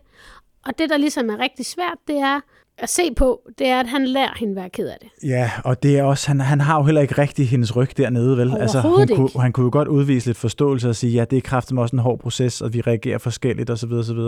Og 0.66 0.78
det, 0.78 0.90
der 0.90 0.98
ligesom 0.98 1.30
er 1.30 1.40
rigtig 1.40 1.66
svært, 1.66 1.98
det 2.08 2.18
er 2.18 2.40
at 2.78 2.90
se 2.90 3.14
på, 3.18 3.42
det 3.60 3.68
er, 3.68 3.80
at 3.80 3.88
han 3.88 4.08
lærer 4.08 4.34
hende 4.40 4.52
at 4.52 4.56
være 4.56 4.70
ked 4.70 4.88
af 4.88 4.98
det. 5.02 5.30
Ja, 5.30 5.52
og 5.66 5.84
det 5.84 6.00
er 6.00 6.04
også, 6.04 6.28
han, 6.28 6.40
han 6.40 6.62
har 6.62 6.78
jo 6.78 6.84
heller 6.84 7.02
ikke 7.02 7.18
rigtig 7.18 7.50
hendes 7.50 7.76
ryg 7.76 7.98
dernede, 7.98 8.38
vel? 8.38 8.58
Altså, 8.58 8.82
hun 8.82 8.88
Overhovedet 8.88 9.16
kunne, 9.16 9.28
ikke. 9.28 9.40
han 9.40 9.52
kunne 9.52 9.64
jo 9.64 9.70
godt 9.72 9.88
udvise 9.88 10.28
lidt 10.28 10.38
forståelse 10.38 10.90
og 10.90 10.96
sige, 10.96 11.14
ja, 11.14 11.26
det 11.26 11.38
er 11.38 11.42
kraftigt 11.42 11.80
også 11.80 11.96
en 11.96 12.00
hård 12.00 12.20
proces, 12.20 12.62
og 12.62 12.74
vi 12.74 12.82
reagerer 12.82 13.18
forskelligt 13.18 13.70
osv. 13.70 13.92
osv. 13.92 14.20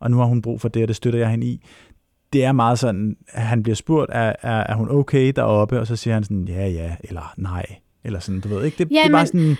Og 0.00 0.10
nu 0.10 0.16
har 0.16 0.24
hun 0.24 0.42
brug 0.42 0.60
for 0.60 0.68
det, 0.68 0.82
og 0.82 0.88
det 0.88 0.96
støtter 0.96 1.18
jeg 1.18 1.28
hende 1.28 1.46
i. 1.46 1.64
Det 2.32 2.44
er 2.44 2.52
meget 2.52 2.78
sådan, 2.78 3.16
at 3.28 3.42
han 3.42 3.62
bliver 3.62 3.76
spurgt, 3.76 4.10
er, 4.12 4.32
er, 4.42 4.60
er 4.60 4.74
hun 4.74 4.90
okay 4.90 5.32
deroppe? 5.36 5.80
Og 5.80 5.86
så 5.86 5.96
siger 5.96 6.14
han 6.14 6.24
sådan, 6.24 6.48
ja, 6.48 6.68
ja, 6.68 6.96
eller 7.00 7.34
nej. 7.36 7.66
Eller 8.04 8.18
sådan, 8.20 8.40
du 8.40 8.48
ved 8.48 8.64
ikke. 8.64 8.78
Det, 8.78 8.90
Ja, 8.90 8.96
det 8.98 9.06
er 9.06 9.10
bare 9.10 9.20
men- 9.20 9.26
sådan, 9.26 9.56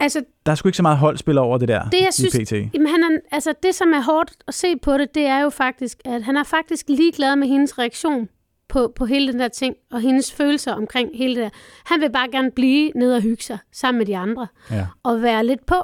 Altså, 0.00 0.24
der 0.46 0.52
er 0.52 0.56
sgu 0.56 0.68
ikke 0.68 0.76
så 0.76 0.82
meget 0.82 0.98
holdspil 0.98 1.38
over 1.38 1.58
det 1.58 1.68
der 1.68 1.82
Det, 1.84 2.00
jeg 2.00 2.08
i 2.08 2.12
synes- 2.12 2.48
PT. 2.50 2.52
Jamen, 2.74 2.88
han 2.88 3.02
er, 3.02 3.18
altså, 3.32 3.54
det, 3.62 3.74
som 3.74 3.92
er 3.92 4.00
hårdt 4.00 4.32
at 4.48 4.54
se 4.54 4.76
på 4.76 4.98
det, 4.98 5.14
det 5.14 5.26
er 5.26 5.40
jo 5.40 5.50
faktisk, 5.50 5.98
at 6.04 6.22
han 6.22 6.36
er 6.36 6.42
faktisk 6.44 6.86
ligeglad 6.88 7.36
med 7.36 7.48
hendes 7.48 7.78
reaktion 7.78 8.28
på, 8.68 8.92
på 8.96 9.04
hele 9.06 9.32
den 9.32 9.40
der 9.40 9.48
ting, 9.48 9.76
og 9.92 10.00
hendes 10.00 10.32
følelser 10.32 10.72
omkring 10.72 11.10
hele 11.14 11.34
det 11.34 11.42
der. 11.42 11.50
Han 11.86 12.00
vil 12.00 12.12
bare 12.12 12.28
gerne 12.30 12.50
blive 12.50 12.92
nede 12.94 13.16
og 13.16 13.22
hygge 13.22 13.42
sig 13.42 13.58
sammen 13.72 13.98
med 13.98 14.06
de 14.06 14.16
andre, 14.16 14.46
Ja. 14.70 14.86
og 15.02 15.22
være 15.22 15.46
lidt 15.46 15.66
på, 15.66 15.76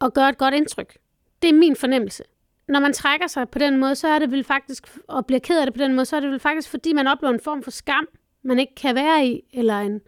og 0.00 0.14
gøre 0.14 0.28
et 0.28 0.38
godt 0.38 0.54
indtryk. 0.54 0.96
Det 1.42 1.50
er 1.50 1.54
min 1.54 1.76
fornemmelse. 1.76 2.22
Når 2.68 2.80
man 2.80 2.92
trækker 2.92 3.26
sig 3.26 3.48
på 3.48 3.58
den 3.58 3.76
måde, 3.76 3.94
så 3.94 4.08
er 4.08 4.18
det 4.18 4.30
vel 4.30 4.44
faktisk, 4.44 4.88
og 5.08 5.26
bliver 5.26 5.40
ked 5.40 5.60
af 5.60 5.66
det 5.66 5.74
på 5.74 5.82
den 5.82 5.94
måde, 5.94 6.04
så 6.06 6.16
er 6.16 6.20
det 6.20 6.30
vel 6.30 6.40
faktisk, 6.40 6.68
fordi 6.70 6.92
man 6.92 7.06
oplever 7.06 7.34
en 7.34 7.40
form 7.44 7.62
for 7.62 7.70
skam, 7.70 8.06
man 8.44 8.58
ikke 8.58 8.74
kan 8.74 8.94
være 8.94 9.26
i, 9.26 9.40
eller 9.52 9.78
en, 9.78 10.00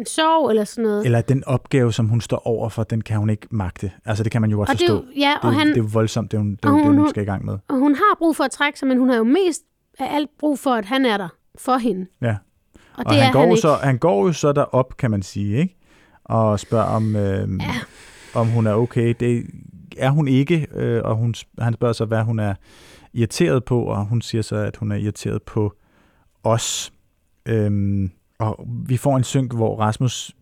en 0.00 0.06
sorg, 0.06 0.50
eller 0.50 0.64
sådan 0.64 0.84
noget. 0.84 1.04
Eller 1.04 1.20
den 1.20 1.44
opgave, 1.44 1.92
som 1.92 2.08
hun 2.08 2.20
står 2.20 2.46
over 2.46 2.68
for, 2.68 2.82
den 2.82 3.00
kan 3.00 3.18
hun 3.18 3.30
ikke 3.30 3.46
magte. 3.50 3.90
Altså, 4.04 4.24
det 4.24 4.32
kan 4.32 4.40
man 4.40 4.50
jo 4.50 4.56
godt 4.56 4.68
og 4.68 4.72
det 4.78 4.80
forstå. 4.88 4.94
jo, 4.94 5.20
ja, 5.20 5.28
det, 5.30 5.38
og 5.42 5.48
er, 5.48 5.52
han, 5.58 5.68
det 5.68 5.76
er 5.76 5.82
voldsomt, 5.82 6.30
det, 6.32 6.38
hun, 6.40 6.50
det, 6.56 6.64
er 6.64 6.70
jo 6.70 6.76
det, 6.76 6.84
hun- 6.84 6.98
hun 6.98 7.08
skal 7.10 7.22
i 7.22 7.26
gang 7.26 7.44
med. 7.44 7.58
Og 7.68 7.76
hun 7.78 7.94
har 7.94 8.16
brug 8.18 8.36
for 8.36 8.44
at 8.44 8.50
trække 8.50 8.78
sig, 8.78 8.88
men 8.88 8.98
hun 8.98 9.08
har 9.08 9.16
jo 9.16 9.24
mest 9.24 9.62
af 9.98 10.14
alt 10.14 10.30
brug 10.38 10.58
for, 10.58 10.70
at 10.70 10.84
han 10.84 11.04
er 11.06 11.16
der 11.16 11.28
for 11.58 11.76
hende. 11.76 12.06
Ja. 12.22 12.36
Og, 12.94 13.04
Og 13.06 13.12
det 13.12 13.20
han, 13.20 13.28
er 13.28 13.32
går 13.32 13.40
han 13.40 13.48
jo 13.48 13.54
ikke. 13.54 13.60
så, 13.60 13.74
han 13.74 13.98
går 13.98 14.26
jo 14.26 14.32
så 14.32 14.52
derop, 14.52 14.96
kan 14.96 15.10
man 15.10 15.22
sige, 15.22 15.56
ikke? 15.58 15.76
Og 16.24 16.60
spørger, 16.60 16.84
om, 16.84 17.16
øh, 17.16 17.48
ja. 17.60 17.74
om 18.40 18.46
hun 18.48 18.66
er 18.66 18.74
okay. 18.74 19.14
Det 19.20 19.46
er 19.96 20.10
hun 20.10 20.28
ikke, 20.28 20.66
øh, 20.74 21.02
og 21.04 21.16
hun, 21.16 21.34
han 21.58 21.72
spørger 21.74 21.92
så, 21.92 22.04
hvad 22.04 22.22
hun 22.22 22.38
er 22.38 22.54
irriteret 23.12 23.64
på, 23.64 23.82
og 23.82 24.06
hun 24.06 24.20
siger 24.22 24.42
så, 24.42 24.56
at 24.56 24.76
hun 24.76 24.92
er 24.92 24.96
irriteret 24.96 25.42
på 25.42 25.72
os. 26.44 26.92
Øhm, 27.48 28.10
og 28.40 28.66
vi 28.86 28.96
får 28.96 29.16
en 29.16 29.24
synk, 29.24 29.54
hvor 29.54 29.76
Rasmus 29.76 30.32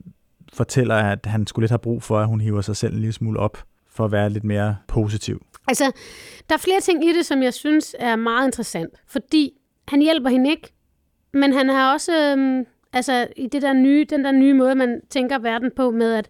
fortæller, 0.53 0.95
at 0.95 1.27
han 1.27 1.47
skulle 1.47 1.63
lidt 1.63 1.71
have 1.71 1.79
brug 1.79 2.03
for, 2.03 2.19
at 2.19 2.27
hun 2.27 2.41
hiver 2.41 2.61
sig 2.61 2.77
selv 2.77 2.93
en 2.93 3.01
lille 3.01 3.13
smule 3.13 3.41
op, 3.41 3.65
for 3.89 4.05
at 4.05 4.13
være 4.13 4.31
lidt 4.31 4.45
mere 4.45 4.77
positiv. 4.89 5.43
Altså, 5.69 5.93
der 6.49 6.55
er 6.55 6.59
flere 6.59 6.81
ting 6.81 7.05
i 7.05 7.13
det, 7.13 7.27
som 7.27 7.43
jeg 7.43 7.55
synes 7.55 7.97
er 7.99 8.17
meget 8.17 8.47
interessant. 8.47 8.95
Fordi 9.07 9.53
han 9.89 10.03
hjælper 10.03 10.31
hende 10.31 10.51
ikke, 10.51 10.73
men 11.33 11.53
han 11.53 11.69
har 11.69 11.93
også, 11.93 12.13
øhm, 12.13 12.67
altså 12.93 13.29
i 13.37 13.47
det 13.47 13.63
der 13.63 13.73
nye, 13.73 14.07
den 14.11 14.25
der 14.25 14.33
nye 14.33 14.55
måde, 14.55 14.75
man 14.75 15.01
tænker 15.11 15.39
verden 15.39 15.71
på 15.77 15.91
med, 15.91 16.15
at 16.15 16.29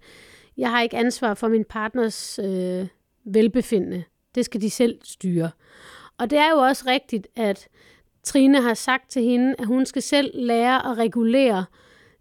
jeg 0.56 0.70
har 0.70 0.82
ikke 0.82 0.96
ansvar 0.96 1.34
for 1.34 1.48
min 1.48 1.64
partners 1.64 2.38
øh, 2.38 2.86
velbefindende. 3.24 4.04
Det 4.34 4.44
skal 4.44 4.60
de 4.60 4.70
selv 4.70 4.98
styre. 5.04 5.50
Og 6.18 6.30
det 6.30 6.38
er 6.38 6.50
jo 6.50 6.58
også 6.58 6.84
rigtigt, 6.86 7.26
at 7.36 7.68
Trine 8.28 8.62
har 8.62 8.74
sagt 8.74 9.10
til 9.10 9.22
hende, 9.22 9.54
at 9.58 9.66
hun 9.66 9.86
skal 9.86 10.02
selv 10.02 10.30
lære 10.34 10.90
at 10.90 10.98
regulere 10.98 11.64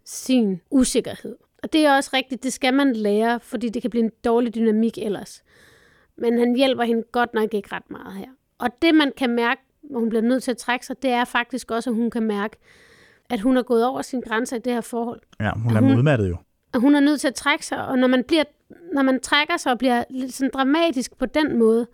sin 0.04 0.60
usikkerhed. 0.70 1.36
Og 1.62 1.72
det 1.72 1.86
er 1.86 1.96
også 1.96 2.10
rigtigt, 2.12 2.42
det 2.42 2.52
skal 2.52 2.74
man 2.74 2.92
lære, 2.96 3.40
fordi 3.40 3.68
det 3.68 3.82
kan 3.82 3.90
blive 3.90 4.04
en 4.04 4.10
dårlig 4.24 4.54
dynamik 4.54 4.98
ellers. 4.98 5.42
Men 6.18 6.38
han 6.38 6.56
hjælper 6.56 6.82
hende 6.84 7.02
godt 7.12 7.34
nok 7.34 7.54
ikke 7.54 7.68
ret 7.72 7.90
meget 7.90 8.14
her. 8.14 8.28
Og 8.58 8.68
det, 8.82 8.94
man 8.94 9.12
kan 9.16 9.30
mærke, 9.30 9.60
hvor 9.82 10.00
hun 10.00 10.08
bliver 10.08 10.22
nødt 10.22 10.42
til 10.42 10.50
at 10.50 10.56
trække 10.56 10.86
sig, 10.86 11.02
det 11.02 11.10
er 11.10 11.24
faktisk 11.24 11.70
også, 11.70 11.90
at 11.90 11.96
hun 11.96 12.10
kan 12.10 12.22
mærke, 12.22 12.56
at 13.30 13.40
hun 13.40 13.56
er 13.56 13.62
gået 13.62 13.86
over 13.86 14.02
sine 14.02 14.22
grænser 14.22 14.56
i 14.56 14.60
det 14.60 14.72
her 14.72 14.80
forhold. 14.80 15.20
Ja, 15.40 15.50
hun 15.56 15.76
er 15.76 15.80
Hun- 15.80 15.96
udmattet 15.98 16.28
jo. 16.28 16.36
Og 16.74 16.80
hun 16.80 16.94
er 16.94 17.00
nødt 17.00 17.20
til 17.20 17.28
at 17.28 17.34
trække 17.34 17.66
sig, 17.66 17.86
og 17.86 17.98
når 17.98 18.08
man, 18.08 18.24
bliver, 18.24 18.44
når 18.92 19.02
man 19.02 19.20
trækker 19.20 19.56
sig 19.56 19.72
og 19.72 19.78
bliver 19.78 20.04
lidt 20.10 20.34
sådan 20.34 20.50
dramatisk 20.54 21.18
på 21.18 21.26
den 21.26 21.58
måde, 21.58 21.86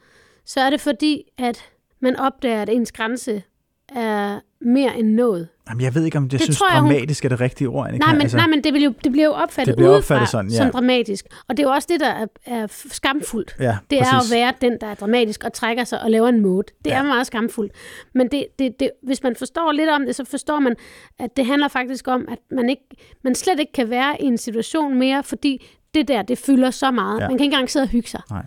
så 0.44 0.60
er 0.60 0.70
det 0.70 0.80
fordi, 0.80 1.22
at 1.38 1.64
man 2.00 2.16
opdager, 2.16 2.62
at 2.62 2.68
ens 2.68 2.92
grænse 2.92 3.42
er 3.88 4.40
mere 4.60 4.98
end 4.98 5.08
noget. 5.08 5.48
Jamen, 5.68 5.80
jeg 5.84 5.94
ved 5.94 6.04
ikke, 6.04 6.18
om 6.18 6.24
jeg 6.24 6.30
Det 6.32 6.40
synes, 6.40 6.58
tror 6.58 6.72
jeg, 6.72 6.80
hun- 6.80 6.90
dramatisk 6.90 7.24
er 7.24 7.28
det 7.28 7.40
rigtige 7.40 7.68
ord. 7.68 7.86
Annika. 7.88 8.04
Nej, 8.06 8.12
men, 8.14 8.22
altså, 8.22 8.36
nej, 8.36 8.46
men 8.46 8.64
det, 8.64 8.72
vil 8.74 8.82
jo, 8.82 8.94
det 9.04 9.12
bliver 9.12 9.24
jo 9.24 9.32
opfattet, 9.32 9.66
Det 9.66 9.76
bliver 9.76 9.90
udefra 9.90 10.14
opfattet 10.14 10.28
sådan, 10.30 10.50
ja. 10.50 10.56
som 10.56 10.70
dramatisk. 10.70 11.26
Og 11.48 11.56
det 11.56 11.62
er 11.62 11.68
jo 11.68 11.72
også 11.74 11.88
det, 11.90 12.00
der 12.00 12.08
er, 12.08 12.26
er 12.46 12.66
skamfuldt. 12.70 13.56
ja, 13.60 13.76
Det 13.90 13.98
er 14.00 14.04
præcis. 14.12 14.32
at 14.32 14.36
være 14.36 14.52
den, 14.60 14.78
der 14.80 14.86
er 14.86 14.94
dramatisk 14.94 15.44
og 15.44 15.52
trækker 15.52 15.84
sig 15.84 16.02
og 16.02 16.10
laver 16.10 16.28
en 16.28 16.40
mode. 16.40 16.66
Det 16.84 16.90
Ja. 16.90 16.98
er 16.98 17.02
meget 17.02 17.26
skamfuldt. 17.26 17.72
Men 18.14 18.28
det, 18.28 18.46
det, 18.58 18.80
det, 18.80 18.90
hvis 19.02 19.22
man 19.22 19.36
forstår 19.36 19.72
lidt 19.72 19.90
om 19.90 20.06
det, 20.06 20.14
så 20.14 20.24
forstår 20.24 20.60
man, 20.60 20.76
at 21.18 21.36
det 21.36 21.46
handler 21.46 21.68
faktisk 21.68 22.08
om, 22.08 22.28
at 22.28 22.38
man, 22.50 22.70
ikke, 22.70 22.82
man 23.24 23.34
slet 23.34 23.60
ikke 23.60 23.72
kan 23.72 23.90
være 23.90 24.22
i 24.22 24.24
en 24.24 24.38
situation 24.38 24.98
mere, 24.98 25.22
fordi 25.22 25.66
det 25.94 26.08
der, 26.08 26.22
det 26.22 26.38
fylder 26.38 26.70
så 26.70 26.90
meget. 26.90 27.20
Ja. 27.20 27.28
Man 27.28 27.38
kan 27.38 27.44
ikke 27.44 27.54
engang 27.54 27.70
sidde 27.70 27.84
og 27.84 27.88
hygge 27.88 28.08
sig. 28.08 28.20
Nej. 28.30 28.42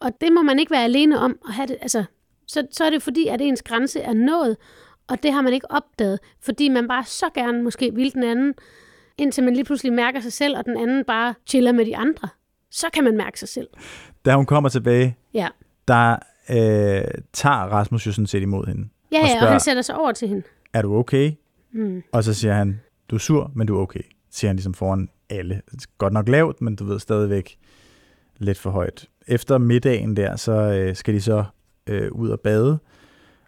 Og 0.00 0.10
det 0.20 0.32
må 0.32 0.42
man 0.42 0.58
ikke 0.58 0.70
være 0.70 0.84
alene 0.84 1.18
om 1.18 1.36
at 1.48 1.54
have 1.54 1.66
det. 1.66 1.76
Altså, 1.82 2.04
så, 2.52 2.66
så 2.70 2.84
er 2.84 2.90
det 2.90 3.02
fordi, 3.02 3.26
at 3.26 3.40
ens 3.40 3.62
grænse 3.62 4.00
er 4.00 4.12
nået, 4.12 4.56
og 5.08 5.22
det 5.22 5.32
har 5.32 5.42
man 5.42 5.52
ikke 5.52 5.70
opdaget, 5.70 6.18
fordi 6.40 6.68
man 6.68 6.88
bare 6.88 7.04
så 7.04 7.26
gerne 7.34 7.62
måske 7.62 7.94
vil 7.94 8.12
den 8.14 8.22
anden, 8.22 8.54
indtil 9.18 9.44
man 9.44 9.54
lige 9.54 9.64
pludselig 9.64 9.92
mærker 9.92 10.20
sig 10.20 10.32
selv, 10.32 10.56
og 10.58 10.64
den 10.64 10.76
anden 10.76 11.04
bare 11.04 11.34
chiller 11.46 11.72
med 11.72 11.86
de 11.86 11.96
andre. 11.96 12.28
Så 12.70 12.86
kan 12.94 13.04
man 13.04 13.16
mærke 13.16 13.38
sig 13.38 13.48
selv. 13.48 13.68
Da 14.24 14.34
hun 14.34 14.46
kommer 14.46 14.68
tilbage, 14.68 15.16
Ja. 15.34 15.48
der 15.88 16.12
øh, 16.50 17.04
tager 17.32 17.56
Rasmus 17.56 18.06
jo 18.06 18.12
sådan 18.12 18.26
set 18.26 18.42
imod 18.42 18.66
hende. 18.66 18.88
Ja, 19.12 19.16
og 19.18 19.22
ja, 19.26 19.32
og 19.34 19.38
spørger- 19.38 19.50
han 19.50 19.60
sætter 19.60 19.82
sig 19.82 19.96
over 19.96 20.12
til 20.12 20.28
hende. 20.28 20.42
Er 20.72 20.82
du 20.82 20.96
okay? 20.96 21.32
Mm. 21.72 22.02
Og 22.12 22.24
så 22.24 22.34
siger 22.34 22.54
han, 22.54 22.80
du 23.10 23.14
er 23.14 23.18
sur, 23.20 23.50
men 23.54 23.66
du 23.66 23.76
er 23.78 23.80
okay. 23.82 24.00
Siger 24.30 24.48
han 24.48 24.56
ligesom 24.56 24.74
foran 24.74 25.08
alle. 25.30 25.62
Godt 25.98 26.12
nok 26.12 26.28
lavt, 26.28 26.60
men 26.60 26.76
du 26.76 26.84
ved 26.84 26.98
stadigvæk 26.98 27.58
lidt 28.38 28.58
for 28.58 28.70
højt. 28.70 29.08
Efter 29.28 29.58
middagen 29.58 30.16
der, 30.16 30.36
så 30.36 30.52
øh, 30.52 30.96
skal 30.96 31.14
de 31.14 31.20
så 31.20 31.44
øh, 31.86 32.12
ud 32.12 32.28
og 32.28 32.40
bade, 32.40 32.78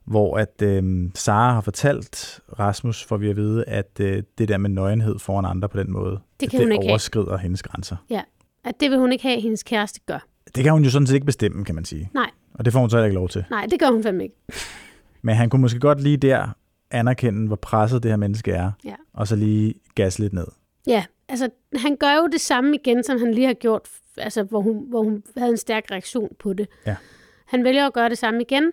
hvor 0.05 0.37
at 0.39 0.63
øh, 0.63 1.11
Sara 1.15 1.53
har 1.55 1.61
fortalt 1.61 2.41
Rasmus, 2.59 3.05
får 3.05 3.17
vi 3.17 3.31
at 3.31 3.37
vide, 3.37 3.65
at 3.65 4.01
øh, 4.01 4.23
det 4.39 4.49
der 4.49 4.59
med 4.59 4.71
nøgenhed 4.71 5.19
foran 5.19 5.45
andre 5.45 5.69
på 5.69 5.79
den 5.79 5.93
måde, 5.93 6.21
Det 6.41 6.51
kan 6.51 6.59
det 6.61 6.67
hun 6.67 6.73
ikke 6.73 6.85
have. 6.85 6.91
overskrider 6.91 7.37
hendes 7.37 7.63
grænser. 7.63 7.97
At 8.65 8.75
det 8.81 8.91
vil 8.91 8.99
hun 8.99 9.13
ikke 9.13 9.23
have, 9.23 9.37
at 9.37 9.43
hendes 9.43 9.63
kæreste 9.63 10.01
gør. 10.07 10.27
Det 10.55 10.65
kan 10.65 10.73
hun 10.73 10.85
jo 10.85 10.91
sådan 10.91 11.07
set 11.07 11.15
ikke 11.15 11.27
bestemme, 11.27 11.65
kan 11.65 11.75
man 11.75 11.85
sige. 11.85 12.11
Nej. 12.15 12.31
Og 12.55 12.65
det 12.65 12.73
får 12.73 12.81
hun 12.81 12.91
så 12.91 12.97
heller 12.97 13.07
ikke 13.07 13.15
lov 13.15 13.29
til. 13.29 13.45
Nej, 13.51 13.67
det 13.71 13.81
gør 13.81 13.91
hun 13.91 14.03
fandme 14.03 14.23
ikke. 14.25 14.37
Men 15.23 15.35
han 15.35 15.51
kunne 15.51 15.63
måske 15.63 15.81
godt 15.81 16.01
lige 16.01 16.17
der 16.17 16.49
anerkende, 16.91 17.47
hvor 17.47 17.57
presset 17.57 18.03
det 18.03 18.11
her 18.11 18.17
menneske 18.17 18.51
er, 18.53 18.71
Ja. 18.85 18.95
og 19.15 19.29
så 19.29 19.37
lige 19.37 19.75
gas 19.95 20.19
lidt 20.19 20.33
ned. 20.33 20.47
Ja, 20.87 21.05
altså 21.29 21.49
han 21.77 21.97
gør 21.97 22.15
jo 22.23 22.27
det 22.33 22.41
samme 22.41 22.75
igen, 22.77 23.05
som 23.05 23.19
han 23.19 23.35
lige 23.35 23.47
har 23.47 23.55
gjort, 23.55 23.89
altså, 24.17 24.43
hvor, 24.43 24.61
hun, 24.61 24.85
hvor 24.89 25.03
hun 25.03 25.23
havde 25.37 25.51
en 25.51 25.57
stærk 25.57 25.85
reaktion 25.91 26.29
på 26.39 26.53
det. 26.53 26.69
Ja. 26.87 26.97
Han 27.55 27.65
vælger 27.65 27.87
at 27.87 27.93
gøre 27.93 28.09
det 28.09 28.19
samme 28.19 28.41
igen, 28.41 28.73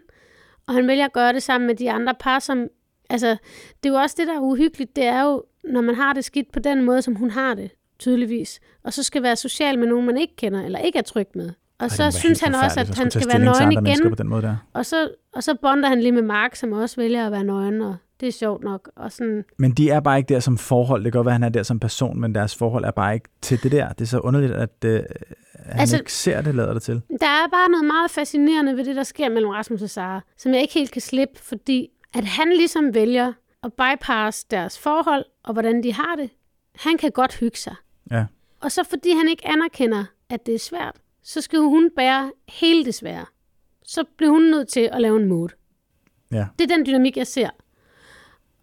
og 0.68 0.74
han 0.74 0.88
vælger 0.88 1.06
at 1.06 1.14
gøre 1.14 1.34
det 1.34 1.44
sammen 1.44 1.68
med 1.68 1.76
de 1.76 1.92
andre 1.92 2.14
par, 2.20 2.40
som... 2.40 2.68
Altså, 3.10 3.28
det 3.84 3.90
er 3.90 3.94
jo 3.94 4.00
også 4.00 4.16
det, 4.20 4.28
der 4.28 4.36
er 4.36 4.40
uhyggeligt, 4.40 4.96
det 4.96 5.06
er 5.06 5.24
jo, 5.24 5.44
når 5.64 5.82
man 5.82 5.96
har 5.96 6.14
det 6.14 6.26
skidt 6.26 6.52
på 6.52 6.60
den 6.60 6.84
måde, 6.84 7.02
som 7.02 7.16
hun 7.16 7.30
har 7.30 7.54
det, 7.54 7.72
tydeligvis, 8.00 8.60
og 8.84 8.94
så 8.94 9.04
skal 9.04 9.24
være 9.24 9.36
social 9.36 9.80
med 9.80 9.88
nogen, 9.88 10.06
man 10.06 10.18
ikke 10.18 10.36
kender, 10.36 10.64
eller 10.64 10.80
ikke 10.80 11.00
er 11.00 11.04
tryg 11.04 11.28
med. 11.36 11.50
Og 11.80 11.86
Ej, 11.86 11.88
så 11.88 12.12
synes 12.12 12.40
han 12.40 12.56
også, 12.56 12.80
at 12.80 12.98
han 12.98 13.12
skal 13.12 13.28
være 13.28 13.40
nøgen 13.40 13.72
igen, 13.72 14.10
På 14.10 14.16
den 14.16 14.28
måde 14.28 14.42
der. 14.42 14.56
og 14.74 14.86
så, 14.86 15.10
og 15.34 15.44
så 15.44 15.56
bonder 15.62 15.90
han 15.90 16.02
lige 16.02 16.12
med 16.12 16.22
Mark, 16.22 16.56
som 16.56 16.72
også 16.72 16.96
vælger 16.96 17.26
at 17.26 17.32
være 17.32 17.44
nøgen, 17.44 17.82
og 17.82 17.96
det 18.22 18.28
er 18.28 18.32
sjovt 18.32 18.64
nok. 18.64 18.92
Og 18.96 19.12
sådan, 19.12 19.44
Men 19.58 19.72
de 19.72 19.90
er 19.90 20.00
bare 20.00 20.18
ikke 20.18 20.34
der 20.34 20.40
som 20.40 20.58
forhold. 20.58 21.04
Det 21.04 21.12
kan 21.12 21.20
godt 21.20 21.26
være, 21.26 21.36
at 21.36 21.42
han 21.42 21.44
er 21.44 21.50
der 21.50 21.64
som 21.64 21.80
person, 21.80 22.20
men 22.20 22.36
deres 22.36 22.56
forhold 22.56 22.86
er 22.86 22.92
bare 22.92 23.14
ikke 23.14 23.30
til 23.42 23.64
det 23.64 23.72
der. 23.72 23.90
Det 23.90 24.02
er 24.02 24.06
så 24.06 24.20
underligt, 24.20 24.52
at 24.54 24.70
øh, 24.86 25.04
han 25.56 25.80
Altså- 25.80 25.98
ikke 25.98 26.14
ser 26.14 26.42
det, 26.42 26.56
lader 26.56 26.74
det 26.74 26.84
til. 26.84 26.94
Der 27.10 27.28
er 27.28 27.48
bare 27.52 27.70
noget 27.70 27.86
meget 27.86 28.12
fascinerende 28.12 28.78
ved 28.78 28.86
det, 28.86 28.96
der 28.96 29.04
sker 29.04 29.30
mellem 29.30 29.50
Rasmus 29.50 29.82
og 29.82 29.90
Sara, 29.90 30.22
som 30.38 30.54
jeg 30.54 30.62
ikke 30.62 30.74
helt 30.74 30.92
kan 30.92 31.02
slippe, 31.02 31.40
fordi 31.40 31.90
at 32.14 32.26
han 32.26 32.50
ligesom 32.50 32.94
vælger 32.94 33.34
at 33.64 33.74
bypass 33.74 34.44
deres 34.44 34.80
forhold, 34.80 35.26
og 35.44 35.54
hvordan 35.54 35.84
de 35.84 35.94
har 35.94 36.16
det. 36.16 36.30
Han 36.76 36.98
kan 36.98 37.12
godt 37.12 37.36
hygge 37.40 37.58
sig. 37.58 37.76
Ja. 38.12 38.26
Og 38.62 38.72
så 38.72 38.84
fordi 38.90 39.10
han 39.18 39.28
ikke 39.30 39.48
anerkender, 39.48 40.04
at 40.30 40.46
det 40.46 40.56
er 40.56 40.60
svært, 40.60 40.96
så 41.24 41.42
skal 41.42 41.60
hun 41.60 41.90
bære 41.96 42.32
hele 42.50 42.86
det 42.86 42.94
svære. 42.94 43.26
Så 43.84 44.04
bliver 44.18 44.32
hun 44.32 44.42
nødt 44.42 44.68
til 44.68 44.90
at 44.92 45.02
lave 45.02 45.22
en 45.22 45.28
mode. 45.28 45.54
Ja. 46.32 46.46
Det 46.60 46.72
er 46.72 46.76
den 46.76 46.86
dynamik, 46.86 47.18
jeg 47.18 47.28
ser. 47.28 47.50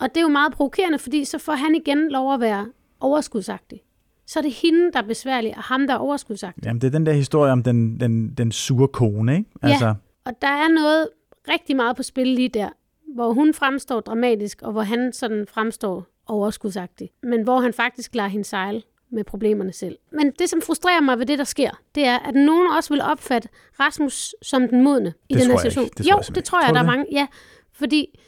Og 0.00 0.08
det 0.08 0.16
er 0.16 0.22
jo 0.22 0.28
meget 0.28 0.52
provokerende, 0.52 0.98
fordi 0.98 1.24
så 1.24 1.38
får 1.38 1.52
han 1.52 1.74
igen 1.74 2.08
lov 2.10 2.34
at 2.34 2.40
være 2.40 2.68
overskudsagtig. 3.00 3.80
Så 4.26 4.38
er 4.38 4.42
det 4.42 4.52
hende, 4.52 4.92
der 4.92 4.98
er 4.98 5.06
besværlig, 5.06 5.56
og 5.56 5.62
ham, 5.62 5.86
der 5.86 5.94
er 5.94 5.98
overskudsagtig. 5.98 6.64
Jamen, 6.64 6.80
det 6.80 6.86
er 6.86 6.90
den 6.90 7.06
der 7.06 7.12
historie 7.12 7.52
om 7.52 7.62
den, 7.62 8.00
den, 8.00 8.34
den 8.34 8.52
sure 8.52 8.88
kone, 8.88 9.36
ikke? 9.36 9.50
Altså, 9.62 9.86
Ja. 9.86 9.94
Og 10.24 10.32
der 10.42 10.48
er 10.48 10.68
noget 10.68 11.08
rigtig 11.48 11.76
meget 11.76 11.96
på 11.96 12.02
spil 12.02 12.26
lige 12.26 12.48
der, 12.48 12.68
hvor 13.14 13.32
hun 13.32 13.54
fremstår 13.54 14.00
dramatisk, 14.00 14.62
og 14.62 14.72
hvor 14.72 14.82
han 14.82 15.12
sådan 15.12 15.46
fremstår 15.48 16.06
overskudsagtig. 16.26 17.10
Men 17.22 17.42
hvor 17.42 17.60
han 17.60 17.72
faktisk 17.72 18.14
lader 18.14 18.28
hende 18.28 18.44
sejle 18.44 18.82
med 19.10 19.24
problemerne 19.24 19.72
selv. 19.72 19.98
Men 20.12 20.32
det, 20.38 20.50
som 20.50 20.62
frustrerer 20.62 21.00
mig 21.00 21.18
ved 21.18 21.26
det, 21.26 21.38
der 21.38 21.44
sker, 21.44 21.70
det 21.94 22.04
er, 22.04 22.18
at 22.18 22.34
nogen 22.34 22.66
også 22.76 22.94
vil 22.94 23.02
opfatte 23.02 23.48
Rasmus 23.80 24.34
som 24.42 24.68
den 24.68 24.82
modne 24.84 25.12
i 25.28 25.34
Det 25.34 25.42
den 25.42 25.50
her 25.50 25.58
situation. 25.58 25.84
Det 25.84 26.06
tror 26.06 26.16
jo, 26.16 26.34
det 26.34 26.44
tror 26.44 26.60
jeg, 26.60 26.66
Tror 26.68 26.74
der 26.74 26.80
er 26.80 26.86
mange. 26.86 27.06
Ja, 27.12 27.26
fordi 27.72 28.18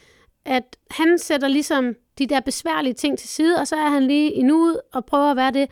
at 0.50 0.76
han 0.90 1.18
sætter 1.18 1.48
ligesom 1.48 1.94
de 2.18 2.26
der 2.26 2.40
besværlige 2.40 2.94
ting 2.94 3.18
til 3.18 3.28
side, 3.28 3.56
og 3.56 3.66
så 3.66 3.76
er 3.76 3.88
han 3.88 4.02
lige 4.02 4.32
i 4.32 4.42
nuet 4.42 4.80
og 4.92 5.04
prøver 5.04 5.30
at 5.30 5.36
være 5.36 5.50
det, 5.50 5.70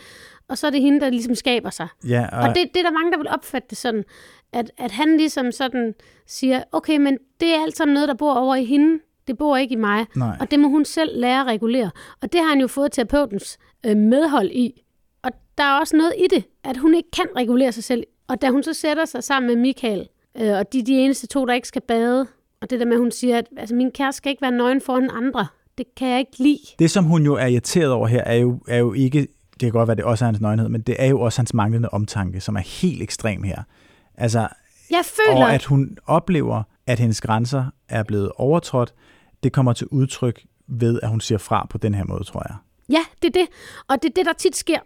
og 0.49 0.59
så 0.59 0.67
er 0.67 0.71
det 0.71 0.81
hende, 0.81 1.01
der 1.01 1.11
ligesom 1.11 1.35
skaber 1.35 1.71
sig. 1.71 1.89
ja, 2.09 2.27
og, 2.33 2.39
Og 2.39 2.49
det, 2.49 2.57
det 2.75 2.81
er 2.81 2.83
der 2.83 2.91
mange, 2.91 3.13
der 3.13 3.19
vil 3.19 3.29
opfatte 3.29 3.69
det 3.71 3.79
sådan, 3.79 4.05
at, 4.53 4.71
at 4.79 4.91
han 4.91 5.17
ligesom 5.17 5.53
sådan 5.53 5.95
siger, 6.27 6.63
okay, 6.73 6.97
men 6.97 7.19
det 7.41 7.49
er 7.55 7.63
alt 7.63 7.77
sammen 7.77 7.95
noget, 7.95 8.09
der 8.09 8.15
bor 8.15 8.35
over 8.35 8.55
i 8.55 8.65
hende. 8.65 8.99
Det 9.27 9.39
bor 9.39 9.57
ikke 9.57 9.73
i 9.73 9.77
mig. 9.77 10.07
Nej. 10.17 10.37
Og 10.41 10.51
det 10.51 10.61
må 10.61 10.69
hun 10.69 10.85
selv 10.85 11.21
lære 11.21 11.41
at 11.41 11.47
regulere. 11.47 11.91
Og 12.23 12.33
det 12.33 12.41
har 12.41 12.49
han 12.49 12.61
jo 12.61 12.67
fået 12.67 12.93
terapeutens 12.93 13.59
øh, 13.87 13.97
medhold 13.97 14.51
i. 14.51 14.83
Og 15.23 15.31
der 15.59 15.65
er 15.65 15.79
også 15.81 15.97
noget 15.97 16.13
i 16.19 16.27
det, 16.31 16.45
at 16.65 16.77
hun 16.77 16.95
ikke 16.95 17.11
kan 17.11 17.27
regulere 17.37 17.73
sig 17.73 17.85
selv. 17.85 18.05
Og 18.29 18.43
da 18.43 18.51
hun 18.51 18.63
så 18.63 18.75
sætter 18.75 19.05
sig 19.05 19.25
sammen 19.25 19.47
med 19.49 19.57
Michael, 19.57 20.09
øh, 20.41 20.59
og 20.59 20.73
de 20.73 20.79
er 20.79 20.83
de 20.85 20.93
eneste 20.93 21.27
to, 21.27 21.47
der 21.47 21.55
ikke 21.55 21.69
skal 21.69 21.83
bade, 21.83 22.27
og 22.69 22.71
det 22.71 22.81
der 22.81 22.87
med, 22.87 22.95
at 22.95 23.01
hun 23.01 23.11
siger, 23.11 23.39
at 23.39 23.47
altså, 23.57 23.75
min 23.75 23.91
kæreste 23.91 24.17
skal 24.17 24.31
ikke 24.31 24.43
være 24.43 24.51
nøgen 24.51 24.81
foran 24.81 25.11
andre, 25.13 25.47
det 25.79 25.87
kan 25.97 26.09
jeg 26.09 26.19
ikke 26.19 26.39
lide. 26.39 26.59
det, 26.79 26.91
som 26.91 27.05
hun 27.05 27.25
jo 27.25 27.35
er 27.35 27.47
irriteret 27.47 27.91
over 27.91 28.07
her, 28.07 28.25
er 28.25 28.35
jo, 28.35 28.61
er 28.69 28.79
jo 28.79 28.93
ikke, 28.93 29.21
det 29.53 29.61
kan 29.61 29.71
godt 29.71 29.89
være, 29.89 29.97
det 29.97 30.05
også 30.05 30.25
er 30.25 30.27
hans 30.27 30.41
nøgenhed, 30.41 30.69
men 30.69 30.81
det 30.81 30.97
er 30.99 31.07
jo 31.07 31.21
også 31.21 31.41
hans 31.41 31.55
manglende 31.55 31.89
omtanke, 31.89 32.41
som 32.41 32.57
er 32.57 32.61
helt 32.61 33.03
ekstrem 33.03 33.43
her. 33.43 33.63
Altså, 34.15 34.49
Jeg 34.91 35.05
føler, 35.05 35.45
og 35.45 35.55
at 35.55 35.65
hun 35.65 35.97
oplever, 36.07 36.63
at 36.87 36.99
hendes 36.99 37.21
grænser 37.21 37.65
er 37.89 38.03
blevet 38.03 38.33
overtrådt, 38.37 38.95
det 39.43 39.53
kommer 39.53 39.73
til 39.73 39.87
udtryk 39.87 40.43
ved, 40.69 41.01
at 41.03 41.09
hun 41.09 41.21
siger 41.21 41.39
fra 41.39 41.67
på 41.71 41.79
den 41.79 41.95
her 41.95 42.05
måde, 42.05 42.25
tror 42.25 42.43
jeg. 42.49 42.57
Ja, 42.89 43.05
det 43.23 43.37
er 43.37 43.41
det. 43.41 43.49
Og 43.89 44.03
det 44.03 44.09
er 44.09 44.13
det, 44.15 44.27
der 44.27 44.33
tit 44.33 44.57
sker 44.57 44.79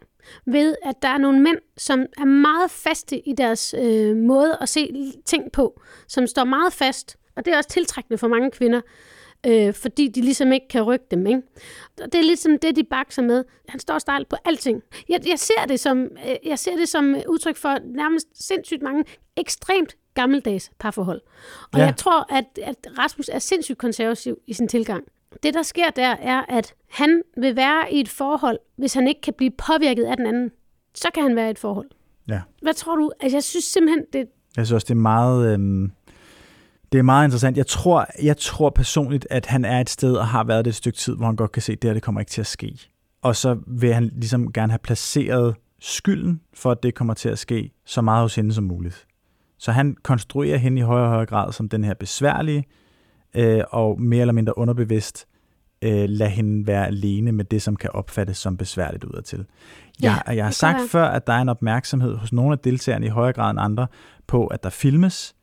ved, 0.47 0.75
at 0.85 0.95
der 1.03 1.09
er 1.09 1.19
nogle 1.19 1.41
mænd, 1.41 1.59
som 1.77 2.01
er 2.19 2.25
meget 2.25 2.71
faste 2.71 3.29
i 3.29 3.33
deres 3.39 3.75
øh, 3.79 4.17
måde 4.17 4.59
at 4.61 4.69
se 4.69 5.13
ting 5.27 5.53
på, 5.53 5.81
som 6.09 6.27
står 6.27 6.45
meget 6.45 6.73
fast. 6.73 7.17
Og 7.37 7.45
det 7.45 7.53
er 7.53 7.57
også 7.57 7.71
tiltrækkende 7.71 8.19
for 8.19 8.29
mange 8.29 8.51
kvinder, 8.51 8.81
øh, 9.47 9.75
fordi 9.75 10.09
de 10.09 10.21
ligesom 10.21 10.53
ikke 10.53 10.69
kan 10.69 10.83
rykke 10.83 11.05
dem. 11.11 11.27
Ikke? 11.27 11.43
Og 12.03 12.13
det 12.13 12.15
er 12.15 12.23
ligesom 12.23 12.59
det, 12.59 12.77
de 12.77 12.85
bakser 12.85 13.23
med. 13.23 13.45
Han 13.69 13.81
står 13.81 13.99
stejlt 13.99 14.29
på 14.29 14.37
alting. 14.45 14.83
Jeg, 15.09 15.21
jeg, 15.29 15.39
ser 15.39 15.67
det 15.69 15.81
som, 15.81 16.03
øh, 16.03 16.37
jeg 16.47 16.59
ser 16.59 16.77
det 16.77 16.89
som 16.89 17.17
udtryk 17.29 17.57
for 17.57 17.79
nærmest 17.85 18.27
sindssygt 18.47 18.83
mange 18.83 19.05
ekstremt 19.37 19.97
gammeldags 20.15 20.71
parforhold. 20.79 21.21
Og 21.73 21.79
Ja. 21.79 21.85
jeg 21.85 21.97
tror, 21.97 22.35
at, 22.37 22.45
at 22.63 22.77
Rasmus 22.99 23.29
er 23.29 23.39
sindssygt 23.39 23.79
konservativ 23.79 24.37
i 24.47 24.53
sin 24.53 24.69
tilgang. 24.69 25.05
Det, 25.43 25.55
der 25.55 25.63
sker 25.63 25.91
der, 25.91 26.09
er, 26.21 26.43
at 26.49 26.75
han 26.91 27.23
vil 27.37 27.57
være 27.57 27.93
i 27.95 28.01
et 28.01 28.09
forhold, 28.09 28.59
hvis 28.77 28.95
han 28.95 29.09
ikke 29.09 29.21
kan 29.21 29.35
blive 29.35 29.51
påvirket 29.51 30.05
af 30.05 30.17
den 30.17 30.27
anden. 30.27 30.51
Så 30.95 31.09
kan 31.15 31.23
han 31.23 31.37
være 31.37 31.49
i 31.49 31.51
et 31.51 31.59
forhold. 31.59 31.89
Ja. 32.29 32.41
Hvad 32.63 32.75
tror 32.75 32.97
du? 32.97 33.11
Altså, 33.21 33.37
jeg 33.37 33.43
synes 33.45 33.65
simpelthen, 33.65 34.05
det, 34.13 34.29
Jeg 34.57 34.67
synes 34.67 34.73
også, 34.73 34.85
det 34.85 34.91
er 34.91 34.95
meget, 35.01 35.53
øhm, 35.55 35.93
det 36.93 36.99
er 36.99 37.03
meget 37.03 37.27
interessant. 37.27 37.57
Jeg 37.57 37.67
tror, 37.67 38.07
jeg 38.23 38.37
tror 38.37 38.71
personligt, 38.71 39.27
at 39.31 39.47
han 39.47 39.65
er 39.65 39.81
et 39.81 39.91
sted 39.91 40.15
og 40.15 40.29
har 40.29 40.45
været 40.45 40.65
det 40.65 40.71
et 40.71 40.75
stykke 40.75 40.99
tid, 40.99 41.17
hvor 41.17 41.27
han 41.27 41.37
godt 41.37 41.53
kan 41.53 41.63
se, 41.63 41.73
at 41.73 41.83
det 41.83 41.89
her 41.89 41.95
det 41.95 42.03
kommer 42.03 42.21
ikke 42.21 42.31
til 42.31 42.41
at 42.41 42.47
ske. 42.47 42.79
Og 43.23 43.37
så 43.37 43.59
vil 43.67 43.95
han 43.95 44.11
ligesom 44.15 44.53
gerne 44.53 44.73
have 44.73 44.79
placeret 44.79 45.55
skylden 45.81 46.41
for, 46.55 46.71
at 46.71 46.83
det 46.83 46.95
kommer 46.95 47.15
til 47.15 47.29
at 47.29 47.39
ske 47.39 47.71
så 47.87 48.01
meget 48.01 48.23
hos 48.23 48.35
hende 48.35 48.55
som 48.55 48.65
muligt. 48.65 49.07
Så 49.59 49.73
han 49.73 49.97
konstruerer 50.03 50.57
hende 50.57 50.79
i 50.79 50.83
højere 50.83 51.05
og 51.05 51.11
højere 51.11 51.27
grad 51.27 51.53
som 51.53 51.69
den 51.69 51.85
her 51.85 51.95
besværlige, 51.95 52.65
øh, 53.35 53.63
og 53.71 54.01
mere 54.01 54.21
eller 54.21 54.33
mindre 54.33 54.59
underbevidst 54.59 55.27
øh, 55.83 56.09
lade 56.09 56.31
hende 56.31 56.67
være 56.67 56.87
alene 56.87 57.33
med 57.33 57.45
det, 57.45 57.63
som 57.63 57.77
kan 57.77 57.91
opfattes 57.95 58.37
som 58.37 58.57
besværligt 58.57 59.05
udadtil. 59.05 59.45
Jeg, 60.03 60.23
jeg 60.27 60.45
har 60.45 60.51
sagt 60.51 60.79
være. 60.79 60.89
før, 60.89 61.05
at 61.05 61.27
der 61.27 61.33
er 61.33 61.41
en 61.41 61.49
opmærksomhed 61.49 62.17
hos 62.17 62.33
nogle 62.33 62.53
af 62.53 62.59
deltagerne 62.59 63.07
i 63.07 63.09
højere 63.09 63.33
grad 63.33 63.51
end 63.51 63.61
andre 63.61 63.87
på, 64.27 64.47
at 64.47 64.63
der 64.63 64.71
filmes. 64.71 65.35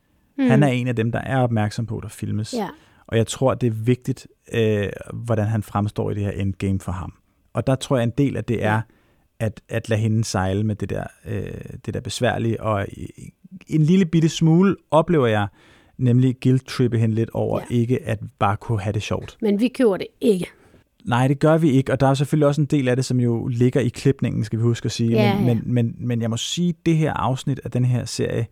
Mm. 0.44 0.50
Han 0.50 0.62
er 0.62 0.68
en 0.68 0.88
af 0.88 0.96
dem, 0.96 1.12
der 1.12 1.18
er 1.20 1.38
opmærksom 1.38 1.86
på, 1.86 1.96
at 1.96 2.02
der 2.02 2.08
filmes. 2.08 2.54
ja. 2.58 2.68
Og 3.06 3.16
jeg 3.16 3.26
tror, 3.26 3.54
det 3.54 3.66
er 3.66 3.70
vigtigt, 3.70 4.26
øh, 4.52 4.88
hvordan 5.12 5.46
han 5.46 5.62
fremstår 5.62 6.10
i 6.10 6.14
det 6.14 6.22
her 6.22 6.30
endgame 6.30 6.80
for 6.80 6.92
ham. 6.92 7.12
Og 7.52 7.66
der 7.66 7.74
tror 7.74 7.96
jeg, 7.96 8.04
en 8.04 8.12
del 8.18 8.36
af 8.36 8.44
det 8.44 8.64
er, 8.64 8.80
at, 9.40 9.60
at 9.68 9.88
lade 9.88 10.00
hende 10.00 10.24
sejle 10.24 10.64
med 10.64 10.74
det 10.76 10.90
der, 10.90 11.04
øh, 11.28 11.50
det 11.86 11.94
der 11.94 12.00
besværlige. 12.00 12.62
Og 12.62 12.86
en 13.66 13.82
lille 13.82 14.04
bitte 14.06 14.28
smule 14.28 14.76
oplever 14.90 15.26
jeg, 15.26 15.46
nemlig 15.98 16.36
guilt-trippe 16.42 16.98
hende 16.98 17.14
lidt 17.14 17.30
over, 17.30 17.60
Ja. 17.70 17.74
ikke 17.76 18.02
at 18.02 18.18
bare 18.38 18.56
kunne 18.56 18.80
have 18.80 18.92
det 18.92 19.02
sjovt. 19.02 19.36
Men 19.40 19.60
vi 19.60 19.68
køber 19.68 19.96
det 19.96 20.06
ikke. 20.20 20.46
Nej, 21.04 21.28
det 21.28 21.38
gør 21.38 21.58
vi 21.58 21.70
ikke, 21.70 21.92
og 21.92 22.00
der 22.00 22.06
er 22.06 22.14
selvfølgelig 22.14 22.46
også 22.46 22.60
en 22.60 22.66
del 22.66 22.88
af 22.88 22.96
det, 22.96 23.04
som 23.04 23.20
jo 23.20 23.46
ligger 23.46 23.80
i 23.80 23.88
klipningen, 23.88 24.44
skal 24.44 24.58
vi 24.58 24.62
huske 24.62 24.86
at 24.86 24.92
sige. 24.92 25.10
Ja, 25.10 25.38
men, 25.38 25.46
ja. 25.48 25.54
Men, 25.54 25.62
men, 25.74 25.94
men 25.98 26.22
jeg 26.22 26.30
må 26.30 26.36
sige, 26.36 26.68
at 26.68 26.86
det 26.86 26.96
her 26.96 27.12
afsnit 27.12 27.60
af 27.64 27.70
den 27.70 27.84
her 27.84 28.04
serie, 28.04 28.46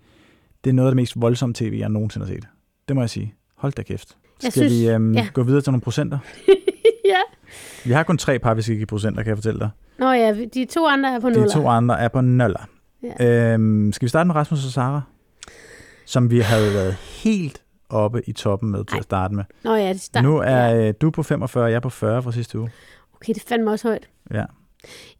det 0.68 0.72
er 0.72 0.76
noget 0.76 0.88
af 0.88 0.90
det 0.90 0.96
mest 0.96 1.20
voldsomme 1.20 1.54
tv, 1.54 1.76
jeg 1.78 1.88
nogensinde 1.88 2.26
har 2.26 2.34
set. 2.34 2.48
Det 2.88 2.96
må 2.96 3.02
jeg 3.02 3.10
sige. 3.10 3.34
Hold 3.56 3.72
da 3.72 3.82
kæft. 3.82 4.16
Jeg 4.42 4.52
Skal 4.52 4.68
synes- 4.68 4.72
vi 4.82 4.88
øhm, 4.88 5.14
ja. 5.14 5.28
gå 5.32 5.42
videre 5.42 5.60
til 5.60 5.70
nogle 5.72 5.80
procenter? 5.82 6.18
ja. 7.12 7.18
Vi 7.84 7.92
har 7.92 8.02
kun 8.02 8.18
tre 8.18 8.38
par, 8.38 8.54
vi 8.54 8.62
skal 8.62 8.76
give 8.76 8.86
procenter, 8.86 9.22
kan 9.22 9.28
jeg 9.30 9.36
fortælle 9.36 9.60
dig. 9.60 9.70
Nå 9.98 10.10
ja, 10.12 10.44
de 10.54 10.64
to 10.64 10.86
andre 10.86 11.14
er 11.14 11.20
på 11.20 11.28
nuller. 11.28 11.46
De 11.46 11.52
to 11.52 11.68
andre 11.68 12.00
er 12.00 12.08
på 12.08 12.20
nuller. 12.20 12.68
Ja. 13.20 13.52
Øhm, 13.54 13.92
skal 13.92 14.06
vi 14.06 14.08
starte 14.08 14.26
med 14.26 14.34
Rasmus 14.34 14.64
og 14.66 14.70
Sara? 14.72 15.02
Som 16.06 16.30
vi 16.30 16.40
havde 16.40 16.74
været 16.78 16.94
helt 16.94 17.62
oppe 17.88 18.22
i 18.28 18.32
toppen 18.32 18.70
med 18.70 18.84
til 18.84 18.94
Ej. 18.94 18.98
at 18.98 19.04
starte 19.04 19.34
med. 19.34 19.44
Nå 19.64 19.74
ja, 19.74 19.88
det 19.92 20.00
start. 20.00 20.24
Nu 20.24 20.36
er 20.38 20.50
Ja. 20.68 20.88
øh, 20.88 20.94
du 21.00 21.10
på 21.10 21.22
45, 21.22 21.64
jeg 21.64 21.74
er 21.76 21.80
på 21.80 21.90
40 21.90 22.22
fra 22.22 22.32
sidste 22.32 22.58
uge. 22.58 22.70
Okay, 23.16 23.34
det 23.34 23.42
fandt 23.42 23.64
mig 23.64 23.72
også 23.72 23.88
højt. 23.88 24.08
Ja. 24.34 24.44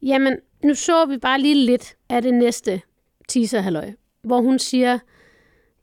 Jamen, 0.03 0.37
nu 0.65 0.75
så 0.75 1.07
vi 1.07 1.19
bare 1.23 1.41
lige 1.41 1.67
lidt 1.67 1.95
af 2.11 2.23
det 2.23 2.35
næste 2.35 2.81
teaser 3.29 3.61
halløj, 3.61 3.93
hvor 4.25 4.41
hun 4.41 4.59
siger, 4.59 4.99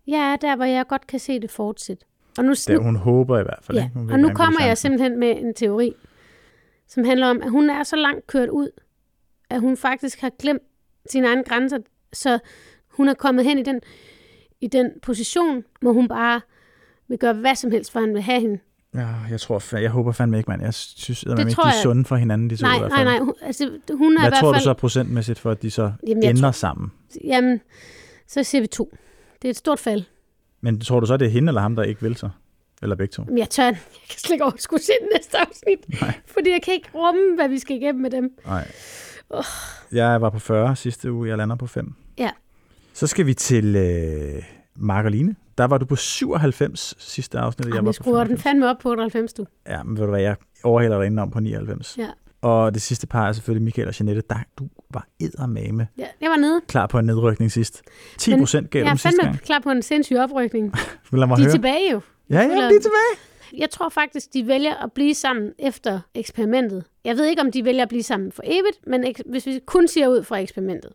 ja, 0.08 0.36
der 0.41 0.56
hvor 0.56 0.66
jeg 0.66 0.88
godt 0.88 1.08
kan 1.08 1.20
se 1.20 1.39
det 1.39 1.51
fortsætte. 1.51 2.06
Og 2.38 2.45
nu, 2.45 2.51
Det, 2.68 2.84
hun 2.84 2.95
håber 2.95 3.39
i 3.39 3.43
hvert 3.43 3.60
fald. 3.62 3.78
ja, 3.78 3.84
ikke? 3.84 3.99
Hun 3.99 4.12
og 4.12 4.20
nu 4.20 4.30
kommer 4.34 4.64
jeg 4.66 4.78
simpelthen 4.78 5.20
med 5.20 5.30
en 5.38 5.53
teori, 5.53 5.93
som 6.88 7.03
handler 7.06 7.28
om, 7.28 7.41
at 7.41 7.49
hun 7.51 7.70
er 7.70 7.84
så 7.84 7.95
langt 7.95 8.28
kørt 8.28 8.49
ud, 8.49 8.70
at 9.49 9.60
hun 9.62 9.78
faktisk 9.78 10.22
har 10.22 10.32
glemt 10.39 10.62
sine 11.10 11.28
egne 11.28 11.43
grænser, 11.43 11.78
så 12.14 12.39
hun 12.89 13.10
er 13.10 13.14
kommet 13.14 13.45
hen 13.45 13.60
i 13.60 13.64
den, 13.64 13.82
i 14.62 14.68
den 14.68 14.91
position, 15.01 15.64
hvor 15.82 15.91
hun 15.93 16.08
bare 16.08 16.41
vil 17.08 17.18
gøre 17.18 17.34
hvad 17.34 17.56
som 17.56 17.72
helst, 17.72 17.91
for 17.91 17.99
han 17.99 18.14
vil 18.14 18.22
have 18.22 18.41
hende. 18.41 18.60
Ja, 18.95 19.08
jeg 19.30 19.39
tror, 19.39 19.78
jeg 19.78 19.89
håber 19.89 20.12
fandme 20.12 20.38
ikke, 20.38 20.49
mand. 20.51 20.62
Jeg 20.62 20.74
synes, 20.74 21.24
at 21.24 21.32
Det 21.32 21.39
ikke, 21.39 21.51
tror 21.51 21.64
de 21.64 21.70
er 21.70 21.74
jeg- 21.74 21.82
sunde 21.84 22.06
for 22.06 22.16
hinanden, 22.16 22.49
de 22.49 22.56
to 22.56 22.66
i 22.66 22.70
Nej, 22.70 22.80
hvert 22.80 22.89
nej, 22.91 22.97
fald. 22.99 23.08
nej. 23.10 23.20
Hun, 23.20 23.34
altså, 23.41 23.64
hun 23.93 24.14
er 24.18 24.20
i 24.20 24.22
Hvad 24.22 24.30
hvert 24.30 24.39
tror 24.41 24.53
fald... 24.53 24.60
du 24.62 24.64
så 24.64 24.74
procentmæssigt 24.74 25.39
for, 25.39 25.51
at 25.51 25.62
de 25.62 25.72
så 25.72 25.91
Jamen, 26.08 26.24
jeg 26.24 26.30
ender 26.30 26.41
tror- 26.41 26.51
sammen? 26.51 26.91
Jamen, 27.24 27.62
så 28.28 28.43
siger 28.43 28.62
vi 28.62 28.68
to. 28.68 28.93
Det 29.45 29.49
er 29.49 29.53
et 29.53 29.57
stort 29.57 29.79
fald. 29.79 30.03
Men 30.61 30.81
tror 30.81 30.99
du 30.99 31.05
så, 31.05 31.17
det 31.17 31.25
er 31.25 31.29
hende 31.29 31.49
eller 31.49 31.61
ham, 31.61 31.75
der 31.75 31.83
ikke 31.83 32.01
vil 32.01 32.15
så? 32.15 32.29
Eller 32.81 32.95
begge 32.95 33.11
to? 33.11 33.23
Jeg 33.37 33.49
tør, 33.49 33.63
jeg 33.65 33.75
kan 34.09 34.19
slet 34.19 34.31
ikke 34.31 34.45
overskue 34.45 34.79
se 34.79 34.91
den 35.01 35.09
næste 35.15 35.37
afsnit. 35.37 36.01
Nej. 36.01 36.13
Fordi 36.25 36.49
jeg 36.49 36.61
kan 36.61 36.73
ikke 36.73 36.89
rumme, 36.95 37.35
hvad 37.35 37.49
vi 37.49 37.59
skal 37.59 37.75
igennem 37.75 38.01
med 38.01 38.09
dem. 38.09 38.37
Nej. 38.45 38.71
Jeg 39.91 40.21
var 40.21 40.29
på 40.29 40.39
40 40.39 40.75
sidste 40.75 41.11
uge, 41.11 41.29
jeg 41.29 41.37
lander 41.37 41.55
på 41.55 41.67
5. 41.67 41.93
Ja. 42.17 42.29
Så 42.93 43.07
skal 43.07 43.25
vi 43.25 43.33
til 43.33 43.75
øh, 43.75 44.43
Mark 44.75 45.05
og 45.05 45.11
Line. 45.11 45.35
Der 45.57 45.65
var 45.65 45.77
du 45.77 45.85
på 45.85 45.95
97 45.95 46.95
sidste 46.97 47.39
afsnit, 47.39 47.65
og 47.65 47.69
jeg 47.69 47.75
Jamen, 47.75 47.85
var 47.85 47.89
jeg 47.91 47.95
på 47.95 48.03
skruer 48.03 48.23
den 48.23 48.37
95. 48.37 48.43
fandme 48.43 48.69
op 48.69 48.77
på 48.81 48.89
98, 48.89 49.33
du. 49.33 49.45
Ja, 49.67 49.83
men 49.83 49.97
ved 49.97 50.03
du 50.03 50.09
hvad, 50.09 50.21
jeg 50.21 50.35
overhælder 50.63 50.97
dig 50.97 51.05
indenom 51.05 51.31
på 51.31 51.39
99. 51.39 51.97
Ja. 51.97 52.09
Og 52.45 52.73
det 52.73 52.81
sidste 52.81 53.07
par 53.07 53.27
er 53.27 53.33
selvfølgelig 53.33 53.63
Michael 53.63 53.87
og 53.87 53.93
Jeanette. 53.99 54.23
Der, 54.29 54.35
du 54.59 54.67
var 54.89 55.07
eddermame 55.19 55.87
ja 55.97 56.05
jeg 56.21 56.29
var 56.29 56.37
nede. 56.37 56.61
klar 56.67 56.87
på 56.87 56.99
en 56.99 57.05
nedrykning 57.05 57.51
sidst. 57.51 57.81
10 58.17 58.31
Men 58.31 58.39
procent 58.39 58.69
gav 58.69 58.81
Jeg 58.81 58.89
dem 58.89 58.97
sidste 58.97 59.21
gang. 59.21 59.39
klar 59.39 59.59
på 59.59 59.69
en 59.69 59.81
sindssyg 59.81 60.17
oprykning. 60.17 60.73
Lad 61.11 61.27
mig 61.27 61.37
De 61.37 61.41
er 61.41 61.45
høre. 61.45 61.53
tilbage 61.53 61.91
jo. 61.91 62.01
Ja, 62.29 62.41
ja, 62.41 62.47
de 62.47 62.53
er 62.55 62.69
tilbage. 62.69 63.57
Jeg 63.57 63.69
tror 63.69 63.89
faktisk, 63.89 64.33
de 64.33 64.47
vælger 64.47 64.73
at 64.83 64.91
blive 64.91 65.13
sammen 65.15 65.51
efter 65.59 65.99
eksperimentet. 66.15 66.83
Jeg 67.05 67.17
ved 67.17 67.25
ikke, 67.25 67.41
om 67.41 67.51
de 67.51 67.65
vælger 67.65 67.81
at 67.83 67.89
blive 67.89 68.03
sammen 68.03 68.31
for 68.31 68.43
evigt, 68.45 68.87
men 68.87 69.05
hvis 69.29 69.45
vi 69.45 69.59
kun 69.65 69.87
siger 69.87 70.07
ud 70.07 70.23
fra 70.23 70.37
eksperimentet, 70.37 70.91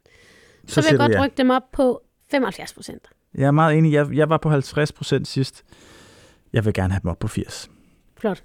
så, 0.67 0.75
så 0.75 0.81
vil 0.81 0.89
jeg 0.91 0.99
godt 0.99 1.13
ja. 1.13 1.25
rykke 1.25 1.37
dem 1.37 1.51
op 1.51 1.63
på 1.73 2.03
75 2.31 2.73
procent. 2.75 3.09
Jeg 3.35 3.47
er 3.47 3.51
meget 3.51 3.79
enig. 3.79 3.93
Jeg, 3.93 4.07
jeg 4.13 4.29
var 4.29 4.37
på 4.39 4.51
50 4.51 4.93
procent 4.93 5.29
sidst. 5.29 5.65
Jeg 6.53 6.65
vil 6.65 6.73
gerne 6.73 6.93
have 6.93 7.01
dem 7.03 7.11
op 7.11 7.19
på 7.19 7.29
80. 7.29 7.71
Flot. 8.17 8.43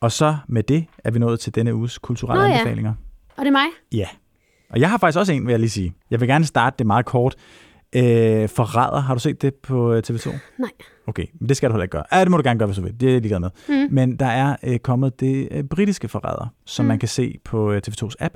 Og 0.00 0.12
så 0.12 0.36
med 0.48 0.62
det 0.62 0.84
er 1.04 1.10
vi 1.10 1.18
nået 1.18 1.40
til 1.40 1.54
denne 1.54 1.74
uges 1.74 1.98
kulturelle 1.98 2.42
Nå 2.42 2.48
ja. 2.48 2.58
anbefalinger. 2.58 2.94
Og 3.36 3.40
det 3.44 3.46
er 3.46 3.52
mig. 3.52 3.66
Ja. 3.92 4.06
Og 4.70 4.80
jeg 4.80 4.90
har 4.90 4.98
faktisk 4.98 5.18
også 5.18 5.32
en, 5.32 5.46
vil 5.46 5.50
jeg 5.52 5.60
lige 5.60 5.70
sige. 5.70 5.94
Jeg 6.10 6.20
vil 6.20 6.28
gerne 6.28 6.44
starte 6.44 6.74
det 6.78 6.86
meget 6.86 7.06
kort. 7.06 7.34
Øh, 7.96 8.48
Forræder, 8.48 9.00
har 9.00 9.14
du 9.14 9.20
set 9.20 9.42
det 9.42 9.54
på 9.54 9.92
øh, 9.92 10.02
TV2? 10.10 10.30
Nej. 10.58 10.70
Okay, 11.06 11.26
men 11.40 11.48
det 11.48 11.56
skal 11.56 11.68
du 11.70 11.72
heller 11.74 11.82
ikke 11.82 11.92
gøre. 11.92 12.04
Ja, 12.12 12.20
det 12.20 12.30
må 12.30 12.36
du 12.36 12.42
gerne 12.42 12.58
gøre, 12.58 12.66
hvis 12.66 12.76
du 12.76 12.82
vil. 12.82 13.00
Det 13.00 13.08
er 13.08 13.12
jeg 13.12 13.20
ligeglad 13.20 13.40
med. 13.40 13.50
Mm. 13.68 13.94
Men 13.94 14.16
der 14.16 14.26
er 14.26 14.56
øh, 14.62 14.78
kommet 14.78 15.20
det 15.20 15.48
øh, 15.50 15.64
britiske 15.64 16.08
Forræder, 16.08 16.52
som 16.66 16.84
Mm. 16.84 16.88
man 16.88 16.98
kan 16.98 17.08
se 17.08 17.38
på 17.44 17.72
øh, 17.72 17.82
TV2's 17.88 18.14
app. 18.20 18.34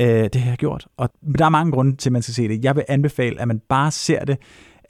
Øh, 0.00 0.06
det 0.06 0.34
har 0.36 0.50
jeg 0.50 0.58
gjort. 0.58 0.86
Og 0.96 1.10
der 1.38 1.44
er 1.44 1.48
mange 1.48 1.72
grunde 1.72 1.96
til, 1.96 2.08
at 2.08 2.12
man 2.12 2.22
skal 2.22 2.34
se 2.34 2.48
det. 2.48 2.64
Jeg 2.64 2.76
vil 2.76 2.84
anbefale, 2.88 3.40
at 3.40 3.48
man 3.48 3.60
bare 3.68 3.90
ser 3.90 4.24
det 4.24 4.36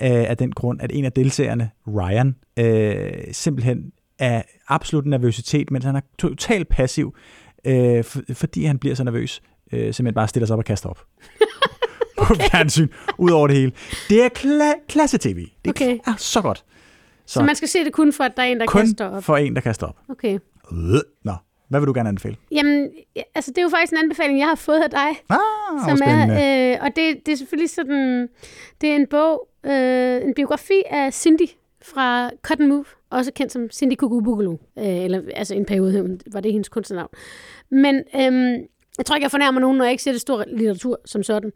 øh, 0.03 0.09
af 0.11 0.37
den 0.37 0.53
grund, 0.53 0.81
at 0.83 0.91
en 0.95 1.05
af 1.05 1.13
deltagerne, 1.13 1.71
Ryan, 1.87 2.37
øh, 2.59 3.11
simpelthen 3.33 3.93
er 4.19 4.43
absolut 4.69 5.07
nervøsitet, 5.07 5.71
men 5.71 5.83
han 5.83 5.97
er 5.97 6.01
totalt 6.19 6.69
passiv, 6.69 7.15
øh, 7.65 8.05
for, 8.05 8.21
fordi 8.33 8.65
han 8.65 8.79
bliver 8.79 8.95
så 8.95 9.05
nervøs, 9.05 9.43
øh, 9.73 9.81
simpelthen 9.81 10.15
bare 10.15 10.29
stiller 10.29 10.47
sig 10.47 10.55
op 10.55 10.59
og 10.59 10.65
kaster 10.65 10.89
op. 10.89 10.99
på 12.19 12.35
fjernsyn, 12.35 12.89
ud 13.19 13.31
over 13.31 13.47
det 13.47 13.57
hele. 13.57 13.73
Det 14.09 14.23
er 14.25 14.29
kla- 14.39 14.87
klasse-tv. 14.89 15.47
Det 15.65 15.71
Okay. 15.71 15.99
er 16.07 16.15
så 16.19 16.41
godt. 16.43 16.65
Så 17.27 17.43
man 17.43 17.55
skal 17.57 17.69
se 17.69 17.85
det 17.85 17.93
kun 17.93 18.13
for, 18.13 18.25
at 18.25 18.33
der 18.37 18.43
er 18.43 18.47
en, 18.47 18.61
der 18.61 18.67
kun 18.67 18.81
kaster 18.81 19.09
op. 19.09 19.25
for 19.25 19.37
en, 19.37 19.55
der 19.55 19.61
kaster 19.61 19.87
op. 19.87 19.97
Okay. 20.11 20.39
Øh, 20.73 21.01
Nå, 21.25 21.33
hvad 21.69 21.81
vil 21.81 21.87
du 21.87 21.93
gerne 21.93 22.09
anbefale? 22.09 22.37
Jamen, 22.53 22.89
ja, 23.17 23.23
altså 23.35 23.51
det 23.51 23.59
er 23.59 23.63
jo 23.63 23.69
faktisk 23.69 23.93
en 23.93 23.99
anbefaling, 23.99 24.39
jeg 24.39 24.49
har 24.49 24.55
fået 24.55 24.81
af 24.83 24.91
dig. 24.91 25.09
Ah, 25.31 25.89
som 25.89 25.99
er, 26.05 26.73
øh, 26.73 26.79
og 26.83 26.89
det, 26.97 27.17
det 27.27 27.33
er 27.33 27.37
selvfølgelig 27.37 27.71
sådan, 27.71 28.29
det 28.81 28.91
er 28.91 28.97
en 28.97 29.07
bog, 29.11 29.49
øh, 29.67 30.23
en 30.23 30.35
biografi 30.37 30.83
af 30.91 31.13
Cindy 31.15 31.49
fra 31.95 32.31
Cotton 32.43 32.69
Move, 32.69 32.85
også 33.11 33.33
kendt 33.33 33.53
som 33.53 33.71
Cindy 33.71 33.95
Kukubugulu, 33.95 34.53
øh, 34.79 35.05
eller 35.05 35.23
altså 35.35 35.55
en 35.55 35.65
periode 35.65 36.19
var 36.33 36.41
det 36.41 36.53
hendes 36.53 36.69
kunstnernavn. 36.69 37.11
Men 37.71 37.95
øh, 37.97 38.61
jeg 38.99 39.07
tror 39.07 39.17
ikke, 39.17 39.25
jeg 39.25 39.31
fornærmer 39.31 39.61
nogen, 39.61 39.79
når 39.79 39.85
jeg 39.85 39.93
ikke 39.93 40.03
ser 40.03 40.13
det 40.13 40.21
stor 40.21 40.45
litteratur 40.47 41.01
som 41.05 41.23
sådan. 41.23 41.53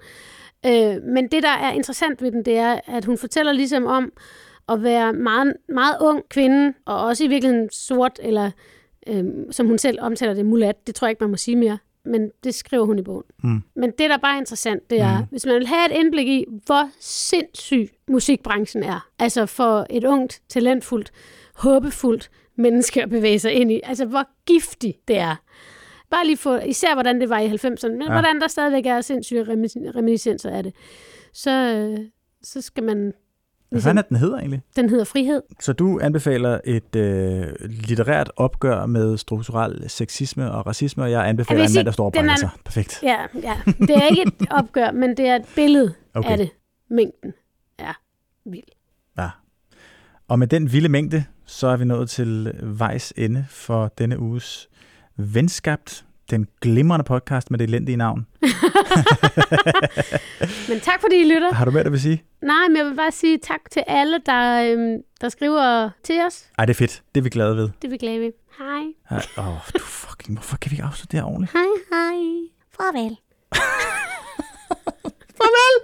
Øh, 0.67 1.03
men 1.03 1.29
det, 1.29 1.43
der 1.43 1.49
er 1.49 1.73
interessant 1.73 2.23
ved 2.23 2.33
den, 2.33 2.45
det 2.45 2.57
er, 2.57 2.81
at 2.87 3.05
hun 3.05 3.19
fortæller 3.19 3.53
ligesom 3.53 3.87
om 3.87 4.13
at 4.69 4.83
være 4.83 5.13
meget, 5.13 5.55
meget 5.69 5.97
ung 6.01 6.23
kvinde, 6.29 6.75
og 6.85 7.05
også 7.05 7.25
i 7.25 7.29
virkeligheden 7.29 7.71
sort, 7.71 8.21
eller 8.23 8.51
øh, 9.07 9.25
som 9.51 9.67
hun 9.67 9.79
selv 9.79 9.99
omtaler 10.01 10.35
det, 10.35 10.47
mulat. 10.47 10.87
Det 10.87 10.95
tror 10.95 11.07
jeg 11.07 11.11
ikke, 11.11 11.25
man 11.25 11.31
må 11.31 11.37
sige 11.37 11.57
mere. 11.57 11.79
Men 12.05 12.31
det 12.45 12.55
skriver 12.55 12.85
hun 12.85 12.99
i 12.99 13.03
bogen. 13.03 13.23
Mm. 13.45 13.63
Men 13.77 13.91
det, 13.99 14.11
der 14.11 14.17
bare 14.17 14.35
er 14.35 14.39
interessant, 14.41 14.91
det 14.91 15.01
er, 15.01 15.19
Mm. 15.19 15.25
hvis 15.31 15.47
man 15.47 15.55
vil 15.55 15.67
have 15.67 15.93
et 15.93 15.99
indblik 15.99 16.29
i, 16.29 16.45
hvor 16.67 16.91
sindssyg 17.01 17.89
musikbranchen 18.09 18.83
er. 18.83 19.09
Altså 19.19 19.47
for 19.47 19.87
et 19.91 20.05
ungt, 20.05 20.43
talentfuldt, 20.49 21.13
håbefuldt 21.55 22.31
menneske 22.57 23.03
at 23.03 23.11
bevæge 23.11 23.39
sig 23.39 23.53
ind 23.53 23.73
i. 23.73 23.81
Altså 23.85 24.05
hvor 24.05 24.29
giftig 24.47 24.95
det 25.09 25.19
er. 25.19 25.37
Bare 26.11 26.27
lige 26.27 26.37
for, 26.37 26.59
især 26.59 26.95
hvordan 26.95 27.21
det 27.21 27.29
var 27.29 27.39
i 27.39 27.47
90'erne, 27.49 27.89
men 27.93 28.03
Ja. 28.03 28.11
hvordan 28.13 28.41
der 28.41 28.49
stadigvæk 28.49 28.87
er 28.87 29.01
sindssyge 29.01 29.45
reminiscenser 29.97 30.51
af 30.51 30.63
det. 30.63 30.75
Så, 31.33 31.51
øh, 31.51 31.99
så 32.43 32.61
skal 32.61 32.85
man... 32.85 33.13
Hvad 33.73 33.83
fanden 33.83 33.99
er 33.99 34.03
den 34.03 34.17
hedder 34.17 34.39
egentlig? 34.39 34.63
Den 34.77 34.89
hedder 34.89 35.05
Frihed. 35.05 35.43
Så 35.61 35.73
du 35.73 36.01
anbefaler 36.03 36.61
et 36.65 36.97
øh, 36.97 37.47
litterært 37.61 38.31
opgør 38.37 38.87
med 38.87 39.17
strukturel 39.17 39.91
sexisme 39.91 40.53
og 40.53 40.67
racisme, 40.67 41.03
og 41.03 41.11
jeg 41.11 41.29
anbefaler 41.29 41.55
Jeg 41.55 41.61
vil 41.61 41.65
en 41.65 41.69
sige, 41.69 41.79
mand, 41.79 41.87
der 41.87 41.93
står 41.93 42.05
og 42.05 42.13
brænder 42.13 42.37
sig. 42.37 42.51
Perfekt. 42.65 43.01
Ja, 43.03 43.17
ja. 43.43 43.57
Det 43.79 43.91
er 43.91 44.09
ikke 44.11 44.23
et 44.23 44.49
opgør, 44.61 44.91
men 44.91 45.17
det 45.17 45.27
er 45.27 45.37
et 45.37 45.45
billede 45.55 45.95
okay. 46.15 46.31
af 46.31 46.37
det. 46.37 46.51
Mængden 46.91 47.33
er 47.79 48.01
vild. 48.51 48.63
Ja. 49.19 49.29
Og 50.29 50.39
med 50.39 50.47
den 50.47 50.73
vilde 50.73 50.89
mængde, 50.89 51.25
så 51.47 51.67
er 51.67 51.77
vi 51.77 51.85
nået 51.85 52.11
til 52.11 52.53
vejs 52.63 53.13
ende 53.17 53.47
for 53.49 53.93
denne 53.99 54.19
uges 54.19 54.69
venskabt, 55.17 56.05
den 56.31 56.47
glimrende 56.61 57.05
podcast 57.05 57.51
med 57.51 57.59
det 57.59 57.65
elendige 57.65 57.97
navn. 57.97 58.27
Men 60.69 60.81
tak 60.81 61.01
fordi 61.01 61.21
I 61.21 61.25
lytter. 61.25 61.55
Har 61.55 61.65
du 61.65 61.71
mere, 61.71 61.85
du 61.85 61.91
vil 61.91 62.01
sige? 62.01 62.23
Nej, 62.43 62.69
men 62.69 62.77
jeg 62.77 62.87
vil 62.87 62.97
bare 62.97 63.13
sige 63.13 63.39
tak 63.39 63.61
til 63.71 63.85
alle, 63.87 64.21
der, 64.27 64.73
øhm, 64.73 65.03
der 65.21 65.29
skriver 65.29 65.91
til 66.03 66.21
os. 66.27 66.45
Ej, 66.59 66.65
det 66.65 66.73
er 66.75 66.79
fedt. 66.79 67.03
Det 67.15 67.21
er 67.21 67.23
vi 67.23 67.29
glade 67.31 67.57
ved. 67.57 67.69
Det 67.83 67.85
er 67.85 67.89
vi 67.89 67.97
glade 67.97 68.21
ved. 68.21 68.33
Hej. 68.59 68.83
Åh, 69.39 69.49
oh, 69.49 69.61
du 69.75 69.79
fucking, 69.79 70.39
hvorfor 70.39 70.57
kan 70.57 70.71
vi 70.71 70.75
ikke 70.75 70.85
afslutte 70.85 71.13
det 71.13 71.21
her 71.21 71.27
ordentligt? 71.27 71.53
Hej, 71.53 71.63
hej. 71.93 72.19
Farvel. 72.77 73.17
Farvel. 75.39 75.75